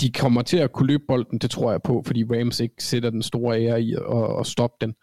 de 0.00 0.12
kommer 0.12 0.42
til 0.42 0.56
at 0.56 0.72
kunne 0.72 0.86
løbe 0.86 1.02
bolden, 1.08 1.38
det 1.38 1.50
tror 1.50 1.70
jeg 1.70 1.82
på, 1.82 2.02
fordi 2.06 2.24
Rams 2.24 2.60
ikke 2.60 2.74
sætter 2.78 3.10
den 3.10 3.22
store 3.22 3.60
ære 3.60 3.82
i 3.82 3.94
at, 3.94 4.40
at 4.40 4.46
stoppe 4.46 4.76
den. 4.86 4.94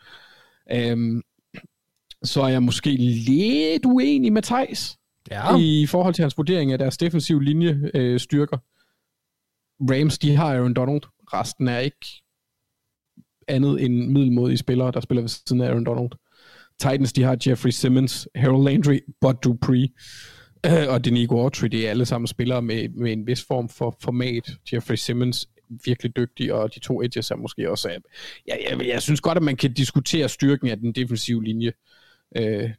Øhm, 0.72 1.22
så 2.24 2.42
er 2.42 2.48
jeg 2.48 2.64
måske 2.64 2.90
lidt 2.90 3.86
uenig 3.86 4.34
med 4.34 4.42
Thijs 4.42 4.98
ja. 5.32 5.58
i 5.58 5.86
forhold 5.86 6.14
til 6.14 6.22
hans 6.24 6.38
vurdering 6.38 6.72
af 6.72 6.78
deres 6.80 6.98
defensive 6.98 7.44
linje 7.44 7.92
øh, 7.94 8.20
styrker. 8.20 8.58
Rams, 9.92 10.20
de 10.20 10.36
har 10.36 10.56
Aaron 10.56 10.74
Donald. 10.74 11.02
Resten 11.34 11.68
er 11.68 11.80
ikke 11.80 12.08
andet 13.48 13.86
end 13.86 14.08
middelmodige 14.08 14.58
spillere, 14.58 14.92
der 14.92 15.00
spiller 15.00 15.22
ved 15.22 15.30
siden 15.30 15.62
af 15.62 15.68
Aaron 15.68 15.84
Donald. 15.84 16.10
Titans, 16.80 17.14
de 17.14 17.24
har 17.24 17.38
Jeffrey 17.48 17.72
Simmons, 17.72 18.28
Harold 18.36 18.64
Landry, 18.64 19.00
Bud 19.22 19.34
Dupree 19.34 19.90
og 20.94 21.06
Denico 21.06 21.40
Autry. 21.40 21.68
Det 21.68 21.86
er 21.86 21.90
alle 21.90 22.06
sammen 22.06 22.28
spillere 22.28 22.62
med, 22.62 22.90
med 22.90 23.14
en 23.14 23.28
vis 23.28 23.46
form 23.48 23.70
for 23.70 23.98
format. 24.02 24.52
Jeffrey 24.74 24.96
Simmons 24.96 25.50
virkelig 25.86 26.16
dygtig, 26.16 26.54
og 26.54 26.76
de 26.76 26.80
to 26.80 27.02
edges 27.02 27.32
er 27.32 27.36
måske 27.36 27.72
også... 27.72 27.90
Jeg, 28.48 28.60
jeg, 28.70 28.88
jeg 28.88 29.02
synes 29.02 29.22
godt, 29.22 29.38
at 29.38 29.44
man 29.44 29.56
kan 29.56 29.74
diskutere 29.74 30.30
styrken 30.30 30.68
af 30.68 30.78
den 30.78 30.92
defensive 30.92 31.44
linje. 31.44 31.68
Øh, 31.68 31.74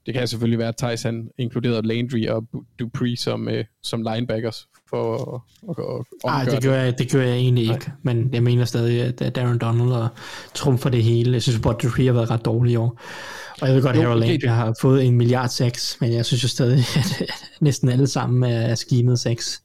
det 0.06 0.14
kan 0.14 0.28
selvfølgelig 0.28 0.58
være, 0.58 0.68
at 0.68 0.76
Thijs 0.76 1.02
han 1.02 1.28
inkluderede 1.38 1.86
Landry 1.86 2.26
og 2.26 2.46
Dupree 2.78 3.16
som, 3.16 3.48
øh, 3.48 3.64
som 3.82 4.02
linebackers 4.02 4.68
for 4.90 5.34
at, 5.34 5.40
at, 5.70 5.84
at 6.00 6.24
Nej, 6.24 6.44
det 6.44 6.62
gør, 6.62 6.74
jeg, 6.74 6.98
det 6.98 7.12
gør 7.12 7.22
jeg 7.22 7.36
egentlig 7.36 7.62
ikke, 7.62 7.86
Nej. 7.86 8.14
men 8.14 8.34
jeg 8.34 8.42
mener 8.42 8.64
stadig, 8.64 9.20
at 9.20 9.36
Darren 9.36 9.58
Donald 9.58 9.92
og 9.92 10.08
trumfer 10.54 10.90
det 10.90 11.02
hele. 11.02 11.32
Jeg 11.32 11.42
synes, 11.42 11.58
at 11.58 11.82
Dupree 11.82 12.06
har 12.06 12.12
været 12.12 12.30
ret 12.30 12.44
dårlig 12.44 12.72
i 12.72 12.76
år. 12.76 13.00
Og 13.60 13.68
jeg 13.68 13.76
ved 13.76 13.82
godt, 13.82 13.96
at 13.96 14.02
Harold 14.02 14.20
Landry 14.20 14.48
har 14.48 14.74
fået 14.80 15.04
en 15.04 15.16
milliard 15.16 15.48
sex, 15.48 16.00
men 16.00 16.12
jeg 16.12 16.26
synes 16.26 16.42
jo 16.42 16.48
stadig, 16.48 16.78
at 16.96 17.32
næsten 17.60 17.88
alle 17.88 18.06
sammen 18.06 18.52
er 18.52 18.74
skimet 18.74 19.18
sex. 19.18 19.60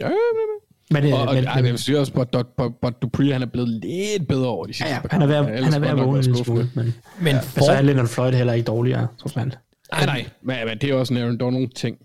Ja, 0.00 0.08
men, 0.08 0.63
men, 1.02 1.12
og, 1.12 1.20
og, 1.20 1.34
men, 1.34 1.44
ej, 1.44 1.62
jeg 1.64 1.78
synes 1.78 1.98
også, 1.98 2.26
at 2.32 2.46
Bud 2.56 2.90
Dupree 3.02 3.32
han 3.32 3.42
er 3.42 3.46
blevet 3.46 3.68
lidt 3.68 4.28
bedre 4.28 4.48
over 4.48 4.66
de 4.66 4.72
sidste 4.72 4.88
ja, 4.88 4.94
ja, 4.94 5.08
han 5.10 5.22
er 5.22 5.26
ved, 5.26 5.34
han 5.34 5.74
er 5.74 5.78
ved 5.78 5.88
at 5.88 5.96
vågne 5.96 6.18
en 6.18 6.44
smule, 6.44 6.70
men, 6.74 6.94
men 7.20 7.34
ja, 7.34 7.40
for... 7.40 7.64
så 7.64 7.72
er 7.72 7.82
Leonard 7.82 8.06
Floyd 8.06 8.32
heller 8.32 8.52
ikke 8.52 8.66
dårligere, 8.66 9.06
trods 9.18 9.36
alt. 9.36 9.58
Nej, 9.92 10.06
nej, 10.06 10.26
men, 10.42 10.56
men 10.66 10.78
det 10.78 10.90
er 10.90 10.94
også 10.94 11.14
en 11.14 11.20
Aaron 11.20 11.38
Donald 11.38 11.68
ting, 11.68 11.96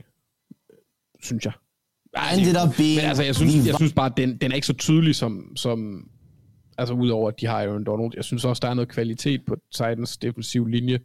synes 1.24 1.46
jeg. 1.46 1.54
Ej, 2.16 2.34
ended 2.38 2.56
up 2.68 2.76
being 2.78 2.96
men 2.96 3.06
altså, 3.06 3.24
jeg 3.24 3.36
synes, 3.36 3.68
jeg 3.68 3.76
synes 3.76 3.94
bare, 3.94 4.06
at 4.06 4.18
den, 4.18 4.38
den 4.38 4.52
er 4.52 4.56
ikke 4.56 4.68
så 4.68 4.74
tydelig 4.74 5.16
som, 5.16 5.56
som 5.56 6.04
altså 6.78 6.94
udover 6.94 7.28
at 7.28 7.42
de 7.42 7.48
har 7.48 7.62
Aaron 7.62 7.84
Donald. 7.84 8.12
Jeg 8.16 8.24
synes 8.24 8.46
også, 8.46 8.60
der 8.60 8.70
er 8.70 8.74
noget 8.74 8.90
kvalitet 8.90 9.42
på 9.48 9.56
Titans 9.74 10.18
defensiv 10.18 10.66
linje, 10.66 11.00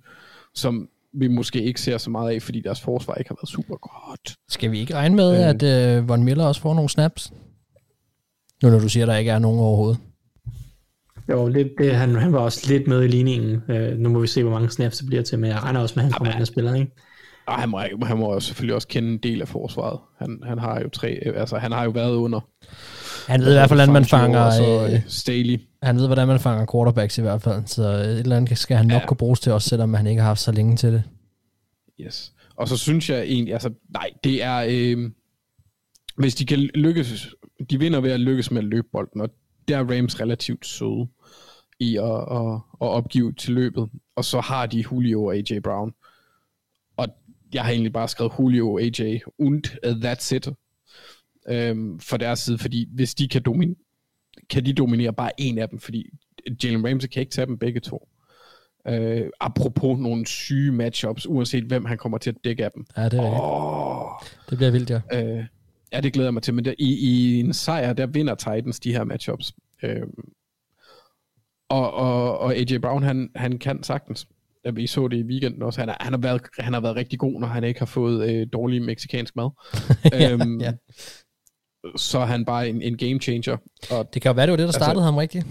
som 0.54 0.88
vi 1.14 1.28
måske 1.28 1.62
ikke 1.62 1.80
ser 1.80 1.98
så 1.98 2.10
meget 2.10 2.34
af, 2.34 2.42
fordi 2.42 2.60
deres 2.60 2.80
forsvar 2.80 3.14
ikke 3.14 3.30
har 3.30 3.36
været 3.42 3.48
super 3.48 3.76
godt. 3.76 4.36
Skal 4.48 4.70
vi 4.70 4.78
ikke 4.78 4.94
regne 4.94 5.16
med, 5.16 5.32
øh. 5.32 5.48
at 5.48 5.98
uh, 5.98 6.08
Von 6.08 6.24
Miller 6.24 6.44
også 6.44 6.60
får 6.60 6.74
nogle 6.74 6.90
snaps? 6.90 7.32
Nu 8.62 8.70
når 8.70 8.78
du 8.78 8.88
siger, 8.88 9.04
at 9.04 9.08
der 9.08 9.16
ikke 9.16 9.30
er 9.30 9.38
nogen 9.38 9.60
overhovedet. 9.60 9.98
Jo, 11.28 11.48
lidt, 11.48 11.68
det, 11.78 11.94
han, 11.94 12.14
han 12.14 12.32
var 12.32 12.38
også 12.38 12.72
lidt 12.72 12.88
med 12.88 13.04
i 13.04 13.08
ligningen. 13.08 13.62
Uh, 13.68 13.98
nu 13.98 14.08
må 14.08 14.20
vi 14.20 14.26
se, 14.26 14.42
hvor 14.42 14.52
mange 14.52 14.70
snaps 14.70 14.98
det 14.98 15.06
bliver 15.06 15.22
til, 15.22 15.38
men 15.38 15.50
jeg 15.50 15.62
regner 15.62 15.80
også 15.80 15.94
med, 15.96 16.04
at 16.04 16.04
han 16.04 16.12
kommer 16.12 16.32
ind 16.32 16.40
og 16.40 16.46
spiller, 16.46 16.74
ikke? 16.74 16.92
Og 17.46 17.54
han 17.54 17.68
må, 17.68 17.80
han 18.02 18.18
må 18.18 18.40
selvfølgelig 18.40 18.74
også 18.74 18.88
kende 18.88 19.08
en 19.08 19.18
del 19.18 19.40
af 19.40 19.48
forsvaret. 19.48 20.00
Han, 20.18 20.40
han 20.46 20.58
har 20.58 20.80
jo 20.80 20.88
tre, 20.88 21.08
altså 21.36 21.58
han 21.58 21.72
har 21.72 21.84
jo 21.84 21.90
været 21.90 22.14
under. 22.14 22.40
Han 23.28 23.40
ved 23.40 23.48
i 23.48 23.52
hvert 23.52 23.68
fald, 23.68 23.78
hvordan 23.78 23.92
man 23.92 24.04
fanger 24.04 24.50
så, 24.50 24.84
uh, 24.84 25.00
Staley. 25.06 25.60
Han 25.82 25.96
ved, 25.96 26.06
hvordan 26.06 26.28
man 26.28 26.40
fanger 26.40 26.66
quarterbacks 26.72 27.18
i 27.18 27.20
hvert 27.20 27.42
fald, 27.42 27.66
så 27.66 27.82
et 27.82 28.18
eller 28.18 28.36
andet 28.36 28.58
skal 28.58 28.76
han 28.76 28.86
nok 28.86 29.02
ja. 29.02 29.06
kunne 29.06 29.16
bruges 29.16 29.40
til 29.40 29.52
også, 29.52 29.68
selvom 29.68 29.94
han 29.94 30.06
ikke 30.06 30.20
har 30.20 30.28
haft 30.28 30.40
så 30.40 30.52
længe 30.52 30.76
til 30.76 30.92
det. 30.92 31.02
Yes. 32.00 32.32
Og 32.56 32.68
så 32.68 32.76
synes 32.76 33.10
jeg 33.10 33.22
egentlig, 33.22 33.52
altså 33.52 33.70
nej, 33.92 34.10
det 34.24 34.42
er, 34.42 34.66
øh, 34.68 35.10
hvis 36.16 36.34
de 36.34 36.46
kan 36.46 36.58
lykkes, 36.58 37.34
de 37.70 37.78
vinder 37.78 38.00
ved 38.00 38.10
at 38.10 38.20
lykkes 38.20 38.50
med 38.50 38.58
at 38.62 38.68
løbe 38.68 38.86
bolden, 38.92 39.20
og 39.20 39.30
der 39.68 39.78
er 39.78 39.96
Rams 39.98 40.20
relativt 40.20 40.66
søde 40.66 41.06
i 41.78 41.96
at, 41.96 42.04
at, 42.04 42.52
at 42.80 42.88
opgive 42.88 43.32
til 43.32 43.54
løbet, 43.54 43.88
og 44.16 44.24
så 44.24 44.40
har 44.40 44.66
de 44.66 44.84
Julio 44.92 45.24
og 45.24 45.34
AJ 45.34 45.58
Brown. 45.64 45.92
Og 46.96 47.06
jeg 47.54 47.62
har 47.64 47.70
egentlig 47.70 47.92
bare 47.92 48.08
skrevet 48.08 48.32
Julio 48.38 48.72
og 48.72 48.80
AJ, 48.80 49.18
und 49.38 49.66
that's 49.84 50.34
it, 50.36 50.48
øhm, 51.48 52.00
for 52.00 52.16
deres 52.16 52.38
side, 52.38 52.58
fordi 52.58 52.88
hvis 52.94 53.14
de 53.14 53.28
kan, 53.28 53.42
domin- 53.48 54.40
kan 54.50 54.66
de 54.66 54.72
dominere 54.72 55.12
bare 55.12 55.30
en 55.40 55.58
af 55.58 55.68
dem, 55.68 55.78
fordi 55.78 56.06
Jalen 56.64 56.88
Ramsey 56.88 57.08
kan 57.08 57.20
ikke 57.20 57.32
tage 57.32 57.46
dem 57.46 57.58
begge 57.58 57.80
to. 57.80 58.08
Øh, 58.88 59.30
apropos 59.40 59.98
nogle 59.98 60.26
syge 60.26 60.72
matchups, 60.72 61.26
uanset 61.26 61.64
hvem 61.64 61.84
han 61.84 61.98
kommer 61.98 62.18
til 62.18 62.30
at 62.30 62.36
dække 62.44 62.64
af 62.64 62.70
dem. 62.72 62.86
Ja, 62.96 63.04
det 63.08 63.20
er. 63.20 63.40
Åh, 63.42 64.10
Det 64.50 64.58
bliver 64.58 64.70
vildt, 64.70 64.90
ja. 64.90 65.00
øh, 65.12 65.44
ja, 65.94 66.00
det 66.00 66.12
glæder 66.12 66.26
jeg 66.28 66.34
mig 66.34 66.42
til. 66.42 66.54
Men 66.54 66.64
der, 66.64 66.74
i, 66.78 66.94
i 66.94 67.40
en 67.40 67.52
sejr, 67.52 67.92
der 67.92 68.06
vinder 68.06 68.34
Titans 68.34 68.80
de 68.80 68.92
her 68.92 69.04
matchups. 69.04 69.52
Øh, 69.82 70.02
og, 71.68 71.94
og, 71.94 72.38
og 72.38 72.54
AJ 72.54 72.78
Brown, 72.82 73.02
han, 73.02 73.30
han 73.36 73.58
kan 73.58 73.82
sagtens. 73.82 74.28
Ja, 74.64 74.70
Vi 74.70 74.86
så 74.86 75.08
det 75.08 75.16
i 75.16 75.22
weekenden 75.22 75.62
også. 75.62 75.80
Han, 75.80 75.88
er, 75.88 75.94
han, 76.00 76.12
har 76.12 76.20
været, 76.20 76.42
han 76.58 76.72
har 76.72 76.80
været 76.80 76.96
rigtig 76.96 77.18
god, 77.18 77.40
når 77.40 77.46
han 77.48 77.64
ikke 77.64 77.78
har 77.80 77.86
fået 77.86 78.30
øh, 78.30 78.46
dårlig 78.52 78.82
meksikansk 78.82 79.36
mad. 79.36 79.50
ja, 80.12 80.32
Øhm, 80.32 80.60
ja. 80.60 80.72
Så 81.96 82.18
er 82.18 82.24
han 82.26 82.44
bare 82.44 82.68
en, 82.68 82.82
en 82.82 82.96
game 82.96 83.20
changer. 83.20 83.56
Og 83.90 84.10
Det 84.14 84.22
kan 84.22 84.30
jo 84.30 84.34
være, 84.34 84.46
det 84.46 84.50
var 84.50 84.56
det, 84.56 84.66
der 84.66 84.72
startede 84.72 84.90
altså, 84.90 85.04
ham 85.04 85.16
rigtigt. 85.16 85.46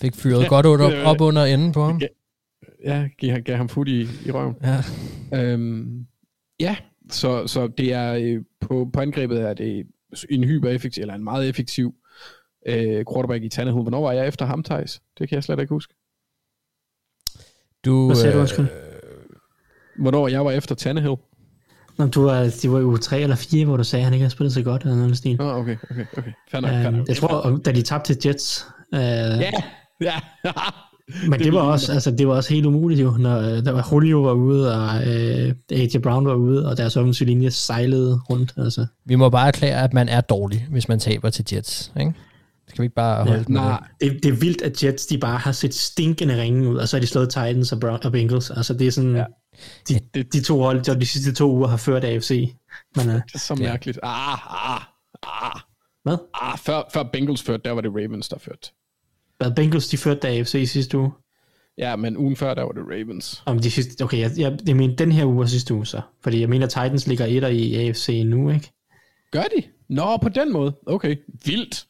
Fik 0.00 0.14
fyret 0.22 0.42
Ja, 0.42 0.48
godt 0.48 0.80
det- 0.80 1.02
op 1.04 1.20
under 1.20 1.44
enden 1.44 1.72
på 1.72 1.82
ham. 1.84 2.00
Ja. 2.00 2.06
ja, 2.84 3.08
gav, 3.18 3.40
gav 3.40 3.56
ham 3.56 3.68
fod 3.68 3.86
i, 3.86 4.00
i 4.26 4.30
røven. 4.30 4.54
Ja. 4.62 4.82
Øhm, 5.42 6.06
ja, 6.60 6.76
så, 7.14 7.46
så 7.46 7.66
det 7.66 7.92
er 7.92 8.14
øh, 8.14 8.42
på, 8.60 8.90
på 8.92 9.00
angrebet 9.00 9.40
er 9.40 9.54
det 9.54 9.86
en 10.30 10.44
hyper-effektiv, 10.44 11.00
eller 11.00 11.14
en 11.14 11.24
meget 11.24 11.48
effektiv 11.48 11.94
øh, 12.66 13.04
quarterback 13.12 13.44
i 13.44 13.48
Tannehill. 13.48 13.82
Hvornår 13.82 14.00
var 14.02 14.12
jeg 14.12 14.28
efter 14.28 14.46
ham, 14.46 14.62
Thijs? 14.62 15.02
Det 15.18 15.28
kan 15.28 15.36
jeg 15.36 15.44
slet 15.44 15.58
ikke 15.60 15.74
huske. 15.74 15.94
Du, 17.84 18.06
Hvad 18.06 18.16
sagde 18.16 18.32
du, 18.32 18.36
øh, 18.36 18.40
undskyld? 18.40 18.66
Hvornår 19.98 20.28
jeg 20.28 20.44
var 20.44 20.50
efter 20.50 20.74
Tannehill? 20.74 21.16
Nå, 21.98 22.06
du 22.06 22.22
var, 22.22 22.42
det 22.62 22.72
var 22.72 22.78
jo 22.78 22.96
3 22.96 23.20
eller 23.20 23.36
4, 23.36 23.64
hvor 23.66 23.76
du 23.76 23.84
sagde, 23.84 24.00
at 24.00 24.04
han 24.04 24.14
ikke 24.14 24.22
havde 24.22 24.30
spillet 24.32 24.52
så 24.52 24.62
godt, 24.62 24.82
eller 24.82 24.96
noget 24.96 25.16
stil. 25.16 25.36
Nå, 25.36 25.50
okay, 25.52 25.76
okay, 25.90 26.06
okay. 26.18 26.32
Fair 26.50 26.60
nok, 26.60 26.70
fair 26.70 26.88
Um, 26.88 26.94
nok. 26.94 27.08
jeg 27.08 27.16
tror, 27.16 27.60
da 27.64 27.72
de 27.72 27.82
tabte 27.82 28.14
til 28.14 28.28
Jets, 28.28 28.66
uh, 28.92 28.98
Ja, 28.98 29.50
ja. 30.00 30.14
men 31.28 31.32
det, 31.38 31.44
det 31.44 31.52
var 31.52 31.60
også, 31.60 31.92
altså, 31.92 32.10
det 32.10 32.28
var 32.28 32.34
også 32.34 32.54
helt 32.54 32.66
umuligt 32.66 33.00
jo, 33.00 33.10
når 33.18 33.38
øh, 33.38 33.44
der 33.64 33.72
var 33.72 33.88
Julio 33.92 34.20
var 34.22 34.32
ude, 34.32 34.74
og 34.74 34.88
uh, 34.96 35.78
AJ 35.78 35.98
Brown 36.02 36.26
var 36.26 36.34
ude, 36.34 36.68
og 36.68 36.76
deres 36.76 36.96
offensive 36.96 37.26
linje 37.28 37.50
sejlede 37.50 38.20
rundt. 38.30 38.54
Altså. 38.56 38.86
Vi 39.04 39.14
må 39.14 39.28
bare 39.28 39.48
erklære, 39.48 39.82
at 39.84 39.92
man 39.92 40.08
er 40.08 40.20
dårlig, 40.20 40.66
hvis 40.70 40.88
man 40.88 40.98
taber 40.98 41.30
til 41.30 41.44
Jets. 41.52 41.92
Ikke? 42.00 42.12
Skal 42.68 42.82
vi 42.82 42.84
ikke 42.84 42.94
bare 42.94 43.16
holde 43.16 43.32
Ja, 43.32 43.38
ja, 43.38 43.44
den 43.44 43.54
nej. 43.54 43.82
det? 44.00 44.18
Det, 44.22 44.28
er 44.28 44.36
vildt, 44.36 44.62
at 44.62 44.84
Jets 44.84 45.06
de 45.06 45.18
bare 45.18 45.38
har 45.38 45.52
set 45.52 45.74
stinkende 45.74 46.40
ringe 46.42 46.68
ud, 46.70 46.76
og 46.76 46.88
så 46.88 46.96
har 46.96 47.00
de 47.00 47.06
slået 47.06 47.28
Titans 47.28 47.72
og, 47.72 47.80
Brown, 47.80 47.98
og 48.04 48.12
Bengals. 48.12 48.50
Altså 48.50 48.74
det 48.74 48.86
er 48.86 48.90
sådan, 48.90 49.16
Ja. 49.16 49.24
ja. 49.90 49.98
de, 50.14 50.22
de 50.22 50.40
to 50.42 50.62
hold, 50.62 50.82
der 50.82 50.94
de 50.98 51.06
sidste 51.06 51.32
to 51.32 51.50
uger 51.52 51.68
har 51.68 51.76
ført 51.76 52.04
AFC. 52.04 52.54
Men, 52.96 53.08
uh, 53.08 53.14
Det 53.14 53.34
er 53.34 53.38
så 53.38 53.54
mærkeligt. 53.54 53.98
Ah, 54.02 54.32
ah, 54.76 54.80
ah. 55.22 55.60
hvad? 56.02 56.16
Ah, 56.42 56.58
før, 56.58 56.82
før 56.94 57.02
Bengals 57.12 57.42
førte, 57.42 57.62
der 57.64 57.70
var 57.70 57.80
det 57.80 57.90
Ravens, 57.90 58.28
der 58.28 58.38
førte. 58.38 58.70
Hvad 59.40 59.50
Bengals 59.56 59.88
de 59.88 59.96
førte 59.96 60.28
AFC 60.28 60.54
i 60.54 60.66
sidste 60.66 60.98
uge? 60.98 61.10
Ja, 61.78 61.96
men 61.96 62.16
ugen 62.16 62.36
før, 62.36 62.54
der 62.54 62.62
var 62.62 62.72
det 62.72 62.82
Ravens. 62.82 63.42
Om 63.46 63.58
de 63.58 63.70
sidste, 63.70 64.02
okay, 64.02 64.18
jeg, 64.18 64.30
jeg, 64.36 64.58
jeg 64.66 64.76
mener 64.76 64.96
den 64.96 65.12
her 65.12 65.24
uge 65.24 65.42
og 65.42 65.48
sidste 65.48 65.74
uge 65.74 65.86
så. 65.86 66.00
Fordi 66.22 66.40
jeg 66.40 66.48
mener, 66.48 66.66
Titans 66.66 67.06
ligger 67.06 67.26
etter 67.26 67.48
i 67.48 67.74
AFC 67.74 68.22
nu, 68.26 68.50
ikke? 68.50 68.72
Gør 69.30 69.42
de? 69.42 69.62
Nå, 69.88 70.16
på 70.16 70.28
den 70.28 70.52
måde. 70.52 70.76
Okay, 70.86 71.16
vildt. 71.44 71.86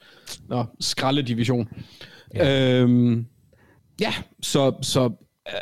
Nå, 0.48 0.64
skraldedivision. 0.80 1.68
Ja. 2.34 2.80
Øhm, 2.80 3.26
ja, 4.00 4.14
så, 4.42 4.74
så 4.82 5.10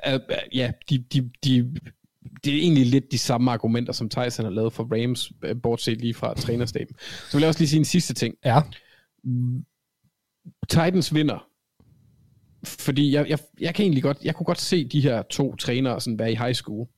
øh, 0.06 0.14
øh, 0.14 0.20
ja, 0.52 0.72
de, 0.90 0.98
de, 0.98 1.30
de, 1.44 1.74
det 2.44 2.54
er 2.54 2.58
egentlig 2.58 2.86
lidt 2.86 3.12
de 3.12 3.18
samme 3.18 3.50
argumenter, 3.50 3.92
som 3.92 4.08
Tyson 4.08 4.44
har 4.44 4.52
lavet 4.52 4.72
for 4.72 4.88
Rams, 4.92 5.32
øh, 5.44 5.56
bortset 5.62 6.00
lige 6.00 6.14
fra 6.14 6.34
trænerstaben. 6.34 6.96
Så 6.98 7.36
vil 7.36 7.40
jeg 7.40 7.48
også 7.48 7.60
lige 7.60 7.68
sige 7.68 7.78
en 7.78 7.84
sidste 7.84 8.14
ting. 8.14 8.34
Ja. 8.44 8.60
Titans 10.68 11.14
vinder, 11.14 11.47
fordi 12.64 13.12
jeg, 13.12 13.28
jeg, 13.28 13.38
jeg 13.60 13.74
kan 13.74 13.82
egentlig 13.82 14.02
godt, 14.02 14.18
jeg 14.24 14.34
kunne 14.34 14.44
godt 14.44 14.60
se 14.60 14.88
de 14.88 15.00
her 15.00 15.22
to 15.22 15.56
trænere 15.56 16.00
sådan 16.00 16.18
være 16.18 16.32
i 16.32 16.36
high 16.36 16.54
school, 16.54 16.88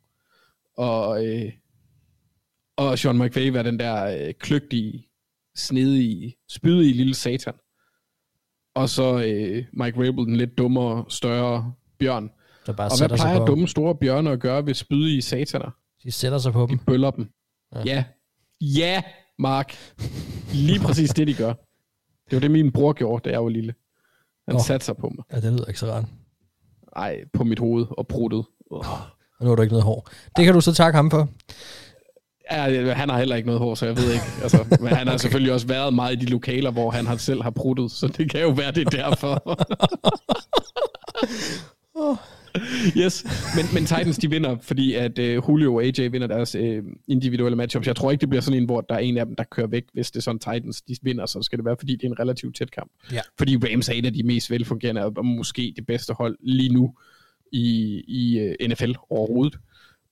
og, 0.77 1.27
øh, 1.27 1.53
og 2.77 2.99
Sean 2.99 3.19
McVay 3.19 3.53
være 3.53 3.65
den 3.65 3.79
der 3.79 4.27
øh, 4.27 4.35
kløgtige, 4.35 5.09
snedige, 5.57 6.37
spydige 6.49 6.93
lille 6.93 7.15
satan. 7.15 7.55
Og 8.75 8.89
så 8.89 9.19
øh, 9.19 9.65
Mike 9.73 9.99
Rabel, 9.99 10.27
den 10.27 10.37
lidt 10.37 10.59
dummere, 10.59 11.05
større 11.09 11.75
bjørn. 11.99 12.31
Der 12.67 12.73
bare 12.73 12.91
Og 12.91 12.99
hvad 12.99 13.19
plejer 13.19 13.45
dumme 13.45 13.69
store 13.69 13.95
bjørne 13.95 14.31
at 14.31 14.41
gøre 14.41 14.67
ved 14.67 14.75
spydige 14.75 15.23
sataner? 15.23 15.71
De 16.03 16.13
sætter 16.13 16.39
sig 16.39 16.53
på 16.53 16.67
dem. 16.67 16.79
De 16.79 16.85
bøller 16.85 17.11
dem. 17.11 17.31
Ja. 17.75 17.83
ja. 17.85 18.05
Ja, 18.61 19.03
Mark. 19.39 19.77
Lige 20.55 20.81
præcis 20.81 21.11
det, 21.11 21.27
de 21.27 21.35
gør. 21.35 21.53
Det 22.31 22.33
var 22.37 22.41
det, 22.41 22.51
min 22.51 22.73
bror 22.73 22.93
gjorde, 22.93 23.29
da 23.29 23.31
jeg 23.31 23.43
var 23.43 23.49
lille. 23.49 23.75
Han 24.51 24.57
Nå. 24.57 24.63
satte 24.63 24.87
sig 24.87 24.97
på 24.97 25.13
mig. 25.17 25.25
Ja, 25.33 25.41
det 25.41 25.53
lyder 25.53 25.65
ikke 25.65 25.81
så 25.81 25.87
rart. 25.87 26.05
Ej, 26.97 27.17
på 27.33 27.45
mit 27.45 27.59
hoved 27.59 27.87
og 27.91 28.07
pruttet. 28.07 28.45
Oh. 28.71 28.93
Og 29.39 29.41
nu 29.41 29.49
har 29.49 29.57
du 29.57 29.63
ikke 29.63 29.73
noget 29.73 29.85
hår. 29.85 30.09
Det 30.37 30.45
kan 30.45 30.55
du 30.55 30.61
så 30.61 30.75
takke 30.75 30.97
ham 30.97 31.11
for. 31.11 31.29
Ja, 32.53 32.95
han 32.95 33.09
har 33.09 33.19
heller 33.19 33.37
ikke 33.37 33.47
noget 33.47 33.61
hår, 33.61 33.75
så 33.75 33.87
jeg 33.87 33.97
ved 33.97 34.13
ikke. 34.13 34.25
Altså, 34.43 34.65
men 34.81 34.89
han 34.89 35.09
har 35.09 35.17
selvfølgelig 35.25 35.53
også 35.53 35.67
været 35.67 35.95
meget 35.95 36.13
i 36.13 36.17
de 36.17 36.27
lokaler, 36.27 36.71
hvor 36.71 36.91
han 36.91 37.07
har 37.07 37.17
selv 37.17 37.43
har 37.43 37.51
pruttet, 37.51 37.91
så 37.91 38.09
det 38.09 38.31
kan 38.31 38.41
jo 38.41 38.49
være, 38.49 38.73
det 38.73 38.87
er 38.87 38.91
derfor. 38.91 39.43
yes, 42.97 43.25
men, 43.57 43.65
men 43.75 43.87
Titans 43.87 44.19
de 44.19 44.31
vinder, 44.31 44.57
fordi 44.63 44.95
at 44.95 45.19
uh, 45.19 45.25
Julio 45.25 45.75
og 45.75 45.83
AJ 45.83 46.07
vinder 46.07 46.27
deres 46.27 46.55
uh, 46.55 46.85
individuelle 47.09 47.57
matchups. 47.57 47.87
Jeg 47.87 47.97
tror 47.97 48.11
ikke, 48.11 48.21
det 48.21 48.29
bliver 48.29 48.43
sådan 48.43 48.59
en, 48.61 48.65
hvor 48.65 48.81
der 48.81 48.95
er 48.95 48.99
en 48.99 49.19
af 49.19 49.27
dem, 49.27 49.37
der 49.37 49.45
kører 49.45 49.67
væk, 49.67 49.85
hvis 49.93 50.11
det 50.11 50.19
er 50.19 50.23
sådan 50.23 50.39
Titans 50.39 50.83
de 50.83 50.97
vinder, 51.03 51.27
så 51.27 51.43
skal 51.43 51.59
det 51.59 51.65
være, 51.65 51.77
fordi 51.79 51.93
det 51.93 52.05
er 52.05 52.09
en 52.09 52.21
relativt 52.21 52.57
tæt 52.57 52.71
kamp. 52.71 52.91
Ja. 53.13 53.21
Fordi 53.39 53.57
Rams 53.57 53.89
er 53.89 53.95
et 53.95 54.07
af 54.07 54.13
de 54.13 54.23
mest 54.23 54.51
velfungerende, 54.51 55.05
og 55.05 55.25
måske 55.25 55.73
det 55.77 55.87
bedste 55.87 56.13
hold 56.13 56.39
lige 56.41 56.73
nu 56.73 56.95
i, 57.53 58.01
i 58.09 58.41
uh, 58.41 58.69
NFL 58.69 58.93
overhovedet. 59.11 59.59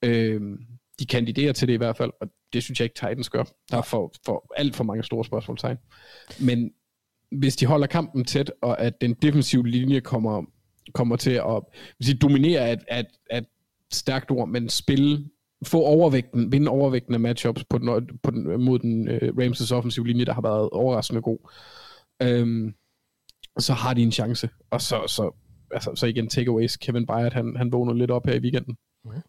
Uh, 0.06 0.58
de 1.00 1.06
kandiderer 1.06 1.52
til 1.52 1.68
det 1.68 1.74
i 1.74 1.76
hvert 1.76 1.96
fald, 1.96 2.10
og 2.20 2.28
det 2.52 2.62
synes 2.62 2.80
jeg 2.80 2.84
ikke 2.84 2.94
Titans 2.94 3.30
gør. 3.30 3.44
Der 3.70 3.76
er 3.76 3.82
for, 3.82 4.12
for 4.26 4.52
alt 4.56 4.76
for 4.76 4.84
mange 4.84 5.04
store 5.04 5.24
spørgsmålstegn. 5.24 5.76
Men 6.40 6.70
hvis 7.30 7.56
de 7.56 7.66
holder 7.66 7.86
kampen 7.86 8.24
tæt, 8.24 8.52
og 8.62 8.80
at 8.80 9.00
den 9.00 9.14
defensive 9.14 9.68
linje 9.68 10.00
kommer, 10.00 10.42
kommer 10.94 11.16
til 11.16 11.30
at 11.30 11.62
sige, 12.00 12.18
dominere 12.18 12.72
et, 12.72 12.80
et, 12.92 13.06
et 13.32 13.46
stærkt 13.92 14.30
ord, 14.30 14.48
men 14.48 14.68
spille, 14.68 15.28
få 15.66 15.82
overvægten, 15.82 16.52
vinde 16.52 16.70
overvægten 16.70 17.14
af 17.14 17.20
matchups 17.20 17.64
på 17.70 17.78
den, 17.78 18.18
på 18.22 18.30
den, 18.30 18.64
mod 18.64 18.78
den 18.78 19.08
uh, 19.08 19.14
Rams' 19.14 19.74
offensive 19.74 20.06
linje, 20.06 20.24
der 20.24 20.32
har 20.32 20.42
været 20.42 20.70
overraskende 20.70 21.22
god, 21.22 21.38
øhm, 22.22 22.74
så 23.58 23.72
har 23.72 23.94
de 23.94 24.02
en 24.02 24.12
chance. 24.12 24.48
Og 24.70 24.80
så, 24.80 25.02
så, 25.06 25.34
altså, 25.70 25.92
så 25.94 26.06
igen 26.06 26.28
takeaways. 26.28 26.76
Kevin 26.76 27.06
Byard, 27.06 27.32
han, 27.32 27.56
han 27.56 27.72
vågner 27.72 27.92
lidt 27.92 28.10
op 28.10 28.26
her 28.26 28.34
i 28.34 28.40
weekenden. 28.40 28.76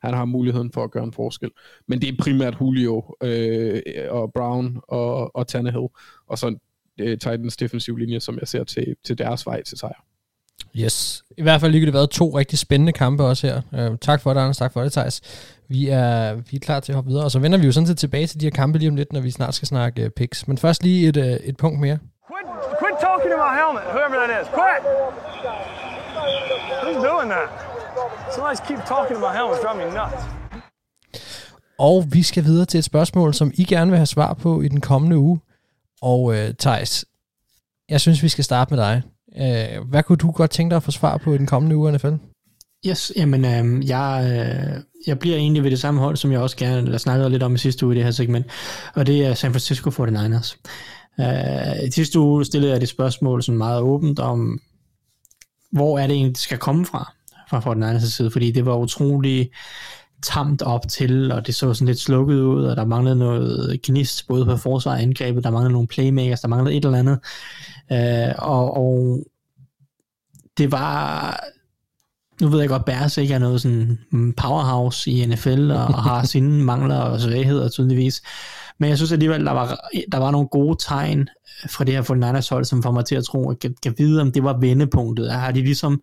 Han 0.01 0.14
har 0.14 0.26
muligheden 0.26 0.72
for 0.72 0.84
at 0.84 0.91
gøre 0.91 1.03
en 1.03 1.14
forskel. 1.14 1.51
Men 1.88 2.01
det 2.01 2.10
er 2.10 2.18
primært 2.20 2.57
Julio 2.62 3.16
øh, 3.24 3.82
og 4.10 4.34
Brown 4.34 4.80
og, 4.88 5.36
og 5.36 5.47
Tannehill, 5.47 5.88
og 6.28 6.38
så 6.38 6.57
øh, 6.99 7.12
Titans 7.12 7.57
defensiv 7.57 7.95
linje, 7.95 8.20
som 8.20 8.39
jeg 8.39 8.47
ser 8.47 8.64
til, 8.64 8.95
til 9.03 9.18
deres 9.18 9.45
vej 9.45 9.64
til 9.64 9.78
sejr. 9.78 10.05
Yes. 10.76 11.24
I 11.38 11.41
hvert 11.41 11.61
fald 11.61 11.72
lige 11.72 11.86
det 11.86 11.93
været 11.93 12.09
to 12.09 12.38
rigtig 12.38 12.59
spændende 12.59 12.93
kampe 12.93 13.24
også 13.24 13.47
her. 13.47 13.89
Uh, 13.89 13.97
tak 14.01 14.22
for 14.22 14.34
det, 14.34 14.41
Anders. 14.41 14.57
Tak 14.57 14.74
for 14.74 14.82
det, 14.84 14.91
Thijs. 14.91 15.22
Vi 15.70 15.89
er, 15.89 16.34
vi 16.34 16.55
er 16.55 16.59
klar 16.59 16.80
til 16.80 16.91
at 16.91 16.95
hoppe 16.95 17.09
videre, 17.09 17.24
og 17.24 17.32
så 17.32 17.39
vender 17.39 17.57
vi 17.57 17.65
jo 17.65 17.72
sådan 17.72 17.88
set 17.88 17.97
tilbage 17.97 18.28
til 18.28 18.39
de 18.39 18.45
her 18.45 18.51
kampe 18.51 18.80
lige 18.80 18.89
om 18.89 18.95
lidt, 18.95 19.13
når 19.13 19.20
vi 19.20 19.32
snart 19.32 19.55
skal 19.55 19.67
snakke 19.67 20.05
uh, 20.05 20.09
picks. 20.09 20.47
Men 20.47 20.57
først 20.57 20.84
lige 20.84 21.07
et, 21.07 21.17
uh, 21.17 21.24
et 21.24 21.57
punkt 21.57 21.80
mere. 21.80 21.97
Quit, 22.30 22.47
quit 22.80 22.95
talking 23.01 23.32
to 23.34 23.38
my 23.47 23.53
helmet, 23.61 23.84
whoever 23.93 24.15
that 24.22 24.32
is. 24.41 24.47
Quit! 24.59 24.82
Who's 26.84 27.01
doing 27.11 27.30
that? 27.36 27.47
Somebody's 28.34 28.67
keep 28.67 28.80
talking 28.93 29.15
to 29.17 29.22
my 29.28 29.34
helmet. 29.38 29.57
Driving 29.63 29.89
me 29.89 29.99
nuts. 29.99 30.24
Og 31.80 32.05
vi 32.11 32.24
skal 32.24 32.43
videre 32.43 32.65
til 32.65 32.78
et 32.78 32.84
spørgsmål, 32.84 33.34
som 33.34 33.51
I 33.53 33.63
gerne 33.63 33.91
vil 33.91 33.97
have 33.97 34.05
svar 34.05 34.34
på 34.34 34.61
i 34.61 34.67
den 34.67 34.82
kommende 34.82 35.17
uge. 35.17 35.39
Og 36.01 36.24
uh, 36.24 36.36
Thijs, 36.59 37.05
jeg 37.89 38.01
synes, 38.01 38.24
vi 38.24 38.30
skal 38.30 38.43
starte 38.43 38.74
med 38.74 38.84
dig. 38.84 39.02
Øh, 39.38 39.88
hvad 39.89 40.03
kunne 40.03 40.18
du 40.18 40.31
godt 40.31 40.51
tænke 40.51 40.69
dig 40.69 40.77
at 40.77 40.84
få 40.84 40.91
svar 40.91 41.18
på 41.18 41.34
i 41.34 41.38
den 41.38 41.45
kommende 41.45 41.76
uge, 41.76 41.91
NFL? 41.91 42.14
Yes, 42.88 43.11
jamen 43.15 43.45
øh, 43.45 43.89
jeg, 43.89 44.23
øh, 44.26 44.84
jeg 45.07 45.19
bliver 45.19 45.38
egentlig 45.38 45.64
ved 45.64 45.72
det 45.72 45.80
samme 45.80 45.99
hold, 45.99 46.18
som 46.18 46.31
jeg 46.31 46.39
også 46.39 46.57
gerne 46.57 46.81
eller 46.81 46.97
snakkede 46.97 47.30
lidt 47.30 47.43
om 47.43 47.56
i 47.56 47.57
sidste 47.57 47.85
uge 47.85 47.95
i 47.95 47.97
det 47.97 48.06
her 48.06 48.11
segment, 48.11 48.45
og 48.95 49.07
det 49.07 49.26
er 49.26 49.34
San 49.34 49.51
Francisco 49.51 49.89
49ers. 49.89 50.57
Øh, 51.19 51.88
I 51.88 51.91
sidste 51.91 52.19
uge 52.19 52.45
stillede 52.45 52.72
jeg 52.72 52.81
det 52.81 52.89
spørgsmål 52.89 53.43
sådan 53.43 53.57
meget 53.57 53.81
åbent 53.81 54.19
om, 54.19 54.60
hvor 55.72 55.99
er 55.99 56.07
det 56.07 56.14
egentlig, 56.15 56.35
det 56.35 56.41
skal 56.41 56.57
komme 56.57 56.85
fra, 56.85 57.14
fra 57.49 57.73
49ers 57.73 58.10
side, 58.10 58.31
fordi 58.31 58.51
det 58.51 58.65
var 58.65 58.76
utrolig 58.76 59.49
tamt 60.21 60.61
op 60.61 60.87
til, 60.87 61.31
og 61.31 61.47
det 61.47 61.55
så 61.55 61.73
sådan 61.73 61.87
lidt 61.87 61.99
slukket 61.99 62.41
ud, 62.41 62.63
og 62.63 62.75
der 62.75 62.85
manglede 62.85 63.15
noget 63.15 63.81
gnist, 63.83 64.27
både 64.27 64.45
på 64.45 64.57
forsvar 64.57 64.91
og 64.91 65.01
angrebet, 65.01 65.43
der 65.43 65.51
manglede 65.51 65.73
nogle 65.73 65.87
playmakers, 65.87 66.41
der 66.41 66.47
manglede 66.47 66.77
et 66.77 66.85
eller 66.85 66.99
andet, 66.99 67.19
øh, 67.91 68.35
og, 68.37 68.77
og 68.77 69.23
det 70.57 70.71
var 70.71 71.39
nu 72.41 72.47
ved 72.47 72.59
jeg 72.59 72.69
godt, 72.69 72.85
Bears 72.85 73.17
ikke 73.17 73.33
er 73.33 73.39
noget 73.39 73.61
sådan 73.61 73.97
powerhouse 74.37 75.11
i 75.11 75.25
NFL, 75.25 75.71
og, 75.71 75.85
og 75.85 76.03
har 76.03 76.23
sine 76.33 76.63
mangler 76.63 76.97
og 76.97 77.21
svagheder 77.21 77.69
tydeligvis. 77.69 78.21
Men 78.77 78.89
jeg 78.89 78.97
synes 78.97 79.11
alligevel, 79.11 79.45
der 79.45 79.51
var, 79.51 79.89
der 80.11 80.17
var 80.17 80.31
nogle 80.31 80.47
gode 80.47 80.77
tegn 80.79 81.29
fra 81.69 81.83
det 81.83 81.93
her 81.93 82.01
49ers 82.01 82.49
hold, 82.49 82.65
som 82.65 82.83
får 82.83 82.91
mig 82.91 83.05
til 83.05 83.15
at 83.15 83.23
tro, 83.23 83.51
at 83.51 83.63
jeg 83.63 83.71
kan 83.83 83.95
vide, 83.97 84.21
om 84.21 84.31
det 84.31 84.43
var 84.43 84.57
vendepunktet. 84.57 85.31
Har 85.31 85.51
de 85.51 85.61
ligesom, 85.61 86.01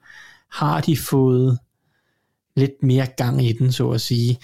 har 0.52 0.80
de 0.80 0.96
fået 0.96 1.58
lidt 2.56 2.82
mere 2.82 3.06
gang 3.06 3.44
i 3.44 3.52
den, 3.52 3.72
så 3.72 3.90
at 3.90 4.00
sige. 4.00 4.38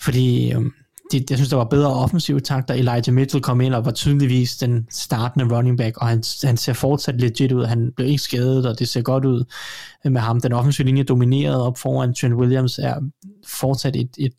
Fordi 0.00 0.52
øhm, 0.52 0.72
det, 1.12 1.30
jeg 1.30 1.38
synes, 1.38 1.48
der 1.48 1.56
var 1.56 1.64
bedre 1.64 1.94
offensive 1.94 2.40
takter. 2.40 2.74
Elijah 2.74 3.14
Mitchell 3.14 3.42
kom 3.42 3.60
ind 3.60 3.74
og 3.74 3.84
var 3.84 3.90
tydeligvis 3.90 4.56
den 4.56 4.86
startende 4.90 5.56
running 5.56 5.78
back, 5.78 5.96
og 5.96 6.06
han, 6.06 6.22
han 6.44 6.56
ser 6.56 6.72
fortsat 6.72 7.20
legit 7.20 7.52
ud. 7.52 7.64
Han 7.64 7.92
blev 7.96 8.08
ikke 8.08 8.22
skadet, 8.22 8.66
og 8.66 8.78
det 8.78 8.88
ser 8.88 9.02
godt 9.02 9.24
ud 9.24 9.44
med 10.04 10.20
ham. 10.20 10.40
Den 10.40 10.52
offensive 10.52 10.86
linje 10.86 11.02
domineret 11.02 11.62
op 11.62 11.78
foran 11.78 12.14
Trent 12.14 12.34
Williams 12.34 12.78
er 12.78 12.94
fortsat 13.46 13.96
et, 13.96 14.10
et 14.18 14.34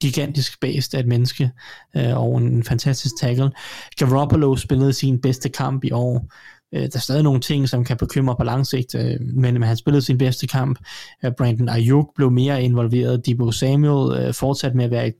gigantisk 0.00 0.60
base 0.60 0.96
af 0.96 1.00
et 1.00 1.06
menneske 1.06 1.50
øh, 1.96 2.16
og 2.16 2.38
en 2.38 2.64
fantastisk 2.64 3.14
tackle. 3.20 3.50
Garoppolo 3.96 4.56
spillede 4.56 4.92
sin 4.92 5.20
bedste 5.20 5.48
kamp 5.48 5.84
i 5.84 5.90
år. 5.90 6.26
Øh, 6.74 6.80
der 6.80 6.90
er 6.94 6.98
stadig 6.98 7.22
nogle 7.22 7.40
ting, 7.40 7.68
som 7.68 7.84
kan 7.84 7.96
bekymre 7.96 8.36
på 8.36 8.44
lang 8.44 8.66
sigt, 8.66 8.94
øh, 8.94 9.20
men, 9.20 9.54
men 9.54 9.62
han 9.62 9.76
spillede 9.76 10.02
sin 10.02 10.18
bedste 10.18 10.46
kamp. 10.46 10.78
Øh, 11.24 11.32
Brandon 11.38 11.68
Ayuk 11.68 12.08
blev 12.16 12.30
mere 12.30 12.62
involveret. 12.62 13.26
Debo 13.26 13.52
Samuel 13.52 14.18
øh, 14.20 14.34
fortsatte 14.34 14.76
med 14.76 14.84
at 14.84 14.90
være 14.90 15.06
et, 15.06 15.14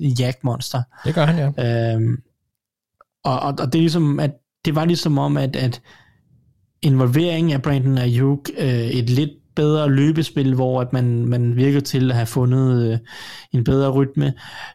et 0.00 0.20
jagtmonster. 0.20 0.82
Det 1.04 1.14
gør 1.14 1.24
han, 1.24 1.52
ja. 1.56 1.94
Øh, 1.96 2.18
og, 3.24 3.40
og, 3.40 3.54
og 3.60 3.72
det 3.72 3.74
er 3.74 3.82
ligesom, 3.82 4.20
at 4.20 4.30
det 4.64 4.74
var 4.74 4.84
ligesom 4.84 5.18
om, 5.18 5.36
at, 5.36 5.56
at 5.56 5.82
involvering 6.82 7.52
af 7.52 7.62
Brandon 7.62 7.98
Ayuk, 7.98 8.50
øh, 8.58 8.68
et 8.68 9.10
lidt 9.10 9.30
bedre 9.60 9.90
løbespil, 9.90 10.54
hvor 10.54 10.80
at 10.80 10.92
man, 10.92 11.26
man 11.26 11.56
virker 11.56 11.80
til 11.80 12.10
at 12.10 12.16
have 12.16 12.26
fundet 12.26 12.92
øh, 12.92 12.98
en 13.52 13.64
bedre 13.64 13.90
rytme, 13.90 14.32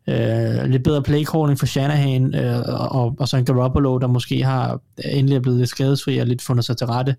øh, 0.08 0.66
lidt 0.66 0.84
bedre 0.84 1.04
playcalling 1.04 1.60
for 1.60 1.66
Shanahan, 1.66 2.36
øh, 2.36 2.64
og, 2.92 3.16
og 3.20 3.28
så 3.28 3.38
en 3.38 3.46
Garoppolo, 3.46 3.98
der 3.98 4.08
måske 4.08 4.44
har 4.44 4.82
endelig 5.06 5.36
er 5.36 5.40
blevet 5.40 5.60
lidt 5.60 5.70
skadesfri 5.70 6.18
og 6.18 6.28
lidt 6.28 6.42
fundet 6.42 6.66
sig 6.66 6.78
til 6.78 6.88
rette. 6.88 7.16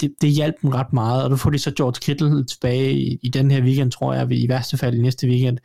Det, 0.00 0.14
det 0.20 0.30
hjalp 0.30 0.54
dem 0.62 0.70
ret 0.70 0.92
meget, 0.92 1.24
og 1.24 1.30
nu 1.30 1.36
får 1.36 1.50
de 1.50 1.58
så 1.58 1.70
George 1.76 1.98
Kittle 2.00 2.44
tilbage 2.44 2.92
i, 2.92 3.18
i 3.22 3.28
den 3.28 3.50
her 3.50 3.62
weekend, 3.62 3.90
tror 3.90 4.14
jeg, 4.14 4.32
i 4.32 4.48
værste 4.48 4.76
fald 4.76 4.94
i 4.94 5.02
næste 5.02 5.26
weekend. 5.26 5.58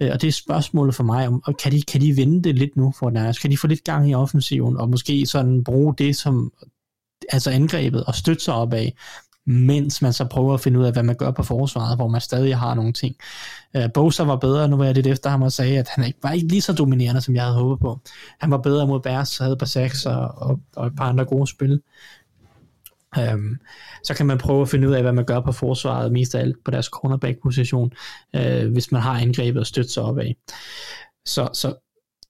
Øh, 0.00 0.10
og 0.12 0.22
det 0.22 0.28
er 0.28 0.32
spørgsmålet 0.32 0.94
for 0.94 1.04
mig, 1.04 1.28
om 1.28 1.42
kan 1.62 1.72
de, 1.72 1.82
kan 1.82 2.00
de 2.00 2.12
vinde 2.12 2.42
det 2.42 2.58
lidt 2.58 2.76
nu 2.76 2.92
for 2.98 3.10
Niners? 3.10 3.38
Kan 3.38 3.50
de 3.50 3.58
få 3.58 3.66
lidt 3.66 3.84
gang 3.84 4.10
i 4.10 4.14
offensiven, 4.14 4.76
og 4.76 4.88
måske 4.88 5.26
sådan 5.26 5.64
bruge 5.64 5.94
det 5.98 6.16
som 6.16 6.52
altså 7.28 7.50
angrebet 7.50 8.04
og 8.04 8.14
støtte 8.14 8.44
sig 8.44 8.54
op 8.54 8.72
af, 8.72 8.94
mens 9.46 10.02
man 10.02 10.12
så 10.12 10.24
prøver 10.24 10.54
at 10.54 10.60
finde 10.60 10.78
ud 10.78 10.84
af, 10.84 10.92
hvad 10.92 11.02
man 11.02 11.16
gør 11.16 11.30
på 11.30 11.42
forsvaret, 11.42 11.96
hvor 11.96 12.08
man 12.08 12.20
stadig 12.20 12.56
har 12.56 12.74
nogle 12.74 12.92
ting. 12.92 13.16
Øh, 13.76 13.92
Bosa 13.94 14.24
var 14.24 14.36
bedre, 14.36 14.68
nu 14.68 14.76
var 14.76 14.84
jeg 14.84 14.94
lidt 14.94 15.06
efter 15.06 15.30
ham 15.30 15.42
og 15.42 15.52
sagde, 15.52 15.78
at 15.78 15.88
han 15.88 16.04
ikke, 16.04 16.18
var 16.22 16.32
ikke 16.32 16.48
lige 16.48 16.62
så 16.62 16.72
dominerende, 16.72 17.20
som 17.20 17.34
jeg 17.34 17.42
havde 17.42 17.56
håbet 17.56 17.80
på. 17.80 18.00
Han 18.40 18.50
var 18.50 18.58
bedre 18.58 18.86
mod 18.86 19.00
Bears, 19.00 19.38
havde 19.38 19.56
Basax 19.56 20.06
og, 20.06 20.34
og, 20.36 20.60
og 20.76 20.86
et 20.86 20.96
par 20.96 21.08
andre 21.08 21.24
gode 21.24 21.46
spil. 21.46 21.80
Øhm, 23.18 23.58
så 24.04 24.14
kan 24.14 24.26
man 24.26 24.38
prøve 24.38 24.62
at 24.62 24.68
finde 24.68 24.88
ud 24.88 24.94
af, 24.94 25.02
hvad 25.02 25.12
man 25.12 25.24
gør 25.24 25.40
på 25.40 25.52
forsvaret, 25.52 26.12
mest 26.12 26.34
af 26.34 26.40
alt 26.40 26.56
på 26.64 26.70
deres 26.70 26.86
cornerback-position, 26.86 27.92
øh, 28.36 28.72
hvis 28.72 28.92
man 28.92 29.02
har 29.02 29.20
angrebet 29.20 29.60
og 29.60 29.66
støtte 29.66 29.90
sig 29.90 30.02
op 30.02 30.18
af. 30.18 30.36
Så, 31.26 31.48
så 31.52 31.74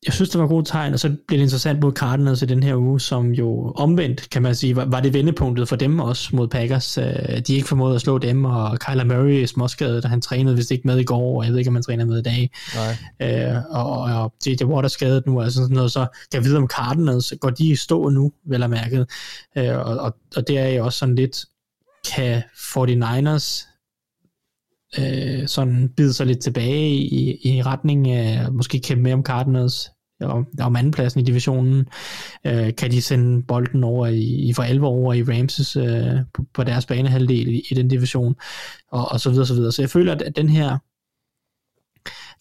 jeg 0.07 0.15
synes, 0.15 0.31
det 0.31 0.41
var 0.41 0.47
gode 0.47 0.65
tegn, 0.65 0.93
og 0.93 1.01
så 1.01 1.09
bliver 1.09 1.39
det 1.39 1.43
interessant 1.43 1.81
mod 1.81 1.93
Cardinals 1.93 2.43
i 2.43 2.47
den 2.47 2.63
her 2.63 2.77
uge, 2.77 3.01
som 3.01 3.31
jo 3.31 3.73
omvendt, 3.77 4.31
kan 4.31 4.43
man 4.43 4.55
sige, 4.55 4.77
var, 4.77 4.85
var 4.85 5.01
det 5.01 5.15
vendepunktet 5.15 5.69
for 5.69 5.77
dem 5.77 6.01
også 6.01 6.37
mod 6.37 6.49
Packers. 6.49 6.99
Uh, 6.99 7.05
de 7.47 7.55
ikke 7.55 7.69
formåede 7.69 7.95
at 7.95 8.01
slå 8.01 8.19
dem, 8.19 8.45
og 8.45 8.79
Kyler 8.79 9.05
Murray 9.05 9.43
er 9.43 9.47
småskadet, 9.47 10.03
da 10.03 10.09
han 10.09 10.21
trænede 10.21 10.57
vist 10.57 10.71
ikke 10.71 10.87
med 10.87 10.99
i 10.99 11.05
går, 11.05 11.39
og 11.39 11.45
jeg 11.45 11.53
ved 11.53 11.59
ikke, 11.59 11.69
om 11.69 11.75
han 11.75 11.83
træner 11.83 12.05
med 12.05 12.19
i 12.19 12.23
dag. 12.23 12.51
Nej. 13.21 13.57
Uh, 13.57 13.65
og, 13.71 14.01
og 14.01 14.33
J.J. 14.47 14.65
Watt 14.65 14.85
er 14.85 14.89
skadet 14.89 15.27
nu, 15.27 15.41
altså 15.41 15.63
sådan 15.63 15.75
noget, 15.75 15.93
så 15.93 16.01
kan 16.01 16.41
jeg 16.41 16.45
vide 16.45 16.57
om 16.57 16.69
Cardinals, 16.69 17.35
går 17.41 17.51
de 17.51 17.69
i 17.69 17.77
stå 17.77 18.09
nu, 18.09 18.33
vel 18.47 18.63
er 18.63 18.67
mærket. 18.67 19.11
Uh, 19.57 19.87
og, 19.87 19.99
og, 19.99 20.17
og 20.37 20.49
det 20.49 20.59
er 20.59 20.69
jo 20.69 20.85
også 20.85 20.99
sådan 20.99 21.15
lidt, 21.15 21.45
kan 22.15 22.43
49ers 22.57 23.72
øh, 24.99 25.49
sådan 25.49 25.89
bide 25.97 26.13
sig 26.13 26.27
lidt 26.27 26.43
tilbage 26.43 26.91
i, 26.91 27.39
i 27.45 27.63
retning 27.63 28.11
af 28.11 28.53
måske 28.53 28.81
kæmpe 28.81 29.03
med 29.03 29.13
om 29.13 29.23
Cardinals 29.23 29.91
og 30.21 30.47
om 30.61 30.77
andenpladsen 30.77 31.21
i 31.21 31.25
divisionen. 31.25 31.87
Øh, 32.47 32.75
kan 32.79 32.91
de 32.91 33.03
sende 33.03 33.43
bolden 33.43 33.85
over 33.85 34.07
i, 34.07 34.23
i 34.23 34.53
for 34.53 34.63
alvor 34.63 34.89
over 34.89 35.15
i 35.15 35.23
Ramses 35.23 35.77
øh, 35.77 36.21
på, 36.35 36.45
på 36.55 36.65
deres 36.65 36.87
banehalvdel 36.87 37.49
i, 37.49 37.63
i 37.71 37.75
den 37.75 37.89
division, 37.89 38.35
og, 38.93 39.09
og 39.13 39.21
så 39.21 39.31
videre, 39.31 39.47
så 39.47 39.55
videre. 39.55 39.73
Så 39.73 39.83
jeg 39.83 39.91
føler, 39.91 40.13
at, 40.15 40.23
at 40.23 40.37
den 40.37 40.49
her 40.49 40.79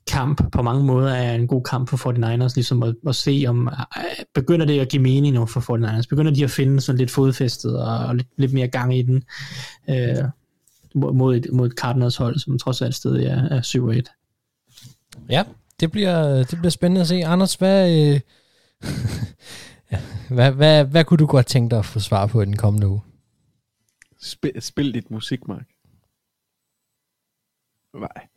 kamp 0.07 0.51
på 0.51 0.61
mange 0.61 0.83
måder 0.83 1.13
er 1.13 1.35
en 1.35 1.47
god 1.47 1.63
kamp 1.63 1.89
for 1.89 1.97
49ers, 1.97 2.55
ligesom 2.55 2.83
at, 2.83 2.95
at 3.07 3.15
se 3.15 3.45
om, 3.47 3.67
øh, 3.67 4.25
begynder 4.33 4.65
det 4.65 4.79
at 4.79 4.89
give 4.89 5.03
mening 5.03 5.35
nu 5.35 5.45
for 5.45 5.59
49ers? 5.59 6.07
Begynder 6.09 6.31
de 6.31 6.43
at 6.43 6.51
finde 6.51 6.81
sådan 6.81 6.99
lidt 6.99 7.11
fodfæstet 7.11 7.79
og, 7.79 7.97
og 7.97 8.15
lidt, 8.15 8.27
lidt 8.37 8.53
mere 8.53 8.67
gang 8.67 8.97
i 8.97 9.01
den? 9.01 9.23
Øh, 9.89 10.25
mod 10.95 11.35
et, 11.35 11.47
mod 11.53 11.67
et 11.67 11.73
Cardinals 11.73 12.15
hold, 12.15 12.39
som 12.39 12.59
trods 12.59 12.81
alt 12.81 12.95
stadig 12.95 13.25
er, 13.25 13.43
er 13.43 13.61
7-1. 13.61 15.25
Ja, 15.29 15.43
det 15.79 15.91
bliver, 15.91 16.35
det 16.37 16.57
bliver 16.59 16.69
spændende 16.69 17.01
at 17.01 17.07
se. 17.07 17.15
Anders, 17.15 17.55
hvad, 17.55 17.99
øh, 17.99 18.19
hvad, 20.35 20.51
hvad, 20.51 20.85
hvad 20.85 21.03
kunne 21.03 21.17
du 21.17 21.25
godt 21.25 21.45
tænke 21.45 21.71
dig 21.71 21.79
at 21.79 21.85
få 21.85 21.99
svar 21.99 22.27
på 22.27 22.41
i 22.41 22.45
den 22.45 22.57
kommende 22.57 22.87
uge? 22.87 23.01
Spil, 24.21 24.61
spil 24.61 24.93
dit 24.93 25.11
musik, 25.11 25.47
Mark. 25.47 25.67
Nej. 27.93 28.27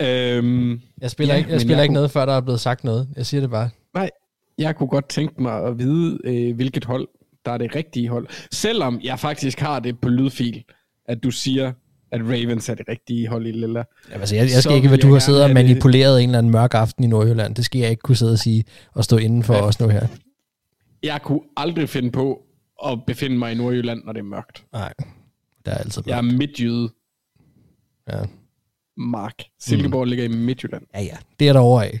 Øhm, 0.00 0.80
jeg 1.00 1.10
spiller, 1.10 1.34
ja, 1.34 1.38
ikke, 1.38 1.50
jeg 1.50 1.60
spiller 1.60 1.76
jeg 1.76 1.84
ikke 1.84 1.90
kunne... 1.90 1.94
noget, 1.94 2.10
før 2.10 2.26
der 2.26 2.32
er 2.32 2.40
blevet 2.40 2.60
sagt 2.60 2.84
noget. 2.84 3.08
Jeg 3.16 3.26
siger 3.26 3.40
det 3.40 3.50
bare. 3.50 3.70
Nej, 3.94 4.10
jeg 4.58 4.76
kunne 4.76 4.88
godt 4.88 5.08
tænke 5.08 5.42
mig 5.42 5.64
at 5.64 5.78
vide, 5.78 6.18
øh, 6.24 6.56
hvilket 6.56 6.84
hold, 6.84 7.08
der 7.44 7.52
er 7.52 7.58
det 7.58 7.74
rigtige 7.74 8.08
hold. 8.08 8.26
Selvom 8.52 9.00
jeg 9.00 9.18
faktisk 9.18 9.60
har 9.60 9.80
det 9.80 10.00
på 10.00 10.08
lydfil, 10.08 10.64
at 11.06 11.22
du 11.22 11.30
siger, 11.30 11.72
at 12.14 12.20
Ravens 12.20 12.68
er 12.68 12.74
det 12.74 12.88
rigtige 12.88 13.28
hold 13.28 13.46
i 13.46 13.52
Lilla. 13.52 13.84
Ja, 14.10 14.14
altså, 14.14 14.34
jeg, 14.36 14.42
jeg 14.42 14.62
skal 14.62 14.76
ikke, 14.76 14.88
hvad 14.88 14.98
du 14.98 15.12
har 15.12 15.18
siddet 15.18 15.44
og 15.44 15.50
manipuleret 15.50 16.16
det. 16.16 16.22
en 16.22 16.28
eller 16.28 16.38
anden 16.38 16.52
mørk 16.52 16.74
aften 16.74 17.04
i 17.04 17.06
Nordjylland. 17.06 17.54
Det 17.54 17.64
skal 17.64 17.78
jeg 17.78 17.90
ikke 17.90 18.00
kunne 18.00 18.16
sidde 18.16 18.32
og 18.32 18.38
sige 18.38 18.64
og 18.92 19.04
stå 19.04 19.16
inden 19.16 19.42
for 19.42 19.54
ja. 19.54 19.62
os 19.62 19.80
nu 19.80 19.88
her. 19.88 20.06
Jeg 21.02 21.22
kunne 21.22 21.40
aldrig 21.56 21.88
finde 21.88 22.10
på 22.10 22.42
at 22.86 22.98
befinde 23.06 23.38
mig 23.38 23.52
i 23.52 23.54
Nordjylland, 23.54 24.04
når 24.04 24.12
det 24.12 24.20
er 24.20 24.24
mørkt. 24.24 24.64
Nej, 24.72 24.92
der 25.64 25.72
er 25.72 25.78
altid 25.78 26.00
mørkt. 26.00 26.08
Jeg 26.08 26.18
er 26.18 26.22
midtjyde. 26.22 26.88
Ja. 28.12 28.22
Mark. 28.96 29.42
Silkeborg 29.60 30.04
mm. 30.04 30.08
ligger 30.08 30.24
i 30.24 30.28
Midtjylland. 30.28 30.82
Ja, 30.94 31.02
ja. 31.02 31.16
Det 31.40 31.48
er 31.48 31.52
der 31.52 31.60
over 31.60 31.82
af. 31.82 32.00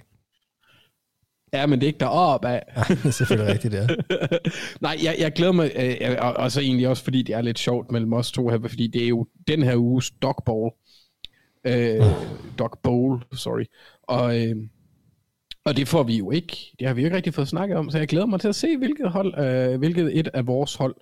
Ja, 1.54 1.66
men 1.66 1.78
det 1.80 1.86
er 1.86 1.88
ikke 1.88 2.00
deroppe 2.00 2.48
af. 2.48 2.62
Ja, 2.76 2.82
det 2.94 3.06
er 3.06 3.10
selvfølgelig 3.10 3.52
rigtigt, 3.52 3.72
det 3.72 3.80
er. 3.80 4.36
Nej, 4.86 4.96
jeg, 5.04 5.16
jeg 5.18 5.32
glæder 5.32 5.52
mig, 5.52 5.70
øh, 5.76 6.16
og, 6.20 6.32
og 6.32 6.52
så 6.52 6.60
egentlig 6.60 6.88
også, 6.88 7.04
fordi 7.04 7.22
det 7.22 7.34
er 7.34 7.40
lidt 7.40 7.58
sjovt 7.58 7.92
mellem 7.92 8.12
os 8.12 8.32
to 8.32 8.48
her, 8.48 8.58
fordi 8.68 8.86
det 8.86 9.04
er 9.04 9.08
jo 9.08 9.26
den 9.48 9.62
her 9.62 9.76
uges 9.76 10.12
Bowl. 10.46 10.72
Øh, 11.66 12.02
Dog 12.58 12.78
Bowl, 12.82 13.22
sorry. 13.32 13.64
Og, 14.02 14.42
øh, 14.42 14.56
og 15.64 15.76
det 15.76 15.88
får 15.88 16.02
vi 16.02 16.16
jo 16.16 16.30
ikke. 16.30 16.56
Det 16.78 16.86
har 16.86 16.94
vi 16.94 17.00
jo 17.00 17.06
ikke 17.06 17.16
rigtig 17.16 17.34
fået 17.34 17.48
snakket 17.48 17.76
om, 17.76 17.90
så 17.90 17.98
jeg 17.98 18.08
glæder 18.08 18.26
mig 18.26 18.40
til 18.40 18.48
at 18.48 18.54
se, 18.54 18.76
hvilket, 18.76 19.10
hold, 19.10 19.38
øh, 19.38 19.78
hvilket 19.78 20.18
et 20.18 20.28
af 20.34 20.46
vores 20.46 20.74
hold, 20.74 20.94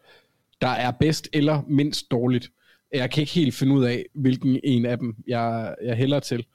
der 0.61 0.69
er 0.69 0.91
bedst 0.91 1.29
eller 1.33 1.63
mindst 1.69 2.11
dårligt. 2.11 2.51
Jeg 2.95 3.11
kan 3.11 3.21
ikke 3.21 3.33
helt 3.33 3.55
finde 3.55 3.75
ud 3.75 3.85
af, 3.85 4.05
hvilken 4.15 4.61
en 4.65 4.87
af 4.87 4.99
dem, 4.99 5.15
jeg, 5.27 5.75
jeg 5.85 5.97
hælder 5.97 6.21
til. 6.21 6.47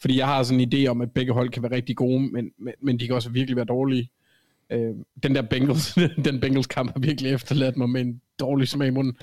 Fordi 0.00 0.18
jeg 0.18 0.26
har 0.26 0.42
sådan 0.42 0.60
en 0.60 0.72
idé 0.74 0.86
om, 0.86 1.00
at 1.00 1.12
begge 1.12 1.32
hold 1.32 1.50
kan 1.50 1.62
være 1.62 1.72
rigtig 1.72 1.96
gode, 1.96 2.20
men, 2.20 2.50
men, 2.58 2.74
men 2.82 3.00
de 3.00 3.06
kan 3.06 3.14
også 3.14 3.30
virkelig 3.30 3.56
være 3.56 3.64
dårlige. 3.64 4.10
Øh, 4.72 4.94
den 5.22 5.34
der 5.34 5.42
Bengals, 5.42 5.98
den 6.24 6.40
Bengals 6.40 6.66
kamp 6.66 6.92
har 6.92 7.00
virkelig 7.00 7.32
efterladt 7.32 7.76
mig 7.76 7.90
med 7.90 8.00
en 8.00 8.20
dårlig 8.40 8.68
smag 8.68 8.88
i 8.88 8.90
munden 8.90 9.16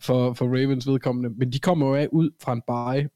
for, 0.00 0.32
for 0.32 0.46
Ravens 0.46 0.86
vedkommende. 0.86 1.30
Men 1.36 1.52
de 1.52 1.58
kommer 1.58 1.86
jo 1.86 1.94
af 1.94 2.08
ud 2.12 2.30
fra 2.42 2.52
en 2.52 2.62
bye, 2.66 3.08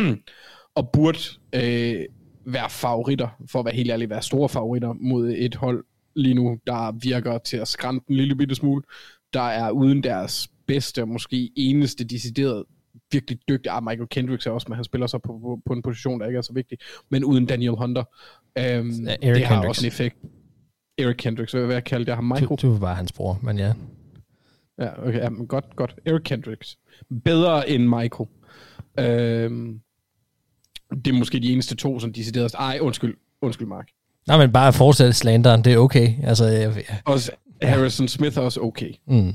og 0.78 0.90
burde 0.92 1.18
øh, 1.54 2.04
være 2.44 2.70
favoritter, 2.70 3.28
for 3.46 3.58
at 3.58 3.64
være 3.64 3.74
helt 3.74 3.90
ærlig, 3.90 4.10
være 4.10 4.22
store 4.22 4.48
favoritter 4.48 4.92
mod 4.92 5.34
et 5.38 5.54
hold 5.54 5.84
lige 6.16 6.34
nu, 6.34 6.58
der 6.66 6.92
virker 6.92 7.38
til 7.38 7.56
at 7.56 7.68
skrænte 7.68 8.04
en 8.08 8.16
lille 8.16 8.34
bitte 8.34 8.54
smule, 8.54 8.82
der 9.32 9.40
er 9.40 9.70
uden 9.70 10.02
deres 10.02 10.48
bedste 10.66 11.02
og 11.02 11.08
måske 11.08 11.50
eneste 11.56 12.04
decideret 12.04 12.64
virkelig 13.12 13.38
dygtig. 13.48 13.72
Ah, 13.72 13.82
Michael 13.82 14.08
Kendricks 14.08 14.46
er 14.46 14.50
også, 14.50 14.66
men 14.68 14.76
han 14.76 14.84
spiller 14.84 15.06
så 15.06 15.18
på, 15.18 15.38
på, 15.38 15.60
på 15.66 15.72
en 15.72 15.82
position, 15.82 16.20
der 16.20 16.26
ikke 16.26 16.36
er 16.36 16.42
så 16.42 16.52
vigtig. 16.52 16.78
Men 17.08 17.24
uden 17.24 17.46
Daniel 17.46 17.72
Hunter. 17.72 18.04
Øhm, 18.58 18.64
ja, 18.64 19.10
det 19.10 19.20
Kendricks. 19.20 19.48
har 19.48 19.68
også 19.68 19.86
en 19.86 19.88
effekt. 19.88 20.16
Eric 20.98 21.16
Kendricks, 21.16 21.52
hvad, 21.52 21.66
hvad 21.66 21.82
kaldte 21.82 22.08
jeg 22.10 22.16
ham? 22.16 22.24
Michael? 22.24 22.48
Du, 22.48 22.56
du 22.62 22.72
var 22.72 22.78
bare 22.78 22.94
hans 22.94 23.12
bror, 23.12 23.38
men 23.42 23.58
ja. 23.58 23.72
Ja, 24.78 25.06
okay, 25.08 25.18
ja, 25.18 25.30
men 25.30 25.46
godt, 25.46 25.76
godt. 25.76 25.94
Eric 26.06 26.22
Kendricks. 26.22 26.78
Bedre 27.24 27.70
end 27.70 27.84
Michael. 27.84 28.28
Øhm, 28.98 29.80
det 31.04 31.14
er 31.14 31.18
måske 31.18 31.40
de 31.40 31.52
eneste 31.52 31.76
to, 31.76 32.00
som 32.00 32.12
decideret... 32.12 32.54
Ej, 32.54 32.78
undskyld. 32.80 33.16
Undskyld, 33.42 33.68
Mark. 33.68 33.88
Nej, 34.26 34.38
men 34.38 34.52
bare 34.52 34.72
fortsætte 34.72 35.12
slanderen, 35.12 35.64
det 35.64 35.72
er 35.72 35.78
okay. 35.78 36.14
Altså, 36.22 36.44
jeg, 36.44 36.76
jeg, 36.76 37.00
også 37.04 37.32
Harrison 37.62 38.08
Smith 38.08 38.38
er 38.38 38.42
også 38.42 38.60
okay. 38.60 38.92
Mm 39.06 39.34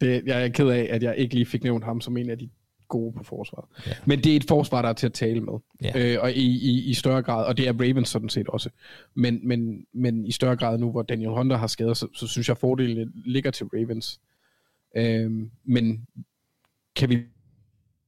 det, 0.00 0.22
jeg 0.26 0.44
er 0.44 0.48
ked 0.48 0.68
af, 0.68 0.88
at 0.90 1.02
jeg 1.02 1.16
ikke 1.16 1.34
lige 1.34 1.46
fik 1.46 1.64
nævnt 1.64 1.84
ham 1.84 2.00
som 2.00 2.16
en 2.16 2.30
af 2.30 2.38
de 2.38 2.50
gode 2.88 3.12
på 3.12 3.24
forsvaret. 3.24 3.86
Ja. 3.86 3.92
Men 4.06 4.18
det 4.18 4.32
er 4.32 4.36
et 4.36 4.44
forsvar, 4.48 4.82
der 4.82 4.88
er 4.88 4.92
til 4.92 5.06
at 5.06 5.12
tale 5.12 5.40
med. 5.40 5.52
Ja. 5.84 6.14
Øh, 6.14 6.22
og 6.22 6.32
i, 6.32 6.70
i, 6.70 6.90
i 6.90 6.94
større 6.94 7.22
grad, 7.22 7.46
og 7.46 7.56
det 7.56 7.68
er 7.68 7.72
Ravens 7.72 8.08
sådan 8.08 8.28
set 8.28 8.48
også. 8.48 8.70
Men, 9.14 9.48
men, 9.48 9.86
men 9.92 10.26
i 10.26 10.32
større 10.32 10.56
grad 10.56 10.78
nu, 10.78 10.90
hvor 10.90 11.02
Daniel 11.02 11.30
Hunter 11.30 11.56
har 11.56 11.66
skadet, 11.66 11.96
så, 11.96 12.08
så 12.14 12.26
synes 12.26 12.48
jeg, 12.48 12.54
at 12.54 12.58
fordelen 12.58 13.12
ligger 13.26 13.50
til 13.50 13.66
Ravens. 13.66 14.20
Øh, 14.96 15.30
men 15.64 16.06
kan 16.96 17.08
vi 17.08 17.22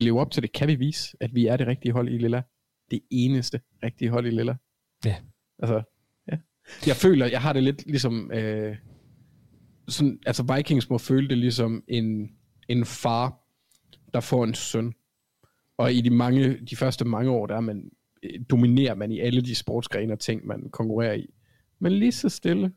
leve 0.00 0.20
op 0.20 0.30
til 0.30 0.42
det? 0.42 0.52
Kan 0.52 0.68
vi 0.68 0.74
vise, 0.74 1.16
at 1.20 1.34
vi 1.34 1.46
er 1.46 1.56
det 1.56 1.66
rigtige 1.66 1.92
hold 1.92 2.08
i 2.08 2.18
Lilla? 2.18 2.42
Det 2.90 3.00
eneste 3.10 3.60
rigtige 3.82 4.10
hold 4.10 4.26
i 4.26 4.30
Lilla? 4.30 4.56
Ja. 5.04 5.16
Altså, 5.58 5.82
ja. 6.32 6.36
Jeg 6.86 6.96
føler, 6.96 7.26
jeg 7.26 7.40
har 7.40 7.52
det 7.52 7.62
lidt 7.62 7.86
ligesom... 7.86 8.30
Øh, 8.34 8.76
sådan, 9.92 10.18
altså 10.26 10.54
Vikings 10.56 10.90
må 10.90 10.98
føle 10.98 11.28
det 11.28 11.38
ligesom 11.38 11.84
en, 11.88 12.30
en 12.68 12.84
far, 12.84 13.38
der 14.14 14.20
får 14.20 14.44
en 14.44 14.54
søn. 14.54 14.92
Og 15.76 15.92
i 15.92 16.00
de, 16.00 16.10
mange, 16.10 16.58
de 16.70 16.76
første 16.76 17.04
mange 17.04 17.30
år, 17.30 17.46
der 17.46 17.56
er 17.56 17.60
man, 17.60 17.90
øh, 18.22 18.40
dominerer 18.50 18.94
man 18.94 19.12
i 19.12 19.20
alle 19.20 19.40
de 19.40 19.54
sportsgrene 19.54 20.12
og 20.12 20.20
ting, 20.20 20.46
man 20.46 20.70
konkurrerer 20.70 21.14
i. 21.14 21.26
Men 21.78 21.92
lige 21.92 22.12
så 22.12 22.28
stille, 22.28 22.72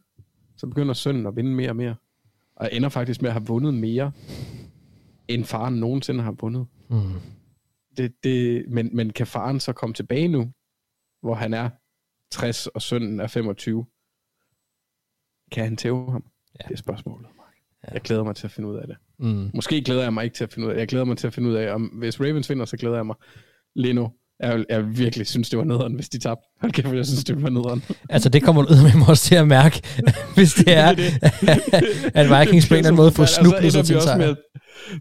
så 0.57 0.67
begynder 0.67 0.93
sønnen 0.93 1.25
at 1.25 1.35
vinde 1.35 1.51
mere 1.51 1.69
og 1.69 1.75
mere. 1.75 1.95
Og 2.55 2.69
ender 2.71 2.89
faktisk 2.89 3.21
med 3.21 3.29
at 3.29 3.33
have 3.33 3.47
vundet 3.47 3.73
mere, 3.73 4.11
end 5.27 5.43
faren 5.43 5.73
nogensinde 5.73 6.23
har 6.23 6.31
vundet. 6.31 6.67
Mm. 6.89 6.97
Det, 7.97 8.23
det, 8.23 8.65
men, 8.69 8.95
men 8.95 9.09
kan 9.09 9.27
faren 9.27 9.59
så 9.59 9.73
komme 9.73 9.93
tilbage 9.93 10.27
nu, 10.27 10.51
hvor 11.21 11.33
han 11.33 11.53
er 11.53 11.69
60 12.31 12.67
og 12.67 12.81
sønnen 12.81 13.19
er 13.19 13.27
25? 13.27 13.85
Kan 15.51 15.63
han 15.63 15.77
tæve 15.77 16.11
ham? 16.11 16.23
Ja. 16.60 16.68
Det 16.68 16.73
er 16.73 16.77
spørgsmålet. 16.77 17.27
Ja. 17.88 17.94
Jeg 17.94 18.02
glæder 18.02 18.23
mig 18.23 18.36
til 18.36 18.48
at 18.48 18.52
finde 18.52 18.69
ud 18.69 18.76
af 18.76 18.88
det. 18.88 18.95
Mm. 19.19 19.49
Måske 19.53 19.82
glæder 19.82 20.03
jeg 20.03 20.14
mig 20.14 20.23
ikke 20.23 20.36
til 20.36 20.44
at 20.44 20.53
finde 20.53 20.65
ud 20.65 20.72
af 20.72 20.76
det. 20.76 20.80
Jeg 20.80 20.88
glæder 20.88 21.06
mig 21.06 21.18
til 21.18 21.27
at 21.27 21.34
finde 21.34 21.49
ud 21.49 21.56
af, 21.56 21.73
om 21.73 21.82
hvis 21.82 22.19
Ravens 22.22 22.49
vinder, 22.49 22.65
så 22.65 22.77
glæder 22.77 22.95
jeg 22.95 23.06
mig. 23.06 23.15
Leno, 23.76 24.07
jeg, 24.40 24.65
jeg 24.69 24.98
virkelig 24.98 25.27
synes, 25.27 25.49
det 25.49 25.60
var 25.60 25.65
nederen, 25.65 25.94
hvis 25.94 26.10
de 26.10 26.19
tabte. 26.19 26.44
Hold 26.61 26.72
kæft, 26.72 26.88
jeg 26.94 27.06
synes, 27.06 27.23
det 27.23 27.44
var 27.44 27.49
nederen. 27.49 27.84
Altså, 28.10 28.30
det 28.30 28.44
kommer 28.44 28.61
ud 28.61 28.98
med 28.99 29.07
også 29.10 29.23
til 29.23 29.36
at 29.36 29.48
mærke, 29.48 29.82
hvis 30.36 30.53
det 30.53 30.77
er, 30.77 30.94
det 30.95 31.03
at 32.19 32.40
Vikings 32.40 32.68
på 32.68 32.73
en 32.73 32.77
eller 32.77 32.90
anden 32.90 32.95
måde 32.95 33.11
får 33.11 33.26
snublet 33.26 33.64
altså, 33.64 33.77
sig 33.80 33.86
til 33.86 33.95
også 33.95 34.07
sejr. 34.07 34.18
med, 34.18 34.36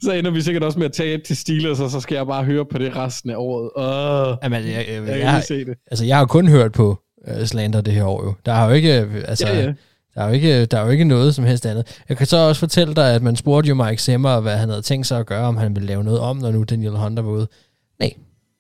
Så 0.03 0.13
ender 0.13 0.31
vi 0.31 0.41
sikkert 0.41 0.63
også 0.65 0.79
med 0.79 0.87
at 0.87 0.93
tage 0.93 1.15
et 1.15 1.23
til 1.23 1.37
Steelers, 1.37 1.81
og 1.81 1.91
så 1.91 2.01
skal 2.01 2.15
jeg 2.15 2.27
bare 2.27 2.45
høre 2.45 2.65
på 2.67 2.79
det 2.79 2.97
resten 2.97 3.31
af 3.31 3.37
året. 3.37 3.71
Åh, 3.77 4.37
Jamen, 4.43 4.63
jeg, 4.65 4.73
jeg, 4.75 4.87
jeg, 4.89 5.09
jeg 5.09 5.19
jeg, 5.21 5.33
lige 5.33 5.43
se 5.43 5.65
det. 5.65 5.75
altså, 5.91 6.05
jeg 6.05 6.17
har 6.17 6.21
jo 6.23 6.27
kun 6.27 6.49
hørt 6.49 6.73
på 6.73 6.99
uh, 7.29 7.45
Slander 7.45 7.81
det 7.81 7.93
her 7.95 8.05
år 8.05 8.25
jo. 8.25 8.35
Der 8.47 8.53
har 8.53 8.67
jo 8.69 8.73
ikke, 8.73 9.01
øh, 9.01 9.25
altså, 9.29 9.49
Ja, 9.49 9.61
ja. 9.61 9.73
Der, 10.15 10.23
er 10.23 10.27
jo 10.27 10.33
ikke, 10.33 10.67
der 10.67 10.79
er 10.79 10.85
jo 10.85 10.91
ikke 10.91 11.05
noget 11.05 11.35
som 11.35 11.45
helst 11.45 11.67
andet. 11.67 12.01
Jeg 12.09 12.17
kan 12.17 12.27
så 12.27 12.37
også 12.37 12.61
fortælle 12.61 12.95
dig, 12.95 13.15
at 13.15 13.23
man 13.23 13.37
spurgte 13.37 13.69
jo 13.69 13.75
Mike 13.75 14.03
Zimmer, 14.03 14.41
hvad 14.41 14.57
han 14.57 14.69
havde 14.69 14.83
tænkt 14.83 15.07
sig 15.07 15.19
at 15.19 15.27
gøre, 15.27 15.47
om 15.47 15.57
han 15.57 15.75
ville 15.75 15.87
lave 15.87 16.05
noget 16.05 16.21
om, 16.21 16.37
når 16.37 16.51
nu 16.51 16.65
Daniel 16.65 16.97
Hunter 16.97 17.23
var 17.23 17.31
ude. 17.31 17.49
Nej, 17.99 18.15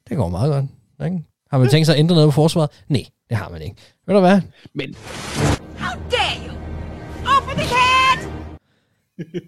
det 0.08 0.16
går 0.16 0.28
meget 0.28 0.52
godt. 0.52 0.64
Ikke? 1.10 1.24
Har 1.50 1.58
man 1.58 1.68
tænkt 1.68 1.86
sig 1.86 1.94
at 1.94 1.98
ændre 1.98 2.14
noget 2.14 2.28
på 2.28 2.32
forsvaret? 2.32 2.70
Nej, 2.88 3.04
det 3.28 3.36
har 3.36 3.48
man 3.48 3.62
ikke. 3.62 3.76
Ved 4.06 4.14
du 4.14 4.20
hvad? 4.20 4.40
Men 4.74 4.94
How 5.78 6.00
dare 6.10 6.36
you! 6.46 6.52
Open 7.36 7.56
the 7.56 7.66
cat! 7.74 8.28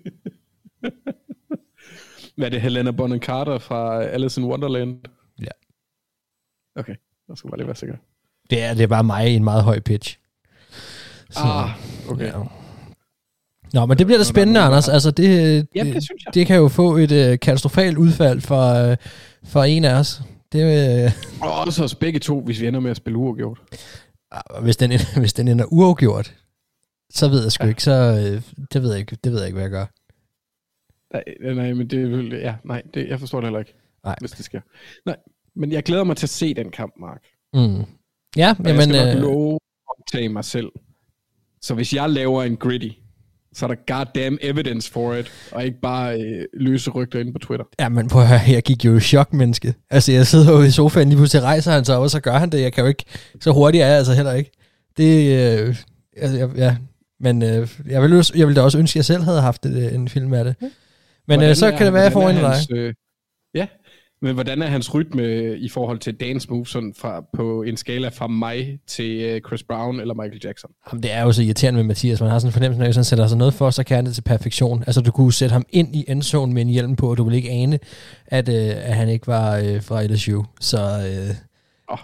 hvad 2.37 2.47
er 2.47 2.51
det, 2.51 2.61
Helena 2.61 2.91
Bonham 2.91 3.21
Carter 3.21 3.59
fra 3.59 4.03
Alice 4.03 4.41
in 4.41 4.47
Wonderland? 4.47 4.99
Ja. 5.41 5.47
Okay, 6.81 6.95
jeg 7.29 7.37
skal 7.37 7.51
bare 7.51 7.59
lige 7.59 7.67
være 7.67 7.77
sikker. 7.77 7.97
Det 8.51 8.63
er, 8.63 8.75
det 8.75 8.83
er 8.83 8.87
bare 8.87 9.05
mig 9.05 9.31
i 9.31 9.35
en 9.35 9.45
meget 9.45 9.65
høj 9.65 9.81
pitch. 9.81 10.19
Så, 11.31 11.41
Ah, 11.43 11.71
okay. 12.11 12.27
Ja. 12.27 12.33
Nå, 13.73 13.87
men 13.87 13.99
det 13.99 14.07
bliver 14.07 14.19
da 14.19 14.25
spændende, 14.25 14.61
Anders. 14.61 14.89
Altså, 14.89 15.11
det, 15.11 15.67
Jamen, 15.75 15.95
det 15.95 16.03
synes 16.05 16.25
jeg. 16.25 16.35
det 16.35 16.47
kan 16.47 16.57
jo 16.57 16.69
få 16.69 16.97
et 16.97 17.13
øh, 17.13 17.39
katastrofalt 17.39 17.99
udfald 17.99 18.41
for, 18.41 18.91
øh, 18.91 18.97
for 19.45 19.65
en 19.65 19.85
af 19.85 19.95
os. 19.95 20.23
Det, 20.53 21.05
øh, 21.05 21.13
Og 21.43 21.53
også 21.67 21.85
os 21.85 21.95
begge 21.95 22.19
to, 22.19 22.41
hvis 22.41 22.61
vi 22.61 22.67
ender 22.67 22.81
med 22.81 22.91
at 22.91 22.97
spille 22.97 23.17
uafgjort. 23.19 23.59
hvis, 24.63 24.77
den, 24.77 24.93
ender- 24.93 25.19
hvis 25.21 25.33
den 25.33 25.49
ender 25.49 25.65
uafgjort, 25.73 26.35
så 27.11 27.29
ved 27.29 27.43
jeg 27.43 27.53
sgu 27.53 27.65
ja. 27.65 27.69
ikke, 27.69 27.83
så 27.83 27.93
øh, 27.93 28.43
det 28.73 28.83
ved 28.83 28.91
jeg 28.91 28.99
ikke, 29.01 29.17
det 29.25 29.33
ved 29.33 29.39
jeg 29.39 29.47
ikke, 29.47 29.55
hvad 29.55 29.65
jeg 29.65 29.71
gør. 29.71 29.87
Nej, 31.13 31.55
nej, 31.55 31.73
men 31.73 31.91
det 31.91 32.11
vil, 32.11 32.31
ja, 32.31 32.55
nej, 32.65 32.83
det, 32.95 33.09
jeg 33.09 33.21
forstår 33.21 33.41
det 33.41 33.47
heller 33.47 33.59
ikke, 33.59 33.75
Nej. 34.05 34.17
hvis 34.21 34.31
det 34.31 34.45
sker. 34.45 34.61
Nej, 35.07 35.17
men 35.57 35.73
jeg 35.73 35.83
glæder 35.83 36.05
mig 36.05 36.17
til 36.17 36.27
at 36.27 36.31
se 36.31 36.55
den 36.55 36.71
kamp, 36.71 36.93
Mark. 37.01 37.23
Mm. 37.55 37.61
Ja, 37.61 37.71
Og 37.79 37.85
jeg 38.37 38.57
jamen, 38.67 38.83
skal 38.83 39.07
nok 39.07 39.17
øh, 39.17 39.23
love 39.23 39.55
at 39.55 39.61
optage 40.01 40.29
mig 40.29 40.45
selv. 40.45 40.67
Så 41.67 41.75
hvis 41.75 41.93
jeg 41.95 42.11
laver 42.11 42.43
en 42.43 42.57
gritty, 42.57 42.89
så 43.55 43.67
er 43.67 43.75
der 43.75 43.95
goddamn 43.95 44.39
evidence 44.43 44.93
for 44.93 45.15
it, 45.15 45.33
og 45.53 45.65
ikke 45.65 45.81
bare 45.83 46.21
øh, 46.21 46.45
løse 46.55 46.91
rygter 46.91 47.21
inde 47.21 47.33
på 47.33 47.39
Twitter. 47.39 47.65
Ja, 47.81 47.89
men 47.89 48.09
prøv 48.09 48.23
at 48.23 48.29
høre, 48.29 48.41
jeg 48.49 48.63
gik 48.63 48.85
jo 48.85 48.97
i 48.97 49.01
chok, 49.01 49.33
menneske. 49.33 49.75
Altså, 49.91 50.13
jeg 50.13 50.27
sidder 50.27 50.53
jo 50.53 50.63
i 50.63 50.71
sofaen, 50.71 51.09
lige 51.09 51.17
pludselig 51.17 51.43
rejser 51.43 51.73
han 51.73 51.85
sig 51.85 51.97
op, 51.97 52.03
og 52.03 52.11
så 52.11 52.21
gør 52.21 52.33
han 52.39 52.51
det. 52.53 52.61
Jeg 52.61 52.73
kan 52.73 52.83
jo 52.85 52.89
ikke, 52.89 53.05
så 53.41 53.51
hurtigt 53.53 53.83
er 53.83 53.87
jeg 53.87 53.97
altså 53.97 54.13
heller 54.15 54.33
ikke. 54.33 54.51
Det, 54.97 55.39
øh, 55.39 55.77
altså, 56.17 56.37
jeg, 56.39 56.49
ja, 56.57 56.77
men 57.21 57.43
øh, 57.43 57.69
jeg, 57.89 58.03
ville, 58.03 58.19
også- 58.19 58.33
jeg 58.37 58.47
ville 58.47 58.61
da 58.61 58.65
også 58.65 58.79
ønske, 58.79 58.93
at 58.93 58.97
jeg 58.97 59.05
selv 59.05 59.23
havde 59.23 59.41
haft 59.41 59.67
et, 59.67 59.77
øh, 59.87 59.95
en 59.95 60.09
film 60.09 60.33
af 60.35 60.45
det. 60.45 60.55
Men 60.61 60.71
Hvordan 61.27 61.51
øh, 61.51 61.57
så 61.57 61.71
kan 61.71 61.87
det 61.87 61.93
være, 61.93 62.03
at 62.03 62.05
jeg 62.05 62.13
får 62.13 62.29
en 62.31 62.37
dig. 62.37 62.49
hans, 62.49 62.69
øh, 62.71 62.95
men 64.27 64.35
hvordan 64.35 64.63
er 64.63 64.67
hans 64.67 64.95
rytme 64.95 65.57
i 65.57 65.69
forhold 65.69 65.99
til 65.99 66.15
dance 66.15 66.49
moves 66.51 66.69
sådan 66.69 66.95
fra, 66.99 67.25
på 67.35 67.63
en 67.63 67.77
skala 67.77 68.09
fra 68.09 68.27
mig 68.27 68.79
til 68.87 69.21
øh, 69.21 69.41
Chris 69.47 69.63
Brown 69.63 70.01
eller 70.01 70.15
Michael 70.15 70.41
Jackson? 70.45 70.71
Jamen, 70.93 71.03
det 71.03 71.13
er 71.13 71.23
jo 71.23 71.33
så 71.33 71.43
irriterende 71.43 71.79
med 71.79 71.85
Mathias. 71.85 72.21
Man 72.21 72.31
har 72.31 72.39
sådan 72.39 72.49
en 72.49 72.53
fornemmelse, 72.53 72.79
når 72.79 72.93
han 72.93 73.05
sætter 73.05 73.27
sig 73.27 73.39
noget 73.39 73.55
for, 73.55 73.71
så 73.71 73.85
kan 73.85 73.97
han 73.97 74.07
det 74.07 74.15
til 74.15 74.23
perfektion. 74.23 74.85
Altså, 74.87 75.01
du 75.01 75.11
kunne 75.11 75.33
sætte 75.33 75.53
ham 75.53 75.65
ind 75.71 75.97
i 75.97 76.05
endzone 76.09 76.53
med 76.53 76.63
en 76.63 76.69
hjelm 76.69 76.97
på, 76.97 77.11
og 77.11 77.17
du 77.17 77.25
ville 77.25 77.37
ikke 77.37 77.51
ane, 77.51 77.79
at, 78.27 78.49
øh, 78.49 78.71
at 78.77 78.95
han 78.95 79.09
ikke 79.09 79.27
var 79.27 79.57
øh, 79.57 79.83
fra 79.83 80.07
LSU. 80.07 80.43
Så 80.61 80.79
øh, 80.79 81.35
Åh, 81.93 81.99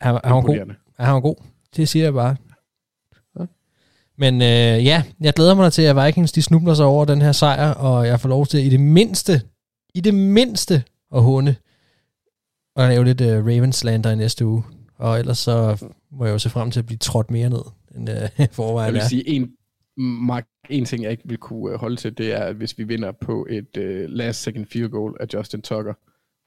han, 0.00 0.20
han 0.24 0.34
var 0.34 0.40
god. 0.40 0.74
han 0.98 1.14
var 1.14 1.20
god. 1.20 1.36
Det 1.76 1.88
siger 1.88 2.04
jeg 2.04 2.12
bare. 2.12 2.36
Men 4.18 4.42
øh, 4.42 4.84
ja, 4.84 5.02
jeg 5.20 5.34
glæder 5.34 5.54
mig 5.54 5.72
til, 5.72 5.82
at 5.82 6.06
Vikings 6.06 6.32
de 6.32 6.42
snubler 6.42 6.74
sig 6.74 6.86
over 6.86 7.04
den 7.04 7.22
her 7.22 7.32
sejr, 7.32 7.70
og 7.70 8.06
jeg 8.06 8.20
får 8.20 8.28
lov 8.28 8.46
til 8.46 8.66
i 8.66 8.68
det 8.68 8.80
mindste, 8.80 9.42
i 9.94 10.00
det 10.00 10.14
mindste 10.14 10.82
at 11.14 11.22
hunde, 11.22 11.54
og 12.78 12.88
lave 12.88 13.04
lidt 13.04 13.20
øh, 13.20 13.46
Ravens-slander 13.46 14.10
i 14.10 14.16
næste 14.16 14.46
uge. 14.46 14.62
Og 14.98 15.18
ellers 15.18 15.38
så 15.38 15.84
må 16.12 16.24
jeg 16.24 16.32
jo 16.32 16.38
se 16.38 16.50
frem 16.50 16.70
til 16.70 16.80
at 16.80 16.86
blive 16.86 16.98
trådt 16.98 17.30
mere 17.30 17.50
ned, 17.50 17.62
end 17.96 18.08
Jeg 18.38 18.48
forvejen 18.52 18.94
vil 18.94 19.00
er. 19.00 19.08
sige, 19.08 19.28
en, 19.28 19.50
Mark, 19.96 20.46
en 20.70 20.84
ting, 20.84 21.02
jeg 21.02 21.10
ikke 21.10 21.22
vil 21.28 21.38
kunne 21.38 21.72
øh, 21.72 21.78
holde 21.80 21.96
til, 21.96 22.18
det 22.18 22.32
er, 22.34 22.38
at 22.44 22.54
hvis 22.54 22.78
vi 22.78 22.84
vinder 22.84 23.12
på 23.20 23.46
et 23.50 23.76
uh, 23.78 23.84
last 24.08 24.42
second 24.42 24.66
field 24.72 24.88
goal 24.90 25.14
af 25.20 25.26
Justin 25.34 25.62
Tucker, 25.62 25.92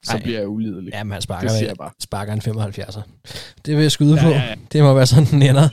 så 0.04 0.16
Ej. 0.16 0.22
bliver 0.22 0.38
jeg 0.38 0.48
ulidelig. 0.48 0.92
Jamen, 0.92 1.12
han 1.12 1.22
sparker, 1.22 1.48
det 1.48 1.56
siger 1.58 1.68
jeg 1.68 1.76
bare. 1.76 1.90
sparker 2.00 2.32
en 2.32 2.40
75'er. 2.40 3.00
Det 3.66 3.76
vil 3.76 3.82
jeg 3.82 3.92
skyde 3.92 4.14
Ja, 4.14 4.22
på. 4.22 4.28
ja, 4.28 4.40
ja. 4.40 4.54
Det 4.72 4.82
må 4.82 4.94
være 4.94 5.06
sådan, 5.06 5.26
den 5.26 5.42
ender. 5.42 5.68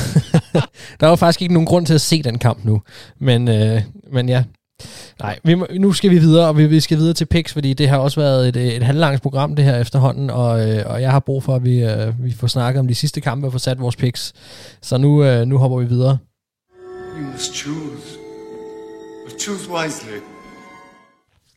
der 1.00 1.06
var 1.06 1.16
faktisk 1.16 1.42
ikke 1.42 1.54
nogen 1.54 1.66
grund 1.66 1.86
til 1.86 1.94
at 1.94 2.00
se 2.00 2.22
den 2.22 2.38
kamp 2.38 2.64
nu. 2.64 2.82
Men, 3.18 3.48
øh, 3.48 3.82
men 4.12 4.28
ja. 4.28 4.44
Nej, 5.20 5.38
vi 5.44 5.54
må, 5.54 5.66
nu 5.78 5.92
skal 5.92 6.10
vi 6.10 6.18
videre, 6.18 6.48
og 6.48 6.58
vi, 6.58 6.66
vi 6.66 6.80
skal 6.80 6.98
videre 6.98 7.14
til 7.14 7.24
picks, 7.24 7.52
fordi 7.52 7.72
det 7.72 7.88
har 7.88 7.98
også 7.98 8.20
været 8.20 8.48
et, 8.48 8.76
et 8.76 8.82
halvlangt 8.82 9.22
program, 9.22 9.56
det 9.56 9.64
her 9.64 9.80
efterhånden, 9.80 10.30
og, 10.30 10.70
øh, 10.70 10.82
og 10.86 11.02
jeg 11.02 11.10
har 11.10 11.20
brug 11.20 11.42
for, 11.42 11.54
at 11.56 11.64
vi, 11.64 11.84
øh, 11.84 12.24
vi 12.24 12.32
får 12.32 12.46
snakket 12.46 12.80
om 12.80 12.88
de 12.88 12.94
sidste 12.94 13.20
kampe 13.20 13.46
og 13.46 13.52
får 13.52 13.58
sat 13.58 13.80
vores 13.80 13.96
picks. 13.96 14.32
Så 14.82 14.98
nu, 14.98 15.24
øh, 15.24 15.46
nu 15.46 15.58
hopper 15.58 15.78
vi 15.78 15.84
videre. 15.86 16.18
You 17.18 17.26
must 17.32 17.54
choose. 17.54 18.18
But 19.26 19.40
choose 19.40 19.70
wisely. 19.70 20.18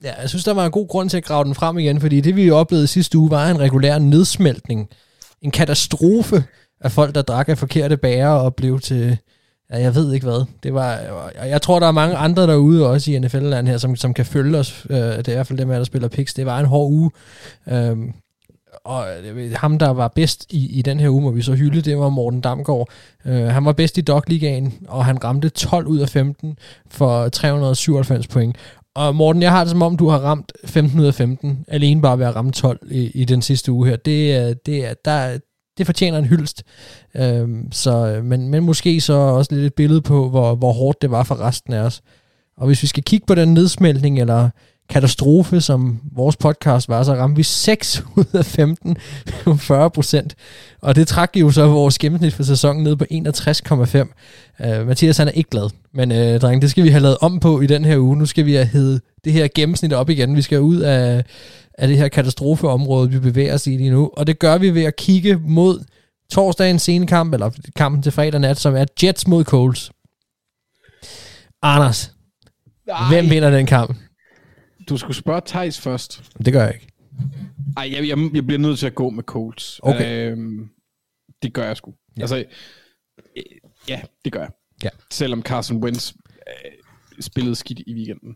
Ja, 0.03 0.21
jeg 0.21 0.29
synes, 0.29 0.43
der 0.43 0.53
var 0.53 0.65
en 0.65 0.71
god 0.71 0.87
grund 0.87 1.09
til 1.09 1.17
at 1.17 1.23
grave 1.23 1.43
den 1.43 1.55
frem 1.55 1.77
igen, 1.77 2.01
fordi 2.01 2.21
det 2.21 2.35
vi 2.35 2.51
oplevede 2.51 2.87
sidste 2.87 3.17
uge 3.17 3.31
var 3.31 3.49
en 3.49 3.59
regulær 3.59 3.99
nedsmeltning. 3.99 4.89
En 5.41 5.51
katastrofe 5.51 6.43
af 6.81 6.91
folk, 6.91 7.15
der 7.15 7.21
drak 7.21 7.49
af 7.49 7.57
forkerte 7.57 7.97
bærer 7.97 8.29
og 8.29 8.55
blev 8.55 8.79
til, 8.79 9.17
ja, 9.71 9.79
jeg 9.79 9.95
ved 9.95 10.13
ikke 10.13 10.25
hvad. 10.25 10.45
Det 10.63 10.73
var, 10.73 10.99
og 11.39 11.49
jeg 11.49 11.61
tror, 11.61 11.79
der 11.79 11.87
er 11.87 11.91
mange 11.91 12.15
andre 12.15 12.47
derude 12.47 12.89
også 12.89 13.11
i 13.11 13.19
NFL-land 13.19 13.67
her, 13.67 13.77
som, 13.77 13.95
som 13.95 14.13
kan 14.13 14.25
følge 14.25 14.57
os. 14.57 14.85
Øh, 14.89 14.97
det 14.97 15.27
er 15.27 15.31
i 15.31 15.35
hvert 15.35 15.47
fald 15.47 15.59
dem 15.59 15.69
her, 15.69 15.77
der 15.77 15.83
spiller 15.83 16.07
picks. 16.07 16.33
Det 16.33 16.45
var 16.45 16.59
en 16.59 16.65
hård 16.65 16.91
uge. 16.91 17.11
Øhm, 17.69 18.13
og 18.83 19.05
øh, 19.23 19.53
ham, 19.55 19.79
der 19.79 19.89
var 19.89 20.07
bedst 20.07 20.45
i, 20.49 20.79
i 20.79 20.81
den 20.81 20.99
her 20.99 21.09
uge, 21.09 21.21
må 21.21 21.31
vi 21.31 21.41
så 21.41 21.53
hylde, 21.53 21.81
det 21.81 21.97
var 21.97 22.09
Morten 22.09 22.41
Damgaard. 22.41 22.89
Øh, 23.25 23.45
han 23.45 23.65
var 23.65 23.71
bedst 23.71 23.97
i 23.97 24.01
Dogligaen, 24.01 24.73
og 24.87 25.05
han 25.05 25.23
ramte 25.23 25.49
12 25.49 25.87
ud 25.87 25.99
af 25.99 26.09
15 26.09 26.57
for 26.89 27.29
397 27.29 28.27
point. 28.27 28.55
Og 28.95 29.15
Morten, 29.15 29.41
jeg 29.41 29.51
har 29.51 29.63
det 29.63 29.71
som 29.71 29.81
om, 29.81 29.97
du 29.97 30.09
har 30.09 30.19
ramt 30.19 30.51
15 30.65 30.99
ud 30.99 31.05
af 31.05 31.13
15, 31.13 31.65
alene 31.67 32.01
bare 32.01 32.19
ved 32.19 32.25
at 32.25 32.35
ramme 32.35 32.51
12 32.51 32.79
i, 32.91 33.11
i 33.13 33.25
den 33.25 33.41
sidste 33.41 33.71
uge 33.71 33.87
her. 33.87 33.95
Det, 33.95 34.49
øh, 34.49 34.55
det, 34.65 34.85
er, 34.85 34.93
der, 35.05 35.37
det 35.77 35.85
fortjener 35.85 36.17
en 36.17 36.25
hyldest. 36.25 36.63
Øhm, 37.15 37.71
så, 37.71 38.07
øh, 38.07 38.25
men, 38.25 38.49
men 38.49 38.63
måske 38.63 39.01
så 39.01 39.13
også 39.13 39.55
lidt 39.55 39.65
et 39.65 39.73
billede 39.73 40.01
på, 40.01 40.29
hvor, 40.29 40.55
hvor 40.55 40.73
hårdt 40.73 41.01
det 41.01 41.11
var 41.11 41.23
for 41.23 41.41
resten 41.41 41.73
af 41.73 41.79
os. 41.79 42.01
Og 42.57 42.67
hvis 42.67 42.81
vi 42.81 42.87
skal 42.87 43.03
kigge 43.03 43.25
på 43.25 43.35
den 43.35 43.53
nedsmeltning, 43.53 44.19
eller 44.19 44.49
katastrofe, 44.89 45.61
som 45.61 45.99
vores 46.15 46.35
podcast 46.35 46.89
var, 46.89 47.03
så 47.03 47.13
ramte 47.13 47.37
vi 47.37 47.43
6 47.43 48.03
ud 48.15 48.25
af 48.33 48.45
15, 48.45 48.97
40 49.57 49.89
procent. 49.89 50.35
Og 50.81 50.95
det 50.95 51.07
trak 51.07 51.31
jo 51.35 51.51
så 51.51 51.67
vores 51.67 51.97
gennemsnit 51.97 52.33
for 52.33 52.43
sæsonen 52.43 52.83
ned 52.83 52.95
på 52.95 53.05
61,5. 53.11 53.97
Uh, 54.59 54.79
øh, 54.79 54.87
Mathias 54.87 55.17
han 55.17 55.27
er 55.27 55.31
ikke 55.31 55.49
glad, 55.49 55.69
men 55.93 56.11
øh, 56.11 56.35
uh, 56.35 56.41
dreng, 56.41 56.61
det 56.61 56.71
skal 56.71 56.83
vi 56.83 56.89
have 56.89 57.01
lavet 57.01 57.17
om 57.21 57.39
på 57.39 57.61
i 57.61 57.67
den 57.67 57.85
her 57.85 57.97
uge. 57.97 58.17
Nu 58.17 58.25
skal 58.25 58.45
vi 58.45 58.53
have 58.53 58.65
heddet 58.65 59.01
det 59.23 59.33
her 59.33 59.47
gennemsnit 59.55 59.93
op 59.93 60.09
igen. 60.09 60.35
Vi 60.35 60.41
skal 60.41 60.59
ud 60.59 60.79
af, 60.79 61.23
af 61.77 61.87
det 61.87 61.97
her 61.97 62.07
katastrofeområde, 62.07 63.11
vi 63.11 63.19
bevæger 63.19 63.53
os 63.53 63.67
i 63.67 63.69
lige 63.69 63.89
nu. 63.89 64.09
Og 64.13 64.27
det 64.27 64.39
gør 64.39 64.57
vi 64.57 64.73
ved 64.73 64.83
at 64.83 64.95
kigge 64.95 65.37
mod 65.37 65.83
torsdagens 66.31 66.81
scenekamp, 66.81 67.33
eller 67.33 67.49
kampen 67.75 68.03
til 68.03 68.11
fredag 68.11 68.39
nat, 68.39 68.57
som 68.57 68.75
er 68.75 68.85
Jets 69.03 69.27
mod 69.27 69.43
Coles. 69.43 69.91
Anders, 71.61 72.13
Ej, 72.87 73.07
hvem 73.09 73.29
vinder 73.29 73.49
den 73.49 73.65
kamp? 73.65 73.97
Du 74.89 74.97
skulle 74.97 75.17
spørge 75.17 75.41
Thijs 75.45 75.79
først. 75.79 76.23
Det 76.45 76.53
gør 76.53 76.63
jeg 76.63 76.73
ikke. 76.73 76.87
Ej, 77.77 77.91
jeg, 77.91 78.07
jeg, 78.07 78.17
jeg 78.33 78.47
bliver 78.47 78.59
nødt 78.59 78.79
til 78.79 78.87
at 78.87 78.95
gå 78.95 79.09
med 79.09 79.23
Colts. 79.23 79.79
Okay. 79.83 80.31
Øhm, 80.31 80.69
det 81.41 81.53
gør 81.53 81.65
jeg 81.65 81.77
sgu. 81.77 81.93
Ja. 82.17 82.21
Altså, 82.21 82.45
øh, 83.37 83.43
ja, 83.89 84.01
det 84.25 84.33
gør 84.33 84.39
jeg. 84.39 84.49
Ja. 84.83 84.89
Selvom 85.11 85.41
Carson 85.41 85.83
Wentz 85.83 86.13
øh, 86.47 86.71
spillede 87.19 87.55
skidt 87.55 87.79
i 87.79 87.93
weekenden. 87.93 88.35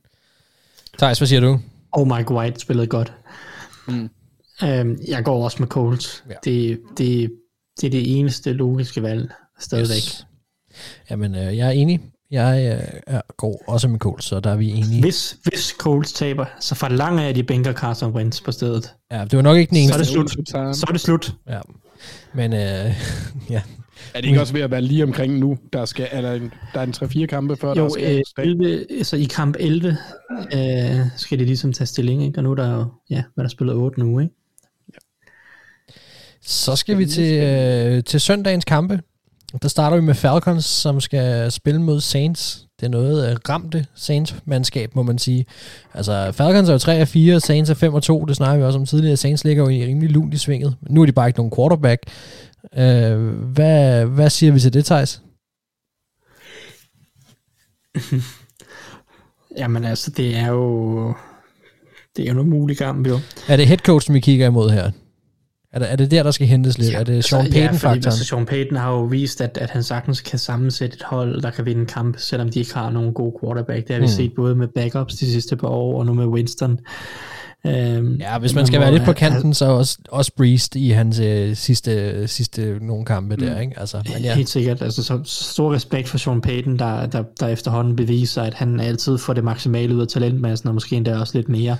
Thijs, 0.97 1.17
hvad 1.17 1.27
siger 1.27 1.41
du? 1.41 1.59
Og 1.93 2.07
Mike 2.07 2.31
White 2.33 2.59
spillede 2.59 2.87
godt. 2.87 3.13
Mm. 3.87 4.09
Øhm, 4.63 4.97
jeg 5.07 5.23
går 5.23 5.43
også 5.43 5.57
med 5.59 5.67
Colts. 5.67 6.23
Ja. 6.29 6.33
Det, 6.43 6.79
det, 6.97 7.31
det 7.81 7.87
er 7.87 7.91
det 7.91 8.19
eneste 8.19 8.53
logiske 8.53 9.03
valg 9.03 9.31
stadigvæk. 9.59 9.95
Yes. 9.95 10.25
Jamen, 11.09 11.35
øh, 11.35 11.57
jeg 11.57 11.67
er 11.67 11.71
enig. 11.71 11.99
Jeg 12.31 12.79
øh, 13.09 13.19
går 13.37 13.63
også 13.67 13.87
med 13.87 13.99
Colts, 13.99 14.25
så 14.25 14.39
der 14.39 14.51
er 14.51 14.55
vi 14.55 14.69
enige. 14.69 15.01
Hvis, 15.01 15.37
hvis 15.43 15.75
Colts 15.79 16.13
taber, 16.13 16.45
så 16.59 16.75
forlanger 16.75 17.21
jeg, 17.21 17.29
at 17.29 17.35
de 17.35 17.43
bænker 17.43 17.73
Carson 17.73 18.11
Wentz 18.11 18.41
på 18.41 18.51
stedet. 18.51 18.93
Ja, 19.11 19.23
det 19.23 19.35
var 19.37 19.41
nok 19.41 19.57
ikke 19.57 19.75
den 19.75 19.87
Så 19.87 19.93
er 19.93 19.97
eneste. 19.97 20.17
det 20.19 20.29
slut. 20.31 20.49
Så 20.49 20.85
er 20.87 20.91
det 20.91 21.01
slut. 21.01 21.33
Ja. 21.49 21.59
Men 22.33 22.53
øh, 22.53 22.59
ja. 23.49 23.61
Er 24.13 24.21
det 24.21 24.27
ikke 24.27 24.41
også 24.41 24.53
ved 24.53 24.61
at 24.61 24.71
være 24.71 24.81
lige 24.81 25.03
omkring 25.03 25.39
nu? 25.39 25.57
Der, 25.73 25.85
skal, 25.85 26.07
er 26.11 26.21
der, 26.21 26.33
en, 26.33 26.53
der 26.73 26.79
er 26.79 26.83
en 26.83 26.93
3-4 27.23 27.25
kampe 27.25 27.55
før, 27.55 27.73
der 27.73 27.81
Jo, 27.81 27.89
skal 27.89 28.15
øh, 28.37 28.45
11, 28.45 28.85
altså 28.97 29.15
i 29.15 29.23
kamp 29.23 29.55
11 29.59 29.97
øh, 30.53 30.99
skal 31.17 31.39
de 31.39 31.45
ligesom 31.45 31.73
tage 31.73 31.87
stilling, 31.87 32.23
ikke? 32.23 32.39
og 32.39 32.43
nu 32.43 32.51
er 32.51 32.55
der 32.55 32.73
jo, 32.73 32.85
ja, 33.09 33.23
hvad 33.35 33.43
der 33.43 33.47
er 33.47 33.49
spillet 33.49 33.75
8 33.75 33.99
nu, 33.99 34.19
ikke? 34.19 34.33
Så 36.41 36.75
skal 36.75 36.97
vi 36.97 37.05
til, 37.05 37.43
øh, 37.43 38.03
til 38.03 38.19
søndagens 38.19 38.65
kampe. 38.65 38.99
Der 39.61 39.67
starter 39.67 39.97
vi 39.97 40.03
med 40.03 40.13
Falcons, 40.13 40.65
som 40.65 41.01
skal 41.01 41.51
spille 41.51 41.81
mod 41.81 42.01
Saints. 42.01 42.67
Det 42.79 42.85
er 42.85 42.89
noget 42.89 43.29
øh, 43.29 43.37
ramte 43.49 43.85
Saints-mandskab, 43.95 44.95
må 44.95 45.03
man 45.03 45.17
sige. 45.17 45.45
Altså, 45.93 46.31
Falcons 46.31 46.69
er 46.69 46.73
jo 46.73 46.79
3 46.79 47.01
og 47.01 47.07
4, 47.07 47.39
Saints 47.39 47.69
er 47.69 47.73
5 47.73 47.93
og 47.93 48.03
2. 48.03 48.25
Det 48.25 48.35
snakker 48.35 48.57
vi 48.57 48.63
også 48.63 48.79
om 48.79 48.85
tidligere. 48.85 49.17
Saints 49.17 49.43
ligger 49.43 49.63
jo 49.63 49.69
i 49.69 49.85
rimelig 49.85 50.09
lunt 50.09 50.33
i 50.33 50.37
svinget. 50.37 50.75
Nu 50.89 51.01
er 51.01 51.05
de 51.05 51.11
bare 51.11 51.27
ikke 51.27 51.39
nogen 51.39 51.51
quarterback. 51.55 52.03
Øh, 52.77 53.27
hvad, 53.27 54.05
hvad 54.05 54.29
siger 54.29 54.51
vi 54.53 54.59
til 54.59 54.73
det, 54.73 54.85
Thijs? 54.85 55.21
Jamen 59.57 59.83
altså, 59.83 60.11
det 60.11 60.37
er 60.37 60.47
jo, 60.47 61.13
det 62.17 62.21
er 62.23 62.25
jo 62.25 62.31
en 62.31 62.39
umulig 62.39 62.77
kamp, 62.77 63.07
jo. 63.07 63.19
Er 63.47 63.57
det 63.57 63.67
headcoachen, 63.67 64.13
vi 64.15 64.19
kigger 64.19 64.47
imod 64.47 64.69
her? 64.69 64.91
Er 65.73 65.79
det, 65.79 65.91
er 65.91 65.95
det 65.95 66.11
der, 66.11 66.23
der 66.23 66.31
skal 66.31 66.47
hentes 66.47 66.77
lidt? 66.77 66.91
Ja, 66.93 66.99
er 66.99 67.03
det 67.03 67.23
Sean 67.23 67.41
Altså, 67.45 67.59
ja, 67.59 67.65
fordi, 67.65 67.69
Payton-faktoren? 67.69 68.05
altså, 68.05 68.25
Sean 68.25 68.45
Payton 68.45 68.77
har 68.77 68.91
jo 68.91 69.01
vist, 69.03 69.41
at, 69.41 69.57
at 69.57 69.69
han 69.69 69.83
sagtens 69.83 70.21
kan 70.21 70.39
sammensætte 70.39 70.95
et 70.95 71.03
hold, 71.03 71.41
der 71.41 71.51
kan 71.51 71.65
vinde 71.65 71.81
en 71.81 71.87
kamp, 71.87 72.17
selvom 72.19 72.49
de 72.49 72.59
ikke 72.59 72.73
har 72.73 72.89
nogen 72.89 73.13
god 73.13 73.39
quarterback. 73.43 73.87
Det 73.87 73.93
har 73.95 73.99
vi 73.99 74.05
Mm. 74.05 74.11
set 74.11 74.33
både 74.35 74.55
med 74.55 74.67
backups 74.75 75.13
de 75.15 75.31
sidste 75.31 75.55
par 75.57 75.67
år, 75.67 75.99
og 75.99 76.05
nu 76.05 76.13
med 76.13 76.25
Winston. 76.25 76.79
Øhm, 77.65 78.15
Ja, 78.15 78.39
hvis 78.39 78.55
man 78.55 78.67
skal 78.67 78.79
være 78.79 78.91
lidt 78.91 79.03
på 79.03 79.13
kanten, 79.13 79.53
så 79.53 79.65
også, 79.65 79.97
også 80.09 80.31
Breeze 80.37 80.79
i 80.79 80.89
hans 80.89 81.19
øh, 81.19 81.55
sidste, 81.55 82.27
sidste 82.27 82.79
nogle 82.81 83.05
kampe 83.05 83.35
der, 83.35 83.59
ikke? 83.59 83.79
Altså, 83.79 84.01
men 84.13 84.23
Ja. 84.23 84.35
Helt 84.35 84.49
sikkert. 84.49 84.81
Altså, 84.81 85.03
så 85.03 85.19
stor 85.25 85.73
respekt 85.73 86.09
for 86.09 86.17
Sean 86.17 86.41
Payton, 86.41 86.79
der, 86.79 87.05
der, 87.05 87.23
der 87.39 87.47
efterhånden 87.47 87.95
beviser, 87.95 88.41
at 88.41 88.53
han 88.53 88.79
altid 88.79 89.17
får 89.17 89.33
det 89.33 89.43
maksimale 89.43 89.95
ud 89.95 90.01
af 90.01 90.07
talentmassen, 90.07 90.67
og 90.67 90.73
måske 90.73 90.95
endda 90.95 91.17
også 91.17 91.37
lidt 91.37 91.49
mere 91.49 91.77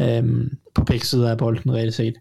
øhm, 0.00 0.56
på 0.74 0.84
begge 0.84 1.06
sider 1.06 1.30
af 1.30 1.38
bolden, 1.38 1.74
reelt 1.74 1.94
set. 1.94 2.14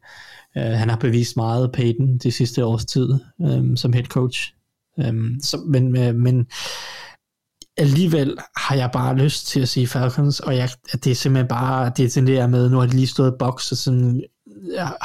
Uh, 0.55 0.61
han 0.63 0.89
har 0.89 0.97
bevist 0.97 1.35
meget 1.35 1.71
Payton 1.71 2.17
de 2.17 2.31
sidste 2.31 2.65
års 2.65 2.85
tid 2.85 3.09
øhm, 3.41 3.77
som 3.77 3.93
head 3.93 4.05
coach. 4.05 4.53
Øhm, 4.99 5.35
så, 5.41 5.57
men, 5.65 5.97
øh, 5.97 6.15
men 6.15 6.45
alligevel 7.77 8.37
har 8.57 8.75
jeg 8.75 8.89
bare 8.93 9.15
lyst 9.15 9.47
til 9.47 9.59
at 9.59 9.69
sige 9.69 9.87
Falcons, 9.87 10.39
og 10.39 10.55
jeg, 10.55 10.69
at 10.91 11.03
det 11.03 11.11
er 11.11 11.15
simpelthen 11.15 11.47
bare, 11.47 11.91
det 11.97 12.05
er 12.05 12.09
sådan 12.09 12.27
der 12.27 12.47
med, 12.47 12.69
nu 12.69 12.77
har 12.77 12.85
de 12.85 12.95
lige 12.95 13.07
stået 13.07 13.35
box 13.39 13.71
og 13.71 13.77
sådan 13.77 14.23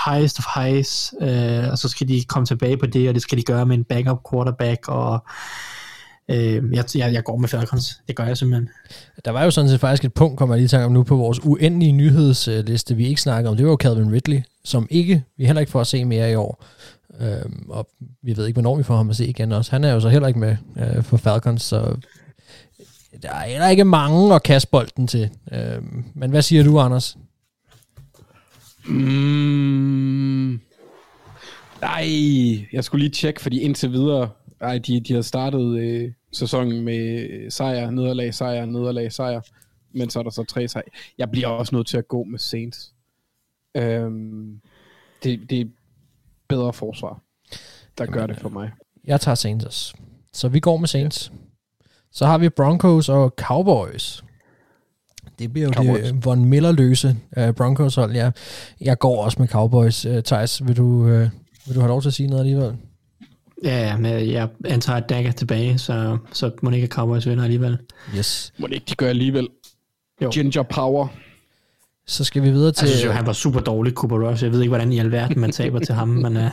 highest 0.07 0.39
of 0.39 0.45
highs, 0.55 1.15
øh, 1.20 1.70
og 1.70 1.78
så 1.78 1.89
skal 1.89 2.09
de 2.09 2.24
komme 2.28 2.47
tilbage 2.47 2.77
på 2.77 2.86
det, 2.86 3.09
og 3.09 3.15
det 3.15 3.23
skal 3.23 3.39
de 3.39 3.43
gøre 3.43 3.66
med 3.66 3.77
en 3.77 3.85
backup 3.85 4.19
quarterback, 4.31 4.89
og 4.89 5.27
øh, 6.31 6.62
jeg, 6.73 6.85
jeg, 6.95 7.12
jeg 7.12 7.24
går 7.24 7.36
med 7.36 7.49
Falcons, 7.49 8.01
det 8.09 8.16
gør 8.16 8.24
jeg 8.24 8.36
simpelthen. 8.36 8.69
Der 9.24 9.31
var 9.31 9.45
jo 9.45 9.51
sådan 9.51 9.70
set 9.70 9.81
faktisk 9.81 10.05
et 10.05 10.15
punkt, 10.15 10.39
kommer 10.39 10.55
jeg 10.55 10.59
lige 10.59 10.65
i 10.65 10.69
tanke 10.69 10.86
om 10.86 10.93
nu, 10.93 11.03
på 11.03 11.16
vores 11.16 11.45
uendelige 11.45 11.93
nyhedsliste, 11.93 12.95
vi 12.97 13.07
ikke 13.07 13.20
snakker 13.20 13.51
om. 13.51 13.57
Det 13.57 13.66
var 13.66 13.73
jo 13.73 13.78
Calvin 13.81 14.12
Ridley, 14.12 14.43
som 14.65 14.86
ikke, 14.90 15.24
vi 15.36 15.47
heller 15.47 15.61
ikke 15.61 15.73
får 15.73 15.81
at 15.81 15.86
se 15.86 16.05
mere 16.05 16.32
i 16.32 16.35
år. 16.35 16.65
Øhm, 17.20 17.66
og 17.69 17.89
vi 18.23 18.36
ved 18.36 18.47
ikke, 18.47 18.55
hvornår 18.55 18.77
vi 18.77 18.82
får 18.82 18.97
ham 18.97 19.11
at 19.11 19.16
se 19.16 19.27
igen 19.27 19.53
også. 19.53 19.70
Han 19.70 19.85
er 19.85 19.93
jo 19.93 20.01
så 20.01 20.09
heller 20.09 20.28
ikke 20.28 20.40
med 20.40 20.57
øh, 20.77 21.03
for 21.03 21.16
Falcons, 21.16 21.62
så 21.62 21.97
der 23.22 23.30
er 23.30 23.48
heller 23.48 23.68
ikke 23.68 23.85
mange 23.85 24.35
at 24.35 24.43
kaste 24.43 24.70
bolden 24.70 25.06
til. 25.06 25.30
Øhm, 25.52 26.05
men 26.14 26.30
hvad 26.30 26.43
siger 26.43 26.64
du, 26.64 26.78
Anders? 26.78 27.18
Mm, 28.89 30.60
nej, 31.80 32.06
jeg 32.72 32.85
skulle 32.85 33.05
lige 33.05 33.12
tjekke, 33.12 33.40
fordi 33.40 33.60
indtil 33.60 33.93
videre, 33.93 34.30
ej, 34.60 34.78
de, 34.78 35.01
de 35.01 35.14
har 35.14 35.22
startet 35.22 35.78
øh, 35.78 36.12
sæsonen 36.32 36.85
med 36.85 37.51
sejr, 37.51 37.90
nederlag, 37.90 38.35
sejr, 38.35 38.64
nederlag, 38.64 39.12
sejr, 39.12 39.40
men 39.93 40.10
så 40.10 40.18
er 40.18 40.22
der 40.22 40.30
så 40.30 40.44
tre 40.44 40.68
sejr. 40.68 40.82
Jeg 41.18 41.30
bliver 41.30 41.48
også 41.48 41.74
nødt 41.74 41.86
til 41.86 41.97
at 41.97 42.09
gå 42.09 42.24
med 42.24 42.39
Saints. 42.39 42.93
Øhm, 43.74 44.60
det, 45.22 45.51
det 45.51 45.60
er 45.60 45.64
bedre 46.48 46.72
forsvar, 46.72 47.22
der 47.98 48.06
gør 48.06 48.26
det 48.26 48.36
for 48.36 48.48
mig. 48.48 48.70
Jeg 49.05 49.20
tager 49.20 49.35
Saints 49.35 49.64
også. 49.64 49.94
Så 50.32 50.48
vi 50.48 50.60
går 50.60 50.76
med 50.76 50.89
Saints. 50.89 51.32
Så 52.12 52.26
har 52.26 52.39
vi 52.39 52.48
Broncos 52.48 53.09
og 53.09 53.35
Cowboys. 53.36 54.24
Det 55.39 55.52
bliver 55.52 55.68
jo 55.68 55.72
Cowboys. 55.72 56.02
det 56.02 56.14
øh, 56.14 56.24
Von 56.24 56.44
Miller-løse 56.44 57.16
uh, 57.36 57.51
Broncos 57.51 57.94
hold, 57.94 58.12
ja. 58.12 58.30
Jeg 58.80 58.98
går 58.98 59.24
også 59.24 59.36
med 59.40 59.48
Cowboys. 59.48 60.06
Uh, 60.06 60.20
Thijs, 60.24 60.66
vil 60.66 60.76
du, 60.76 60.85
uh, 60.85 61.09
vil 61.66 61.74
du 61.74 61.80
have 61.80 61.89
lov 61.89 62.02
til 62.02 62.09
at 62.09 62.14
sige 62.14 62.26
noget 62.26 62.40
alligevel? 62.40 62.76
Ja, 63.64 63.86
ja, 63.86 63.97
men 63.97 64.30
jeg 64.30 64.48
antager, 64.64 64.97
at 64.97 65.09
Dak 65.09 65.26
er 65.26 65.32
tilbage, 65.32 65.78
så, 65.78 66.18
så 66.32 66.51
må 66.62 66.70
ikke 66.70 66.86
Cowboys 66.86 67.26
vinder 67.26 67.44
alligevel. 67.44 67.78
Yes. 68.16 68.52
Må 68.59 68.66
det 68.66 68.74
ikke 68.74 68.86
de 68.89 68.94
gør 68.94 69.09
alligevel? 69.09 69.48
Jo. 70.22 70.30
Ginger 70.30 70.62
Power. 70.62 71.09
Så 72.06 72.24
skal 72.24 72.43
vi 72.43 72.51
videre 72.51 72.72
til... 72.72 72.86
Jeg 72.86 72.90
synes 72.90 73.05
jo, 73.05 73.12
han 73.12 73.26
var 73.26 73.32
super 73.32 73.60
dårlig, 73.60 73.93
Cooper 73.93 74.28
Rush. 74.28 74.44
Jeg 74.44 74.52
ved 74.52 74.60
ikke, 74.60 74.70
hvordan 74.70 74.93
i 74.93 74.98
alverden 74.98 75.40
man 75.40 75.52
taber 75.52 75.78
til 75.78 75.94
ham, 75.94 76.09
men 76.09 76.36
uh, 76.36 76.43
det 76.43 76.47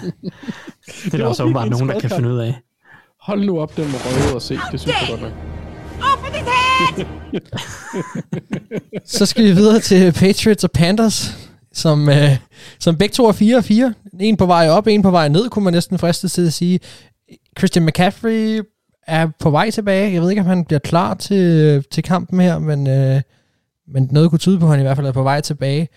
er 1.06 1.10
der 1.10 1.18
var 1.18 1.30
også 1.30 1.44
åbenbart 1.44 1.70
nogen, 1.70 1.90
der 1.90 2.00
kan 2.00 2.10
finde 2.10 2.30
ud 2.30 2.38
af. 2.38 2.62
Hold 3.26 3.46
nu 3.46 3.60
op, 3.62 3.78
den 3.78 3.86
må 3.92 3.98
røde 4.06 4.36
og 4.36 4.42
se. 4.42 4.58
Det 4.72 4.80
synes 4.80 4.96
jeg 5.02 5.08
godt 5.10 5.22
nok. 5.22 5.32
Open 6.14 6.34
his 6.34 6.44
head! 6.48 7.06
Så 9.06 9.26
skal 9.26 9.44
vi 9.44 9.52
videre 9.52 9.80
til 9.80 10.12
Patriots 10.12 10.64
og 10.64 10.72
Panthers, 10.72 11.38
som, 11.74 12.10
øh, 12.10 12.38
som 12.80 12.98
begge 12.98 13.14
to 13.14 13.26
er 13.28 13.32
4 13.32 13.58
og 13.58 13.64
4. 13.64 13.94
En 14.20 14.38
på 14.38 14.46
vej 14.46 14.70
op, 14.70 14.88
en 14.88 15.02
på 15.02 15.12
vej 15.12 15.28
ned, 15.28 15.50
kunne 15.50 15.64
man 15.64 15.74
næsten 15.74 15.98
friste 16.00 16.28
til 16.28 16.46
at 16.48 16.54
sige. 16.54 16.80
Christian 17.58 17.86
McCaffrey 17.86 18.62
er 19.08 19.28
på 19.40 19.50
vej 19.50 19.72
tilbage. 19.72 20.14
Jeg 20.14 20.22
ved 20.22 20.30
ikke, 20.30 20.42
om 20.42 20.48
han 20.48 20.66
bliver 20.66 20.80
klar 20.80 21.14
til, 21.14 21.84
til 21.92 22.04
kampen 22.04 22.40
her, 22.40 22.60
men, 22.60 22.88
øh, 22.88 23.22
men 23.88 24.10
noget 24.12 24.30
kunne 24.30 24.40
tyde 24.40 24.60
på, 24.60 24.66
at 24.66 24.72
han 24.72 24.80
i 24.80 24.84
hvert 24.84 24.98
fald 24.98 25.08
er 25.08 25.12
på 25.12 25.24
vej 25.24 25.42
tilbage. 25.42 25.88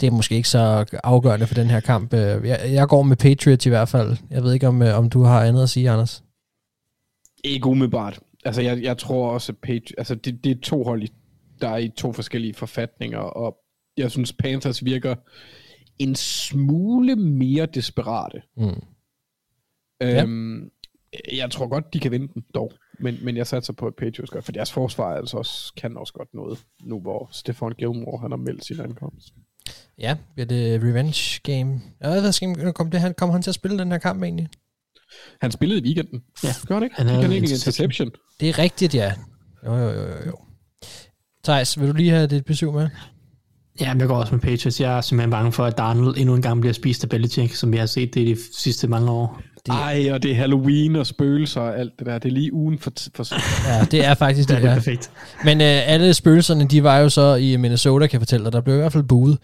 Det 0.00 0.06
er 0.06 0.10
måske 0.10 0.34
ikke 0.34 0.48
så 0.48 0.84
afgørende 1.04 1.46
for 1.46 1.54
den 1.54 1.70
her 1.70 1.80
kamp. 1.80 2.14
Øh, 2.14 2.46
Jeg, 2.48 2.60
jeg 2.72 2.88
går 2.88 3.02
med 3.02 3.16
Patriots 3.16 3.66
i 3.66 3.68
hvert 3.68 3.88
fald. 3.88 4.16
Jeg 4.30 4.42
ved 4.42 4.52
ikke, 4.52 4.68
om, 4.68 4.82
øh, 4.82 4.98
om 4.98 5.08
du 5.10 5.22
har 5.22 5.42
andet 5.44 5.62
at 5.62 5.70
sige, 5.70 5.90
Anders. 5.90 6.22
Ikke 7.44 7.66
umiddelbart. 7.66 8.20
Altså, 8.44 8.62
jeg, 8.62 8.82
jeg 8.82 8.98
tror 8.98 9.30
også, 9.30 9.52
at 9.52 9.58
Page, 9.58 9.94
altså, 9.98 10.14
det, 10.14 10.44
det 10.44 10.56
er 10.56 10.60
to 10.62 10.84
hold, 10.84 11.08
der 11.60 11.68
er 11.68 11.76
i 11.76 11.88
to 11.88 12.12
forskellige 12.12 12.54
forfatninger, 12.54 13.18
og 13.18 13.56
jeg 13.96 14.10
synes, 14.10 14.32
Panthers 14.32 14.84
virker 14.84 15.14
en 15.98 16.14
smule 16.14 17.16
mere 17.16 17.66
desperate. 17.66 18.42
Mm. 18.56 18.82
Øhm, 20.02 20.70
Jeg 21.32 21.50
tror 21.50 21.68
godt, 21.68 21.94
de 21.94 22.00
kan 22.00 22.10
vinde 22.10 22.28
den 22.34 22.44
dog, 22.54 22.72
men, 22.98 23.18
men 23.22 23.36
jeg 23.36 23.46
satser 23.46 23.72
på, 23.72 23.86
at 23.86 23.94
Patriots 23.94 24.30
gør, 24.30 24.40
for 24.40 24.52
deres 24.52 24.72
forsvar 24.72 25.16
altså 25.16 25.36
også, 25.36 25.72
kan 25.76 25.96
også 25.96 26.12
godt 26.12 26.34
noget, 26.34 26.58
nu 26.82 27.00
hvor 27.00 27.28
Stefan 27.32 27.72
Gilmore 27.72 28.18
han 28.20 28.30
har 28.30 28.36
meldt 28.36 28.64
sin 28.64 28.80
ankomst. 28.80 29.34
Ja, 29.98 30.16
bliver 30.34 30.46
det 30.46 30.82
revenge 30.82 31.40
game. 31.42 31.80
Jeg 32.00 32.10
ved, 32.10 32.20
hvad 32.20 32.32
skal 32.32 32.72
kom 32.72 32.90
det, 32.90 33.00
han, 33.00 33.14
kom 33.14 33.30
han 33.30 33.42
til 33.42 33.50
at 33.50 33.54
spille 33.54 33.78
den 33.78 33.90
her 33.90 33.98
kamp 33.98 34.22
egentlig? 34.22 34.48
Han 35.42 35.50
spillede 35.50 35.80
i 35.80 35.84
weekenden. 35.84 36.20
Ja. 36.44 36.48
Gør 36.66 36.74
han 36.74 36.82
ikke? 36.84 36.96
Han 36.96 37.06
havde 37.06 37.22
ikke 37.24 37.36
en 37.36 37.42
interception. 37.42 37.84
interception. 37.86 38.10
Det 38.40 38.48
er 38.48 38.58
rigtigt, 38.58 38.94
ja. 38.94 39.12
Jo, 39.66 39.76
jo, 39.76 39.88
jo, 39.90 40.06
jo. 40.26 40.32
Thijs, 41.44 41.80
vil 41.80 41.88
du 41.88 41.92
lige 41.92 42.10
have 42.10 42.26
dit 42.26 42.44
besøg 42.44 42.72
med? 42.72 42.88
Ja, 43.80 43.94
men 43.94 44.00
jeg 44.00 44.08
går 44.08 44.16
også 44.16 44.34
med 44.34 44.40
Patriots. 44.40 44.80
Jeg 44.80 44.96
er 44.96 45.00
simpelthen 45.00 45.30
bange 45.30 45.52
for, 45.52 45.64
at 45.64 45.78
Darnold 45.78 46.16
endnu 46.18 46.34
en 46.34 46.42
gang 46.42 46.60
bliver 46.60 46.72
spist 46.74 47.02
af 47.04 47.10
Belichick, 47.10 47.54
som 47.54 47.72
vi 47.72 47.76
har 47.76 47.86
set 47.86 48.14
det 48.14 48.20
i 48.20 48.24
de 48.34 48.36
sidste 48.58 48.88
mange 48.88 49.10
år. 49.10 49.40
Det- 49.66 49.72
Ej, 49.74 50.08
og 50.12 50.22
det 50.22 50.30
er 50.30 50.34
Halloween 50.34 50.96
og 50.96 51.06
spøgelser 51.06 51.60
og 51.60 51.78
alt 51.78 51.92
det 51.98 52.06
der. 52.06 52.18
Det 52.18 52.28
er 52.28 52.32
lige 52.32 52.52
ugen 52.52 52.78
for... 52.78 52.92
for 53.14 53.26
Ja, 53.68 53.84
det 53.90 54.04
er 54.04 54.14
faktisk 54.14 54.48
Det 54.48 54.56
det, 54.62 54.64
er 54.64 54.68
det 54.68 54.76
perfekt. 54.84 55.10
Men 55.44 55.60
øh, 55.60 55.66
alle 55.92 56.14
spøgelserne, 56.14 56.64
de 56.68 56.82
var 56.82 56.98
jo 56.98 57.08
så 57.08 57.34
i 57.34 57.56
Minnesota, 57.56 58.06
kan 58.06 58.14
jeg 58.14 58.20
fortælle 58.20 58.44
dig. 58.44 58.52
Der 58.52 58.60
blev 58.60 58.74
i 58.74 58.78
hvert 58.78 58.92
fald 58.92 59.04
buet. 59.04 59.38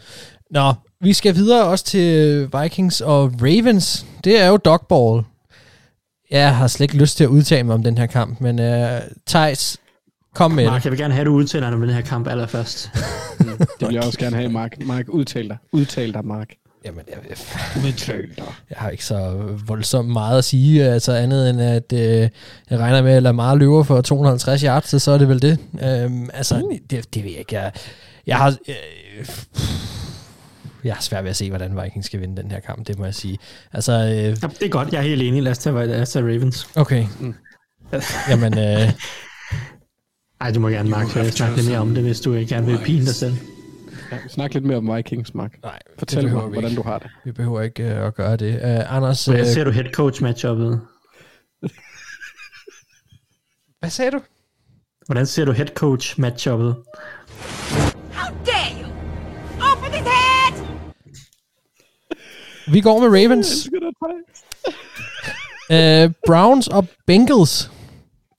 Nå, 0.50 0.74
vi 1.00 1.12
skal 1.12 1.34
videre 1.34 1.64
også 1.64 1.84
til 1.84 2.48
Vikings 2.62 3.00
og 3.00 3.32
Ravens. 3.42 4.06
Det 4.24 4.40
er 4.42 4.48
jo 4.48 4.56
dogball. 4.56 5.22
Jeg 6.30 6.56
har 6.56 6.66
slet 6.66 6.84
ikke 6.84 6.96
lyst 6.96 7.16
til 7.16 7.24
at 7.24 7.30
udtale 7.30 7.62
mig 7.64 7.74
om 7.74 7.82
den 7.82 7.98
her 7.98 8.06
kamp, 8.06 8.40
men 8.40 8.58
øh, 8.60 9.00
Thijs, 9.26 9.78
kom 10.34 10.50
med 10.50 10.64
Mark, 10.64 10.74
det. 10.80 10.84
jeg 10.84 10.90
vil 10.92 10.98
gerne 11.00 11.14
have, 11.14 11.20
at 11.20 11.26
du 11.26 11.32
udtaler 11.34 11.66
dig 11.66 11.74
om 11.74 11.80
den 11.80 11.90
her 11.90 12.00
kamp 12.00 12.28
allerførst. 12.28 12.90
Det 13.80 13.88
vil 13.88 13.94
jeg 13.94 14.02
også 14.04 14.18
gerne 14.18 14.36
have, 14.36 14.48
Mark. 14.48 14.72
Mark, 14.86 15.04
udtal 15.08 15.48
dig. 15.48 15.56
Udtal 15.72 16.12
dig, 16.14 16.24
Mark. 16.24 16.48
Jamen, 16.84 17.00
jeg, 17.08 17.16
jeg, 17.28 17.36
Midtfelter. 17.82 18.42
jeg 18.70 18.78
har 18.78 18.90
ikke 18.90 19.04
så 19.04 19.38
voldsomt 19.66 20.08
meget 20.08 20.38
at 20.38 20.44
sige, 20.44 20.84
altså 20.84 21.12
andet 21.12 21.50
end 21.50 21.60
at 21.60 21.92
øh, 21.92 22.28
jeg 22.70 22.78
regner 22.78 23.02
med, 23.02 23.12
at 23.12 23.22
Lamar 23.22 23.54
løber 23.54 23.82
for 23.82 24.00
250 24.00 24.60
yards, 24.62 24.88
så, 24.88 24.98
så 24.98 25.10
er 25.10 25.18
det 25.18 25.28
vel 25.28 25.42
det. 25.42 25.58
Øhm, 25.82 26.30
altså, 26.34 26.60
Uh. 26.64 26.72
det, 26.90 27.14
det 27.14 27.24
ved 27.24 27.30
jeg 27.30 27.38
ikke. 27.38 27.54
Jeg, 27.54 27.72
jeg 28.26 28.36
har... 28.36 28.56
Øh, 28.68 29.26
jeg 30.86 30.94
har 30.94 31.02
svært 31.02 31.24
ved 31.24 31.30
at 31.30 31.36
se, 31.36 31.48
hvordan 31.48 31.82
Vikings 31.82 32.06
skal 32.06 32.20
vinde 32.20 32.42
den 32.42 32.50
her 32.50 32.60
kamp, 32.60 32.86
det 32.86 32.98
må 32.98 33.04
jeg 33.04 33.14
sige. 33.14 33.38
Altså, 33.72 33.92
øh, 33.92 34.08
Ja, 34.12 34.30
det 34.32 34.62
er 34.62 34.68
godt, 34.68 34.92
jeg 34.92 34.98
er 34.98 35.02
helt 35.02 35.22
enig. 35.22 35.42
Lad 35.42 35.52
os 35.52 35.58
tage, 35.58 35.86
lad 35.86 36.02
os 36.02 36.10
tage 36.10 36.24
Ravens. 36.24 36.68
okay. 36.76 37.06
Jamen, 38.28 38.58
øh, 38.58 38.92
Ej, 40.40 40.50
du 40.52 40.60
må 40.60 40.68
gerne, 40.68 40.90
Mark, 40.90 41.06
snakke 41.30 41.56
lidt 41.56 41.68
mere 41.68 41.78
om 41.78 41.94
det, 41.94 42.02
hvis 42.02 42.20
du 42.20 42.34
ikke 42.34 42.54
gerne 42.54 42.66
vil 42.66 42.78
pine 42.84 43.06
dig 43.06 43.14
selv. 43.14 43.34
Ja, 44.12 44.18
snak 44.28 44.54
lidt 44.54 44.64
mere 44.64 44.76
om 44.78 44.96
Vikings, 44.96 45.34
Mark. 45.34 45.52
nej, 45.62 45.78
Fortæl 45.98 46.32
mig, 46.32 46.42
hvordan 46.42 46.74
du 46.74 46.82
har 46.82 46.98
det. 46.98 47.10
Vi 47.24 47.32
behøver 47.32 47.60
ikke 47.62 47.82
øh, 47.82 48.06
at 48.06 48.14
gøre 48.14 48.36
det. 48.36 48.54
Uh, 48.54 48.96
Anders, 48.96 49.24
Hvordan 49.24 49.40
øh, 49.46 49.46
ser 49.52 49.64
du 49.64 49.70
head 49.70 49.92
coach 49.92 50.22
matchuppet? 50.22 50.80
hvad 53.80 53.90
sagde 53.90 54.10
du? 54.10 54.20
Hvordan 55.06 55.26
ser 55.26 55.44
du 55.44 55.52
head 55.52 55.66
coach 55.74 56.20
matchuppet? 56.20 56.76
How 58.12 58.34
dare 58.46 58.55
Vi 62.72 62.80
går 62.80 63.00
med 63.00 63.08
Ravens. 63.08 63.68
Uh, 65.70 66.12
Browns 66.28 66.68
og 66.68 66.86
Bengals. 67.06 67.70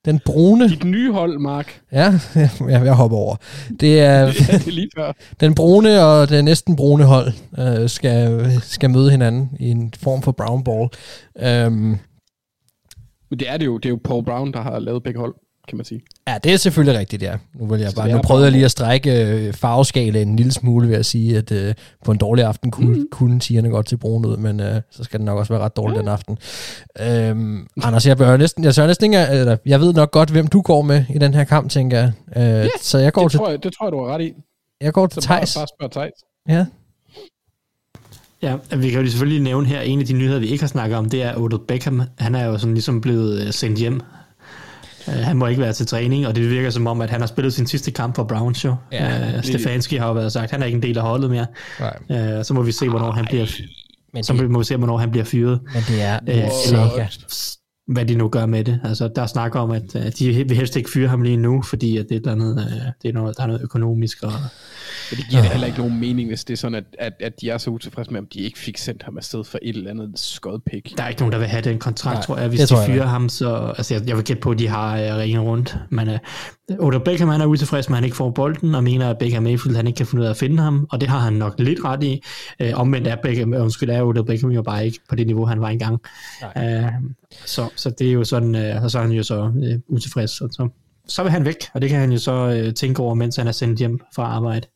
Den 0.05 0.19
brune. 0.25 0.69
Dit 0.69 0.83
nye 0.83 1.11
hold, 1.11 1.39
Mark. 1.39 1.81
Ja, 1.91 2.19
jeg, 2.35 2.49
jeg 2.69 2.93
hopper 2.93 3.17
over. 3.17 3.35
Det 3.79 3.99
er 3.99 4.19
Ja, 4.25 4.27
det 4.31 4.67
er 4.67 4.71
lige 4.71 4.89
før. 4.97 5.11
den 5.39 5.55
brune 5.55 6.03
og 6.05 6.29
det 6.29 6.45
næsten 6.45 6.75
brune 6.75 7.03
hold 7.03 7.27
uh, 7.57 7.89
skal, 7.89 8.51
skal 8.61 8.89
møde 8.89 9.11
hinanden 9.11 9.49
i 9.59 9.71
en 9.71 9.93
form 9.99 10.21
for 10.21 10.31
brown 10.31 10.63
ball. 10.63 10.89
Um, 11.67 11.73
Men 13.29 13.39
det 13.39 13.49
er 13.49 13.57
det 13.57 13.65
jo. 13.65 13.77
Det 13.77 13.85
er 13.85 13.89
jo 13.89 13.99
Paul 14.03 14.25
Brown, 14.25 14.53
der 14.53 14.61
har 14.61 14.79
lavet 14.79 15.03
begge 15.03 15.19
hold, 15.19 15.35
kan 15.67 15.77
man 15.77 15.85
sige. 15.85 16.01
ja, 16.27 16.37
det 16.43 16.53
er 16.53 16.57
selvfølgelig 16.57 16.99
rigtigt, 16.99 17.23
ja. 17.23 17.37
Nu, 17.53 17.65
vil 17.65 17.79
jeg 17.79 17.89
Så 17.89 17.95
bare, 17.95 18.11
nu 18.11 18.21
prøvede 18.21 18.45
jeg 18.45 18.51
lige 18.51 18.65
at 18.65 18.71
strække 18.71 19.23
øh, 19.25 19.53
farveskalaen 19.53 20.27
en 20.27 20.35
lille 20.35 20.51
smule 20.51 20.87
ved 20.89 20.95
at 20.95 21.05
sige, 21.05 21.37
at 21.37 21.51
uh, 21.51 21.73
på 22.05 22.11
en 22.11 22.17
dårlig 22.17 22.45
aften 22.45 22.71
kunne, 22.71 22.97
mm. 22.99 23.07
kunne 23.11 23.39
tigerne 23.39 23.69
godt 23.69 23.89
se 23.89 23.97
brune 23.97 24.27
ud, 24.27 24.37
men 24.37 24.59
uh, 24.59 24.65
så 24.91 25.03
skal 25.03 25.19
den 25.19 25.25
nok 25.25 25.37
også 25.39 25.53
være 25.53 25.63
ret 25.63 25.75
dårlig 25.75 25.95
ja. 25.95 26.01
den 26.01 26.07
aften. 26.07 26.37
Um, 27.31 27.67
Anders, 27.83 28.07
jeg, 28.07 28.17
bør 28.17 28.37
næsten, 28.37 28.63
jeg, 28.63 28.73
sørger 28.75 28.87
næsten 28.87 29.03
ikke, 29.03 29.27
eller, 29.31 29.57
jeg 29.65 29.79
ved 29.79 29.93
nok 29.93 30.11
godt, 30.11 30.29
hvem 30.29 30.47
du 30.47 30.61
går 30.61 30.81
med 30.81 31.05
i 31.09 31.17
den 31.17 31.33
her 31.33 31.43
kamp, 31.43 31.69
tænker 31.71 31.97
jeg. 31.97 32.11
Uh, 32.35 32.41
yeah, 32.41 32.69
så 32.81 32.97
jeg 32.97 33.13
går 33.13 33.21
Det 33.21 33.31
til, 33.31 33.37
tror, 33.37 33.49
jeg, 33.49 33.63
det 33.63 33.73
tror 33.73 33.85
jeg, 33.85 33.91
du 33.91 34.05
har 34.05 34.13
ret 34.13 34.21
i. 34.21 34.33
jeg 34.81 34.93
går 34.93 35.07
til 35.07 35.21
Så 35.21 35.27
bare, 35.27 35.37
Thijs. 35.37 35.55
bare 35.55 35.67
spørg 35.67 35.91
Thijs. 35.91 36.13
Ja. 36.49 36.65
Ja, 38.41 38.55
vi 38.77 38.89
kan 38.89 39.01
jo 39.01 39.07
selvfølgelig 39.09 39.41
nævne 39.41 39.67
her, 39.67 39.81
en 39.81 39.99
af 39.99 40.05
de 40.05 40.13
nyheder, 40.13 40.39
vi 40.39 40.47
ikke 40.47 40.63
har 40.63 40.67
snakket 40.67 40.97
om, 40.97 41.09
det 41.09 41.23
er 41.23 41.37
Odell 41.37 41.61
Beckham. 41.67 42.01
Han 42.17 42.35
er 42.35 42.45
jo 42.45 42.57
sådan 42.57 42.73
ligesom 42.73 43.01
blevet 43.01 43.41
øh, 43.47 43.53
sendt 43.53 43.79
hjem. 43.79 44.01
Øh, 45.09 45.13
Han 45.13 45.37
må 45.37 45.47
ikke 45.47 45.61
være 45.61 45.73
til 45.73 45.85
træning, 45.87 46.27
og 46.27 46.35
det 46.35 46.49
virker 46.49 46.69
som 46.69 46.87
om, 46.87 47.01
at 47.01 47.09
han 47.09 47.19
har 47.19 47.27
spillet 47.27 47.53
sin 47.53 47.67
sidste 47.67 47.91
kamp 47.91 48.15
for 48.15 48.23
Browns 48.23 48.65
jo. 48.65 48.75
Ja, 48.91 49.05
Ja, 49.07 49.41
Stefanski 49.41 49.95
har 49.95 50.07
jo 50.07 50.13
været 50.13 50.31
sagt, 50.31 50.51
han 50.51 50.61
er 50.61 50.65
ikke 50.65 50.75
en 50.75 50.81
del 50.83 50.97
af 50.97 51.03
holdet 51.03 51.29
mere. 51.29 51.45
Nej. 51.79 52.37
Øh, 52.37 52.45
Så 52.45 52.53
må 52.53 52.61
vi 52.61 52.71
se, 52.71 52.89
hvornår 52.89 53.11
han 53.11 53.25
bliver, 53.25 53.45
Men 54.13 54.23
så 54.23 54.33
det, 54.33 54.51
må 54.51 54.59
vi 54.59 54.65
se, 54.65 54.75
hvornår 54.77 54.97
han 54.97 55.11
bliver 55.11 55.23
fyret. 55.25 55.59
men 55.73 55.83
det 55.87 56.01
er 56.03 56.19
Øh, 56.27 56.49
Saga. 56.65 57.05
Hvad 57.87 58.05
de 58.05 58.15
nu 58.15 58.29
gør 58.29 58.45
med 58.45 58.63
det. 58.63 58.79
Altså, 58.83 59.07
der 59.15 59.25
snakker 59.25 59.59
om, 59.59 59.71
at 59.71 59.95
øh, 59.95 60.11
de 60.19 60.33
vil 60.33 60.57
helst 60.57 60.75
ikke 60.75 60.89
fyre 60.89 61.07
ham 61.07 61.21
lige 61.21 61.37
nu, 61.37 61.61
fordi 61.61 61.97
at 61.97 62.05
det 62.09 62.11
er, 62.11 62.19
et 62.19 62.27
eller 62.27 62.31
andet, 62.31 62.59
øh, 62.59 62.91
det 63.01 63.09
er 63.09 63.13
noget, 63.13 63.37
der 63.37 63.43
er 63.43 63.47
noget 63.47 63.61
økonomisk. 63.61 64.23
Og, 64.23 64.31
Men 65.11 65.17
det 65.17 65.25
giver 65.29 65.41
da 65.41 65.47
heller 65.47 65.67
ikke 65.67 65.79
nogen 65.79 65.99
mening, 65.99 66.29
hvis 66.29 66.43
det 66.43 66.53
er 66.53 66.57
sådan, 66.57 66.75
at, 66.75 66.83
at, 66.99 67.13
at 67.19 67.41
de 67.41 67.49
er 67.49 67.57
så 67.57 67.69
utilfredse 67.69 68.11
med, 68.11 68.19
om 68.19 68.27
de 68.33 68.39
ikke 68.39 68.59
fik 68.59 68.77
sendt 68.77 69.03
ham 69.03 69.17
afsted 69.17 69.43
for 69.43 69.59
et 69.61 69.75
eller 69.75 69.91
andet 69.91 70.11
skodpik. 70.15 70.93
der 70.97 71.03
er 71.03 71.09
ikke 71.09 71.21
nogen, 71.21 71.31
der 71.31 71.39
vil 71.39 71.47
have 71.47 71.61
den 71.61 71.79
kontrakt, 71.79 72.15
Nej, 72.15 72.23
tror 72.23 72.37
jeg. 72.37 72.49
Hvis 72.49 72.59
de 72.59 72.75
fyrer 72.85 73.05
ham, 73.05 73.29
så... 73.29 73.73
Altså, 73.77 73.93
jeg, 73.93 74.07
jeg 74.07 74.15
vil 74.15 74.25
gætte 74.25 74.41
på, 74.41 74.51
at 74.51 74.59
de 74.59 74.67
har 74.67 74.97
øh, 74.97 75.17
ringen 75.17 75.41
rundt. 75.41 75.77
Men 75.89 76.09
øh, 76.09 76.19
Odell 76.79 77.03
Beckham, 77.03 77.29
han 77.29 77.41
er 77.41 77.45
utilfreds 77.45 77.89
med, 77.89 77.95
at 77.95 77.97
han 77.97 78.03
ikke 78.03 78.17
får 78.17 78.29
bolden, 78.29 78.75
og 78.75 78.83
mener, 78.83 79.09
at 79.09 79.17
Baker 79.17 79.39
Mayfield, 79.39 79.75
han 79.75 79.87
ikke 79.87 79.97
kan 79.97 80.05
finde 80.05 80.21
ud 80.21 80.25
af 80.25 80.29
at 80.29 80.37
finde 80.37 80.63
ham, 80.63 80.87
og 80.91 81.01
det 81.01 81.09
har 81.09 81.19
han 81.19 81.33
nok 81.33 81.55
lidt 81.59 81.79
ret 81.83 82.03
i. 82.03 82.23
Øh, 82.59 82.71
omvendt 82.75 83.07
er 83.07 83.15
Beckham, 83.15 83.53
øh, 83.53 83.61
undskyld, 83.63 83.89
er 83.89 84.03
Odell 84.03 84.25
Beckham 84.25 84.51
jo 84.51 84.61
bare 84.61 84.85
ikke 84.85 84.99
på 85.09 85.15
det 85.15 85.27
niveau, 85.27 85.45
han 85.45 85.61
var 85.61 85.69
engang. 85.69 86.01
Øh, 86.57 86.83
så, 87.45 87.69
så 87.75 87.89
det 87.89 88.07
er 88.07 88.11
jo 88.11 88.23
sådan, 88.23 88.55
øh, 88.55 88.83
og 88.83 88.91
så 88.91 88.97
er 88.97 89.01
han 89.01 89.11
jo 89.11 89.23
så 89.23 89.51
øh, 89.63 89.79
utilfreds, 89.87 90.41
og 90.41 90.49
så, 90.51 90.69
så 91.07 91.23
vil 91.23 91.31
han 91.31 91.45
væk, 91.45 91.57
og 91.73 91.81
det 91.81 91.89
kan 91.89 91.99
han 91.99 92.11
jo 92.11 92.17
så 92.17 92.31
øh, 92.31 92.73
tænke 92.73 93.01
over, 93.01 93.13
mens 93.13 93.35
han 93.35 93.47
er 93.47 93.51
sendt 93.51 93.79
hjem 93.79 93.99
fra 94.15 94.23
arbejde. 94.23 94.67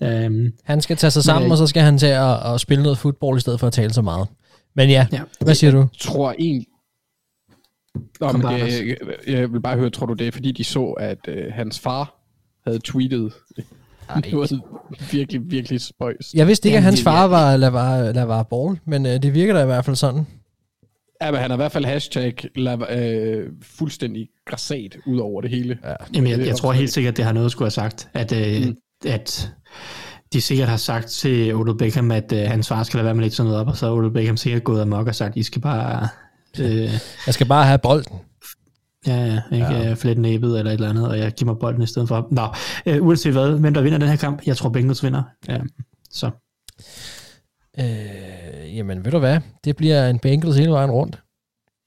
Ja. 0.00 0.24
Øhm, 0.24 0.52
Han 0.64 0.80
skal 0.80 0.96
tage 0.96 1.10
sig 1.10 1.24
sammen, 1.24 1.42
Men, 1.42 1.48
øh, 1.48 1.52
og 1.52 1.58
så 1.58 1.66
skal 1.66 1.82
han 1.82 1.98
til 1.98 2.06
at, 2.06 2.54
at 2.54 2.60
spille 2.60 2.82
noget 2.82 2.98
fodbold 2.98 3.36
i 3.36 3.40
stedet 3.40 3.60
for 3.60 3.66
at 3.66 3.72
tale 3.72 3.92
så 3.92 4.02
meget. 4.02 4.28
Men 4.74 4.90
ja, 4.90 5.06
ja. 5.12 5.20
hvad 5.40 5.54
siger 5.54 5.70
du? 5.70 5.78
Jeg 5.78 5.88
tror 6.00 6.34
egentlig... 6.38 6.66
Nå, 8.20 8.32
men 8.32 8.42
det, 8.42 8.58
jeg, 8.88 8.96
jeg 9.26 9.52
vil 9.52 9.60
bare 9.60 9.76
høre, 9.76 9.90
tror 9.90 10.06
du 10.06 10.12
det 10.12 10.26
er, 10.26 10.30
fordi 10.32 10.52
de 10.52 10.64
så, 10.64 10.84
at 10.86 11.18
øh, 11.28 11.52
hans 11.52 11.80
far 11.80 12.14
havde 12.66 12.78
tweetet 12.84 13.32
Ej. 14.08 14.22
noget 14.32 14.60
virkelig, 15.12 15.40
virkelig 15.50 15.80
spøjs. 15.80 16.34
Jeg 16.34 16.46
vidste 16.46 16.68
ikke, 16.68 16.76
at 16.76 16.82
hans 16.84 16.96
det- 16.96 17.04
far 17.04 17.26
var 17.26 17.56
Lavar, 17.56 18.12
Lavar 18.12 18.42
Ball, 18.42 18.78
men 18.84 19.06
øh, 19.06 19.22
det 19.22 19.34
virker 19.34 19.54
da 19.54 19.62
i 19.62 19.66
hvert 19.66 19.84
fald 19.84 19.96
sådan. 19.96 20.26
Ja, 21.22 21.30
men 21.30 21.40
han 21.40 21.50
har 21.50 21.56
i 21.56 21.60
hvert 21.60 21.72
fald 21.72 21.84
hashtag 21.84 22.34
lav- 22.58 22.92
øh, 22.96 23.50
fuldstændig 23.62 24.28
græsat 24.46 24.96
ud 25.06 25.18
over 25.18 25.40
det 25.40 25.50
hele. 25.50 25.78
Ja. 25.84 25.94
Jamen, 26.14 26.30
jeg, 26.30 26.46
jeg 26.46 26.56
tror 26.56 26.72
helt 26.72 26.92
sikkert, 26.92 27.12
at 27.12 27.16
det 27.16 27.24
har 27.24 27.32
noget 27.32 27.44
at 27.46 27.52
skulle 27.52 27.66
have 27.66 27.70
sagt, 27.70 28.08
at, 28.14 28.32
øh, 28.32 28.66
mm. 28.68 28.76
at 29.06 29.52
de 30.32 30.40
sikkert 30.40 30.68
har 30.68 30.76
sagt 30.76 31.06
til 31.08 31.54
Odell 31.54 31.78
Beckham, 31.78 32.10
at 32.10 32.32
øh, 32.32 32.38
hans 32.38 32.68
far 32.68 32.82
skal 32.82 32.98
lade 32.98 33.04
være 33.04 33.14
med 33.14 33.22
lægge 33.22 33.36
sådan 33.36 33.48
noget 33.50 33.60
op, 33.60 33.68
og 33.68 33.76
så 33.76 33.86
er 33.86 33.90
Odell 33.90 34.12
Beckham 34.12 34.36
sikkert 34.36 34.64
gået 34.64 34.80
amok 34.82 35.06
og 35.06 35.14
sagt, 35.14 35.36
I 35.36 35.42
skal 35.42 35.62
bare 35.62 36.08
øh, 36.60 36.90
Jeg 37.26 37.34
skal 37.34 37.46
bare 37.46 37.64
have 37.64 37.78
bolden. 37.78 38.18
ja, 39.06 39.16
ja, 39.26 39.40
ikke 39.52 39.66
ja. 39.66 39.90
Øh, 39.90 39.96
flette 39.96 40.22
næbet 40.22 40.58
eller 40.58 40.70
et 40.70 40.74
eller 40.74 40.90
andet, 40.90 41.08
og 41.08 41.18
jeg 41.18 41.32
giver 41.32 41.52
mig 41.52 41.58
bolden 41.60 41.82
i 41.82 41.86
stedet 41.86 42.08
for. 42.08 42.28
Nå, 42.30 42.48
øh, 42.86 43.06
uanset 43.06 43.32
hvad, 43.32 43.58
hvem 43.58 43.74
der 43.74 43.80
vinder 43.82 43.98
den 43.98 44.08
her 44.08 44.16
kamp, 44.16 44.46
jeg 44.46 44.56
tror 44.56 44.68
Bengals 44.70 45.04
vinder. 45.04 45.22
Ja. 45.48 45.58
Så 46.10 46.30
Øh, 47.78 48.76
jamen, 48.76 49.04
ved 49.04 49.12
du 49.12 49.18
hvad? 49.18 49.40
Det 49.64 49.76
bliver 49.76 50.08
en 50.08 50.18
Bengals 50.18 50.56
hele 50.56 50.70
vejen 50.70 50.90
rundt. 50.90 51.22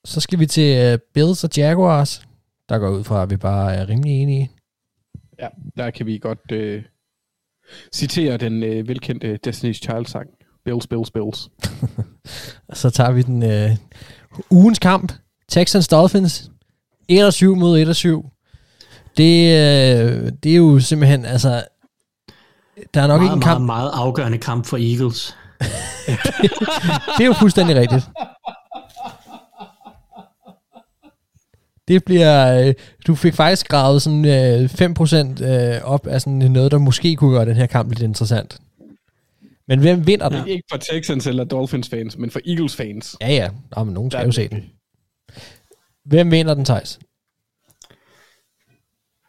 Så 0.05 0.19
skal 0.19 0.39
vi 0.39 0.45
til 0.45 0.93
uh, 0.93 0.99
Bills 1.13 1.43
og 1.43 1.49
Jaguars. 1.57 2.21
Der 2.69 2.77
går 2.77 2.89
ud 2.89 3.03
fra, 3.03 3.23
at 3.23 3.29
vi 3.29 3.37
bare 3.37 3.75
er 3.75 3.89
rimelig 3.89 4.11
enige. 4.21 4.51
Ja, 5.39 5.47
der 5.77 5.91
kan 5.91 6.05
vi 6.05 6.17
godt 6.17 6.51
øh, 6.51 6.83
citere 7.93 8.37
den 8.37 8.63
øh, 8.63 8.87
velkendte 8.87 9.39
Destiny's 9.47 9.71
Child-sang. 9.73 10.29
Bills, 10.65 10.87
Bills, 10.87 11.11
Bills. 11.11 11.49
Så 12.81 12.89
tager 12.89 13.11
vi 13.11 13.21
den 13.21 13.43
uh, 13.43 13.77
ugens 14.49 14.79
kamp. 14.79 15.13
Texans 15.49 15.87
Dolphins. 15.87 16.51
1-7 17.11 17.45
mod 17.45 17.85
1-7. 17.85 18.33
Det, 19.17 19.43
uh, 19.47 20.31
det 20.43 20.51
er 20.51 20.55
jo 20.55 20.79
simpelthen, 20.79 21.25
altså... 21.25 21.63
Der 22.93 23.01
er 23.01 23.07
nok 23.07 23.19
meget, 23.21 23.27
ikke 23.27 23.33
en 23.33 23.41
kamp... 23.41 23.61
meget, 23.61 23.65
meget 23.65 23.91
afgørende 23.93 24.37
kamp 24.37 24.65
for 24.65 24.77
Eagles. 24.77 25.35
Det 27.17 27.23
er 27.23 27.25
jo 27.25 27.33
fuldstændig 27.33 27.75
rigtigt. 27.75 28.09
Det 31.87 32.03
bliver, 32.05 32.61
øh, 32.67 32.73
du 33.07 33.15
fik 33.15 33.33
faktisk 33.33 33.67
gravet 33.67 34.01
sådan 34.01 34.25
øh, 34.25 34.69
5% 35.39 35.43
øh, 35.43 35.81
op 35.83 36.07
af 36.07 36.21
sådan 36.21 36.33
noget, 36.33 36.71
der 36.71 36.77
måske 36.77 37.15
kunne 37.15 37.31
gøre 37.31 37.45
den 37.45 37.55
her 37.55 37.65
kamp 37.65 37.89
lidt 37.89 38.01
interessant. 38.01 38.57
Men 39.67 39.79
hvem 39.79 40.07
vinder 40.07 40.29
den? 40.29 40.37
Ja. 40.37 40.43
Ikke 40.45 40.63
for 40.71 40.77
Texans 40.77 41.27
eller 41.27 41.43
Dolphins 41.43 41.89
fans, 41.89 42.17
men 42.17 42.31
for 42.31 42.39
Eagles 42.45 42.75
fans. 42.75 43.17
Ja, 43.21 43.27
ja. 43.27 43.49
Nå, 43.75 43.83
men 43.83 43.93
nogen 43.93 44.11
skal 44.11 44.25
jo 44.25 44.31
se 44.31 44.47
den. 44.47 44.65
Hvem 46.05 46.31
vinder 46.31 46.53
den, 46.53 46.65
Thijs? 46.65 46.99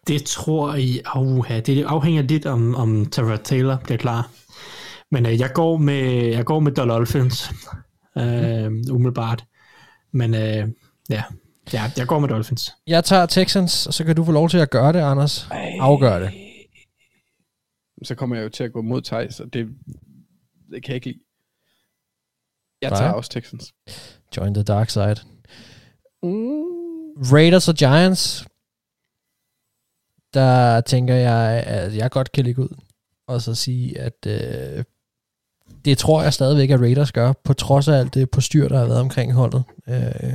Det 0.07 0.25
tror 0.25 0.75
I, 0.75 1.01
auha, 1.05 1.61
det 1.61 1.85
afhænger 1.85 2.23
lidt 2.23 2.47
om, 2.47 2.75
om 2.75 3.07
Tara 3.07 3.37
Taylor 3.37 3.77
bliver 3.85 3.99
klar. 3.99 4.31
Men 5.11 5.27
øh, 5.27 5.41
jeg 5.41 5.51
går 5.55 5.77
med 5.77 6.27
jeg 6.27 6.45
går 6.45 6.61
med 6.61 6.73
Dolphins 6.73 7.51
øh, 8.19 8.73
umiddelbart. 8.91 9.45
Men 10.13 10.35
øh, 10.35 10.69
ja, 11.11 11.23
ja, 11.73 11.91
jeg 11.97 12.07
går 12.07 12.19
med 12.19 12.29
Dolphins. 12.29 12.73
Jeg 12.87 13.05
tager 13.05 13.27
Texans, 13.27 13.87
og 13.87 13.95
så 13.95 14.05
kan 14.05 14.17
du 14.17 14.25
få 14.25 14.33
lov 14.33 14.49
til 14.49 14.59
at 14.59 14.71
gøre 14.71 14.93
det, 14.93 14.99
Anders. 14.99 15.49
Afgør 15.81 16.19
det. 16.19 16.31
Så 18.03 18.15
kommer 18.15 18.37
jeg 18.37 18.45
jo 18.45 18.49
til 18.49 18.65
at 18.65 18.73
gå 18.73 18.83
mod 18.83 19.03
Thijs, 19.03 19.41
og 19.41 19.53
det, 19.53 19.69
det 20.71 20.83
kan 20.83 20.89
jeg 20.89 20.95
ikke 20.95 21.07
lide. 21.07 21.21
Jeg 22.83 22.91
Nej. 22.91 22.99
tager 22.99 23.13
også 23.13 23.31
Texans. 23.31 23.75
Join 24.37 24.55
the 24.55 24.63
dark 24.63 24.91
side. 24.91 25.17
Raiders 27.33 27.69
og 27.69 27.75
Giants. 27.75 28.47
Der 30.35 30.81
tænker 30.81 31.15
jeg, 31.15 31.65
at 31.67 31.97
jeg 31.97 32.11
godt 32.11 32.33
kan 32.33 32.45
ligge 32.45 32.63
ud 32.63 32.77
og 33.29 33.43
så 33.43 33.55
sige, 33.55 34.01
at 34.01 34.27
øh, 34.27 34.85
det 35.85 35.99
tror 35.99 36.23
jeg 36.23 36.33
stadigvæk, 36.33 36.71
at 36.71 36.81
Raiders 36.81 37.13
gør, 37.13 37.33
på 37.45 37.53
trods 37.53 37.89
af 37.89 37.99
alt 37.99 38.15
det 38.15 38.31
på 38.31 38.41
styr, 38.41 38.69
der 38.69 38.79
har 38.79 38.87
været 38.87 39.01
omkring 39.01 39.33
holdet. 39.33 39.63
Øh, 39.89 40.33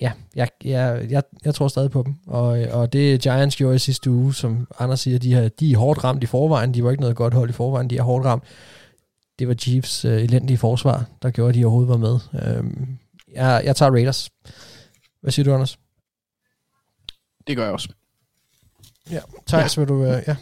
ja, 0.00 0.12
jeg, 0.34 0.48
jeg, 0.64 1.06
jeg, 1.10 1.22
jeg 1.44 1.54
tror 1.54 1.68
stadig 1.68 1.90
på 1.90 2.02
dem. 2.02 2.14
Og, 2.26 2.48
og 2.70 2.92
det 2.92 3.20
Giants 3.20 3.56
gjorde 3.56 3.76
i 3.76 3.78
sidste 3.78 4.10
uge, 4.10 4.34
som 4.34 4.68
Anders 4.78 5.00
siger, 5.00 5.18
de, 5.18 5.32
har, 5.32 5.48
de 5.48 5.72
er 5.72 5.76
hårdt 5.76 6.04
ramt 6.04 6.22
i 6.22 6.26
forvejen. 6.26 6.74
De 6.74 6.84
var 6.84 6.90
ikke 6.90 7.00
noget 7.00 7.16
godt 7.16 7.34
hold 7.34 7.50
i 7.50 7.52
forvejen, 7.52 7.90
de 7.90 7.96
er 7.98 8.02
hårdt 8.02 8.24
ramt. 8.24 8.42
Det 9.38 9.48
var 9.48 9.54
Chiefs 9.54 10.04
øh, 10.04 10.22
elendige 10.22 10.58
forsvar, 10.58 11.04
der 11.22 11.30
gjorde, 11.30 11.48
at 11.48 11.54
de 11.54 11.64
overhovedet 11.64 11.88
var 11.88 11.96
med. 11.96 12.18
Øh, 12.34 12.64
jeg, 13.34 13.62
jeg 13.64 13.76
tager 13.76 13.92
Raiders. 13.92 14.30
Hvad 15.20 15.32
siger 15.32 15.44
du, 15.44 15.54
Anders? 15.54 15.78
Det 17.46 17.56
gør 17.56 17.64
jeg 17.64 17.72
også. 17.72 17.88
Ja, 19.10 19.20
Thijs, 19.46 19.76
ja. 19.76 19.80
vil 19.80 19.88
du... 19.88 20.04
Øh, 20.04 20.22
ja. 20.26 20.36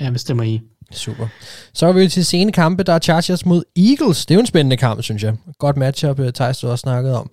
Ja, 0.00 0.10
bestemmer 0.10 0.44
I. 0.44 0.60
Super. 0.90 1.28
Så 1.72 1.86
er 1.86 1.92
vi 1.92 2.08
til 2.08 2.26
sene 2.26 2.52
kampe, 2.52 2.82
der 2.82 2.92
er 2.92 2.98
Chargers 2.98 3.46
mod 3.46 3.62
Eagles. 3.76 4.26
Det 4.26 4.34
er 4.34 4.36
jo 4.36 4.40
en 4.40 4.46
spændende 4.46 4.76
kamp, 4.76 5.02
synes 5.02 5.22
jeg. 5.22 5.36
Godt 5.58 5.76
matchup, 5.76 6.18
øh, 6.18 6.32
Thijs, 6.32 6.58
du 6.58 6.68
også 6.68 6.82
snakket 6.82 7.14
om. 7.14 7.30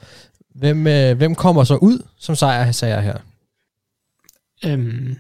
Hvem, 0.55 0.87
øh, 0.87 1.17
hvem 1.17 1.35
kommer 1.35 1.63
så 1.63 1.75
ud 1.75 2.07
som 2.17 2.35
sejr, 2.35 2.71
sagde 2.71 2.95
jeg 2.95 3.03
her? 3.03 3.17
Øhm, 4.65 5.17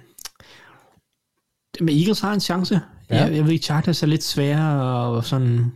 men 1.79 1.99
Eagles 1.99 2.19
har 2.19 2.33
en 2.33 2.39
chance. 2.39 2.81
Ja. 3.09 3.23
Jeg, 3.23 3.35
jeg 3.35 3.45
ved 3.45 3.51
ikke, 3.51 3.65
Chargers 3.65 4.03
er 4.03 4.07
lidt 4.07 4.23
sværere 4.23 5.07
og 5.07 5.25
sådan... 5.25 5.71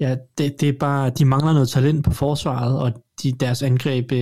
Ja, 0.00 0.16
det, 0.38 0.60
det 0.60 0.68
er 0.68 0.72
bare, 0.80 1.10
de 1.10 1.24
mangler 1.24 1.52
noget 1.52 1.68
talent 1.68 2.04
på 2.04 2.10
forsvaret, 2.10 2.78
og 2.78 2.92
de, 3.22 3.32
deres 3.32 3.62
angreb, 3.62 4.12
øh, 4.12 4.18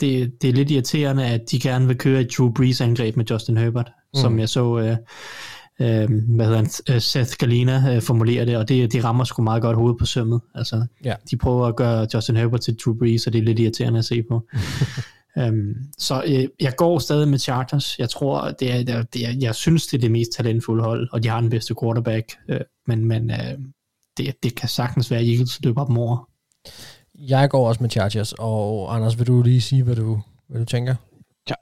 det, 0.00 0.32
det 0.42 0.48
er 0.48 0.52
lidt 0.52 0.70
irriterende, 0.70 1.26
at 1.26 1.40
de 1.50 1.60
gerne 1.60 1.86
vil 1.86 1.98
køre 1.98 2.20
et 2.20 2.30
Drew 2.38 2.52
Brees 2.52 2.80
angreb 2.80 3.16
med 3.16 3.24
Justin 3.30 3.56
Herbert, 3.56 3.92
mm. 4.14 4.20
som 4.20 4.38
jeg 4.38 4.48
så, 4.48 4.78
øh, 4.78 4.96
øh, 5.80 6.10
hvad 6.36 6.46
hedder 6.46 6.56
han, 6.56 6.70
øh, 6.90 7.00
Seth 7.00 7.32
Galina 7.38 7.94
øh, 7.94 8.02
formulere 8.02 8.46
det, 8.46 8.56
og 8.56 8.68
det, 8.68 8.92
de 8.92 9.04
rammer 9.04 9.24
sgu 9.24 9.42
meget 9.42 9.62
godt 9.62 9.76
hovedet 9.76 9.98
på 9.98 10.06
sømmet. 10.06 10.40
Altså, 10.54 10.86
ja. 11.04 11.14
de 11.30 11.36
prøver 11.36 11.66
at 11.66 11.76
gøre 11.76 12.06
Justin 12.14 12.36
Herbert 12.36 12.60
til 12.60 12.76
Drew 12.84 12.98
Brees, 12.98 13.26
og 13.26 13.32
det 13.32 13.38
er 13.38 13.42
lidt 13.42 13.58
irriterende 13.58 13.98
at 13.98 14.04
se 14.04 14.22
på. 14.22 14.42
um, 15.38 15.74
så 15.98 16.22
øh, 16.26 16.48
jeg 16.60 16.76
går 16.76 16.98
stadig 16.98 17.28
med 17.28 17.38
Chargers. 17.38 17.98
Jeg 17.98 18.10
tror, 18.10 18.50
det 18.50 18.72
er, 18.72 18.82
det 18.82 18.94
er, 18.94 19.02
det 19.02 19.26
er, 19.26 19.32
jeg 19.40 19.54
synes, 19.54 19.86
det 19.86 19.96
er 19.96 20.00
det 20.00 20.10
mest 20.10 20.32
talentfulde 20.32 20.82
hold, 20.84 21.08
og 21.12 21.22
de 21.22 21.28
har 21.28 21.40
den 21.40 21.50
bedste 21.50 21.74
quarterback, 21.82 22.36
øh, 22.48 22.60
men, 22.86 23.04
men 23.04 23.30
øh, 23.30 23.58
det, 24.16 24.34
det 24.42 24.54
kan 24.54 24.68
sagtens 24.68 25.10
være, 25.10 25.20
at 25.20 25.28
Eagles 25.28 25.62
løber 25.62 25.84
dem 25.84 25.98
over. 25.98 26.28
Jeg 27.14 27.50
går 27.50 27.68
også 27.68 27.82
med 27.82 27.90
Chargers, 27.90 28.34
og 28.38 28.94
Anders, 28.94 29.18
vil 29.18 29.26
du 29.26 29.42
lige 29.42 29.60
sige, 29.60 29.82
hvad 29.82 29.96
du, 29.96 30.20
hvad 30.48 30.60
du 30.60 30.66
tænker? 30.66 30.94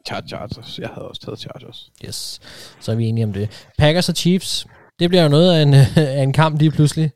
Chargers. 0.07 0.79
Jeg 0.79 0.89
havde 0.89 1.09
også 1.09 1.21
taget 1.21 1.41
Chargers. 1.41 1.91
Yes, 2.05 2.41
så 2.81 2.93
er 2.93 2.97
vi 2.97 3.05
enige 3.05 3.25
om 3.25 3.33
det. 3.33 3.69
Packers 3.79 4.09
og 4.09 4.17
Chiefs, 4.17 4.67
det 4.99 5.09
bliver 5.09 5.23
jo 5.23 5.29
noget 5.29 5.53
af 5.53 5.63
en, 5.63 5.75
af 6.19 6.23
en 6.23 6.33
kamp 6.33 6.59
lige 6.59 6.71
pludselig. 6.71 7.11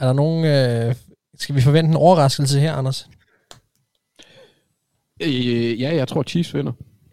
Er 0.00 0.06
der 0.06 0.12
nogen... 0.12 0.44
Øh, 0.44 0.94
skal 1.38 1.54
vi 1.54 1.60
forvente 1.60 1.88
en 1.88 1.96
overraskelse 1.96 2.60
her, 2.60 2.72
Anders? 2.72 3.08
Øh, 5.22 5.80
ja, 5.80 5.94
jeg 5.94 6.08
tror 6.08 6.22
Chiefs 6.22 6.54
vinder. 6.54 6.72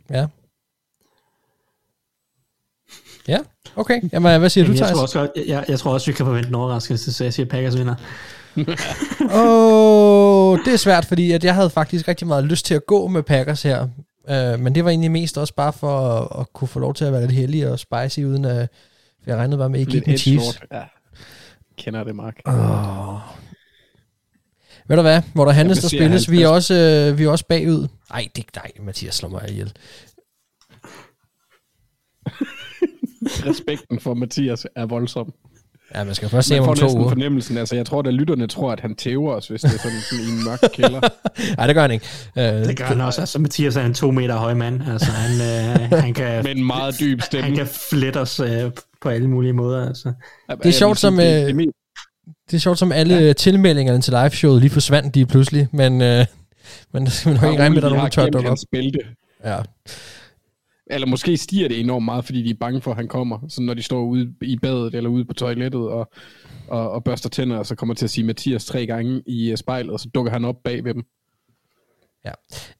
Ja. 0.09 0.27
Ja, 3.27 3.37
okay. 3.75 4.01
Jamen, 4.13 4.39
hvad 4.39 4.49
siger 4.49 4.63
Jamen, 4.63 4.77
du, 4.77 4.83
jeg 4.83 4.93
Thijs? 4.95 5.11
tror, 5.11 5.21
også, 5.21 5.43
jeg, 5.47 5.65
jeg 5.67 5.79
tror 5.79 5.93
også, 5.93 6.05
vi 6.05 6.13
kan 6.15 6.25
forvente 6.25 6.49
en 6.49 6.55
overraskelse, 6.55 7.13
så 7.13 7.23
jeg 7.23 7.33
siger 7.33 7.45
Packers 7.45 7.77
vinder. 7.77 7.95
Åh, 9.33 10.51
oh, 10.51 10.59
det 10.65 10.73
er 10.73 10.77
svært, 10.77 11.05
fordi 11.05 11.31
at 11.31 11.43
jeg 11.43 11.55
havde 11.55 11.69
faktisk 11.69 12.07
rigtig 12.07 12.27
meget 12.27 12.45
lyst 12.45 12.65
til 12.65 12.73
at 12.73 12.85
gå 12.85 13.07
med 13.07 13.23
Packers 13.23 13.63
her. 13.63 13.87
Uh, 14.29 14.59
men 14.59 14.75
det 14.75 14.83
var 14.83 14.89
egentlig 14.89 15.11
mest 15.11 15.37
også 15.37 15.53
bare 15.53 15.73
for 15.73 15.99
at, 15.99 16.41
at 16.41 16.53
kunne 16.53 16.67
få 16.67 16.79
lov 16.79 16.93
til 16.93 17.05
at 17.05 17.11
være 17.11 17.21
lidt 17.21 17.31
heldig 17.31 17.71
og 17.71 17.79
spicy, 17.79 18.19
uden 18.19 18.45
at 18.45 18.69
jeg 19.25 19.37
regnede 19.37 19.57
bare 19.57 19.69
med, 19.69 19.79
at 19.79 19.87
I 19.87 19.91
gik 19.91 20.07
med 20.07 20.17
Chiefs. 20.17 20.59
Ja. 20.71 20.83
Kender 21.77 22.03
det, 22.03 22.15
Mark. 22.15 22.41
Oh. 22.45 23.19
Ved 24.87 24.95
du 24.95 25.01
hvad, 25.01 25.21
hvor 25.33 25.45
der 25.45 25.51
handles, 25.51 25.79
der 25.79 25.87
spilles, 25.87 26.31
vi 26.31 26.41
er, 26.41 26.47
også, 26.47 26.73
øh, 26.73 27.17
vi 27.17 27.23
er 27.23 27.29
også 27.29 27.45
bagud. 27.49 27.87
Ej, 28.13 28.27
det 28.35 28.45
nej, 28.55 28.71
Mathias 28.85 29.15
slår 29.15 29.29
mig 29.29 29.49
ihjel. 29.49 29.73
Respekten 33.49 33.99
for 33.99 34.13
Mathias 34.13 34.65
er 34.75 34.85
voldsom. 34.85 35.33
Ja, 35.95 36.03
man 36.03 36.15
skal 36.15 36.29
først 36.29 36.47
se 36.47 36.59
man 36.59 36.69
om 36.69 36.75
to 36.75 36.97
uger. 36.97 37.09
fornemmelsen, 37.09 37.57
altså 37.57 37.75
jeg 37.75 37.85
tror, 37.85 37.99
at 37.99 38.13
lytterne 38.13 38.47
tror, 38.47 38.71
at 38.71 38.79
han 38.79 38.95
tæver 38.95 39.33
os, 39.33 39.47
hvis 39.47 39.61
det 39.61 39.73
er 39.73 39.77
sådan, 39.77 40.01
sådan 40.09 40.25
i 40.25 40.29
en 40.29 40.43
mørk 40.43 40.59
kælder. 40.77 41.01
Nej, 41.57 41.67
det 41.67 41.75
gør 41.75 41.81
han 41.81 41.91
ikke. 41.91 42.05
Uh, 42.35 42.43
det 42.43 42.77
gør 42.77 42.85
han 42.85 43.01
også. 43.01 43.21
Altså, 43.21 43.39
Mathias 43.39 43.75
er 43.75 43.85
en 43.85 43.93
to 43.93 44.11
meter 44.11 44.35
høj 44.35 44.53
mand. 44.53 44.81
Altså, 44.87 45.11
han, 45.11 45.31
øh, 45.41 45.99
han 46.03 46.13
kan, 46.13 46.43
Med 46.43 46.55
en 46.55 46.65
meget 46.65 46.99
dyb 46.99 47.21
stemme. 47.21 47.43
Han 47.43 47.55
kan 47.55 47.67
flette 47.67 48.17
os 48.17 48.39
øh, 48.39 48.71
på 49.01 49.09
alle 49.09 49.29
mulige 49.29 49.53
måder. 49.53 49.87
Altså. 49.87 50.13
Det 50.49 50.65
er 50.65 50.71
sjovt, 50.71 50.99
som, 50.99 51.19
øh, 51.19 51.25
det, 51.25 51.55
det 51.55 51.71
er 52.55 52.59
sjovt, 52.59 52.79
som 52.79 52.91
alle 52.91 53.15
ja. 53.15 53.33
tilmeldingerne 53.33 54.01
til 54.01 54.13
liveshowet 54.13 54.61
lige 54.61 54.71
forsvandt 54.71 55.15
lige 55.15 55.25
pludselig, 55.25 55.67
men, 55.71 56.01
øh, 56.01 56.25
men 56.93 57.05
der 57.05 57.09
skal 57.09 57.29
man 57.29 57.41
nok 57.41 57.51
ikke 57.51 57.63
regne 57.63 57.75
med, 57.75 57.77
at 57.77 57.83
der 57.83 57.89
er 57.89 57.93
nogen, 57.93 58.11
der 58.11 58.23
tør 58.23 58.29
dukke 58.29 58.49
op. 58.49 58.57
Bælte. 58.71 58.99
Ja. 59.45 59.59
Eller 60.87 61.07
måske 61.07 61.37
stiger 61.37 61.67
det 61.67 61.79
enormt 61.79 62.05
meget, 62.05 62.25
fordi 62.25 62.43
de 62.43 62.49
er 62.49 62.57
bange 62.59 62.81
for, 62.81 62.91
at 62.91 62.97
han 62.97 63.07
kommer. 63.07 63.39
Så 63.49 63.61
når 63.61 63.73
de 63.73 63.83
står 63.83 64.03
ude 64.03 64.33
i 64.41 64.57
badet 64.61 64.95
eller 64.95 65.09
ude 65.09 65.25
på 65.25 65.33
toilettet 65.33 65.81
og, 65.81 66.11
og, 66.67 66.91
og 66.91 67.03
børster 67.03 67.29
tænder, 67.29 67.57
og 67.57 67.65
så 67.65 67.75
kommer 67.75 67.95
til 67.95 68.05
at 68.05 68.09
sige 68.09 68.25
Mathias 68.25 68.65
tre 68.65 68.85
gange 68.85 69.21
i 69.25 69.55
spejlet, 69.55 69.91
og 69.91 69.99
så 69.99 70.09
dukker 70.09 70.31
han 70.31 70.45
op 70.45 70.55
bag 70.63 70.83
ved 70.83 70.93
dem. 70.93 71.03
Ja. 72.25 72.31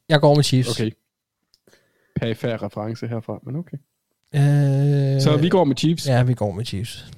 Jeg 0.10 0.22
går 0.22 0.36
med 0.36 0.44
Chiefs. 0.44 0.80
Okay. 0.80 0.92
Perifær 2.16 2.64
reference 2.64 3.08
herfra, 3.08 3.40
men 3.46 3.56
okay. 3.56 3.78
Øh, 4.36 5.22
så 5.22 5.38
vi 5.42 5.50
går 5.50 5.64
med 5.64 5.76
Chiefs? 5.76 6.08
Ja, 6.08 6.24
vi 6.24 6.34
går 6.34 6.52
med 6.52 6.66
Chiefs. 6.66 7.12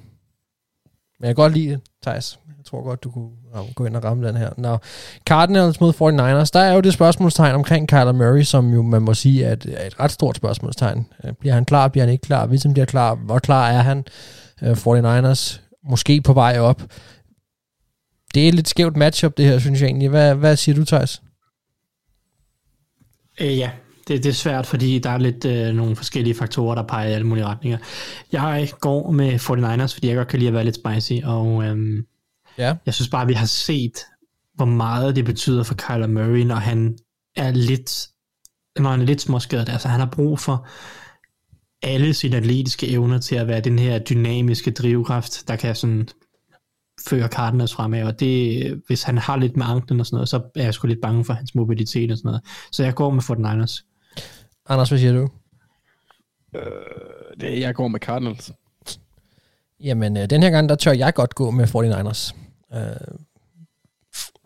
Men 1.20 1.26
jeg 1.26 1.36
kan 1.36 1.42
godt 1.42 1.52
lide 1.52 1.70
det, 1.70 1.80
Thijs. 2.02 2.38
Jeg 2.58 2.64
tror 2.64 2.82
godt, 2.84 3.04
du 3.04 3.10
kunne 3.10 3.30
gå 3.74 3.86
ind 3.86 3.96
og 3.96 4.04
ramme 4.04 4.28
den 4.28 4.36
her. 4.36 4.50
Nå, 4.56 4.78
Cardinals 5.26 5.80
mod 5.80 5.92
49ers. 5.92 6.50
Der 6.52 6.60
er 6.60 6.74
jo 6.74 6.80
det 6.80 6.92
spørgsmålstegn 6.92 7.54
omkring 7.54 7.88
Kyler 7.88 8.12
Murray, 8.12 8.42
som 8.42 8.72
jo 8.74 8.82
man 8.82 9.02
må 9.02 9.14
sige 9.14 9.44
er 9.44 9.52
et, 9.52 9.66
er 9.76 9.86
et 9.86 10.00
ret 10.00 10.12
stort 10.12 10.36
spørgsmålstegn. 10.36 11.06
Øh, 11.24 11.32
bliver 11.32 11.54
han 11.54 11.64
klar? 11.64 11.88
Bliver 11.88 12.04
han 12.04 12.12
ikke 12.12 12.22
klar? 12.22 12.46
Hvis 12.46 12.62
han 12.62 12.72
bliver 12.72 12.86
klar, 12.86 13.14
hvor 13.14 13.38
klar 13.38 13.68
er 13.68 13.82
han? 13.82 14.04
Øh, 14.62 14.72
49ers 14.72 15.60
måske 15.88 16.20
på 16.20 16.32
vej 16.32 16.58
op. 16.58 16.82
Det 18.34 18.44
er 18.44 18.48
et 18.48 18.54
lidt 18.54 18.68
skævt 18.68 18.96
matchup, 18.96 19.36
det 19.36 19.44
her, 19.44 19.58
synes 19.58 19.80
jeg 19.80 19.86
egentlig. 19.86 20.08
Hvad, 20.08 20.34
hvad 20.34 20.56
siger 20.56 20.74
du, 20.74 20.84
Thijs? 20.84 21.22
Øh, 23.40 23.58
ja, 23.58 23.70
det, 24.08 24.22
det 24.22 24.26
er 24.26 24.32
svært, 24.32 24.66
fordi 24.66 24.98
der 24.98 25.10
er 25.10 25.18
lidt 25.18 25.44
øh, 25.44 25.74
nogle 25.74 25.96
forskellige 25.96 26.34
faktorer, 26.34 26.74
der 26.74 26.82
peger 26.82 27.08
i 27.08 27.12
alle 27.12 27.26
mulige 27.26 27.46
retninger. 27.46 27.78
Jeg 28.32 28.70
går 28.80 29.10
med 29.10 29.34
49ers, 29.34 29.94
fordi 29.94 30.08
jeg 30.08 30.16
godt 30.16 30.28
kan 30.28 30.38
lide 30.38 30.48
at 30.48 30.54
være 30.54 30.64
lidt 30.64 30.76
spicy, 30.76 31.24
og 31.24 31.64
øhm, 31.64 32.06
ja. 32.58 32.74
jeg 32.86 32.94
synes 32.94 33.08
bare, 33.08 33.22
at 33.22 33.28
vi 33.28 33.32
har 33.32 33.46
set, 33.46 33.98
hvor 34.54 34.64
meget 34.64 35.16
det 35.16 35.24
betyder 35.24 35.62
for 35.62 35.74
Kyler 35.74 36.06
Murray, 36.06 36.42
når 36.42 36.54
han 36.54 36.98
er 37.36 37.50
lidt, 37.50 38.08
når 38.78 38.90
han 38.90 39.00
er 39.00 39.04
lidt 39.04 39.20
småskadet. 39.20 39.68
Altså, 39.68 39.88
han 39.88 40.00
har 40.00 40.08
brug 40.12 40.38
for 40.38 40.66
alle 41.82 42.14
sine 42.14 42.36
atletiske 42.36 42.88
evner 42.88 43.18
til 43.18 43.36
at 43.36 43.48
være 43.48 43.60
den 43.60 43.78
her 43.78 43.98
dynamiske 43.98 44.70
drivkraft, 44.70 45.48
der 45.48 45.56
kan 45.56 45.74
sådan 45.74 46.08
føre 47.08 47.28
Cardinals 47.28 47.74
fremad, 47.74 48.02
og 48.02 48.20
det, 48.20 48.82
hvis 48.86 49.02
han 49.02 49.18
har 49.18 49.36
lidt 49.36 49.56
med 49.56 49.66
anklen 49.66 50.00
og 50.00 50.06
sådan 50.06 50.16
noget, 50.16 50.28
så 50.28 50.42
er 50.56 50.64
jeg 50.64 50.74
sgu 50.74 50.86
lidt 50.86 51.00
bange 51.02 51.24
for 51.24 51.32
hans 51.32 51.54
mobilitet 51.54 52.10
og 52.10 52.18
sådan 52.18 52.28
noget. 52.28 52.42
Så 52.72 52.84
jeg 52.84 52.94
går 52.94 53.10
med 53.10 53.22
49ers. 53.22 53.93
Anders, 54.68 54.88
hvad 54.88 54.98
siger 54.98 55.12
du? 55.12 55.28
Øh, 56.54 57.40
det, 57.40 57.60
jeg 57.60 57.74
går 57.74 57.88
med 57.88 58.00
Cardinals. 58.00 58.52
Jamen, 59.80 60.16
øh, 60.16 60.30
den 60.30 60.42
her 60.42 60.50
gang, 60.50 60.68
der 60.68 60.74
tør 60.74 60.92
jeg 60.92 61.14
godt 61.14 61.34
gå 61.34 61.50
med 61.50 61.64
49ers. 61.64 62.34
Øh, 62.76 63.18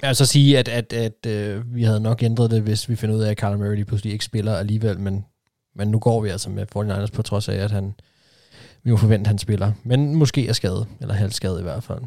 jeg 0.02 0.08
vil 0.08 0.16
så 0.16 0.26
sige, 0.26 0.58
at, 0.58 0.68
at, 0.68 0.92
at 0.92 1.26
øh, 1.26 1.74
vi 1.74 1.82
havde 1.82 2.00
nok 2.00 2.22
ændret 2.22 2.50
det, 2.50 2.62
hvis 2.62 2.88
vi 2.88 2.96
finder 2.96 3.16
ud 3.16 3.22
af, 3.22 3.30
at 3.30 3.36
Kyler 3.36 3.56
Murray 3.56 3.84
pludselig 3.84 4.12
ikke 4.12 4.24
spiller 4.24 4.56
alligevel, 4.56 5.00
men, 5.00 5.24
men 5.74 5.88
nu 5.88 5.98
går 5.98 6.20
vi 6.20 6.28
altså 6.28 6.50
med 6.50 6.66
49ers 6.76 7.10
på 7.12 7.22
trods 7.22 7.48
af, 7.48 7.56
at 7.56 7.70
han, 7.70 7.94
vi 8.82 8.90
må 8.90 8.96
forvente, 8.96 9.22
at 9.22 9.26
han 9.26 9.38
spiller. 9.38 9.72
Men 9.84 10.14
måske 10.14 10.48
er 10.48 10.52
skadet, 10.52 10.86
eller 11.00 11.14
halvt 11.14 11.34
skadet 11.34 11.60
i 11.60 11.62
hvert 11.62 11.82
fald. 11.84 12.00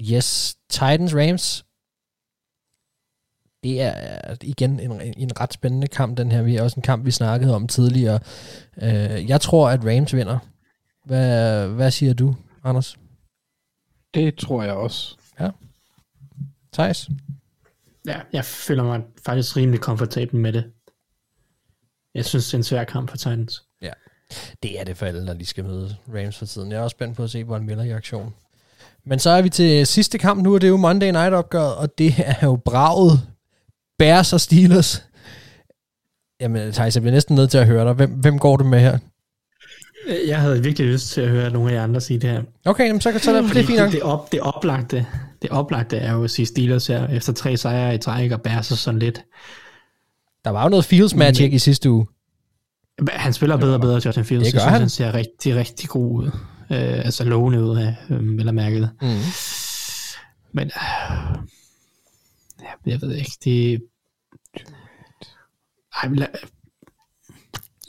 Yes, 0.00 0.56
Titans 0.70 1.14
Rams. 1.14 1.64
Det 3.64 3.80
er 3.80 4.34
igen 4.42 4.80
en, 4.80 5.00
en 5.16 5.40
ret 5.40 5.52
spændende 5.52 5.86
kamp, 5.86 6.18
den 6.18 6.32
her. 6.32 6.42
Vi 6.42 6.56
er 6.56 6.62
også 6.62 6.76
en 6.76 6.82
kamp, 6.82 7.06
vi 7.06 7.10
snakkede 7.10 7.54
om 7.54 7.68
tidligere. 7.68 8.20
Uh, 8.76 9.28
jeg 9.28 9.40
tror, 9.40 9.68
at 9.68 9.80
Rams 9.84 10.14
vinder. 10.14 10.38
Hvad, 11.04 11.68
hvad 11.68 11.90
siger 11.90 12.14
du, 12.14 12.34
Anders? 12.64 12.96
Det 14.14 14.38
tror 14.38 14.62
jeg 14.62 14.72
også. 14.72 15.16
Ja. 15.40 15.50
Thijs? 16.72 17.08
Ja, 18.06 18.20
jeg 18.32 18.44
føler 18.44 18.84
mig 18.84 19.00
faktisk 19.26 19.56
rimelig 19.56 19.80
komfortabel 19.80 20.36
med 20.36 20.52
det. 20.52 20.64
Jeg 22.14 22.24
synes, 22.24 22.46
det 22.46 22.54
er 22.54 22.58
en 22.58 22.64
svær 22.64 22.84
kamp 22.84 23.10
for 23.10 23.16
Titans. 23.16 23.62
Ja, 23.82 23.92
det 24.62 24.80
er 24.80 24.84
det 24.84 24.96
for 24.96 25.06
alle, 25.06 25.24
når 25.24 25.34
de 25.34 25.46
skal 25.46 25.64
møde 25.64 25.96
Rams 26.14 26.38
for 26.38 26.46
tiden. 26.46 26.72
Jeg 26.72 26.78
er 26.78 26.82
også 26.82 26.94
spændt 26.94 27.16
på 27.16 27.22
at 27.22 27.30
se 27.30 27.42
Von 27.42 27.66
Miller 27.66 27.84
i 27.84 27.90
aktion. 27.90 28.34
Men 29.04 29.18
så 29.18 29.30
er 29.30 29.42
vi 29.42 29.48
til 29.48 29.86
sidste 29.86 30.18
kamp 30.18 30.42
nu, 30.42 30.54
og 30.54 30.60
det 30.60 30.66
er 30.66 30.70
jo 30.70 30.76
Monday 30.76 31.10
Night 31.10 31.34
opgøret, 31.34 31.76
og 31.76 31.98
det 31.98 32.14
er 32.18 32.46
jo 32.46 32.56
braget 32.56 33.20
Bears 33.98 34.32
og 34.32 34.40
Steelers. 34.40 35.04
Jamen, 36.40 36.72
Thijs, 36.72 36.94
jeg 36.94 37.02
bliver 37.02 37.12
næsten 37.14 37.36
nødt 37.36 37.50
til 37.50 37.58
at 37.58 37.66
høre 37.66 37.84
dig. 37.84 37.92
Hvem, 37.92 38.10
hvem 38.10 38.38
går 38.38 38.56
du 38.56 38.64
med 38.64 38.80
her? 38.80 38.98
Jeg 40.26 40.40
havde 40.40 40.62
virkelig 40.62 40.88
lyst 40.88 41.08
til 41.08 41.20
at 41.20 41.28
høre 41.28 41.50
nogle 41.50 41.70
af 41.70 41.74
jer 41.74 41.82
andre 41.82 42.00
sige 42.00 42.18
det 42.18 42.30
her. 42.30 42.42
Okay, 42.64 42.86
jamen, 42.86 43.00
så 43.00 43.12
kan 43.12 43.20
så 43.20 43.36
det, 43.36 43.44
det 43.54 43.56
er 43.56 43.66
fint 43.66 43.78
nok. 43.78 43.86
Det, 43.86 43.92
det, 43.92 44.02
op, 44.02 44.32
det, 44.32 44.40
oplagte, 44.40 45.06
det 45.42 45.50
oplagte 45.50 45.96
er 45.96 46.12
jo 46.12 46.24
at 46.24 46.30
sige 46.30 46.46
Steelers 46.46 46.86
her, 46.86 47.08
efter 47.08 47.32
tre 47.32 47.56
sejre 47.56 47.94
i 47.94 47.98
træk, 47.98 48.32
og 48.32 48.42
Bears 48.42 48.70
og 48.70 48.78
sådan 48.78 49.00
lidt. 49.00 49.22
Der 50.44 50.50
var 50.50 50.62
jo 50.62 50.68
noget 50.68 50.84
Fields 50.84 51.14
magic 51.14 51.40
Men, 51.40 51.52
i 51.52 51.58
sidste 51.58 51.90
uge. 51.90 52.06
Han 53.08 53.32
spiller 53.32 53.56
bedre 53.56 53.74
og 53.74 53.80
bedre, 53.80 54.00
Justin 54.06 54.24
Fields. 54.24 54.46
Det 54.46 54.54
gør 54.54 54.60
jeg 54.60 54.62
synes, 54.62 54.72
han. 54.72 54.80
han 54.80 54.88
ser 54.88 55.14
rigtig, 55.14 55.56
rigtig 55.56 55.88
god 55.88 56.12
ud. 56.12 56.26
øh, 56.70 57.04
altså 57.04 57.24
lovende 57.24 57.62
ud 57.62 57.78
af, 57.78 57.96
øh, 58.10 58.38
eller 58.38 58.52
mærket. 58.52 58.90
Mm. 59.02 59.08
Men, 60.52 60.66
øh, 60.66 61.36
jeg 62.86 63.02
ved 63.02 63.14
ikke, 63.14 63.30
det... 63.44 63.82
Ej, 66.02 66.08
lad, 66.08 66.26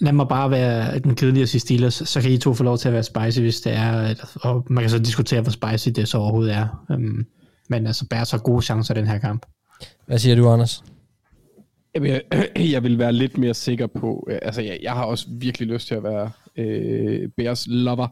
lad 0.01 0.13
mig 0.13 0.27
bare 0.27 0.51
være 0.51 0.99
den 0.99 1.15
kedelige 1.15 1.47
sige 1.47 1.61
Steelers, 1.61 1.93
så 1.93 2.21
kan 2.21 2.31
I 2.31 2.37
to 2.37 2.53
få 2.53 2.63
lov 2.63 2.77
til 2.77 2.87
at 2.87 2.93
være 2.93 3.03
spicy, 3.03 3.39
hvis 3.39 3.61
det 3.61 3.73
er, 3.73 4.15
og 4.41 4.65
man 4.69 4.83
kan 4.83 4.89
så 4.89 4.99
diskutere, 4.99 5.41
hvor 5.41 5.51
spicy 5.51 5.89
det 5.89 6.07
så 6.07 6.17
overhovedet 6.17 6.55
er. 6.55 6.85
Um, 6.89 7.25
men 7.69 7.87
altså, 7.87 8.07
Bears 8.09 8.31
har 8.31 8.37
gode 8.37 8.61
chancer 8.61 8.93
i 8.93 8.97
den 8.97 9.07
her 9.07 9.17
kamp. 9.17 9.45
Hvad 10.05 10.19
siger 10.19 10.35
du, 10.35 10.49
Anders? 10.49 10.83
Jamen, 11.95 12.11
jeg, 12.11 12.21
jeg 12.73 12.83
vil 12.83 12.99
være 12.99 13.13
lidt 13.13 13.37
mere 13.37 13.53
sikker 13.53 13.87
på, 13.87 14.27
øh, 14.31 14.39
altså 14.41 14.61
jeg, 14.61 14.79
jeg 14.81 14.93
har 14.93 15.03
også 15.03 15.27
virkelig 15.29 15.67
lyst 15.67 15.87
til 15.87 15.95
at 15.95 16.03
være 16.03 16.31
øh, 16.57 17.29
Bears 17.37 17.67
lover 17.67 18.07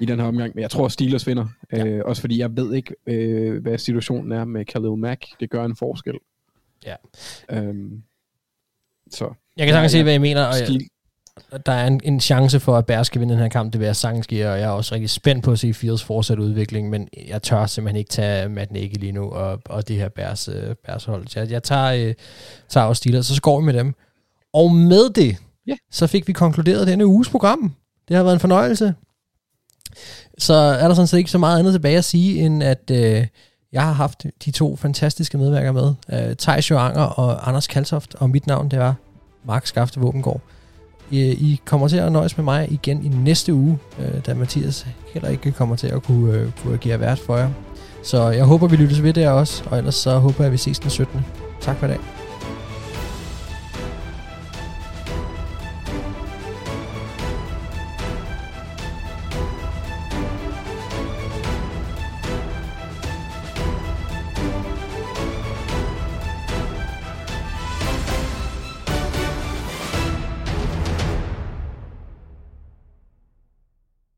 i 0.00 0.06
den 0.06 0.20
her 0.20 0.26
omgang, 0.26 0.52
men 0.54 0.62
jeg 0.62 0.70
tror 0.70 0.88
Steelers 0.88 1.26
vinder, 1.26 1.46
ja. 1.72 1.86
øh, 1.86 2.02
også 2.04 2.20
fordi 2.20 2.38
jeg 2.38 2.56
ved 2.56 2.74
ikke, 2.74 2.94
øh, 3.06 3.62
hvad 3.62 3.78
situationen 3.78 4.32
er 4.32 4.44
med 4.44 4.64
Khalil 4.64 4.96
Mack, 4.98 5.24
det 5.40 5.50
gør 5.50 5.64
en 5.64 5.76
forskel. 5.76 6.14
Ja. 6.86 6.94
Øhm, 7.50 8.02
så. 9.10 9.30
Jeg 9.56 9.66
kan 9.66 9.74
sagtens 9.74 9.92
se, 9.92 10.02
hvad 10.02 10.14
I 10.14 10.18
mener, 10.18 10.44
og 10.44 10.54
jeg, 10.60 10.80
der 11.66 11.72
er 11.72 11.86
en, 11.86 12.00
en 12.04 12.20
chance 12.20 12.60
for, 12.60 12.76
at 12.76 12.86
Bears 12.86 13.06
skal 13.06 13.20
vinde 13.20 13.34
den 13.34 13.42
her 13.42 13.48
kamp. 13.48 13.72
Det 13.72 13.80
vil 13.80 13.86
jeg 13.86 13.96
sagtens 13.96 14.26
give, 14.26 14.48
og 14.50 14.58
jeg 14.58 14.66
er 14.66 14.70
også 14.70 14.94
rigtig 14.94 15.10
spændt 15.10 15.44
på 15.44 15.52
at 15.52 15.58
se 15.58 15.74
Fields 15.74 16.04
fortsat 16.04 16.38
udvikling, 16.38 16.90
men 16.90 17.08
jeg 17.28 17.42
tør 17.42 17.66
simpelthen 17.66 17.98
ikke 17.98 18.08
tage 18.10 18.48
Matt 18.48 18.72
Nagy 18.72 18.92
lige 18.98 19.12
nu, 19.12 19.30
og, 19.30 19.62
og 19.64 19.88
det 19.88 19.96
her 19.96 20.08
Bears, 20.08 20.48
øh, 20.48 20.74
Bears 20.86 21.04
hold. 21.04 21.28
Så 21.28 21.40
jeg, 21.40 21.50
jeg 21.50 21.62
tager, 21.62 22.08
øh, 22.08 22.14
tager 22.68 22.86
også 22.86 23.00
Steelers, 23.00 23.26
så, 23.26 23.34
så 23.34 23.42
går 23.42 23.60
vi 23.60 23.66
med 23.66 23.74
dem. 23.74 23.94
Og 24.52 24.72
med 24.72 25.10
det, 25.14 25.36
Ja. 25.66 25.76
så 25.90 26.06
fik 26.06 26.28
vi 26.28 26.32
konkluderet 26.32 26.86
denne 26.86 27.06
uges 27.06 27.28
program. 27.28 27.74
Det 28.08 28.16
har 28.16 28.22
været 28.24 28.34
en 28.34 28.40
fornøjelse. 28.40 28.94
Så 30.38 30.54
er 30.54 30.88
der 30.88 30.94
sådan 30.94 31.06
set 31.06 31.18
ikke 31.18 31.30
så 31.30 31.38
meget 31.38 31.58
andet 31.58 31.72
tilbage 31.72 31.98
at 31.98 32.04
sige, 32.04 32.40
end 32.40 32.62
at 32.62 32.90
øh, 32.90 33.26
jeg 33.72 33.82
har 33.82 33.92
haft 33.92 34.26
de 34.44 34.50
to 34.50 34.76
fantastiske 34.76 35.38
medværker 35.38 35.72
med. 35.72 35.94
Øh, 36.12 36.36
Thijs 36.36 36.70
Joanger 36.70 37.02
og 37.02 37.48
Anders 37.48 37.66
Kaltoft, 37.66 38.14
og 38.14 38.30
mit 38.30 38.46
navn 38.46 38.68
det 38.68 38.78
var 38.78 38.94
Mark 39.44 39.66
Skafte 39.66 40.00
Våbengård. 40.00 40.40
I, 41.10 41.20
I 41.20 41.60
kommer 41.64 41.88
til 41.88 41.96
at 41.96 42.12
nøjes 42.12 42.36
med 42.36 42.44
mig 42.44 42.72
igen 42.72 43.04
i 43.04 43.08
næste 43.08 43.54
uge, 43.54 43.78
øh, 43.98 44.26
da 44.26 44.34
Mathias 44.34 44.86
heller 45.14 45.28
ikke 45.28 45.52
kommer 45.52 45.76
til 45.76 45.86
at 45.86 46.02
kunne, 46.02 46.32
øh, 46.32 46.50
kunne 46.62 46.74
agere 46.74 47.00
vært 47.00 47.18
for 47.18 47.36
jer. 47.36 47.50
Så 48.04 48.28
jeg 48.28 48.44
håber, 48.44 48.66
vi 48.66 48.76
lyttes 48.76 49.02
ved 49.02 49.12
der 49.12 49.30
også, 49.30 49.62
og 49.66 49.78
ellers 49.78 49.94
så 49.94 50.18
håber 50.18 50.36
jeg, 50.38 50.46
at 50.46 50.52
vi 50.52 50.56
ses 50.56 50.78
den 50.78 50.90
17. 50.90 51.24
Tak 51.60 51.76
for 51.76 51.86
i 51.86 51.88
dag. 51.88 52.27